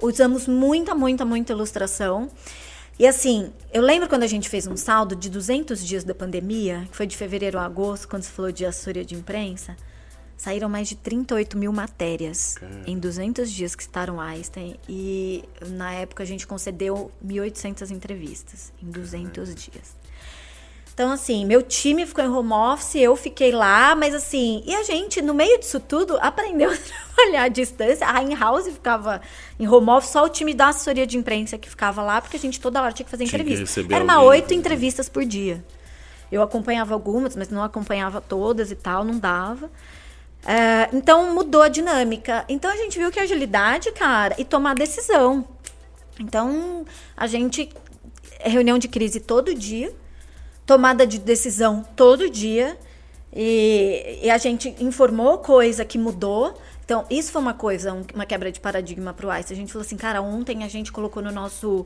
Usamos 0.00 0.46
muita, 0.46 0.94
muita, 0.94 1.24
muita 1.24 1.52
ilustração. 1.52 2.30
E 2.98 3.06
assim, 3.06 3.52
eu 3.72 3.82
lembro 3.82 4.08
quando 4.08 4.22
a 4.22 4.26
gente 4.26 4.48
fez 4.48 4.66
um 4.66 4.76
saldo 4.76 5.16
de 5.16 5.28
200 5.28 5.84
dias 5.84 6.04
da 6.04 6.14
pandemia, 6.14 6.86
que 6.90 6.96
foi 6.96 7.06
de 7.06 7.16
fevereiro 7.16 7.58
a 7.58 7.64
agosto, 7.64 8.08
quando 8.08 8.22
se 8.22 8.30
falou 8.30 8.52
de 8.52 8.64
assessoria 8.64 9.04
de 9.04 9.14
imprensa, 9.14 9.76
saíram 10.36 10.68
mais 10.68 10.88
de 10.88 10.94
38 10.96 11.58
mil 11.58 11.72
matérias 11.72 12.54
Caramba. 12.54 12.84
em 12.86 12.98
200 12.98 13.50
dias 13.50 13.74
que 13.74 13.82
estaram 13.82 14.20
Einstein. 14.20 14.76
E 14.88 15.44
na 15.70 15.92
época 15.92 16.22
a 16.22 16.26
gente 16.26 16.46
concedeu 16.46 17.10
1.800 17.24 17.90
entrevistas 17.90 18.72
em 18.82 18.90
200 18.90 19.32
Caramba. 19.32 19.54
dias. 19.54 20.03
Então, 20.94 21.10
assim, 21.10 21.44
meu 21.44 21.60
time 21.60 22.06
ficou 22.06 22.24
em 22.24 22.28
home 22.28 22.52
office, 22.52 22.94
eu 22.94 23.16
fiquei 23.16 23.50
lá, 23.50 23.96
mas 23.96 24.14
assim, 24.14 24.62
e 24.64 24.72
a 24.76 24.84
gente, 24.84 25.20
no 25.20 25.34
meio 25.34 25.58
disso 25.58 25.80
tudo, 25.80 26.16
aprendeu 26.20 26.70
a 26.72 26.76
trabalhar 26.76 27.42
à 27.42 27.48
distância. 27.48 28.08
A 28.08 28.22
in-house 28.22 28.68
ficava 28.68 29.20
em 29.58 29.66
home 29.66 29.90
office, 29.90 30.10
só 30.10 30.24
o 30.24 30.28
time 30.28 30.54
da 30.54 30.68
assessoria 30.68 31.04
de 31.04 31.18
imprensa 31.18 31.58
que 31.58 31.68
ficava 31.68 32.00
lá, 32.00 32.20
porque 32.20 32.36
a 32.36 32.40
gente 32.40 32.60
toda 32.60 32.80
hora 32.80 32.92
tinha 32.92 33.04
que 33.04 33.10
fazer 33.10 33.24
tinha 33.24 33.42
entrevista. 33.42 33.82
Que 33.82 33.92
Era 33.92 34.04
uma 34.04 34.22
oito 34.22 34.54
entrevistas 34.54 35.08
por 35.08 35.24
dia. 35.24 35.64
Eu 36.30 36.40
acompanhava 36.42 36.94
algumas, 36.94 37.34
mas 37.34 37.48
não 37.48 37.64
acompanhava 37.64 38.20
todas 38.20 38.70
e 38.70 38.76
tal, 38.76 39.02
não 39.02 39.18
dava. 39.18 39.68
É, 40.46 40.90
então 40.92 41.34
mudou 41.34 41.62
a 41.62 41.68
dinâmica. 41.68 42.44
Então 42.48 42.70
a 42.70 42.76
gente 42.76 43.00
viu 43.00 43.10
que 43.10 43.18
agilidade, 43.18 43.90
cara, 43.90 44.36
e 44.38 44.44
tomar 44.44 44.76
decisão. 44.76 45.44
Então 46.20 46.86
a 47.16 47.26
gente. 47.26 47.68
Reunião 48.40 48.78
de 48.78 48.88
crise 48.88 49.20
todo 49.20 49.54
dia 49.54 49.92
tomada 50.66 51.06
de 51.06 51.18
decisão 51.18 51.84
todo 51.96 52.28
dia. 52.28 52.76
E, 53.32 54.20
e, 54.22 54.30
a 54.30 54.38
gente 54.38 54.74
informou 54.78 55.38
coisa 55.38 55.84
que 55.84 55.98
mudou. 55.98 56.54
Então, 56.84 57.04
isso 57.10 57.32
foi 57.32 57.42
uma 57.42 57.54
coisa, 57.54 57.92
uma 58.14 58.24
quebra 58.24 58.52
de 58.52 58.60
paradigma 58.60 59.12
para 59.12 59.26
o 59.26 59.38
ICE. 59.38 59.52
A 59.52 59.56
gente 59.56 59.72
falou 59.72 59.84
assim, 59.84 59.96
cara, 59.96 60.22
ontem 60.22 60.62
a 60.62 60.68
gente 60.68 60.92
colocou 60.92 61.22
no 61.22 61.32
nosso, 61.32 61.84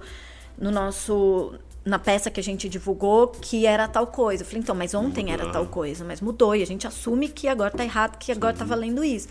no 0.58 0.70
nosso, 0.70 1.54
na 1.84 1.98
peça 1.98 2.30
que 2.30 2.38
a 2.38 2.42
gente 2.42 2.68
divulgou 2.68 3.28
que 3.28 3.64
era 3.64 3.88
tal 3.88 4.06
coisa. 4.08 4.42
Eu 4.42 4.46
falei, 4.46 4.60
então, 4.60 4.74
mas 4.74 4.92
ontem 4.92 5.26
mudou. 5.26 5.40
era 5.40 5.52
tal 5.52 5.66
coisa, 5.66 6.04
mas 6.04 6.20
mudou. 6.20 6.54
E 6.54 6.62
a 6.62 6.66
gente 6.66 6.86
assume 6.86 7.28
que 7.28 7.48
agora 7.48 7.70
tá 7.70 7.84
errado, 7.84 8.18
que 8.18 8.30
agora 8.30 8.52
Sim. 8.52 8.58
tá 8.58 8.64
valendo 8.64 9.02
isso. 9.02 9.28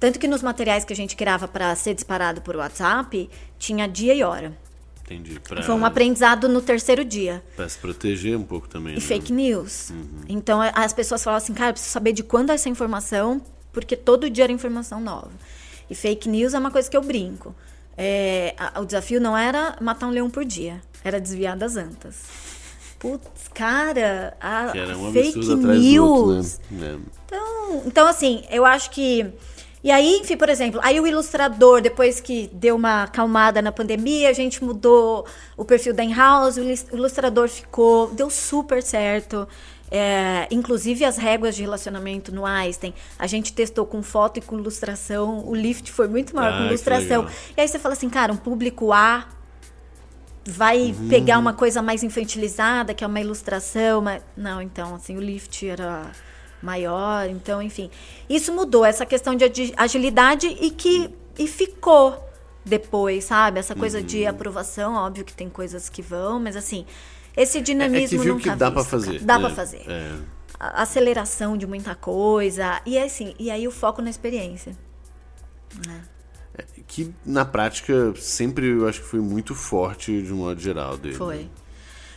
Tanto 0.00 0.18
que 0.18 0.26
nos 0.26 0.42
materiais 0.42 0.84
que 0.84 0.92
a 0.92 0.96
gente 0.96 1.14
criava 1.14 1.46
para 1.46 1.74
ser 1.76 1.94
disparado 1.94 2.40
por 2.40 2.56
WhatsApp, 2.56 3.28
tinha 3.58 3.86
dia 3.86 4.14
e 4.14 4.24
hora. 4.24 4.56
Entendi. 5.10 5.40
Pra... 5.40 5.62
Foi 5.62 5.74
um 5.74 5.84
aprendizado 5.84 6.48
no 6.48 6.62
terceiro 6.62 7.04
dia. 7.04 7.42
Para 7.56 7.68
se 7.68 7.76
proteger 7.78 8.38
um 8.38 8.44
pouco 8.44 8.68
também. 8.68 8.92
E 8.92 8.96
né? 8.96 9.00
fake 9.00 9.32
news. 9.32 9.90
Uhum. 9.90 10.06
Então 10.28 10.60
as 10.60 10.92
pessoas 10.92 11.22
falavam 11.24 11.42
assim, 11.42 11.52
cara, 11.52 11.70
eu 11.70 11.72
preciso 11.72 11.92
saber 11.92 12.12
de 12.12 12.22
quando 12.22 12.50
é 12.50 12.54
essa 12.54 12.68
informação, 12.68 13.42
porque 13.72 13.96
todo 13.96 14.30
dia 14.30 14.44
era 14.44 14.52
informação 14.52 15.00
nova. 15.00 15.32
E 15.88 15.94
fake 15.94 16.28
news 16.28 16.54
é 16.54 16.58
uma 16.58 16.70
coisa 16.70 16.88
que 16.88 16.96
eu 16.96 17.02
brinco. 17.02 17.54
É, 17.96 18.54
a, 18.56 18.80
o 18.80 18.86
desafio 18.86 19.20
não 19.20 19.36
era 19.36 19.76
matar 19.80 20.06
um 20.06 20.10
leão 20.10 20.30
por 20.30 20.44
dia, 20.44 20.80
era 21.02 21.20
desviar 21.20 21.56
das 21.56 21.76
antas. 21.76 22.22
Putz, 23.00 23.48
cara, 23.52 24.36
a, 24.40 24.72
um 24.96 25.12
fake 25.12 25.56
news. 25.56 26.60
Outro, 26.60 26.60
né? 26.70 26.98
É. 26.98 27.20
Então, 27.26 27.82
então, 27.86 28.06
assim, 28.06 28.44
eu 28.50 28.64
acho 28.64 28.90
que 28.90 29.32
e 29.82 29.90
aí, 29.90 30.18
enfim, 30.18 30.36
por 30.36 30.48
exemplo, 30.48 30.78
aí 30.82 31.00
o 31.00 31.06
ilustrador, 31.06 31.80
depois 31.80 32.20
que 32.20 32.50
deu 32.52 32.76
uma 32.76 33.04
acalmada 33.04 33.62
na 33.62 33.72
pandemia, 33.72 34.28
a 34.28 34.32
gente 34.32 34.62
mudou 34.62 35.26
o 35.56 35.64
perfil 35.64 35.94
da 35.94 36.04
in-house, 36.04 36.58
o 36.58 36.96
ilustrador 36.96 37.48
ficou, 37.48 38.08
deu 38.08 38.28
super 38.28 38.82
certo. 38.82 39.48
É, 39.92 40.46
inclusive 40.52 41.04
as 41.04 41.16
réguas 41.16 41.56
de 41.56 41.62
relacionamento 41.62 42.32
no 42.32 42.46
Einstein, 42.46 42.94
a 43.18 43.26
gente 43.26 43.52
testou 43.52 43.84
com 43.84 44.02
foto 44.04 44.38
e 44.38 44.40
com 44.40 44.56
ilustração, 44.56 45.44
o 45.44 45.52
lift 45.52 45.90
foi 45.90 46.06
muito 46.06 46.36
maior 46.36 46.52
ah, 46.52 46.58
com 46.58 46.64
ilustração. 46.66 47.26
E 47.56 47.60
aí 47.60 47.66
você 47.66 47.78
fala 47.78 47.94
assim, 47.94 48.08
cara, 48.08 48.32
um 48.32 48.36
público 48.36 48.92
A 48.92 49.26
vai 50.46 50.92
uhum. 50.92 51.08
pegar 51.08 51.38
uma 51.38 51.52
coisa 51.52 51.82
mais 51.82 52.02
infantilizada, 52.02 52.94
que 52.94 53.02
é 53.02 53.06
uma 53.06 53.20
ilustração, 53.20 54.00
mas 54.00 54.22
não, 54.36 54.62
então, 54.62 54.94
assim, 54.94 55.16
o 55.16 55.20
lift 55.20 55.66
era 55.66 56.12
maior. 56.62 57.28
Então, 57.28 57.60
enfim, 57.62 57.90
isso 58.28 58.52
mudou 58.52 58.84
essa 58.84 59.06
questão 59.06 59.34
de 59.34 59.72
agilidade 59.76 60.46
e 60.46 60.70
que 60.70 61.10
e 61.38 61.46
ficou 61.46 62.28
depois, 62.64 63.24
sabe? 63.24 63.58
Essa 63.58 63.74
coisa 63.74 63.98
uhum. 63.98 64.04
de 64.04 64.26
aprovação, 64.26 64.94
óbvio 64.94 65.24
que 65.24 65.32
tem 65.32 65.48
coisas 65.48 65.88
que 65.88 66.02
vão, 66.02 66.38
mas 66.38 66.56
assim, 66.56 66.84
esse 67.36 67.60
dinamismo 67.60 67.96
é, 67.96 68.04
é 68.04 68.08
que 68.08 68.18
viu 68.18 68.36
que 68.38 68.50
dá 68.50 68.70
para 68.70 68.84
fazer. 68.84 69.20
Dá 69.20 69.34
é, 69.34 69.38
para 69.38 69.50
fazer. 69.50 69.82
É. 69.88 70.16
aceleração 70.58 71.56
de 71.56 71.66
muita 71.66 71.94
coisa 71.94 72.80
e 72.84 72.98
assim, 72.98 73.34
e 73.38 73.50
aí 73.50 73.66
o 73.66 73.70
foco 73.70 74.02
na 74.02 74.10
experiência. 74.10 74.76
Né? 75.86 76.02
É, 76.58 76.64
que 76.86 77.14
na 77.24 77.44
prática 77.44 78.12
sempre 78.16 78.66
eu 78.66 78.88
acho 78.88 79.00
que 79.00 79.06
foi 79.06 79.20
muito 79.20 79.54
forte 79.54 80.22
de 80.22 80.32
um 80.32 80.38
modo 80.38 80.60
geral 80.60 80.96
dele. 80.96 81.14
Foi. 81.14 81.48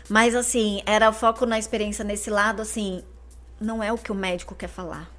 Mas 0.09 0.35
assim, 0.35 0.81
era 0.85 1.09
o 1.09 1.13
foco 1.13 1.45
na 1.45 1.57
experiência 1.57 2.03
nesse 2.03 2.29
lado, 2.29 2.61
assim, 2.61 3.01
não 3.63 3.81
é 3.83 3.91
o 3.91 3.97
que 3.97 4.11
o 4.11 4.15
médico 4.15 4.53
quer 4.55 4.67
falar. 4.69 5.09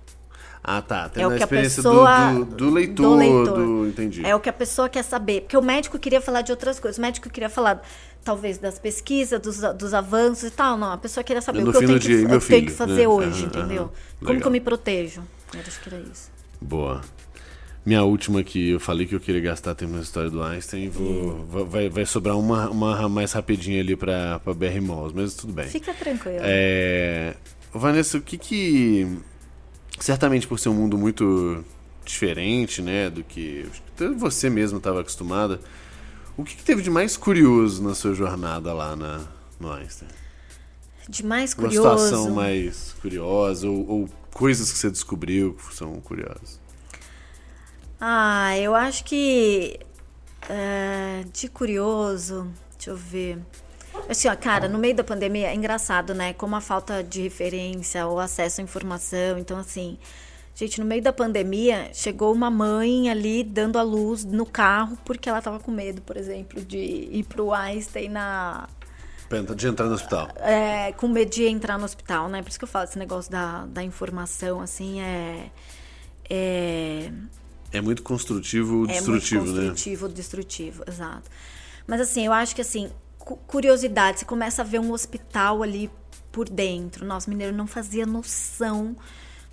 Ah, 0.67 0.81
tá. 0.81 1.09
Tem 1.11 1.23
É 1.23 1.27
o 1.27 1.37
que 1.37 1.43
a 1.43 1.47
pessoa- 1.47 2.33
do, 2.33 2.45
do, 2.45 2.57
do 2.57 2.71
leitor, 2.71 2.95
do 3.11 3.15
leitor. 3.17 3.55
do- 3.59 3.87
Entendi. 3.89 4.25
É 4.25 4.35
o 4.35 4.41
que 4.41 4.49
a 4.49 4.53
pessoa 4.53 4.89
quer 4.89 5.03
saber. 5.03 5.43
Porque 5.43 5.57
o 5.59 5.63
médico 5.63 5.99
queria 5.99 6.21
falar 6.23 6.41
de 6.41 6.53
outras 6.53 6.81
coisas. 6.81 6.97
O 6.97 7.03
médico 7.03 7.29
queria 7.29 7.51
falar, 7.51 7.83
talvez, 8.25 8.57
das 8.57 8.79
pesquisas, 8.79 9.39
dos, 9.41 9.59
dos 9.77 9.93
avanços 9.93 10.45
e 10.45 10.51
tal. 10.51 10.79
Não, 10.79 10.91
a 10.93 10.97
pessoa 10.97 11.23
queria 11.23 11.43
saber 11.43 11.61
No 11.63 11.69
o 11.69 11.71
que 11.73 11.77
eu 11.77 11.87
tenho 11.87 11.99
que, 12.01 12.07
dia, 12.07 12.17
e 12.17 12.23
eu 12.23 12.29
meu 12.31 12.41
tenho 12.41 12.63
que 12.63 12.67
filho, 12.69 12.77
fazer 12.79 13.03
né? 13.03 13.09
hoje, 13.09 13.45
entendeu? 13.45 13.93
Como 14.21 14.27
que 14.27 14.33
Legal. 14.33 14.47
eu 14.47 14.51
me 14.53 14.61
protejo? 14.61 15.23
Eu 15.53 15.61
acho 15.61 15.81
que 15.83 15.95
era 15.95 16.03
isso. 16.03 16.31
Boa. 16.61 17.03
Minha 17.85 18.03
última 18.03 18.41
aqui, 18.41 18.71
eu 18.71 18.81
falei 18.81 19.07
que 19.07 19.15
eu 19.15 19.21
queria 19.21 19.43
gastar 19.43 19.75
tempo 19.75 19.93
na 19.93 20.01
história 20.01 20.31
do 20.31 20.43
Einstein. 20.43 20.89
Vou, 20.89 21.45
va- 21.45 21.65
vai, 21.65 21.91
vai 21.91 22.07
sobrar 22.07 22.39
uma, 22.39 22.71
uma 22.71 23.07
mais 23.11 23.33
rapidinha 23.33 23.83
ali 23.83 23.95
pra 23.95 24.41
BR 24.47 24.81
Malls, 24.81 25.13
mas 25.15 25.35
tudo 25.35 25.53
bem. 25.53 25.67
Fica 25.69 25.93
tranquilo. 25.93 26.39
É, 26.41 27.35
Vanessa, 27.79 28.19
o 28.19 28.21
que 28.23 28.39
que. 28.39 29.19
Certamente 30.01 30.47
por 30.47 30.59
ser 30.59 30.69
um 30.69 30.75
mundo 30.75 30.99
muito 30.99 31.65
diferente, 32.05 32.83
né, 32.83 33.09
do 33.09 33.23
que 33.25 33.67
você 34.17 34.51
mesmo 34.51 34.79
estava 34.79 35.01
acostumada, 35.01 35.61
o 36.37 36.45
que, 36.45 36.57
que 36.57 36.63
teve 36.63 36.83
de 36.83 36.91
mais 36.91 37.17
curioso 37.17 37.83
na 37.83 37.95
sua 37.95 38.13
jornada 38.13 38.73
lá 38.75 38.95
na, 38.97 39.25
no 39.59 39.73
Einstein? 39.73 40.09
De 41.09 41.25
mais 41.25 41.55
Uma 41.55 41.65
curioso. 41.69 41.89
situação 41.89 42.31
mais 42.35 42.95
curiosa 43.01 43.69
ou, 43.69 43.89
ou 43.89 44.09
coisas 44.33 44.73
que 44.73 44.79
você 44.79 44.91
descobriu 44.91 45.55
que 45.55 45.75
são 45.75 46.01
curiosas? 46.01 46.61
Ah, 48.01 48.59
eu 48.59 48.75
acho 48.75 49.05
que. 49.05 49.79
é, 50.49 51.25
de 51.33 51.49
curioso. 51.49 52.49
Deixa 52.77 52.91
eu 52.91 52.97
ver. 52.97 53.39
Assim, 54.09 54.29
ó, 54.29 54.37
cara, 54.37 54.69
no 54.69 54.79
meio 54.79 54.95
da 54.95 55.05
pandemia 55.05 55.49
é 55.49 55.55
engraçado, 55.55 56.15
né? 56.15 56.33
Como 56.35 56.55
a 56.57 56.61
falta 56.61 57.03
de 57.03 57.23
referência 57.23 58.07
ou 58.07 58.19
acesso 58.21 58.61
à 58.61 58.65
informação. 58.65 59.39
Então, 59.39 59.59
assim. 59.59 59.99
Gente, 60.57 60.79
no 60.79 60.87
meio 60.87 61.03
da 61.03 61.13
pandemia, 61.13 61.91
chegou 61.93 62.33
uma 62.33 62.49
mãe 62.49 63.11
ali 63.11 63.43
dando 63.43 63.77
a 63.77 63.83
luz 63.83 64.25
no 64.25 64.47
carro 64.47 64.97
porque 65.05 65.29
ela 65.29 65.43
tava 65.43 65.59
com 65.59 65.73
medo, 65.73 66.01
por 66.03 66.17
exemplo, 66.17 66.61
de 66.65 66.79
ir 66.79 67.25
pro 67.25 67.53
Einstein 67.53 68.09
na, 68.09 68.69
De 69.57 69.67
entrar 69.67 69.87
no 69.87 69.95
hospital. 69.95 70.29
é, 70.37 70.93
com 70.93 71.09
medo 71.09 71.29
de 71.29 71.45
entrar 71.47 71.77
no 71.77 71.85
hospital, 71.85 72.29
né? 72.29 72.41
Por 72.41 72.51
isso 72.51 72.59
que 72.59 72.65
eu 72.65 72.69
falo 72.69 72.85
esse 72.85 72.97
negócio 72.97 73.33
da, 73.33 73.67
da 73.67 73.83
informação, 73.83 74.61
assim, 74.61 75.01
é. 75.01 75.51
É, 76.31 77.11
É 77.73 77.81
muito 77.81 78.05
construtivo, 78.05 78.85
é 78.85 78.93
destrutivo, 78.93 79.45
muito 79.45 79.57
né? 79.57 79.69
construtivo, 79.71 80.09
destrutivo, 80.09 80.85
exato. 80.87 81.29
Mas 81.85 82.01
assim, 82.01 82.27
eu 82.27 82.33
acho 82.33 82.55
que 82.55 82.61
assim, 82.61 82.91
curiosidade, 83.25 84.21
você 84.21 84.25
começa 84.25 84.63
a 84.63 84.65
ver 84.65 84.79
um 84.81 84.93
hospital 84.93 85.63
ali 85.63 85.91
por 86.31 86.49
dentro. 86.49 87.05
Nossa, 87.07 87.31
mineiro 87.31 87.57
não 87.57 87.67
fazia 87.67 88.05
noção 88.05 88.97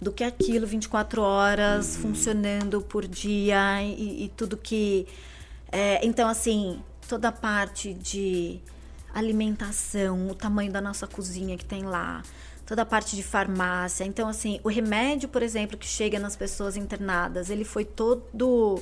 do 0.02 0.12
que 0.12 0.24
aquilo 0.24 0.66
24 0.66 1.22
horas 1.22 1.96
Uhum. 1.96 2.02
funcionando 2.02 2.82
por 2.82 3.08
dia 3.08 3.82
e, 3.84 4.26
e 4.26 4.30
tudo 4.30 4.58
que. 4.58 5.08
é, 5.72 6.06
então, 6.06 6.28
assim, 6.28 6.82
toda 7.08 7.30
a 7.30 7.32
parte 7.32 7.94
de 7.94 8.60
alimentação, 9.14 10.28
o 10.30 10.36
tamanho 10.36 10.72
da 10.72 10.82
nossa 10.82 11.06
cozinha 11.08 11.58
que 11.58 11.66
tem 11.66 11.84
lá, 11.84 12.24
toda 12.66 12.82
a 12.82 12.86
parte 12.86 13.16
de 13.16 13.24
farmácia. 13.24 14.04
Então, 14.04 14.28
assim, 14.28 14.60
o 14.64 14.70
remédio, 14.70 15.30
por 15.30 15.44
exemplo, 15.44 15.78
que 15.78 15.86
chega 15.88 16.20
nas 16.20 16.36
pessoas 16.36 16.76
internadas, 16.78 17.50
ele 17.50 17.64
foi 17.66 17.86
todo 17.86 18.82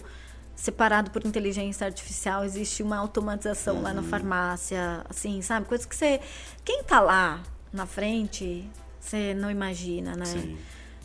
separado 0.64 1.10
por 1.12 1.26
inteligência 1.26 1.86
artificial. 1.88 2.44
Existe 2.44 2.84
uma 2.84 2.98
automatização 2.98 3.82
lá 3.82 3.94
na 3.94 4.04
farmácia, 4.04 5.02
assim, 5.10 5.42
sabe? 5.42 5.66
Coisas 5.66 5.86
que 5.86 5.96
você. 5.96 6.20
Quem 6.66 6.84
tá 6.84 7.00
lá 7.00 7.42
na 7.72 7.86
frente, 7.86 8.70
você 9.00 9.34
não 9.34 9.50
imagina, 9.50 10.16
né? 10.16 10.26
Sim. 10.26 10.58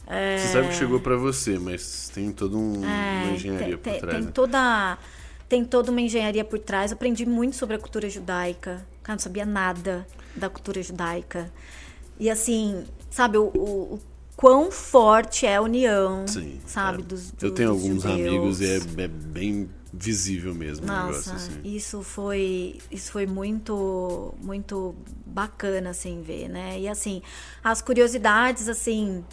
É, 0.06 0.36
Você 0.38 0.48
sabe 0.48 0.68
que 0.68 0.74
chegou 0.74 1.00
pra 1.00 1.16
você, 1.16 1.58
mas 1.58 2.10
tem 2.12 2.30
toda 2.32 2.56
um- 2.56 2.78
uma 2.82 2.86
é, 3.30 3.32
engenharia 3.34 3.78
tem, 3.78 3.92
por 3.94 4.00
trás. 4.00 4.16
tem 4.16 4.24
né? 4.26 4.30
toda 4.34 4.98
tem 5.48 5.64
toda 5.64 5.90
uma 5.90 6.00
engenharia 6.00 6.44
por 6.44 6.58
trás. 6.58 6.90
Aprendi 6.90 7.24
muito 7.24 7.54
sobre 7.56 7.76
a 7.76 7.78
cultura 7.78 8.08
judaica. 8.10 8.84
Cara, 9.02 9.14
não 9.16 9.20
sabia 9.20 9.46
nada 9.46 10.06
da 10.34 10.50
cultura 10.50 10.82
judaica. 10.82 11.50
E 12.18 12.28
assim, 12.28 12.84
sabe, 13.10 13.38
o- 13.38 13.44
o 13.54 14.00
quão 14.36 14.70
forte 14.70 15.46
é 15.46 15.56
a 15.56 15.62
união, 15.62 16.26
Sim, 16.26 16.60
sabe, 16.66 17.02
é. 17.02 17.04
dos, 17.04 17.32
Eu 17.40 17.50
dos 17.50 17.52
tenho 17.52 17.70
alguns 17.70 18.02
judeus. 18.02 18.28
amigos 18.28 18.60
e 18.60 18.66
é, 18.66 18.76
é 19.04 19.08
bem 19.08 19.70
visível 19.96 20.52
mesmo 20.52 20.84
o 20.86 20.88
negócio 20.90 21.32
Nossa, 21.32 21.34
assim. 21.36 21.60
isso 21.64 22.02
foi 22.02 22.78
isso 22.90 23.12
foi 23.12 23.26
muito 23.26 24.34
muito 24.42 24.94
bacana 25.24 25.90
assim 25.90 26.20
ver, 26.20 26.48
né? 26.48 26.80
E 26.80 26.88
assim, 26.88 27.22
as 27.62 27.80
curiosidades 27.80 28.68
assim, 28.68 29.24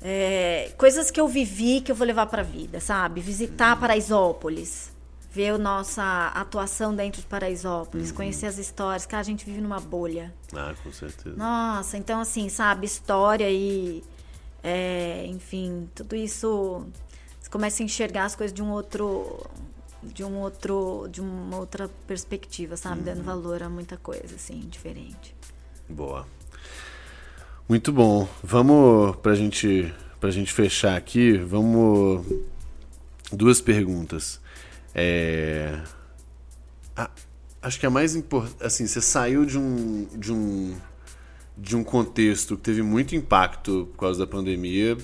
é, 0.00 0.70
coisas 0.78 1.10
que 1.10 1.20
eu 1.20 1.26
vivi 1.26 1.80
que 1.80 1.90
eu 1.90 1.96
vou 1.96 2.06
levar 2.06 2.26
para 2.26 2.42
vida, 2.44 2.78
sabe? 2.80 3.20
Visitar 3.20 3.74
Uhum. 3.74 3.80
Paraisópolis, 3.80 4.92
ver 5.32 5.48
a 5.54 5.58
nossa 5.58 6.28
atuação 6.28 6.94
dentro 6.94 7.20
de 7.20 7.26
Uhum. 7.26 7.30
Paraisópolis, 7.30 8.12
conhecer 8.12 8.46
as 8.46 8.56
histórias, 8.58 9.04
cara, 9.04 9.20
a 9.22 9.24
gente 9.24 9.44
vive 9.44 9.60
numa 9.60 9.80
bolha. 9.80 10.32
Ah, 10.54 10.74
com 10.82 10.92
certeza. 10.92 11.36
Nossa, 11.36 11.98
então 11.98 12.20
assim, 12.20 12.48
sabe, 12.48 12.86
história 12.86 13.50
e 13.50 14.04
é, 14.62 15.24
enfim, 15.26 15.88
tudo 15.94 16.14
isso 16.16 16.84
você 17.40 17.48
começa 17.50 17.82
a 17.82 17.84
enxergar 17.84 18.24
as 18.24 18.34
coisas 18.36 18.52
de 18.54 18.62
um 18.62 18.70
outro 18.70 19.46
de 20.02 20.22
um 20.24 20.38
outro 20.38 21.08
de 21.10 21.20
uma 21.20 21.56
outra 21.58 21.88
perspectiva, 22.06 22.76
sabe, 22.76 22.98
Uhum. 22.98 23.04
dando 23.04 23.22
valor 23.24 23.62
a 23.62 23.68
muita 23.68 23.96
coisa 23.96 24.34
assim, 24.36 24.60
diferente. 24.68 25.34
Boa. 25.88 26.26
Muito 27.68 27.92
bom. 27.92 28.28
Vamos 28.42 29.16
pra 29.16 29.34
gente 29.34 29.92
pra 30.20 30.30
gente 30.30 30.52
fechar 30.52 30.96
aqui, 30.96 31.36
vamos 31.38 32.24
duas 33.32 33.60
perguntas. 33.60 34.40
É, 34.94 35.80
acho 37.62 37.78
que 37.78 37.86
a 37.86 37.90
mais 37.90 38.14
importante, 38.16 38.64
assim, 38.64 38.86
você 38.86 39.00
saiu 39.00 39.44
de 39.44 39.58
um 39.58 40.04
de 40.16 40.32
um 40.32 40.76
de 41.60 41.76
um 41.76 41.82
contexto 41.84 42.56
que 42.56 42.62
teve 42.62 42.82
muito 42.82 43.14
impacto 43.16 43.88
por 43.92 44.00
causa 44.00 44.20
da 44.20 44.26
pandemia 44.26 44.96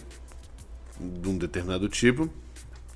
de 1.00 1.28
um 1.28 1.36
determinado 1.36 1.88
tipo 1.88 2.30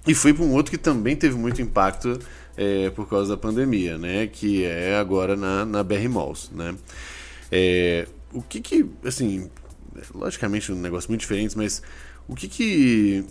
e 0.07 0.15
foi 0.15 0.33
para 0.33 0.45
um 0.45 0.53
outro 0.53 0.71
que 0.71 0.79
também 0.79 1.17
teve 1.17 1.37
muito 1.37 1.61
impacto 1.61 2.19
é, 2.57 2.89
por 2.91 3.09
causa 3.09 3.31
da 3.31 3.37
pandemia, 3.37 3.99
né? 3.99 4.27
Que 4.27 4.65
é 4.65 4.97
agora 4.97 5.37
na, 5.37 5.65
na 5.67 5.83
BR 5.83 6.09
Malls, 6.09 6.51
né? 6.53 6.75
É, 7.53 8.07
o 8.33 8.41
que 8.41 8.61
que, 8.61 8.87
assim, 9.05 9.51
logicamente 10.15 10.73
um 10.73 10.77
negócio 10.81 11.11
muito 11.11 11.21
diferente, 11.21 11.57
mas 11.57 11.83
o 12.27 12.35
que 12.35 12.49
que 12.49 13.25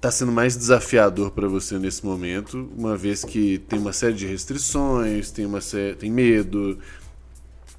tá 0.00 0.10
sendo 0.10 0.32
mais 0.32 0.56
desafiador 0.56 1.30
para 1.32 1.46
você 1.46 1.78
nesse 1.78 2.04
momento, 2.04 2.70
uma 2.76 2.96
vez 2.96 3.22
que 3.22 3.58
tem 3.58 3.78
uma 3.78 3.92
série 3.92 4.14
de 4.14 4.26
restrições, 4.26 5.30
tem 5.30 5.44
uma 5.44 5.60
sé- 5.60 5.94
tem 5.94 6.10
medo, 6.10 6.78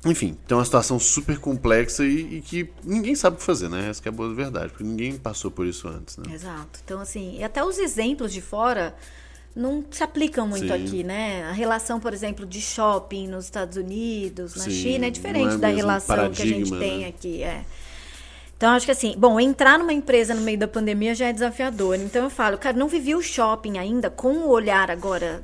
enfim, 0.06 0.36
tem 0.48 0.58
uma 0.58 0.66
situação 0.66 1.00
super 1.00 1.38
complexa 1.38 2.04
e, 2.04 2.38
e 2.38 2.42
que 2.42 2.70
ninguém 2.84 3.14
sabe 3.14 3.36
o 3.36 3.40
que 3.40 3.46
fazer, 3.46 3.70
né? 3.70 3.90
Essa 3.90 4.02
que 4.02 4.08
é 4.08 4.12
a 4.12 4.14
boa 4.14 4.34
verdade, 4.34 4.70
porque 4.70 4.84
ninguém 4.84 5.16
passou 5.16 5.52
por 5.52 5.66
isso 5.66 5.88
antes, 5.88 6.18
né? 6.18 6.34
Exato. 6.34 6.80
Então 6.84 7.00
assim, 7.00 7.38
e 7.38 7.44
até 7.44 7.64
os 7.64 7.78
exemplos 7.78 8.34
de 8.34 8.42
fora 8.42 8.96
não 9.56 9.84
se 9.92 10.04
aplicam 10.04 10.48
muito 10.48 10.68
Sim. 10.68 10.74
aqui, 10.74 11.04
né? 11.04 11.44
A 11.44 11.52
relação, 11.52 12.00
por 12.00 12.14
exemplo, 12.14 12.46
de 12.46 12.60
shopping 12.60 13.28
nos 13.28 13.46
Estados 13.46 13.78
Unidos, 13.78 14.56
na 14.56 14.64
Sim, 14.64 14.72
China, 14.72 15.06
é 15.06 15.08
não 15.08 15.12
diferente 15.12 15.54
é 15.54 15.58
da 15.58 15.68
relação 15.68 16.32
que 16.32 16.42
a 16.42 16.46
gente 16.46 16.72
tem 16.72 17.00
né? 17.02 17.08
aqui. 17.08 17.44
É. 17.44 17.64
Então, 18.58 18.72
acho 18.72 18.86
que 18.86 18.92
assim, 18.92 19.16
bom, 19.18 19.40
entrar 19.40 19.78
numa 19.78 19.94
empresa 19.94 20.34
no 20.34 20.42
meio 20.42 20.58
da 20.58 20.68
pandemia 20.68 21.14
já 21.14 21.28
é 21.28 21.34
desafiador. 21.34 21.96
Então, 21.96 22.24
eu 22.24 22.30
falo, 22.30 22.58
cara, 22.58 22.78
não 22.78 22.88
vivi 22.88 23.14
o 23.14 23.22
shopping 23.22 23.78
ainda 23.78 24.10
com 24.10 24.34
o 24.34 24.50
olhar 24.50 24.90
agora 24.90 25.44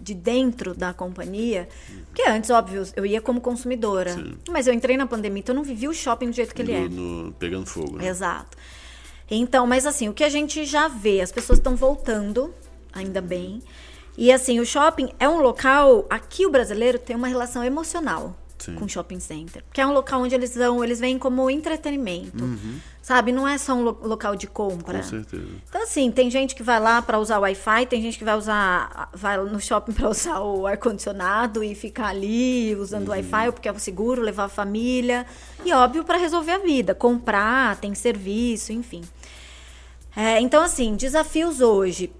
de 0.00 0.14
dentro 0.14 0.74
da 0.74 0.92
companhia. 0.94 1.68
Porque 2.06 2.22
antes, 2.28 2.50
óbvio, 2.50 2.82
eu 2.96 3.04
ia 3.06 3.20
como 3.20 3.40
consumidora. 3.40 4.12
Sim. 4.14 4.36
Mas 4.50 4.66
eu 4.66 4.72
entrei 4.74 4.96
na 4.96 5.06
pandemia, 5.06 5.40
então 5.40 5.52
eu 5.54 5.56
não 5.58 5.64
vivi 5.64 5.86
o 5.88 5.92
shopping 5.92 6.26
do 6.30 6.32
jeito 6.36 6.54
que 6.54 6.62
ele 6.62 6.72
é. 6.72 6.80
No- 6.88 7.24
no- 7.24 7.32
pegando 7.32 7.66
fogo, 7.66 7.96
né? 7.98 8.06
Exato. 8.08 8.56
Então, 9.30 9.66
mas 9.66 9.86
assim, 9.86 10.08
o 10.08 10.12
que 10.14 10.22
a 10.24 10.28
gente 10.28 10.64
já 10.64 10.88
vê, 10.88 11.20
as 11.20 11.32
pessoas 11.32 11.58
estão 11.58 11.74
voltando, 11.74 12.54
ainda 12.92 13.20
bem. 13.20 13.60
E 14.16 14.30
assim, 14.32 14.60
o 14.60 14.64
shopping 14.64 15.10
é 15.18 15.28
um 15.28 15.40
local, 15.40 16.06
aqui 16.08 16.46
o 16.46 16.50
brasileiro 16.50 16.98
tem 16.98 17.14
uma 17.16 17.26
relação 17.28 17.62
emocional 17.64 18.36
Sim. 18.58 18.74
com 18.74 18.88
shopping 18.88 19.20
center. 19.20 19.62
Porque 19.64 19.80
é 19.80 19.86
um 19.86 19.92
local 19.92 20.22
onde 20.22 20.34
eles 20.34 20.54
vão, 20.54 20.82
eles 20.82 20.98
vêm 21.00 21.18
como 21.18 21.48
entretenimento. 21.50 22.44
Sabe? 23.02 23.30
Não 23.30 23.46
é 23.46 23.56
só 23.56 23.72
um 23.74 23.82
lo- 23.84 23.98
local 24.02 24.34
de 24.34 24.46
compra. 24.48 24.98
Com 24.98 25.04
certeza. 25.04 25.46
Então, 25.68 25.82
assim, 25.82 26.10
tem 26.10 26.28
gente 26.28 26.54
que 26.56 26.62
vai 26.62 26.80
lá 26.80 27.00
para 27.00 27.18
usar 27.20 27.38
o 27.38 27.42
Wi-Fi, 27.42 27.86
tem 27.86 28.02
gente 28.02 28.18
que 28.18 28.24
vai 28.24 28.36
usar, 28.36 29.08
vai 29.14 29.36
no 29.38 29.60
shopping 29.60 29.92
para 29.92 30.08
usar 30.08 30.40
o 30.40 30.66
ar-condicionado 30.66 31.62
e 31.62 31.74
ficar 31.74 32.08
ali 32.08 32.74
usando 32.74 33.06
o 33.08 33.10
Wi-Fi, 33.12 33.52
porque 33.52 33.68
é 33.68 33.72
o 33.72 33.78
seguro, 33.78 34.20
levar 34.22 34.44
a 34.44 34.48
família. 34.48 35.24
E, 35.64 35.72
óbvio, 35.72 36.02
para 36.02 36.18
resolver 36.18 36.52
a 36.52 36.58
vida, 36.58 36.94
comprar, 36.94 37.76
tem 37.76 37.94
serviço, 37.94 38.72
enfim. 38.72 39.02
É, 40.16 40.40
então, 40.40 40.62
assim, 40.62 40.96
desafios 40.96 41.60
hoje. 41.60 42.10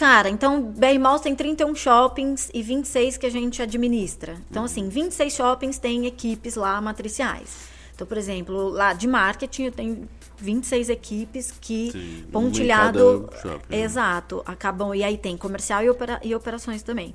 Cara, 0.00 0.30
então, 0.30 0.62
BR 0.62 0.98
Malls 0.98 1.20
tem 1.20 1.36
31 1.36 1.74
shoppings 1.74 2.50
e 2.54 2.62
26 2.62 3.18
que 3.18 3.26
a 3.26 3.30
gente 3.30 3.60
administra. 3.60 4.38
Então, 4.50 4.64
assim, 4.64 4.88
26 4.88 5.30
shoppings 5.30 5.78
têm 5.78 6.06
equipes 6.06 6.54
lá 6.54 6.80
matriciais. 6.80 7.68
Então, 7.94 8.06
por 8.06 8.16
exemplo, 8.16 8.70
lá 8.70 8.94
de 8.94 9.06
marketing 9.06 9.64
eu 9.64 9.72
tenho 9.72 10.08
26 10.38 10.88
equipes 10.88 11.52
que 11.60 11.92
Sim, 11.92 12.24
pontilhado. 12.32 13.28
shopping, 13.42 13.76
né? 13.76 13.82
Exato, 13.82 14.42
acabam. 14.46 14.94
E 14.94 15.04
aí 15.04 15.18
tem 15.18 15.36
comercial 15.36 15.84
e, 15.84 15.90
opera- 15.90 16.20
e 16.24 16.34
operações 16.34 16.82
também. 16.82 17.14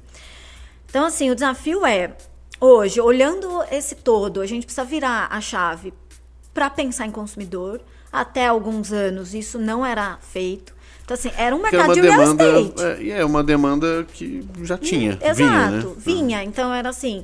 Então, 0.88 1.06
assim, 1.06 1.32
o 1.32 1.34
desafio 1.34 1.84
é, 1.88 2.16
hoje, 2.62 3.02
olhando 3.02 3.64
esse 3.72 3.96
todo, 3.96 4.42
a 4.42 4.46
gente 4.46 4.64
precisa 4.68 4.86
virar 4.86 5.28
a 5.32 5.42
chave 5.42 5.92
para 6.54 6.70
pensar 6.70 7.08
em 7.08 7.12
consumidor. 7.12 7.82
Até 8.12 8.46
alguns 8.46 8.94
anos 8.94 9.34
isso 9.34 9.58
não 9.58 9.84
era 9.84 10.18
feito. 10.22 10.75
Então, 11.06 11.14
assim, 11.14 11.32
era 11.38 11.56
um 11.56 11.60
era 11.60 11.72
mercado 11.72 11.86
uma 11.88 11.94
de 11.94 12.02
real 12.02 12.18
demanda. 12.20 12.60
estate. 12.60 12.84
É, 12.84 13.04
e 13.04 13.12
é 13.12 13.24
uma 13.24 13.44
demanda 13.44 14.06
que 14.12 14.44
já 14.64 14.78
tinha. 14.78 15.12
Exato, 15.22 15.36
vinha, 15.36 15.72
né? 15.72 15.94
vinha. 15.98 16.44
Então 16.44 16.74
era 16.74 16.90
assim. 16.90 17.24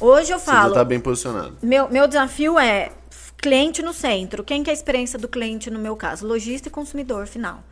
Hoje 0.00 0.32
eu 0.32 0.38
Você 0.38 0.44
falo. 0.46 0.72
tá 0.74 0.84
bem 0.84 1.00
posicionado. 1.00 1.56
Meu, 1.60 1.88
meu 1.90 2.06
desafio 2.06 2.56
é 2.58 2.92
cliente 3.36 3.82
no 3.82 3.92
centro. 3.92 4.44
Quem 4.44 4.62
que 4.62 4.70
é 4.70 4.72
a 4.72 4.74
experiência 4.74 5.18
do 5.18 5.26
cliente 5.26 5.68
no 5.70 5.78
meu 5.80 5.96
caso? 5.96 6.24
Lojista 6.26 6.68
e 6.68 6.70
consumidor 6.70 7.26
final. 7.26 7.62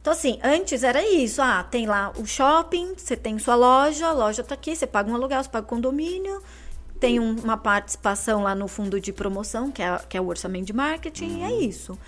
Então, 0.00 0.12
assim, 0.12 0.38
antes 0.44 0.84
era 0.84 1.04
isso. 1.04 1.42
Ah, 1.42 1.64
tem 1.68 1.86
lá 1.86 2.12
o 2.16 2.24
shopping, 2.26 2.92
você 2.96 3.16
tem 3.16 3.36
sua 3.40 3.56
loja, 3.56 4.06
a 4.06 4.12
loja 4.12 4.44
tá 4.44 4.54
aqui, 4.54 4.76
você 4.76 4.86
paga 4.86 5.10
um 5.10 5.14
aluguel, 5.16 5.42
você 5.42 5.48
paga 5.48 5.64
o 5.66 5.68
condomínio, 5.68 6.40
tem 7.00 7.18
um- 7.18 7.34
uma 7.42 7.56
participação 7.56 8.42
lá 8.44 8.54
no 8.54 8.68
fundo 8.68 9.00
de 9.00 9.12
promoção, 9.12 9.72
que 9.72 9.82
é, 9.82 9.98
que 10.08 10.16
é 10.16 10.20
o 10.20 10.26
orçamento 10.28 10.66
de 10.66 10.72
marketing, 10.74 11.38
e 11.38 11.42
é 11.42 11.52
isso. 11.64 11.98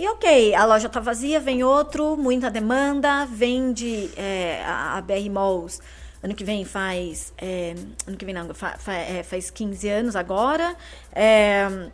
E 0.00 0.08
ok, 0.08 0.54
a 0.54 0.64
loja 0.64 0.88
tá 0.88 0.98
vazia, 0.98 1.38
vem 1.38 1.62
outro, 1.62 2.16
muita 2.16 2.50
demanda, 2.50 3.26
vende 3.26 4.10
é, 4.16 4.62
a, 4.64 4.96
a 4.96 5.00
BR 5.02 5.28
Malls. 5.30 5.78
Ano 6.22 6.34
que 6.34 6.42
vem 6.42 6.64
faz. 6.64 7.34
é, 7.36 7.74
ano 8.06 8.16
que 8.16 8.24
vem 8.24 8.32
não, 8.34 8.54
fa- 8.54 8.78
fa- 8.78 8.94
é, 8.94 9.22
faz 9.22 9.50
15 9.50 9.88
anos 9.90 10.16
agora. 10.16 10.74
É, 11.12 11.90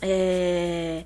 é, 0.00 1.04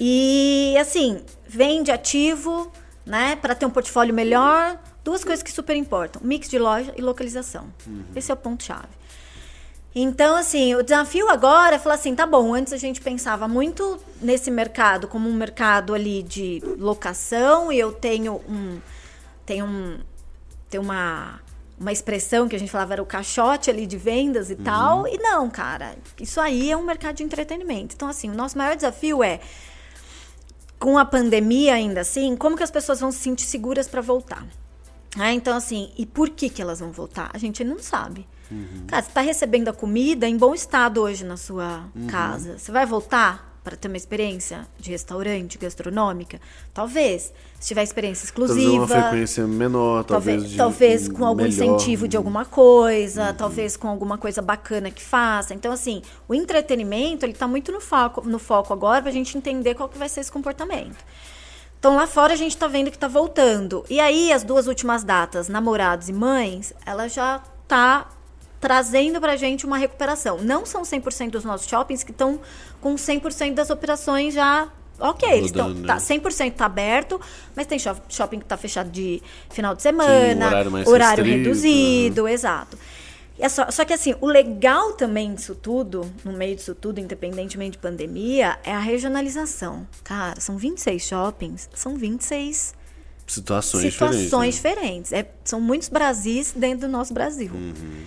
e 0.00 0.74
assim, 0.80 1.22
vende 1.46 1.90
ativo, 1.90 2.72
né? 3.04 3.36
Para 3.36 3.54
ter 3.54 3.66
um 3.66 3.70
portfólio 3.70 4.14
melhor. 4.14 4.78
Duas 5.04 5.22
coisas 5.22 5.42
que 5.42 5.52
super 5.52 5.76
importam: 5.76 6.22
mix 6.24 6.48
de 6.48 6.58
loja 6.58 6.94
e 6.96 7.02
localização. 7.02 7.66
Esse 8.16 8.30
é 8.30 8.34
o 8.34 8.36
ponto-chave. 8.38 8.88
Então, 9.94 10.36
assim, 10.36 10.74
o 10.74 10.82
desafio 10.82 11.28
agora 11.28 11.76
é 11.76 11.78
falar 11.78 11.94
assim, 11.94 12.14
tá 12.14 12.26
bom, 12.26 12.54
antes 12.54 12.72
a 12.72 12.76
gente 12.76 13.00
pensava 13.00 13.48
muito 13.48 13.98
nesse 14.20 14.50
mercado 14.50 15.08
como 15.08 15.28
um 15.28 15.32
mercado 15.32 15.94
ali 15.94 16.22
de 16.22 16.62
locação 16.78 17.72
e 17.72 17.78
eu 17.78 17.92
tenho 17.92 18.34
um 18.48 18.80
tenho 19.46 19.64
um 19.64 19.98
tem 20.68 20.78
uma 20.78 21.40
uma 21.80 21.92
expressão 21.92 22.48
que 22.48 22.56
a 22.56 22.58
gente 22.58 22.70
falava 22.70 22.94
era 22.94 23.02
o 23.02 23.06
caixote 23.06 23.70
ali 23.70 23.86
de 23.86 23.96
vendas 23.96 24.50
e 24.50 24.56
tal, 24.56 25.06
e 25.06 25.16
não, 25.16 25.48
cara, 25.48 25.94
isso 26.20 26.40
aí 26.40 26.72
é 26.72 26.76
um 26.76 26.82
mercado 26.82 27.16
de 27.16 27.22
entretenimento. 27.22 27.94
Então, 27.94 28.08
assim, 28.08 28.28
o 28.28 28.34
nosso 28.34 28.58
maior 28.58 28.74
desafio 28.74 29.22
é 29.22 29.38
com 30.78 30.98
a 30.98 31.04
pandemia 31.04 31.74
ainda 31.74 32.00
assim, 32.00 32.36
como 32.36 32.56
que 32.56 32.62
as 32.64 32.70
pessoas 32.70 33.00
vão 33.00 33.12
se 33.12 33.18
sentir 33.18 33.46
seguras 33.46 33.88
para 33.88 34.00
voltar? 34.00 34.44
Ah, 35.16 35.32
então, 35.32 35.56
assim, 35.56 35.92
e 35.96 36.04
por 36.04 36.30
que, 36.30 36.50
que 36.50 36.60
elas 36.60 36.80
vão 36.80 36.90
voltar? 36.90 37.30
A 37.32 37.38
gente 37.38 37.64
não 37.64 37.78
sabe. 37.78 38.26
Cara, 38.86 39.02
você 39.02 39.08
está 39.08 39.20
recebendo 39.20 39.68
a 39.68 39.72
comida 39.72 40.26
em 40.26 40.36
bom 40.36 40.54
estado 40.54 41.02
hoje 41.02 41.24
na 41.24 41.36
sua 41.36 41.84
casa. 42.08 42.58
Você 42.58 42.72
vai 42.72 42.86
voltar 42.86 43.48
para 43.62 43.76
ter 43.76 43.88
uma 43.88 43.98
experiência 43.98 44.66
de 44.78 44.90
restaurante, 44.90 45.58
gastronômica? 45.58 46.40
Talvez. 46.72 47.32
Se 47.60 47.68
tiver 47.68 47.82
experiência 47.82 48.26
Talvez 48.32 48.56
exclusiva. 48.56 48.84
uma 48.84 48.88
frequência 48.88 49.46
menor, 49.46 50.04
talvez. 50.04 50.54
Talvez, 50.54 50.56
talvez 50.56 51.08
com 51.08 51.26
algum 51.26 51.42
melhor. 51.42 51.52
incentivo 51.52 52.08
de 52.08 52.16
alguma 52.16 52.44
coisa, 52.46 53.34
talvez 53.34 53.76
com 53.76 53.88
alguma 53.88 54.16
coisa 54.16 54.40
bacana 54.40 54.90
que 54.90 55.02
faça. 55.02 55.52
Então, 55.52 55.70
assim, 55.70 56.00
o 56.26 56.34
entretenimento, 56.34 57.26
ele 57.26 57.34
tá 57.34 57.46
muito 57.46 57.70
no 57.70 57.80
foco, 57.80 58.26
no 58.26 58.38
foco 58.38 58.72
agora 58.72 59.02
pra 59.02 59.10
gente 59.10 59.36
entender 59.36 59.74
qual 59.74 59.88
que 59.88 59.98
vai 59.98 60.08
ser 60.08 60.20
esse 60.20 60.32
comportamento. 60.32 60.96
Então, 61.78 61.94
lá 61.94 62.06
fora 62.06 62.32
a 62.32 62.36
gente 62.36 62.56
tá 62.56 62.66
vendo 62.68 62.90
que 62.90 62.98
tá 62.98 63.08
voltando. 63.08 63.84
E 63.90 64.00
aí, 64.00 64.32
as 64.32 64.42
duas 64.42 64.66
últimas 64.66 65.04
datas, 65.04 65.48
namorados 65.48 66.08
e 66.08 66.12
mães, 66.12 66.72
ela 66.86 67.06
já 67.08 67.42
tá 67.66 68.08
trazendo 68.60 69.20
pra 69.20 69.36
gente 69.36 69.64
uma 69.66 69.76
recuperação. 69.78 70.38
Não 70.42 70.66
são 70.66 70.82
100% 70.82 71.30
dos 71.30 71.44
nossos 71.44 71.68
shoppings 71.68 72.02
que 72.02 72.10
estão 72.10 72.40
com 72.80 72.94
100% 72.94 73.54
das 73.54 73.70
operações 73.70 74.34
já 74.34 74.68
Ok, 75.00 75.28
eles 75.30 75.46
estão. 75.46 75.68
Rodando, 75.68 75.86
Tá, 75.86 75.94
né? 75.94 76.00
100% 76.00 76.54
tá 76.56 76.66
aberto, 76.66 77.20
mas 77.54 77.68
tem 77.68 77.78
shop- 77.78 78.02
shopping 78.08 78.40
que 78.40 78.44
tá 78.46 78.56
fechado 78.56 78.90
de 78.90 79.22
final 79.48 79.72
de 79.76 79.80
semana, 79.82 80.46
horário 80.48 80.70
mais 80.72 80.88
horário 80.88 81.22
restrito, 81.22 81.44
reduzido, 81.48 82.26
exato. 82.26 82.76
E 83.38 83.44
é 83.44 83.48
só, 83.48 83.70
só 83.70 83.84
que 83.84 83.92
assim, 83.92 84.16
o 84.20 84.26
legal 84.26 84.94
também 84.94 85.32
disso 85.34 85.54
tudo, 85.54 86.04
no 86.24 86.32
meio 86.32 86.56
disso 86.56 86.74
tudo, 86.74 86.98
independentemente 86.98 87.72
de 87.72 87.78
pandemia, 87.78 88.58
é 88.64 88.74
a 88.74 88.80
regionalização. 88.80 89.86
Cara, 90.02 90.40
são 90.40 90.56
26 90.58 91.00
shoppings, 91.00 91.70
são 91.76 91.94
26 91.94 92.74
Situações, 93.24 93.92
situações 93.92 94.54
diferentes. 94.56 95.12
né? 95.12 95.12
diferentes. 95.12 95.12
É, 95.12 95.30
são 95.44 95.60
muitos 95.60 95.88
Brasis 95.88 96.52
dentro 96.56 96.88
do 96.88 96.92
nosso 96.92 97.14
Brasil. 97.14 97.52
Uhum. 97.54 98.02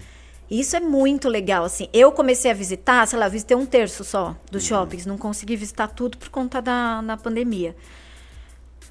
Isso 0.51 0.75
é 0.75 0.79
muito 0.81 1.29
legal, 1.29 1.63
assim. 1.63 1.87
Eu 1.93 2.11
comecei 2.11 2.51
a 2.51 2.53
visitar, 2.53 3.07
sei 3.07 3.17
lá, 3.17 3.29
visitei 3.29 3.55
um 3.55 3.65
terço 3.65 4.03
só 4.03 4.27
Uhum. 4.27 4.35
dos 4.51 4.65
shoppings. 4.65 5.05
Não 5.05 5.17
consegui 5.17 5.55
visitar 5.55 5.87
tudo 5.87 6.17
por 6.17 6.27
conta 6.29 6.61
da 6.61 7.01
na 7.01 7.15
pandemia. 7.15 7.73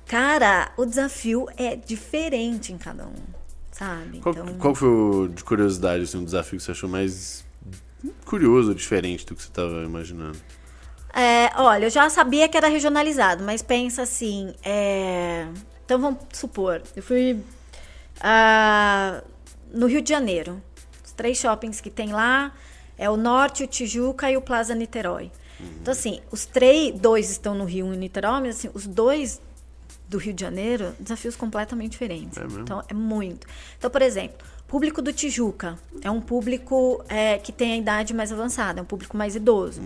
Cara, 0.06 0.72
o 0.76 0.84
desafio 0.86 1.46
é 1.56 1.76
diferente 1.76 2.72
em 2.72 2.78
cada 2.78 3.06
um, 3.06 3.14
sabe? 3.70 4.18
Qual, 4.20 4.34
Então, 4.34 4.46
qual 4.54 4.74
foi, 4.74 4.88
o, 4.88 5.28
de 5.28 5.44
curiosidade, 5.44 6.04
assim, 6.04 6.18
um 6.18 6.24
desafio 6.24 6.58
que 6.58 6.64
você 6.64 6.70
achou 6.72 6.88
mais 6.88 7.44
curioso, 8.24 8.74
diferente 8.74 9.24
do 9.26 9.36
que 9.36 9.42
você 9.42 9.48
estava 9.48 9.84
imaginando? 9.84 10.38
É, 11.12 11.50
olha, 11.56 11.84
eu 11.86 11.90
já 11.90 12.08
sabia 12.08 12.48
que 12.48 12.56
era 12.56 12.68
regionalizado, 12.68 13.44
mas 13.44 13.62
pensa 13.62 14.02
assim, 14.02 14.54
é, 14.64 15.46
então 15.84 16.00
vamos 16.00 16.20
supor, 16.32 16.82
eu 16.96 17.02
fui 17.02 17.40
ah, 18.20 19.22
no 19.72 19.86
Rio 19.86 20.00
de 20.02 20.08
Janeiro, 20.08 20.62
três 21.20 21.36
shoppings 21.36 21.82
que 21.82 21.90
tem 21.90 22.12
lá 22.12 22.50
é 22.96 23.10
o 23.10 23.16
Norte, 23.16 23.62
o 23.62 23.66
Tijuca 23.66 24.30
e 24.30 24.38
o 24.38 24.40
Plaza 24.40 24.74
Niterói. 24.74 25.30
Então 25.82 25.92
assim, 25.92 26.20
os 26.30 26.46
três, 26.46 26.98
dois 26.98 27.30
estão 27.30 27.54
no 27.54 27.66
Rio 27.66 27.92
e 27.92 27.96
Niterói, 27.96 28.40
mas 28.40 28.56
assim, 28.56 28.70
os 28.72 28.86
dois 28.86 29.38
do 30.08 30.16
Rio 30.16 30.32
de 30.32 30.40
Janeiro, 30.40 30.94
desafios 30.98 31.36
completamente 31.36 31.92
diferentes. 31.92 32.38
É 32.38 32.44
então 32.44 32.82
é 32.88 32.94
muito. 32.94 33.46
Então, 33.76 33.90
por 33.90 34.00
exemplo, 34.00 34.38
público 34.66 35.02
do 35.02 35.12
Tijuca 35.12 35.78
é 36.00 36.10
um 36.10 36.20
público 36.20 37.04
é, 37.06 37.36
que 37.36 37.52
tem 37.52 37.72
a 37.72 37.76
idade 37.76 38.14
mais 38.14 38.32
avançada, 38.32 38.80
é 38.80 38.82
um 38.82 38.86
público 38.86 39.16
mais 39.16 39.36
idoso. 39.36 39.82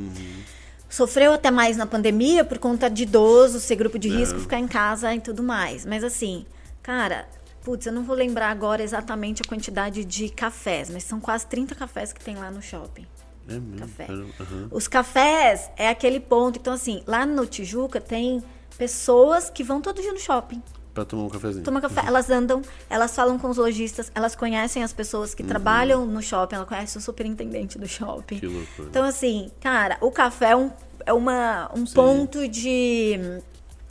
Sofreu 0.89 1.33
até 1.33 1.51
mais 1.51 1.77
na 1.77 1.87
pandemia 1.87 2.45
por 2.45 2.59
conta 2.59 2.89
de 2.89 3.03
idoso, 3.03 3.59
ser 3.59 3.75
grupo 3.75 3.99
de 3.99 4.09
risco, 4.09 4.39
ficar 4.39 4.61
em 4.61 4.69
casa 4.69 5.13
e 5.13 5.21
tudo 5.21 5.43
mais. 5.43 5.85
Mas 5.85 6.05
assim, 6.05 6.47
cara, 6.83 7.27
putz, 7.65 7.87
eu 7.87 7.93
não 7.93 8.05
vou 8.05 8.15
lembrar 8.15 8.51
agora 8.51 8.83
exatamente 8.83 9.43
a 9.43 9.49
quantidade 9.49 10.05
de 10.05 10.29
cafés, 10.29 10.91
mas 10.91 11.03
são 11.05 11.19
quase 11.19 11.47
30 11.47 11.75
cafés 11.75 12.13
que 12.13 12.23
tem 12.23 12.37
lá 12.37 12.51
no 12.51 12.61
shopping. 12.63 13.07
É 13.49 13.55
mesmo? 13.55 13.79
Café. 13.79 14.07
Aham. 14.11 14.69
Os 14.71 14.87
cafés 14.87 15.71
é 15.77 15.89
aquele 15.89 16.21
ponto. 16.21 16.59
Então, 16.59 16.73
assim, 16.75 17.03
lá 17.07 17.27
no 17.27 17.45
Tijuca 17.47 18.01
tem 18.01 18.43
pessoas 18.79 19.51
que 19.51 19.63
vão 19.65 19.81
todo 19.81 20.01
dia 20.01 20.13
no 20.13 20.19
shopping. 20.19 20.63
Pra 20.93 21.05
tomar 21.05 21.25
um 21.25 21.29
cafezinho. 21.29 21.65
Toma 21.65 21.81
café, 21.81 22.03
elas 22.07 22.31
andam, 22.31 22.63
elas 22.89 23.15
falam 23.17 23.37
com 23.39 23.49
os 23.51 23.57
lojistas, 23.57 24.13
elas 24.15 24.37
conhecem 24.37 24.83
as 24.85 24.93
pessoas 24.93 25.35
que 25.35 25.43
Uhum. 25.43 25.49
trabalham 25.49 26.07
no 26.07 26.23
shopping, 26.23 26.55
ela 26.55 26.65
conhece 26.67 26.97
o 26.97 27.01
superintendente 27.01 27.79
do 27.79 27.89
shopping. 27.89 28.39
Que 28.39 28.47
loucura. 28.47 28.89
Então, 28.89 29.05
assim, 29.05 29.51
cara, 29.61 29.99
o 30.01 30.11
café 30.13 30.51
é 30.51 30.57
um, 30.57 30.71
é 31.05 31.13
uma, 31.13 31.69
um 31.75 31.85
ponto 31.85 32.47
de, 32.47 33.19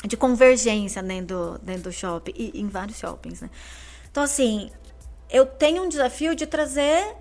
de 0.05 0.17
convergência 0.17 1.01
dentro 1.01 1.35
do, 1.35 1.59
dentro 1.59 1.83
do 1.83 1.91
shopping, 1.91 2.33
e 2.35 2.59
em 2.61 2.67
vários 2.67 2.97
shoppings, 2.99 3.41
né? 3.41 3.49
Então, 4.11 4.21
assim, 4.23 4.69
eu 5.29 5.45
tenho 5.45 5.83
um 5.83 5.89
desafio 5.89 6.35
de 6.35 6.45
trazer 6.45 7.15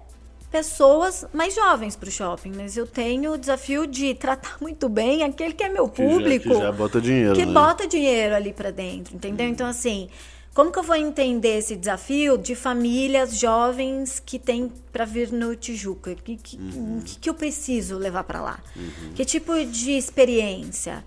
pessoas 0.51 1.25
mais 1.33 1.55
jovens 1.55 1.97
para 1.97 2.09
o 2.09 2.13
shopping, 2.13 2.53
mas 2.55 2.77
eu 2.77 2.87
tenho 2.87 3.33
o 3.33 3.39
desafio 3.39 3.87
de 3.87 4.15
tratar 4.15 4.59
muito 4.61 4.89
bem 4.89 5.23
aquele 5.23 5.55
que 5.55 5.65
é 5.65 5.69
meu 5.69 5.89
Que 5.89 6.03
já- 6.03 6.09
público 6.11 6.49
que 6.51 6.55
já 6.55 6.73
bota 6.73 7.01
dinheiro, 7.01 7.35
que 7.35 7.47
né? 7.47 7.53
bota 7.53 7.87
dinheiro 7.89 8.35
ali 8.35 8.53
para 8.53 8.71
dentro, 8.71 9.17
entendeu? 9.17 9.49
Então 9.49 9.67
assim, 9.67 10.11
como 10.53 10.71
que 10.71 10.79
eu 10.79 10.83
vou 10.83 10.97
entender 10.97 11.57
esse 11.57 11.75
desafio 11.75 12.37
de 12.37 12.55
famílias 12.55 13.39
jovens 13.39 14.21
que 14.21 14.39
tem 14.39 14.71
para 14.93 15.07
vir 15.07 15.33
no 15.33 15.57
Tijuca? 15.57 16.15
Que 16.17 16.37
que, 16.37 16.59
que, 16.59 17.19
que 17.19 17.31
eu 17.31 17.35
preciso 17.35 17.97
levar 17.97 18.25
para 18.25 18.43
lá? 18.43 18.61
Que 19.15 19.25
tipo 19.25 19.53
de 19.65 19.93
experiência, 19.93 21.03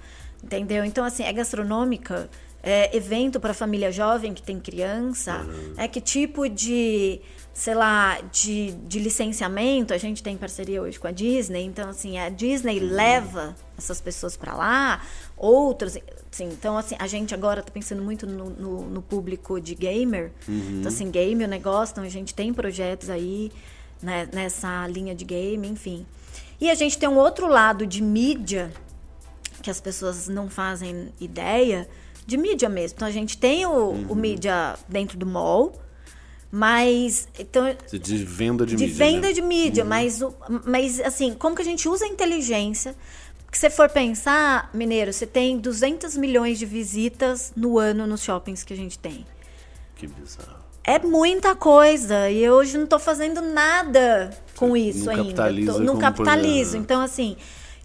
entendeu? 0.45 0.85
Então 0.85 1.03
assim, 1.03 1.23
é 1.23 1.33
gastronômica. 1.33 2.29
é, 2.63 2.95
evento 2.97 3.39
para 3.39 3.53
família 3.53 3.91
jovem 3.91 4.33
que 4.33 4.41
tem 4.41 4.59
criança, 4.59 5.37
uhum. 5.41 5.73
é 5.77 5.87
que 5.87 6.01
tipo 6.01 6.49
de 6.49 7.21
sei 7.55 7.73
lá, 7.73 8.19
de, 8.33 8.71
de 8.85 8.99
licenciamento, 8.99 9.93
a 9.93 9.97
gente 9.97 10.21
tem 10.21 10.35
parceria 10.35 10.81
hoje 10.81 10.99
com 10.99 11.07
a 11.07 11.11
Disney, 11.11 11.63
então 11.63 11.89
assim, 11.89 12.17
a 12.17 12.27
Disney 12.27 12.81
uhum. 12.81 12.89
leva 12.91 13.55
essas 13.77 14.01
pessoas 14.01 14.35
para 14.35 14.53
lá, 14.53 15.01
outros, 15.37 15.97
assim, 16.29 16.49
então 16.49 16.77
assim, 16.77 16.95
a 16.99 17.07
gente 17.07 17.33
agora 17.33 17.63
tá 17.63 17.71
pensando 17.71 18.03
muito 18.03 18.27
no, 18.27 18.49
no, 18.49 18.81
no 18.89 19.01
público 19.01 19.61
de 19.61 19.73
gamer, 19.73 20.33
uhum. 20.49 20.79
então 20.79 20.89
assim, 20.89 21.09
game 21.09 21.45
o 21.45 21.47
negócio, 21.47 21.93
então 21.93 22.03
a 22.03 22.09
gente 22.09 22.33
tem 22.33 22.53
projetos 22.53 23.09
aí 23.09 23.53
né, 24.01 24.27
nessa 24.33 24.85
linha 24.87 25.15
de 25.15 25.23
game, 25.23 25.65
enfim. 25.65 26.05
E 26.59 26.69
a 26.69 26.75
gente 26.75 26.97
tem 26.97 27.07
um 27.07 27.17
outro 27.17 27.47
lado 27.47 27.87
de 27.87 28.03
mídia 28.03 28.69
que 29.65 29.71
as 29.71 29.81
pessoas 29.81 30.27
não 30.27 30.47
fazem 30.47 31.11
ideia, 31.19 31.89
de 32.23 32.37
mídia 32.37 32.69
mesmo. 32.69 32.97
Então 32.97 33.07
a 33.07 33.11
gente 33.11 33.35
tem 33.35 33.65
o, 33.65 33.71
uhum. 33.71 34.05
o 34.09 34.15
mídia 34.15 34.77
dentro 34.87 35.17
do 35.17 35.25
mall, 35.25 35.73
mas. 36.51 37.27
Então, 37.39 37.75
de 37.91 38.17
venda 38.23 38.63
de, 38.63 38.75
de 38.75 38.83
mídia. 38.83 38.93
De 38.93 38.93
venda 38.93 39.27
né? 39.27 39.33
de 39.33 39.41
mídia, 39.41 39.83
uhum. 39.83 39.89
mas, 39.89 40.19
mas 40.63 40.99
assim, 40.99 41.33
como 41.33 41.55
que 41.55 41.63
a 41.63 41.65
gente 41.65 41.89
usa 41.89 42.05
a 42.05 42.07
inteligência? 42.07 42.95
Porque 43.43 43.57
se 43.57 43.67
for 43.71 43.89
pensar, 43.89 44.69
Mineiro, 44.71 45.11
você 45.11 45.25
tem 45.25 45.57
200 45.57 46.15
milhões 46.15 46.59
de 46.59 46.65
visitas 46.67 47.51
no 47.55 47.79
ano 47.79 48.05
nos 48.05 48.21
shoppings 48.21 48.63
que 48.63 48.71
a 48.71 48.77
gente 48.77 48.99
tem. 48.99 49.25
Que 49.95 50.05
bizarro. 50.05 50.63
É 50.83 50.99
muita 50.99 51.55
coisa. 51.55 52.29
E 52.29 52.47
hoje 52.47 52.77
não 52.77 52.83
estou 52.83 52.99
fazendo 52.99 53.41
nada 53.41 54.29
com 54.55 54.69
você 54.69 54.79
isso 54.79 55.05
não 55.05 55.13
ainda. 55.13 55.23
Capitaliza 55.23 55.73
tô, 55.73 55.79
não 55.79 55.97
capitalizo. 55.97 56.77
Então, 56.77 57.01
assim. 57.01 57.35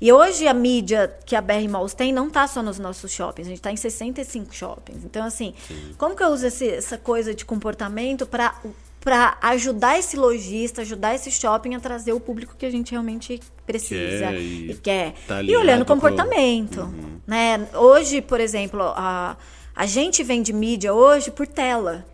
E 0.00 0.10
hoje 0.10 0.48
a 0.48 0.54
mídia 0.54 1.14
que 1.26 1.36
a 1.36 1.42
BR 1.42 1.68
Malls 1.68 1.94
tem 1.94 2.12
não 2.12 2.28
está 2.28 2.46
só 2.46 2.62
nos 2.62 2.78
nossos 2.78 3.12
shoppings, 3.12 3.46
a 3.46 3.50
gente 3.50 3.58
está 3.58 3.70
em 3.70 3.76
65 3.76 4.54
shoppings. 4.54 5.04
Então, 5.04 5.24
assim, 5.24 5.54
Sim. 5.68 5.94
como 5.98 6.16
que 6.16 6.22
eu 6.22 6.28
uso 6.28 6.46
esse, 6.46 6.66
essa 6.68 6.96
coisa 6.96 7.34
de 7.34 7.44
comportamento 7.44 8.26
para 8.26 8.54
para 9.00 9.38
ajudar 9.40 9.98
esse 9.98 10.14
lojista, 10.16 10.82
ajudar 10.82 11.14
esse 11.14 11.30
shopping 11.30 11.74
a 11.74 11.80
trazer 11.80 12.12
o 12.12 12.20
público 12.20 12.54
que 12.56 12.66
a 12.66 12.70
gente 12.70 12.90
realmente 12.90 13.40
precisa 13.66 14.26
quer 14.26 14.34
e, 14.34 14.70
e 14.70 14.74
quer. 14.74 15.14
Tá 15.26 15.42
e 15.42 15.56
olhando 15.56 15.82
o 15.82 15.86
comportamento. 15.86 16.82
Uhum. 16.82 17.18
Né? 17.26 17.66
Hoje, 17.74 18.20
por 18.20 18.40
exemplo, 18.40 18.82
a, 18.82 19.38
a 19.74 19.86
gente 19.86 20.22
vende 20.22 20.52
mídia 20.52 20.92
hoje 20.92 21.30
por 21.30 21.46
tela. 21.46 22.04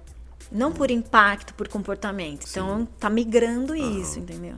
Não 0.50 0.70
por 0.70 0.92
impacto, 0.92 1.52
por 1.54 1.66
comportamento. 1.66 2.44
Sim. 2.44 2.60
Então, 2.60 2.88
tá 3.00 3.10
migrando 3.10 3.72
uhum. 3.72 4.00
isso, 4.00 4.20
entendeu? 4.20 4.54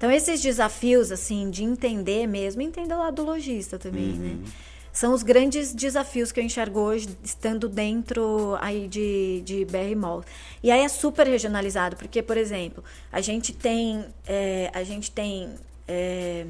Então, 0.00 0.10
esses 0.10 0.40
desafios, 0.40 1.12
assim, 1.12 1.50
de 1.50 1.62
entender 1.62 2.26
mesmo, 2.26 2.62
entender 2.62 2.94
lá 2.94 3.10
do 3.10 3.22
lojista 3.22 3.78
também, 3.78 4.14
né? 4.14 4.30
uhum. 4.30 4.36
né? 4.36 4.50
São 4.94 5.12
os 5.12 5.22
grandes 5.22 5.74
desafios 5.74 6.32
que 6.32 6.40
eu 6.40 6.44
enxergo 6.44 6.80
hoje, 6.80 7.06
estando 7.22 7.68
dentro 7.68 8.56
aí 8.62 8.88
de, 8.88 9.42
de 9.44 9.66
BR 9.66 9.94
Mall. 9.94 10.24
E 10.62 10.70
aí 10.70 10.80
é 10.80 10.88
super 10.88 11.26
regionalizado, 11.26 11.96
porque, 11.96 12.22
por 12.22 12.38
exemplo, 12.38 12.82
a 13.12 13.20
gente 13.20 13.52
tem, 13.52 14.06
é, 14.26 14.70
a 14.72 14.82
gente 14.84 15.10
tem 15.10 15.50
é, 15.86 16.46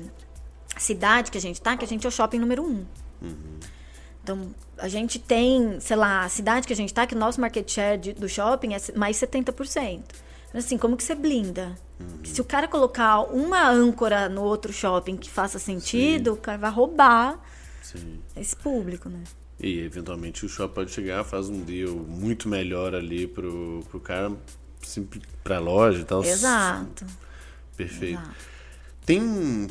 cidade 0.78 1.32
que 1.32 1.36
a 1.36 1.40
gente 1.40 1.60
tá, 1.60 1.76
que 1.76 1.84
a 1.84 1.88
gente 1.88 2.06
é 2.06 2.08
o 2.08 2.12
shopping 2.12 2.38
número 2.38 2.62
um. 2.62 2.86
Uhum. 3.20 3.58
Então, 4.22 4.54
a 4.78 4.86
gente 4.86 5.18
tem, 5.18 5.80
sei 5.80 5.96
lá, 5.96 6.24
a 6.24 6.28
cidade 6.28 6.68
que 6.68 6.72
a 6.72 6.76
gente 6.76 6.94
tá, 6.94 7.04
que 7.04 7.16
o 7.16 7.18
nosso 7.18 7.40
market 7.40 7.68
share 7.68 7.98
de, 7.98 8.12
do 8.12 8.28
shopping 8.28 8.74
é 8.74 8.78
mais 8.96 9.16
70%. 9.16 10.02
Assim, 10.54 10.78
como 10.78 10.96
que 10.96 11.02
você 11.02 11.16
blinda? 11.16 11.76
Uhum. 12.00 12.24
Se 12.24 12.40
o 12.40 12.44
cara 12.44 12.66
colocar 12.66 13.20
uma 13.20 13.68
âncora 13.68 14.28
no 14.28 14.42
outro 14.42 14.72
shopping 14.72 15.16
que 15.16 15.30
faça 15.30 15.58
sentido, 15.58 16.32
Sim. 16.32 16.36
o 16.36 16.40
cara 16.40 16.58
vai 16.58 16.70
roubar 16.70 17.38
Sim. 17.82 18.20
esse 18.36 18.56
público, 18.56 19.08
né? 19.08 19.22
E 19.58 19.80
eventualmente 19.80 20.46
o 20.46 20.48
shopping 20.48 20.74
pode 20.74 20.90
chegar, 20.90 21.22
faz 21.22 21.48
um 21.48 21.62
deal 21.62 21.94
muito 21.94 22.48
melhor 22.48 22.94
ali 22.94 23.26
pro, 23.26 23.84
pro 23.90 24.00
cara, 24.00 24.32
pra 25.44 25.58
loja 25.58 26.00
e 26.00 26.04
tal. 26.04 26.24
Exato. 26.24 27.04
Perfeito. 27.76 28.20
Exato. 28.20 28.36
Tem. 29.04 29.68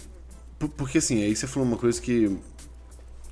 Porque 0.75 0.97
assim, 0.97 1.23
aí 1.23 1.35
você 1.35 1.47
falou 1.47 1.67
uma 1.67 1.77
coisa 1.77 2.01
que. 2.01 2.37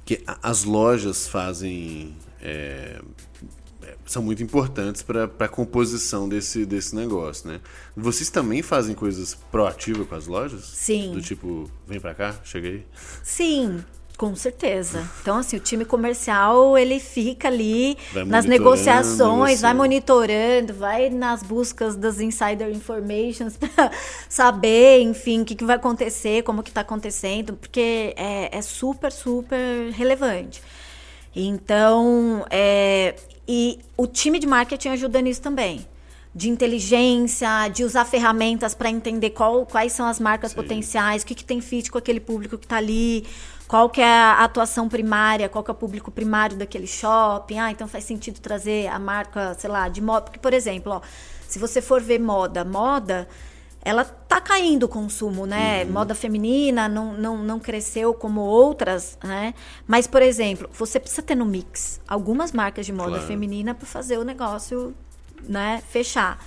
que 0.05 0.23
as 0.41 0.63
lojas 0.63 1.27
fazem. 1.27 2.15
É, 2.41 3.01
são 4.07 4.23
muito 4.23 4.41
importantes 4.41 5.03
para 5.03 5.25
a 5.39 5.47
composição 5.47 6.27
desse, 6.27 6.65
desse 6.65 6.95
negócio, 6.95 7.49
né? 7.49 7.59
Vocês 7.95 8.29
também 8.29 8.61
fazem 8.61 8.95
coisas 8.95 9.35
proativas 9.51 10.07
com 10.07 10.15
as 10.15 10.27
lojas? 10.27 10.63
Sim. 10.63 11.11
Do 11.11 11.21
tipo, 11.21 11.69
vem 11.85 11.99
para 11.99 12.15
cá, 12.15 12.35
chega 12.43 12.69
aí? 12.69 12.85
Sim, 13.21 13.83
com 14.17 14.35
certeza. 14.35 15.07
Então, 15.21 15.37
assim, 15.37 15.57
o 15.57 15.59
time 15.59 15.83
comercial, 15.83 16.77
ele 16.77 16.99
fica 16.99 17.49
ali 17.49 17.97
nas 18.25 18.45
negociações, 18.45 19.61
vai 19.61 19.73
monitorando, 19.73 20.73
vai 20.73 21.09
nas 21.09 21.43
buscas 21.43 21.95
das 21.95 22.19
insider 22.21 22.69
informations 22.69 23.55
para 23.59 23.91
saber, 24.29 25.01
enfim, 25.01 25.41
o 25.41 25.45
que, 25.45 25.53
que 25.53 25.65
vai 25.65 25.75
acontecer, 25.75 26.43
como 26.43 26.63
que 26.63 26.69
está 26.69 26.81
acontecendo, 26.81 27.53
porque 27.53 28.13
é, 28.15 28.57
é 28.57 28.61
super, 28.61 29.11
super 29.11 29.91
relevante. 29.91 30.63
Então, 31.35 32.43
é, 32.49 33.13
e 33.47 33.79
o 33.95 34.05
time 34.05 34.39
de 34.39 34.47
marketing 34.47 34.89
ajuda 34.89 35.21
nisso 35.21 35.41
também. 35.41 35.87
De 36.35 36.49
inteligência, 36.49 37.67
de 37.69 37.83
usar 37.83 38.05
ferramentas 38.05 38.75
para 38.75 38.89
entender 38.89 39.31
qual, 39.31 39.65
quais 39.65 39.93
são 39.93 40.05
as 40.05 40.19
marcas 40.19 40.51
Sim. 40.51 40.57
potenciais, 40.57 41.23
o 41.23 41.25
que, 41.25 41.33
que 41.33 41.45
tem 41.45 41.61
fit 41.61 41.89
com 41.89 41.97
aquele 41.97 42.19
público 42.19 42.57
que 42.57 42.65
está 42.65 42.77
ali, 42.77 43.25
qual 43.67 43.89
que 43.89 44.01
é 44.01 44.05
a 44.05 44.43
atuação 44.43 44.87
primária, 44.87 45.49
qual 45.49 45.63
que 45.63 45.71
é 45.71 45.73
o 45.73 45.75
público 45.75 46.11
primário 46.11 46.55
daquele 46.55 46.85
shopping. 46.85 47.57
Ah, 47.57 47.71
então 47.71 47.87
faz 47.87 48.03
sentido 48.03 48.39
trazer 48.39 48.87
a 48.87 48.99
marca, 48.99 49.55
sei 49.55 49.69
lá, 49.69 49.89
de 49.89 50.01
moda. 50.01 50.25
Porque, 50.25 50.39
por 50.39 50.53
exemplo, 50.53 50.93
ó, 50.93 51.01
se 51.47 51.57
você 51.57 51.81
for 51.81 52.01
ver 52.01 52.19
moda, 52.19 52.63
moda 52.63 53.27
ela 53.81 54.03
tá 54.03 54.41
caindo 54.41 54.83
o 54.83 54.87
consumo, 54.87 55.45
né? 55.45 55.83
Uhum. 55.83 55.91
Moda 55.91 56.13
feminina 56.15 56.89
não, 56.89 57.13
não, 57.13 57.37
não 57.37 57.59
cresceu 57.59 58.13
como 58.13 58.41
outras, 58.41 59.17
né? 59.23 59.53
Mas, 59.85 60.07
por 60.07 60.21
exemplo, 60.21 60.69
você 60.73 60.99
precisa 60.99 61.21
ter 61.21 61.35
no 61.35 61.45
mix 61.45 62.01
algumas 62.07 62.51
marcas 62.51 62.85
de 62.85 62.93
moda 62.93 63.11
claro. 63.11 63.27
feminina 63.27 63.73
para 63.73 63.87
fazer 63.87 64.17
o 64.17 64.23
negócio, 64.23 64.93
né, 65.47 65.81
fechar. 65.89 66.39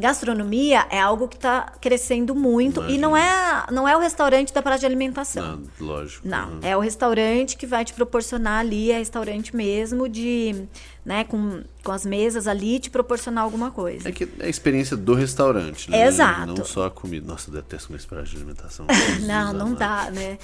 Gastronomia 0.00 0.86
é 0.90 0.98
algo 0.98 1.28
que 1.28 1.36
está 1.36 1.72
crescendo 1.80 2.34
muito 2.34 2.80
Imagina. 2.80 2.98
e 2.98 3.00
não 3.00 3.16
é, 3.16 3.66
não 3.70 3.88
é 3.88 3.96
o 3.96 4.00
restaurante 4.00 4.52
da 4.52 4.62
praça 4.62 4.80
de 4.80 4.86
alimentação. 4.86 5.58
Não, 5.58 5.86
lógico. 5.86 6.26
Não, 6.26 6.54
uhum. 6.54 6.60
é 6.62 6.76
o 6.76 6.80
restaurante 6.80 7.56
que 7.56 7.66
vai 7.66 7.84
te 7.84 7.92
proporcionar 7.92 8.60
ali, 8.60 8.90
é 8.90 8.98
restaurante 8.98 9.54
mesmo 9.54 10.08
de, 10.08 10.64
né, 11.04 11.24
com, 11.24 11.62
com 11.84 11.92
as 11.92 12.04
mesas 12.04 12.46
ali, 12.46 12.78
te 12.80 12.90
proporcionar 12.90 13.44
alguma 13.44 13.70
coisa. 13.70 14.08
É 14.08 14.12
que 14.12 14.24
é 14.38 14.46
a 14.46 14.48
experiência 14.48 14.96
do 14.96 15.14
restaurante, 15.14 15.90
né? 15.90 16.06
Exato. 16.06 16.46
Não 16.46 16.64
só 16.64 16.86
a 16.86 16.90
comida. 16.90 17.26
Nossa, 17.26 17.50
eu 17.50 17.54
detesto 17.54 17.88
comer 17.88 18.02
praça 18.06 18.26
de 18.26 18.36
alimentação. 18.36 18.86
não, 19.26 19.52
não 19.52 19.74
dá, 19.74 20.10
né? 20.10 20.38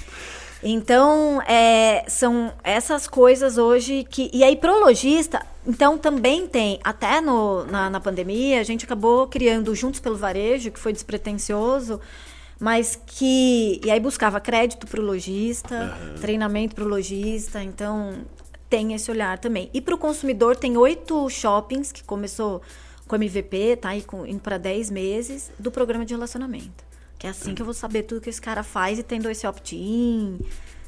Então, 0.62 1.40
é, 1.42 2.04
são 2.08 2.52
essas 2.64 3.06
coisas 3.06 3.58
hoje 3.58 4.04
que. 4.08 4.30
E 4.32 4.42
aí, 4.42 4.56
pro 4.56 4.80
lojista, 4.80 5.44
então 5.66 5.98
também 5.98 6.46
tem, 6.46 6.80
até 6.82 7.20
no, 7.20 7.64
na, 7.64 7.90
na 7.90 8.00
pandemia, 8.00 8.60
a 8.60 8.64
gente 8.64 8.84
acabou 8.84 9.26
criando 9.26 9.74
Juntos 9.74 10.00
pelo 10.00 10.16
Varejo, 10.16 10.70
que 10.70 10.78
foi 10.78 10.92
despretensioso, 10.92 12.00
mas 12.58 12.98
que. 13.06 13.80
E 13.84 13.90
aí 13.90 14.00
buscava 14.00 14.40
crédito 14.40 14.86
para 14.86 15.00
o 15.00 15.04
lojista, 15.04 15.98
uhum. 16.00 16.20
treinamento 16.20 16.74
para 16.74 16.84
o 16.84 16.88
lojista, 16.88 17.62
então 17.62 18.14
tem 18.68 18.94
esse 18.94 19.10
olhar 19.10 19.38
também. 19.38 19.70
E 19.74 19.80
para 19.80 19.94
o 19.94 19.98
consumidor, 19.98 20.56
tem 20.56 20.76
oito 20.76 21.28
shoppings 21.28 21.92
que 21.92 22.02
começou 22.02 22.62
com 23.06 23.14
MVP, 23.14 23.76
tá 23.76 23.90
aí 23.90 24.02
com, 24.02 24.26
indo 24.26 24.40
para 24.40 24.58
10 24.58 24.90
meses, 24.90 25.52
do 25.58 25.70
programa 25.70 26.04
de 26.04 26.14
relacionamento. 26.14 26.85
Que 27.18 27.26
é 27.26 27.30
assim 27.30 27.54
que 27.54 27.62
eu 27.62 27.66
vou 27.66 27.74
saber 27.74 28.02
tudo 28.02 28.20
que 28.20 28.28
esse 28.28 28.40
cara 28.40 28.62
faz 28.62 28.98
e 28.98 29.02
tendo 29.02 29.30
esse 29.30 29.46
opt-in, 29.46 30.38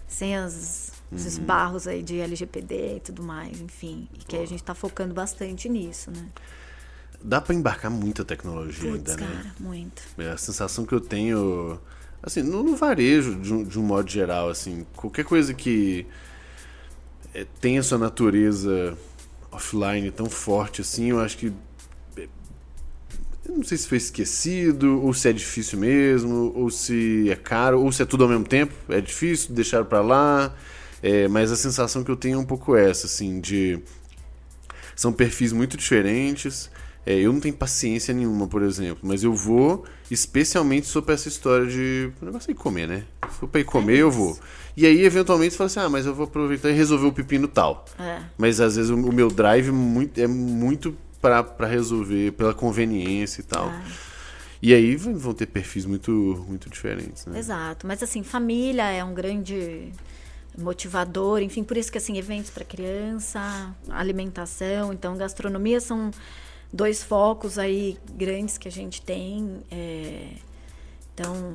sem 0.07 0.37
as, 0.37 0.93
uhum. 1.11 1.17
esses 1.17 1.39
barros 1.39 1.89
aí 1.89 2.03
de 2.03 2.21
LGPD 2.21 2.97
e 2.97 3.01
tudo 3.01 3.23
mais, 3.23 3.61
enfim. 3.61 4.09
E 4.15 4.19
que 4.19 4.37
a 4.37 4.47
gente 4.47 4.61
está 4.61 4.75
focando 4.75 5.15
bastante 5.15 5.69
nisso, 5.69 6.11
né? 6.11 6.27
Dá 7.23 7.41
para 7.41 7.55
embarcar 7.55 7.91
muita 7.91 8.25
tecnologia 8.25 8.93
Puts, 8.93 9.11
ainda, 9.11 9.17
cara, 9.17 9.45
né? 9.45 9.53
muito. 9.59 10.03
É 10.19 10.31
a 10.31 10.37
sensação 10.37 10.85
que 10.85 10.93
eu 10.93 11.01
tenho, 11.01 11.81
assim, 12.23 12.43
no, 12.43 12.63
no 12.63 12.77
varejo, 12.77 13.35
de 13.41 13.53
um, 13.53 13.65
de 13.65 13.79
um, 13.79 13.83
modo 13.83 14.09
geral, 14.09 14.49
assim, 14.49 14.87
qualquer 14.95 15.25
coisa 15.25 15.53
que 15.53 16.07
é, 17.35 17.45
tenha 17.61 17.83
sua 17.83 17.99
natureza 17.99 18.97
offline 19.51 20.11
tão 20.11 20.27
forte 20.27 20.81
assim, 20.81 21.07
eu 21.11 21.21
acho 21.21 21.37
que 21.39 21.53
eu 23.49 23.57
não 23.57 23.65
sei 23.65 23.79
se 23.79 23.89
foi 23.89 23.99
esquecido, 23.99 25.03
ou 25.03 25.13
se 25.15 25.29
é 25.29 25.33
difícil 25.33 25.79
mesmo, 25.79 26.53
ou 26.55 26.71
se 26.71 27.31
é 27.31 27.37
caro, 27.37 27.81
ou 27.81 27.91
se 27.91 28.03
é 28.03 28.05
tudo 28.05 28.25
ao 28.25 28.31
mesmo 28.31 28.45
tempo. 28.45 28.75
É 28.89 29.01
difícil, 29.01 29.55
deixar 29.55 29.85
para 29.85 30.01
lá. 30.01 30.55
É, 31.03 31.29
mas 31.29 31.51
a 31.51 31.57
sensação 31.57 32.05
que 32.05 32.11
eu 32.11 32.17
tenho 32.17 32.37
é 32.37 32.39
um 32.39 32.45
pouco 32.45 32.77
essa, 32.77 33.07
assim, 33.07 33.41
de. 33.41 33.81
São 34.95 35.13
perfis 35.13 35.53
muito 35.53 35.77
diferentes. 35.77 36.71
É, 37.07 37.15
eu 37.15 37.33
não 37.33 37.41
tenho 37.41 37.55
paciência 37.55 38.13
nenhuma, 38.13 38.47
por 38.47 38.63
exemplo, 38.63 38.99
mas 39.03 39.25
eu 39.25 39.33
vou 39.33 39.87
especialmente 40.11 40.87
sobre 40.87 41.15
essa 41.15 41.29
história 41.29 41.67
de. 41.67 42.13
O 42.21 42.27
negócio 42.27 42.51
é 42.51 42.53
ir 42.53 42.57
comer, 42.57 42.87
né? 42.87 43.05
Se 43.31 43.39
for 43.39 43.49
pra 43.49 43.61
ir 43.61 43.65
comer, 43.65 43.97
é 43.97 44.03
eu 44.03 44.11
vou. 44.11 44.39
E 44.77 44.85
aí, 44.85 45.03
eventualmente, 45.05 45.53
você 45.53 45.57
fala 45.57 45.67
assim: 45.69 45.81
ah, 45.81 45.89
mas 45.89 46.05
eu 46.05 46.15
vou 46.15 46.25
aproveitar 46.25 46.69
e 46.69 46.73
resolver 46.73 47.07
o 47.07 47.13
pepino 47.13 47.49
tal. 47.49 47.87
É. 47.99 48.21
Mas 48.37 48.61
às 48.61 48.77
vezes 48.77 48.91
o, 48.91 48.97
meu 48.97 49.29
drive 49.29 49.69
é 50.17 50.27
muito 50.27 50.95
pra 51.21 51.67
resolver, 51.67 52.33
pela 52.33 52.55
conveniência 52.55 53.41
e 53.41 53.45
tal. 53.45 53.67
Ah. 53.69 53.83
E 54.61 54.75
aí 54.75 54.97
vão 54.97 55.33
ter 55.35 55.47
perfis 55.47 55.85
muito, 55.87 56.11
muito 56.49 56.69
diferentes, 56.69 57.25
né? 57.27 57.39
Exato, 57.39 57.87
mas 57.87 58.03
assim, 58.03 58.23
família 58.25 58.91
é 58.91 59.05
um 59.05 59.15
grande 59.15 59.93
motivador, 60.57 61.41
enfim, 61.41 61.63
por 61.63 61.77
isso 61.77 61.93
que 61.93 61.99
assim, 61.99 62.19
eventos 62.19 62.51
para 62.51 62.65
criança, 62.65 63.73
alimentação, 63.89 64.93
então 64.93 65.17
gastronomia 65.17 65.81
são 65.81 66.11
dois 66.73 67.03
focos 67.03 67.57
aí 67.59 67.97
grandes 68.15 68.59
que 68.59 68.67
a 68.67 68.71
gente 68.71 69.01
tem. 69.03 69.59
é, 69.71 70.27
então, 71.15 71.53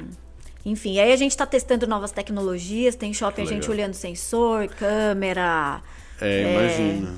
enfim, 0.66 0.98
aí 1.00 1.12
a 1.12 1.16
gente 1.18 1.32
está 1.32 1.46
testando 1.46 1.86
novas 1.86 2.12
tecnologias, 2.12 2.96
tem 2.96 3.14
shopping 3.14 3.42
a 3.42 3.46
gente 3.46 3.70
olhando 3.70 3.94
sensor, 3.94 4.68
câmera. 4.70 5.82
É, 6.22 6.52
imagina. 6.54 7.16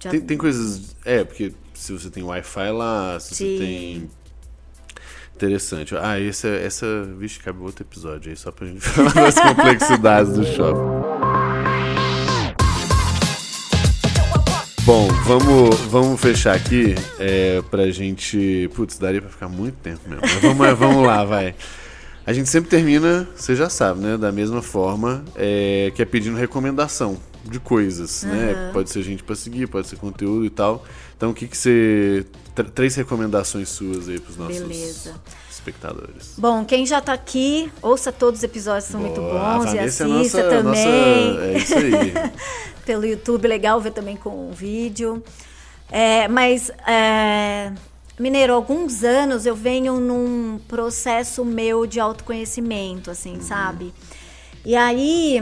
já- 0.00 0.10
Tem, 0.10 0.20
tem 0.20 0.38
coisas. 0.38 0.96
É, 1.04 1.22
porque 1.24 1.52
se 1.78 1.92
você 1.92 2.10
tem 2.10 2.24
Wi-Fi 2.24 2.70
lá, 2.72 3.20
se 3.20 3.36
Sim. 3.36 3.56
você 3.56 3.58
tem. 3.64 4.10
Interessante. 5.36 5.96
Ah, 5.96 6.18
esse, 6.18 6.48
é- 6.48 6.66
essa. 6.66 7.04
Vixe, 7.16 7.38
cabe 7.38 7.62
outro 7.62 7.84
episódio 7.84 8.30
aí, 8.30 8.36
só 8.36 8.50
pra 8.50 8.66
gente 8.66 8.80
falar 8.82 9.12
das 9.12 9.36
complexidades 9.36 10.32
do 10.32 10.44
shopping. 10.44 10.98
Bom, 14.84 15.06
vamos, 15.24 15.76
vamos 15.82 16.20
fechar 16.20 16.56
aqui 16.56 16.96
é, 17.20 17.62
pra 17.70 17.88
gente. 17.92 18.68
Putz, 18.74 18.98
daria 18.98 19.20
pra 19.20 19.30
ficar 19.30 19.48
muito 19.48 19.76
tempo 19.76 20.00
mesmo. 20.08 20.22
Mas 20.22 20.40
vamos, 20.42 20.78
vamos 20.78 21.06
lá, 21.06 21.24
vai. 21.24 21.54
A 22.26 22.32
gente 22.32 22.48
sempre 22.48 22.68
termina, 22.68 23.28
você 23.36 23.54
já 23.54 23.70
sabe, 23.70 24.00
né? 24.00 24.16
Da 24.16 24.32
mesma 24.32 24.60
forma, 24.62 25.24
é, 25.36 25.92
que 25.94 26.02
é 26.02 26.04
pedindo 26.04 26.36
recomendação 26.36 27.18
de 27.44 27.58
coisas, 27.60 28.24
né? 28.24 28.70
Pode 28.72 28.90
ser 28.90 29.02
gente 29.02 29.22
pra 29.22 29.34
seguir, 29.36 29.66
pode 29.68 29.86
ser 29.88 29.96
conteúdo 29.96 30.44
e 30.44 30.50
tal. 30.50 30.84
Então, 31.16 31.30
o 31.30 31.34
que 31.34 31.46
que 31.48 31.56
você. 31.56 32.24
tr- 32.54 32.62
três 32.74 32.94
recomendações 32.94 33.68
suas 33.68 34.08
aí 34.08 34.18
pros 34.20 34.36
nossos 34.36 34.58
Beleza. 34.58 35.14
espectadores. 35.50 36.34
Bom, 36.38 36.64
quem 36.64 36.84
já 36.86 37.00
tá 37.00 37.12
aqui, 37.12 37.70
ouça 37.82 38.12
todos 38.12 38.40
os 38.40 38.44
episódios, 38.44 38.84
são 38.90 39.00
muito 39.00 39.20
Boa. 39.20 39.40
A 39.40 39.58
bons 39.58 39.64
e 39.72 39.76
Vanessa 39.76 40.04
assista 40.06 40.38
é 40.40 40.42
nossa- 40.42 40.56
também. 40.62 41.32
nossa- 41.32 41.44
é 41.44 41.56
isso 41.58 41.74
aí. 41.74 42.12
pelo 42.86 43.04
YouTube, 43.04 43.46
legal 43.48 43.80
ver 43.80 43.92
também 43.92 44.16
com 44.16 44.48
o 44.48 44.52
vídeo. 44.52 45.22
É, 45.90 46.28
mas, 46.28 46.70
é, 46.86 47.72
Mineiro, 48.18 48.52
alguns 48.54 49.02
anos 49.04 49.46
eu 49.46 49.54
venho 49.54 49.98
num 50.00 50.58
processo 50.68 51.44
meu 51.44 51.86
de 51.86 51.98
autoconhecimento, 52.00 53.10
assim, 53.10 53.34
Uhum. 53.34 53.40
sabe? 53.42 53.94
E 54.64 54.74
aí 54.76 55.40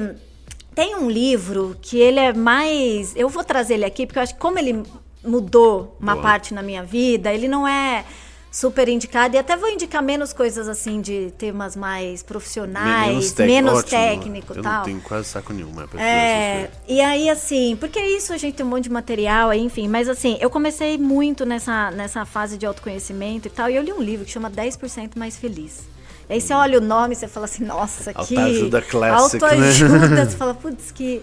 tem 0.76 0.94
um 0.94 1.10
livro 1.10 1.74
que 1.80 1.98
ele 1.98 2.20
é 2.20 2.32
mais. 2.34 3.16
Eu 3.16 3.28
vou 3.30 3.42
trazer 3.42 3.74
ele 3.74 3.84
aqui, 3.86 4.06
porque 4.06 4.18
eu 4.18 4.22
acho 4.22 4.34
que 4.34 4.40
como 4.40 4.58
ele 4.58 4.82
mudou 5.24 5.96
uma 5.98 6.12
Boa. 6.12 6.22
parte 6.22 6.52
na 6.54 6.62
minha 6.62 6.84
vida, 6.84 7.32
ele 7.32 7.48
não 7.48 7.66
é 7.66 8.04
super 8.52 8.86
indicado. 8.88 9.34
E 9.34 9.38
até 9.38 9.56
vou 9.56 9.68
indicar 9.70 10.02
menos 10.02 10.32
coisas 10.34 10.68
assim 10.68 11.00
de 11.00 11.30
temas 11.38 11.74
mais 11.76 12.22
profissionais, 12.22 13.32
tec- 13.32 13.46
menos 13.46 13.82
técnico 13.84 14.52
e 14.54 14.56
Eu 14.58 14.62
tal. 14.62 14.72
não 14.74 14.82
tenho 14.84 15.00
quase 15.00 15.28
saco 15.28 15.52
nenhum, 15.52 15.72
mas 15.74 15.88
pra 15.90 16.02
É, 16.02 16.70
e 16.86 17.00
aí 17.00 17.28
assim, 17.30 17.74
porque 17.80 17.98
isso 18.00 18.32
a 18.32 18.36
gente 18.38 18.54
tem 18.56 18.64
um 18.64 18.68
monte 18.68 18.84
de 18.84 18.90
material 18.90 19.48
aí, 19.50 19.60
enfim, 19.60 19.88
mas 19.88 20.08
assim, 20.08 20.36
eu 20.40 20.48
comecei 20.50 20.96
muito 20.98 21.44
nessa, 21.46 21.90
nessa 21.90 22.24
fase 22.24 22.56
de 22.58 22.64
autoconhecimento 22.66 23.48
e 23.48 23.50
tal, 23.50 23.68
e 23.70 23.76
eu 23.76 23.82
li 23.82 23.92
um 23.92 24.00
livro 24.02 24.24
que 24.24 24.30
chama 24.30 24.50
10% 24.50 25.16
Mais 25.16 25.36
Feliz. 25.36 25.80
Aí 26.28 26.40
você 26.40 26.52
olha 26.52 26.78
o 26.78 26.80
nome 26.80 27.14
e 27.14 27.16
você 27.16 27.28
fala 27.28 27.46
assim, 27.46 27.64
nossa, 27.64 28.12
que... 28.12 28.36
Autoajuda 28.36 28.82
classic, 28.82 29.42
né? 29.42 29.48
Autoajuda, 29.48 30.26
você 30.26 30.36
fala, 30.36 30.54
putz, 30.54 30.90
que... 30.90 31.22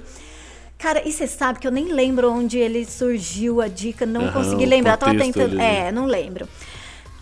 Cara, 0.78 1.08
e 1.08 1.12
você 1.12 1.28
sabe 1.28 1.60
que 1.60 1.68
eu 1.68 1.72
nem 1.72 1.94
lembro 1.94 2.32
onde 2.32 2.58
ele 2.58 2.86
surgiu 2.86 3.62
a 3.62 3.68
dica, 3.68 4.06
não 4.06 4.32
consegui 4.32 4.66
lembrar, 4.66 4.98
tava 4.98 5.16
tentando... 5.16 5.52
ali, 5.52 5.56
né? 5.56 5.88
É, 5.88 5.92
não 5.92 6.06
lembro. 6.06 6.48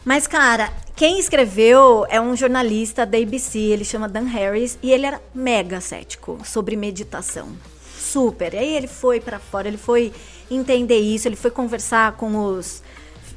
Mas, 0.04 0.26
cara, 0.26 0.72
quem 0.96 1.20
escreveu 1.20 2.06
é 2.10 2.20
um 2.20 2.36
jornalista 2.36 3.06
da 3.06 3.18
ABC, 3.18 3.60
ele 3.60 3.86
chama 3.86 4.10
Dan 4.10 4.26
Harris, 4.26 4.80
e 4.82 4.92
ele 4.92 5.06
era 5.06 5.22
mega 5.34 5.80
cético 5.80 6.40
sobre 6.44 6.76
meditação. 6.76 7.50
Super. 7.98 8.56
E 8.56 8.58
aí 8.58 8.76
ele 8.76 8.88
foi 8.88 9.20
pra 9.20 9.38
fora, 9.38 9.68
ele 9.68 9.78
foi 9.78 10.12
entender 10.50 10.98
isso, 10.98 11.28
ele 11.28 11.36
foi 11.36 11.52
conversar 11.52 12.14
com 12.14 12.36
os 12.36 12.82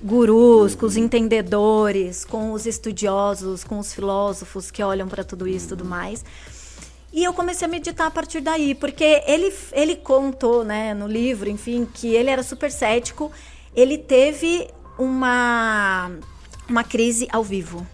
gurus, 0.05 0.75
com 0.75 0.85
os 0.85 0.99
entendedores, 0.99 2.27
com 2.27 2.53
os 2.53 2.67
estudiosos, 2.67 3.65
com 3.65 3.79
os 3.79 3.95
filósofos 3.95 4.71
que 4.71 4.83
olham 4.83 5.09
pra 5.09 5.25
tudo 5.25 5.49
isso 5.49 5.65
e 5.65 5.69
tudo 5.71 5.85
mais. 5.85 6.23
E 7.11 7.25
eu 7.25 7.33
comecei 7.33 7.67
a 7.67 7.71
meditar 7.71 8.09
a 8.09 8.11
partir 8.11 8.41
daí, 8.41 8.75
porque 8.75 9.23
ele, 9.27 9.55
ele 9.73 9.97
contou, 9.97 10.63
né, 10.63 10.93
no 10.93 11.07
livro, 11.07 11.49
enfim, 11.49 11.87
que 11.87 12.09
ele 12.09 12.29
era 12.29 12.43
super 12.43 12.71
cético. 12.71 13.33
Ele 13.75 13.97
teve 13.97 14.69
uma, 14.99 16.11
uma 16.69 16.85
crise 16.85 17.27
ao 17.33 17.43
vivo. 17.43 17.87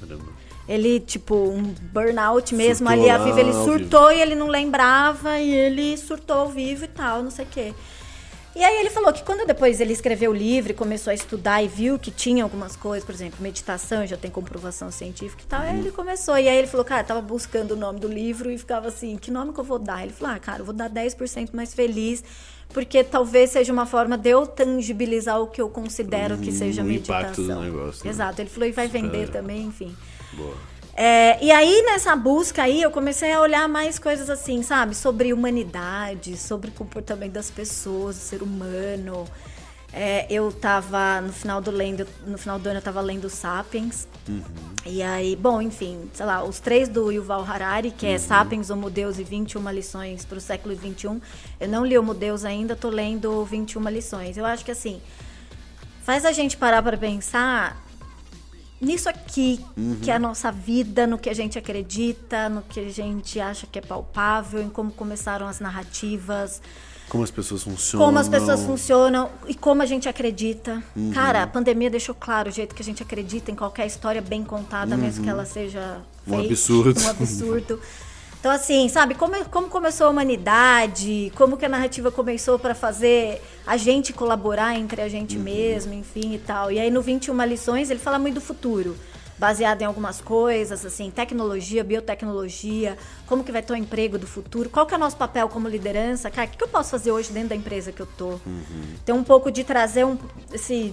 Caramba. 0.00 0.32
Ele, 0.68 1.00
tipo, 1.00 1.34
um 1.34 1.74
burnout 1.92 2.54
mesmo 2.54 2.88
Surtou 2.88 3.02
ali 3.02 3.10
ao 3.10 3.24
vivo. 3.24 3.38
Ele 3.38 3.52
surtou 3.52 4.12
e 4.12 4.20
ele 4.20 4.34
não 4.36 4.46
lembrava, 4.46 5.38
e 5.38 5.52
ele 5.52 5.96
surtou 5.96 6.36
ao 6.36 6.48
vivo 6.48 6.84
e 6.84 6.88
tal, 6.88 7.22
não 7.22 7.30
sei 7.30 7.44
o 7.44 7.48
quê. 7.48 7.74
E 8.54 8.62
aí 8.62 8.80
ele 8.80 8.90
falou 8.90 9.12
que 9.12 9.22
quando 9.22 9.46
depois 9.46 9.80
ele 9.80 9.94
escreveu 9.94 10.30
o 10.30 10.34
livro 10.34 10.72
e 10.72 10.74
começou 10.74 11.10
a 11.10 11.14
estudar 11.14 11.62
e 11.62 11.68
viu 11.68 11.98
que 11.98 12.10
tinha 12.10 12.44
algumas 12.44 12.76
coisas, 12.76 13.04
por 13.04 13.14
exemplo, 13.14 13.38
meditação 13.40 14.06
já 14.06 14.16
tem 14.16 14.30
comprovação 14.30 14.90
científica 14.90 15.42
e 15.42 15.46
tal, 15.46 15.62
aí 15.62 15.78
ele 15.78 15.90
começou. 15.90 16.36
E 16.36 16.48
aí 16.48 16.58
ele 16.58 16.66
falou, 16.66 16.84
cara, 16.84 17.02
tava 17.02 17.22
buscando 17.22 17.72
o 17.72 17.76
nome 17.76 17.98
do 17.98 18.08
livro 18.08 18.50
e 18.50 18.58
ficava 18.58 18.88
assim, 18.88 19.16
que 19.16 19.30
nome 19.30 19.54
que 19.54 19.60
eu 19.60 19.64
vou 19.64 19.78
dar? 19.78 20.02
Ele 20.02 20.12
falou, 20.12 20.36
ah, 20.36 20.38
cara, 20.38 20.60
eu 20.60 20.64
vou 20.66 20.74
dar 20.74 20.90
10% 20.90 21.54
mais 21.54 21.72
feliz, 21.72 22.22
porque 22.68 23.02
talvez 23.02 23.50
seja 23.50 23.72
uma 23.72 23.86
forma 23.86 24.18
de 24.18 24.28
eu 24.28 24.46
tangibilizar 24.46 25.40
o 25.40 25.46
que 25.46 25.60
eu 25.60 25.70
considero 25.70 26.36
que 26.36 26.52
seja 26.52 26.84
meditação. 26.84 27.20
impacto 27.22 27.42
do 27.42 27.60
negócio, 27.60 28.04
né? 28.04 28.10
Exato, 28.10 28.42
ele 28.42 28.50
falou, 28.50 28.68
e 28.68 28.72
vai 28.72 28.86
vender 28.86 29.30
também, 29.30 29.62
enfim. 29.62 29.96
Boa. 30.34 30.71
É, 30.94 31.42
e 31.42 31.50
aí, 31.50 31.82
nessa 31.82 32.14
busca 32.14 32.62
aí, 32.62 32.82
eu 32.82 32.90
comecei 32.90 33.32
a 33.32 33.40
olhar 33.40 33.66
mais 33.68 33.98
coisas 33.98 34.28
assim, 34.28 34.62
sabe? 34.62 34.94
Sobre 34.94 35.32
humanidade, 35.32 36.36
sobre 36.36 36.70
o 36.70 36.72
comportamento 36.72 37.32
das 37.32 37.50
pessoas, 37.50 38.16
do 38.16 38.20
ser 38.20 38.42
humano. 38.42 39.24
É, 39.94 40.26
eu 40.30 40.50
tava, 40.50 41.20
no 41.20 41.32
final 41.32 41.60
do 41.60 41.70
lendo, 41.70 42.06
no 42.26 42.38
final 42.38 42.58
do 42.58 42.66
ano, 42.66 42.78
eu 42.78 42.82
tava 42.82 43.00
lendo 43.00 43.28
Sapiens. 43.28 44.08
E 44.86 45.02
aí, 45.02 45.36
bom, 45.36 45.60
enfim, 45.60 46.10
sei 46.14 46.24
lá, 46.24 46.42
os 46.42 46.60
três 46.60 46.88
do 46.88 47.10
Yuval 47.10 47.44
Harari, 47.44 47.90
que 47.90 48.06
é 48.06 48.18
Sapiens, 48.18 48.70
Homo 48.70 48.88
Deus 48.88 49.18
e 49.18 49.24
21 49.24 49.70
lições 49.70 50.24
para 50.24 50.38
o 50.38 50.40
século 50.40 50.74
XXI. 50.74 51.20
Eu 51.60 51.68
não 51.68 51.84
li 51.84 51.96
Homo 51.96 52.14
Deus 52.14 52.44
ainda, 52.44 52.74
tô 52.74 52.88
lendo 52.88 53.44
21 53.44 53.88
lições. 53.88 54.38
Eu 54.38 54.46
acho 54.46 54.64
que 54.64 54.70
assim, 54.70 55.00
faz 56.02 56.24
a 56.24 56.32
gente 56.32 56.56
parar 56.56 56.82
para 56.82 56.96
pensar 56.96 57.82
nisso 58.82 59.08
aqui, 59.08 59.64
que 60.02 60.10
é 60.10 60.14
a 60.14 60.18
nossa 60.18 60.50
vida, 60.52 61.06
no 61.06 61.16
que 61.16 61.30
a 61.30 61.34
gente 61.34 61.56
acredita, 61.58 62.48
no 62.48 62.60
que 62.62 62.80
a 62.80 62.88
gente 62.90 63.38
acha 63.40 63.66
que 63.70 63.78
é 63.78 63.82
palpável, 63.82 64.60
em 64.60 64.68
como 64.68 64.90
começaram 64.90 65.46
as 65.46 65.60
narrativas, 65.60 66.60
Como 67.08 67.22
as 67.24 67.30
pessoas 67.30 67.62
funcionam. 67.62 68.06
como 68.06 68.18
as 68.18 68.28
pessoas 68.28 68.60
funcionam 68.62 69.30
e 69.46 69.54
como 69.54 69.82
a 69.82 69.86
gente 69.86 70.08
acredita. 70.08 70.82
Cara, 71.14 71.42
a 71.44 71.46
pandemia 71.46 71.88
deixou 71.90 72.14
claro 72.14 72.48
o 72.48 72.52
jeito 72.52 72.74
que 72.74 72.82
a 72.82 72.84
gente 72.84 73.02
acredita 73.02 73.50
em 73.50 73.54
qualquer 73.54 73.86
história 73.86 74.20
bem 74.20 74.42
contada, 74.44 74.96
mesmo 74.96 75.22
que 75.24 75.30
ela 75.30 75.44
seja 75.46 76.00
Um 76.26 76.36
fake, 76.36 76.46
absurdo. 76.48 77.00
um 77.00 77.08
absurdo. 77.10 77.80
Então, 78.42 78.50
assim, 78.50 78.88
sabe, 78.88 79.14
como, 79.14 79.36
como 79.50 79.68
começou 79.68 80.08
a 80.08 80.10
humanidade, 80.10 81.32
como 81.36 81.56
que 81.56 81.64
a 81.64 81.68
narrativa 81.68 82.10
começou 82.10 82.58
para 82.58 82.74
fazer 82.74 83.40
a 83.64 83.76
gente 83.76 84.12
colaborar 84.12 84.74
entre 84.74 85.00
a 85.00 85.08
gente 85.08 85.38
mesmo, 85.38 85.94
enfim 85.94 86.34
e 86.34 86.38
tal. 86.40 86.72
E 86.72 86.80
aí 86.80 86.90
no 86.90 87.00
21 87.00 87.40
lições 87.44 87.88
ele 87.88 88.00
fala 88.00 88.18
muito 88.18 88.34
do 88.34 88.40
futuro, 88.40 88.96
baseado 89.38 89.82
em 89.82 89.84
algumas 89.84 90.20
coisas, 90.20 90.84
assim, 90.84 91.08
tecnologia, 91.08 91.84
biotecnologia, 91.84 92.98
como 93.28 93.44
que 93.44 93.52
vai 93.52 93.62
ter 93.62 93.74
o 93.74 93.76
emprego 93.76 94.18
do 94.18 94.26
futuro, 94.26 94.68
qual 94.68 94.86
que 94.86 94.94
é 94.94 94.96
o 94.96 95.00
nosso 95.00 95.16
papel 95.16 95.48
como 95.48 95.68
liderança, 95.68 96.28
cara, 96.28 96.48
o 96.48 96.50
que, 96.50 96.56
que 96.56 96.64
eu 96.64 96.68
posso 96.68 96.90
fazer 96.90 97.12
hoje 97.12 97.30
dentro 97.30 97.50
da 97.50 97.54
empresa 97.54 97.92
que 97.92 98.02
eu 98.02 98.08
tô? 98.18 98.40
Tem 99.04 99.14
um 99.14 99.22
pouco 99.22 99.52
de 99.52 99.62
trazer 99.62 100.04
um, 100.04 100.18
esse 100.52 100.92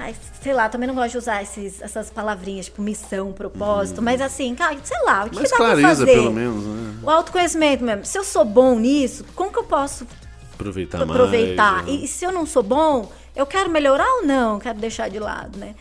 Ai, 0.00 0.14
sei 0.40 0.52
lá, 0.54 0.68
também 0.68 0.86
não 0.86 0.94
gosto 0.94 1.10
de 1.10 1.18
usar 1.18 1.42
esses, 1.42 1.82
essas 1.82 2.08
palavrinhas, 2.08 2.66
tipo 2.66 2.80
missão, 2.80 3.32
propósito, 3.32 4.00
mas 4.00 4.20
assim, 4.20 4.54
cara, 4.54 4.76
sei 4.84 4.96
lá, 5.04 5.24
o 5.24 5.30
que, 5.30 5.34
Mas 5.40 5.50
que 5.50 5.50
dá 5.50 5.56
pra 5.56 5.66
clareza, 5.74 5.88
fazer? 5.88 6.12
pelo 6.12 6.32
menos, 6.32 6.64
né? 6.64 6.94
O 7.02 7.10
autoconhecimento 7.10 7.82
mesmo. 7.84 8.04
Se 8.04 8.16
eu 8.16 8.22
sou 8.22 8.44
bom 8.44 8.78
nisso, 8.78 9.24
como 9.34 9.50
que 9.52 9.58
eu 9.58 9.64
posso 9.64 10.06
Aproveitar, 10.54 11.02
aproveitar? 11.02 11.72
mais. 11.82 11.86
né? 11.86 11.92
E, 11.92 12.04
e 12.04 12.08
se 12.08 12.24
eu 12.24 12.30
não 12.30 12.46
sou 12.46 12.62
bom, 12.62 13.10
eu 13.34 13.44
quero 13.44 13.68
melhorar 13.70 14.08
ou 14.18 14.24
não? 14.24 14.60
Quero 14.60 14.78
deixar 14.78 15.10
de 15.10 15.18
lado, 15.18 15.58
né? 15.58 15.74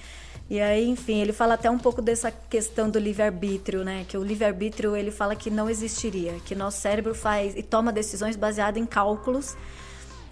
E 0.50 0.60
aí, 0.62 0.88
enfim, 0.90 1.20
ele 1.22 1.34
fala 1.34 1.54
até 1.56 1.70
um 1.70 1.78
pouco 1.78 2.02
dessa 2.02 2.32
questão 2.50 2.90
do 2.90 2.98
livre-arbítrio, 2.98 3.84
né? 3.84 4.06
Que 4.08 4.18
o 4.18 4.24
livre-arbítrio, 4.24 4.96
ele 4.96 5.12
fala 5.12 5.36
que 5.36 5.52
não 5.52 5.70
existiria, 5.70 6.36
que 6.46 6.56
nosso 6.56 6.80
cérebro 6.82 7.14
faz 7.14 7.54
e 7.56 7.62
toma 7.62 7.92
decisões 7.92 8.36
baseadas 8.36 8.82
em 8.82 8.86
cálculos 8.86 9.56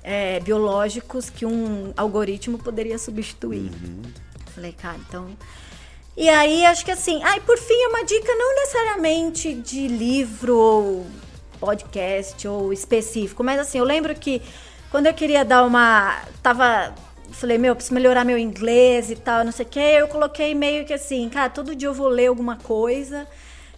é, 0.05 0.39
biológicos 0.39 1.31
que 1.31 1.47
um 1.47 1.91
algoritmo 1.97 2.59
poderia 2.59 2.97
substituir. 2.99 3.71
Uhum. 3.71 4.03
Falei, 4.53 4.71
cara, 4.71 4.97
então. 4.97 5.27
E 6.15 6.29
aí, 6.29 6.63
acho 6.65 6.85
que 6.85 6.91
assim. 6.91 7.21
Ah, 7.23 7.35
e 7.35 7.41
por 7.41 7.57
fim, 7.57 7.87
uma 7.87 8.05
dica 8.05 8.33
não 8.35 8.55
necessariamente 8.55 9.53
de 9.55 9.87
livro 9.87 10.55
ou 10.55 11.05
podcast 11.59 12.47
ou 12.47 12.71
específico, 12.71 13.43
mas 13.43 13.59
assim, 13.59 13.79
eu 13.79 13.83
lembro 13.83 14.13
que 14.13 14.41
quando 14.91 15.07
eu 15.07 15.13
queria 15.13 15.43
dar 15.43 15.63
uma. 15.63 16.21
Tava. 16.43 16.93
Falei, 17.31 17.57
meu, 17.57 17.75
preciso 17.75 17.95
melhorar 17.95 18.23
meu 18.23 18.37
inglês 18.37 19.09
e 19.09 19.15
tal, 19.15 19.43
não 19.43 19.51
sei 19.51 19.65
o 19.65 19.69
quê. 19.69 19.79
Eu 19.79 20.07
coloquei 20.07 20.53
meio 20.53 20.85
que 20.85 20.93
assim, 20.93 21.27
cara, 21.27 21.49
todo 21.49 21.75
dia 21.75 21.87
eu 21.89 21.93
vou 21.93 22.07
ler 22.07 22.27
alguma 22.27 22.55
coisa. 22.57 23.27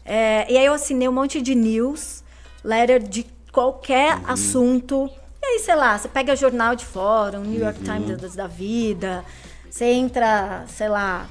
É, 0.05 0.45
e 0.51 0.57
aí 0.57 0.65
eu 0.65 0.73
assinei 0.73 1.07
um 1.07 1.13
monte 1.13 1.41
de 1.41 1.55
news, 1.55 2.23
letter 2.63 3.01
de 3.01 3.25
qualquer 3.51 4.17
uhum. 4.17 4.23
assunto. 4.27 5.09
E 5.47 5.49
aí, 5.49 5.59
sei 5.59 5.75
lá, 5.75 5.97
você 5.97 6.09
pega 6.09 6.35
jornal 6.35 6.75
de 6.75 6.85
fora, 6.85 7.39
um 7.39 7.43
New 7.43 7.61
York 7.61 7.79
uhum. 7.79 7.85
Times 7.85 8.35
da, 8.35 8.43
da 8.43 8.47
vida, 8.47 9.23
você 9.69 9.85
entra, 9.85 10.65
sei 10.67 10.89
lá, 10.89 11.25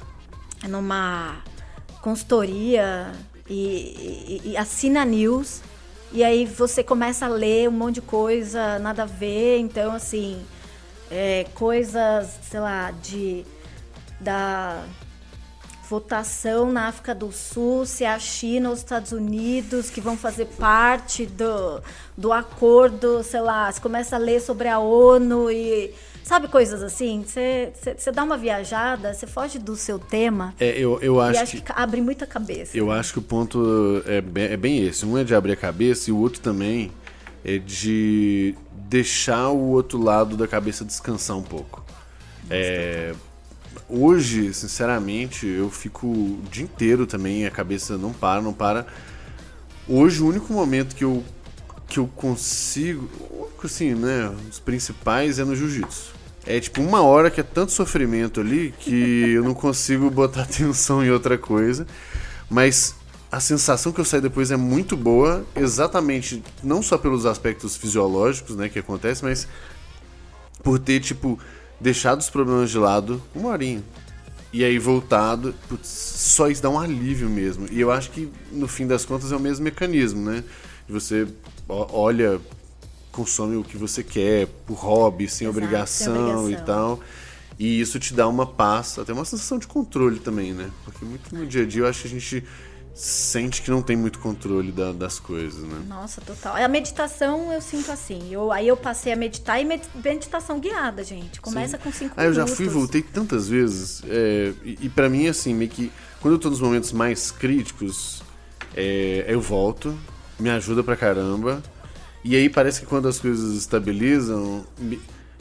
numa 0.67 1.43
consultoria 2.01 3.11
e, 3.47 4.41
e, 4.43 4.51
e 4.51 4.57
assina 4.57 5.05
news. 5.05 5.61
E 6.11 6.23
aí 6.23 6.47
você 6.47 6.83
começa 6.83 7.27
a 7.27 7.29
ler 7.29 7.69
um 7.69 7.73
monte 7.73 7.95
de 7.95 8.01
coisa, 8.01 8.79
nada 8.79 9.03
a 9.03 9.05
ver. 9.05 9.59
Então, 9.59 9.93
assim, 9.93 10.43
é, 11.11 11.45
coisas, 11.53 12.39
sei 12.41 12.59
lá, 12.59 12.89
de 12.89 13.45
da 14.19 14.83
votação 15.89 16.71
na 16.71 16.87
África 16.87 17.15
do 17.15 17.31
Sul, 17.31 17.85
se 17.85 18.03
é 18.03 18.09
a 18.09 18.19
China 18.19 18.69
ou 18.69 18.73
os 18.73 18.79
Estados 18.79 19.11
Unidos 19.11 19.89
que 19.89 20.01
vão 20.01 20.17
fazer 20.17 20.45
parte 20.45 21.25
do, 21.25 21.81
do 22.17 22.33
acordo, 22.33 23.23
sei 23.23 23.41
lá, 23.41 23.71
você 23.71 23.79
começa 23.79 24.15
a 24.15 24.19
ler 24.19 24.41
sobre 24.41 24.67
a 24.67 24.79
ONU 24.79 25.49
e 25.51 25.93
Sabe 26.27 26.49
coisas 26.49 26.83
assim? 26.83 27.23
Você, 27.23 27.71
dá 28.13 28.21
uma 28.21 28.35
viajada, 28.35 29.13
você 29.13 29.25
foge 29.25 29.57
do 29.57 29.77
seu 29.77 29.97
tema. 29.97 30.53
É, 30.59 30.77
eu, 30.77 30.99
eu 31.01 31.21
acho, 31.21 31.39
acho 31.39 31.55
que, 31.55 31.61
que, 31.61 31.71
abre 31.73 32.01
muita 32.01 32.27
cabeça. 32.27 32.77
Eu 32.77 32.91
acho 32.91 33.13
que 33.13 33.19
o 33.19 33.21
ponto 33.21 34.03
é 34.05 34.19
bem, 34.19 34.43
é 34.43 34.57
bem 34.57 34.85
esse. 34.85 35.05
Um 35.05 35.17
é 35.17 35.23
de 35.23 35.33
abrir 35.33 35.53
a 35.53 35.55
cabeça 35.55 36.09
e 36.09 36.13
o 36.13 36.17
outro 36.17 36.41
também 36.41 36.91
é 37.45 37.57
de 37.57 38.53
deixar 38.89 39.47
o 39.51 39.69
outro 39.69 40.03
lado 40.03 40.35
da 40.35 40.45
cabeça 40.45 40.83
descansar 40.83 41.37
um 41.37 41.43
pouco. 41.43 41.85
É, 42.49 43.13
hoje, 43.89 44.53
sinceramente, 44.53 45.47
eu 45.47 45.69
fico 45.69 46.07
o 46.07 46.41
dia 46.51 46.63
inteiro 46.63 47.05
também, 47.05 47.45
a 47.45 47.51
cabeça 47.51 47.97
não 47.97 48.11
para, 48.13 48.41
não 48.41 48.53
para. 48.53 48.85
Hoje, 49.87 50.21
o 50.21 50.27
único 50.27 50.51
momento 50.51 50.95
que 50.95 51.03
eu, 51.03 51.23
que 51.87 51.99
eu 51.99 52.07
consigo, 52.07 53.09
assim, 53.63 53.93
né, 53.95 54.33
os 54.49 54.59
principais 54.59 55.39
é 55.39 55.45
no 55.45 55.55
jiu-jitsu. 55.55 56.15
É 56.45 56.59
tipo 56.59 56.81
uma 56.81 57.01
hora 57.01 57.29
que 57.29 57.41
é 57.41 57.43
tanto 57.43 57.73
sofrimento 57.73 58.39
ali 58.39 58.73
que 58.79 59.31
eu 59.33 59.43
não 59.43 59.53
consigo 59.53 60.09
botar 60.09 60.43
atenção 60.43 61.03
em 61.03 61.09
outra 61.09 61.37
coisa. 61.37 61.85
Mas 62.49 62.95
a 63.31 63.39
sensação 63.39 63.91
que 63.91 63.99
eu 63.99 64.05
saio 64.05 64.21
depois 64.21 64.51
é 64.51 64.57
muito 64.57 64.95
boa, 64.95 65.45
exatamente 65.55 66.41
não 66.63 66.81
só 66.81 66.97
pelos 66.97 67.25
aspectos 67.25 67.75
fisiológicos, 67.75 68.55
né, 68.55 68.69
que 68.69 68.79
acontece, 68.79 69.23
mas 69.23 69.47
por 70.63 70.79
ter 70.79 70.99
tipo 71.01 71.37
deixado 71.79 72.19
os 72.19 72.29
problemas 72.29 72.69
de 72.69 72.77
lado 72.77 73.21
uma 73.35 73.49
horinha. 73.49 73.83
E 74.51 74.63
aí 74.63 74.79
voltado, 74.79 75.53
putz, 75.67 75.87
só 75.87 76.47
isso 76.47 76.61
dá 76.61 76.69
um 76.69 76.79
alívio 76.79 77.29
mesmo. 77.29 77.67
E 77.69 77.79
eu 77.79 77.91
acho 77.91 78.09
que 78.11 78.31
no 78.51 78.67
fim 78.67 78.87
das 78.87 79.05
contas 79.05 79.31
é 79.31 79.35
o 79.35 79.39
mesmo 79.39 79.63
mecanismo, 79.63 80.21
né? 80.21 80.43
Você 80.87 81.27
olha 81.67 82.39
consome 83.11 83.55
o 83.55 83.63
que 83.63 83.75
você 83.75 84.03
quer, 84.03 84.45
por 84.67 84.75
hobby, 84.75 85.27
sem, 85.27 85.47
Exato, 85.47 85.57
obrigação, 85.57 86.13
sem 86.13 86.35
obrigação, 86.35 86.51
e 86.51 86.65
tal. 86.65 86.99
E 87.57 87.81
isso 87.81 87.99
te 87.99 88.13
dá 88.13 88.27
uma 88.27 88.45
paz, 88.45 88.99
até 88.99 89.11
uma 89.11 89.25
sensação 89.25 89.57
de 89.57 89.65
controle 89.65 90.19
também, 90.19 90.53
né? 90.53 90.69
Porque 90.85 91.03
muito 91.03 91.35
no 91.35 91.45
dia 91.45 91.63
a 91.63 91.65
dia 91.65 91.81
eu 91.81 91.87
acho 91.87 92.03
que 92.03 92.07
a 92.07 92.11
gente 92.11 92.43
sente 92.97 93.61
que 93.61 93.69
não 93.69 93.83
tem 93.83 93.95
muito 93.95 94.17
controle 94.17 94.71
da, 94.71 94.91
das 94.91 95.19
coisas, 95.19 95.61
né? 95.61 95.83
Nossa, 95.87 96.19
total. 96.19 96.55
A 96.55 96.67
meditação 96.67 97.53
eu 97.53 97.61
sinto 97.61 97.91
assim. 97.91 98.33
Eu, 98.33 98.51
aí 98.51 98.67
eu 98.67 98.75
passei 98.75 99.13
a 99.13 99.15
meditar 99.15 99.61
e 99.61 99.65
meditação 99.93 100.59
guiada, 100.59 101.03
gente. 101.03 101.39
Começa 101.39 101.77
Sim. 101.77 101.83
com 101.83 101.91
cinco 101.91 102.15
ah, 102.17 102.25
eu 102.25 102.33
já 102.33 102.47
fui 102.47 102.65
e 102.65 102.69
voltei 102.69 103.03
tantas 103.03 103.47
vezes. 103.47 104.01
É, 104.09 104.51
e, 104.63 104.79
e 104.81 104.89
para 104.89 105.07
mim, 105.09 105.27
assim, 105.27 105.53
meio 105.53 105.69
que 105.69 105.91
quando 106.19 106.33
eu 106.33 106.39
tô 106.39 106.49
nos 106.49 106.59
momentos 106.59 106.91
mais 106.91 107.29
críticos, 107.29 108.23
é, 108.75 109.25
eu 109.27 109.39
volto, 109.39 109.95
me 110.39 110.49
ajuda 110.49 110.83
pra 110.83 110.95
caramba. 110.95 111.61
E 112.23 112.35
aí 112.35 112.49
parece 112.49 112.79
que 112.79 112.87
quando 112.87 113.07
as 113.07 113.19
coisas 113.19 113.55
estabilizam, 113.55 114.65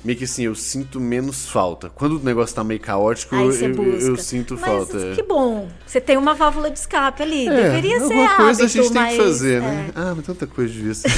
meio 0.04 0.18
que 0.18 0.24
assim, 0.24 0.44
eu 0.44 0.54
sinto 0.54 1.00
menos 1.00 1.48
falta. 1.48 1.90
Quando 1.90 2.18
o 2.18 2.22
negócio 2.22 2.54
tá 2.54 2.62
meio 2.62 2.80
caótico, 2.80 3.34
eu, 3.34 3.50
eu, 3.52 4.16
sinto 4.16 4.54
mas, 4.54 4.64
falta. 4.64 5.14
Que 5.14 5.22
bom. 5.22 5.68
Você 5.86 6.00
tem 6.00 6.16
uma 6.16 6.34
válvula 6.34 6.70
de 6.70 6.78
escape 6.78 7.22
ali. 7.22 7.48
É, 7.48 7.62
Deveria 7.62 8.00
ser 8.00 8.18
hábito, 8.18 8.36
coisa 8.36 8.64
a 8.64 8.68
gente 8.68 8.92
tem 8.92 9.06
que 9.06 9.16
fazer, 9.16 9.60
né? 9.60 9.90
É. 9.94 10.00
Ah, 10.00 10.14
mas 10.14 10.26
tanta 10.26 10.46
coisa 10.46 10.94
ser. 10.94 11.10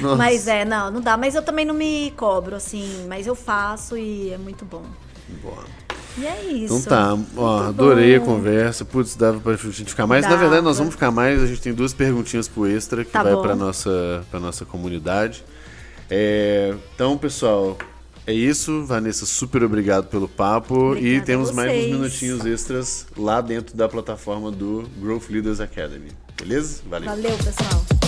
mas 0.16 0.46
é, 0.46 0.64
não, 0.64 0.90
não 0.90 1.00
dá. 1.00 1.16
Mas 1.16 1.34
eu 1.34 1.42
também 1.42 1.64
não 1.64 1.74
me 1.74 2.12
cobro, 2.16 2.54
assim. 2.54 3.06
Mas 3.08 3.26
eu 3.26 3.34
faço 3.34 3.96
e 3.96 4.30
é 4.32 4.38
muito 4.38 4.64
bom. 4.64 4.84
Boa. 5.42 5.64
E 6.18 6.26
é 6.26 6.44
isso. 6.44 6.76
Então 6.76 6.82
tá, 6.82 7.18
ó, 7.36 7.68
adorei 7.68 8.18
bom. 8.18 8.24
a 8.24 8.26
conversa. 8.26 8.84
Putz, 8.84 9.16
dava 9.16 9.40
pra 9.40 9.56
gente 9.56 9.90
ficar 9.90 10.06
mais. 10.06 10.22
Dava. 10.22 10.34
Na 10.34 10.40
verdade, 10.40 10.62
nós 10.62 10.78
vamos 10.78 10.92
ficar 10.94 11.10
mais. 11.10 11.42
A 11.42 11.46
gente 11.46 11.60
tem 11.60 11.72
duas 11.72 11.94
perguntinhas 11.94 12.48
pro 12.48 12.66
extra 12.66 13.04
que 13.04 13.10
tá 13.10 13.22
vai 13.22 13.34
bom. 13.34 13.42
pra 13.42 13.56
nossa, 13.56 14.24
pra 14.30 14.38
nossa 14.38 14.64
comunidade. 14.64 15.42
É, 16.14 16.74
então, 16.94 17.16
pessoal, 17.16 17.78
é 18.26 18.34
isso. 18.34 18.84
Vanessa, 18.84 19.24
super 19.24 19.64
obrigado 19.64 20.08
pelo 20.08 20.28
papo. 20.28 20.90
Obrigada 20.90 21.08
e 21.08 21.20
temos 21.22 21.50
mais 21.52 21.86
uns 21.86 21.90
minutinhos 21.90 22.44
extras 22.44 23.06
lá 23.16 23.40
dentro 23.40 23.74
da 23.74 23.88
plataforma 23.88 24.50
do 24.50 24.86
Growth 24.98 25.30
Leaders 25.30 25.58
Academy. 25.58 26.10
Beleza? 26.36 26.82
Valeu. 26.86 27.08
Valeu, 27.08 27.36
pessoal. 27.38 28.01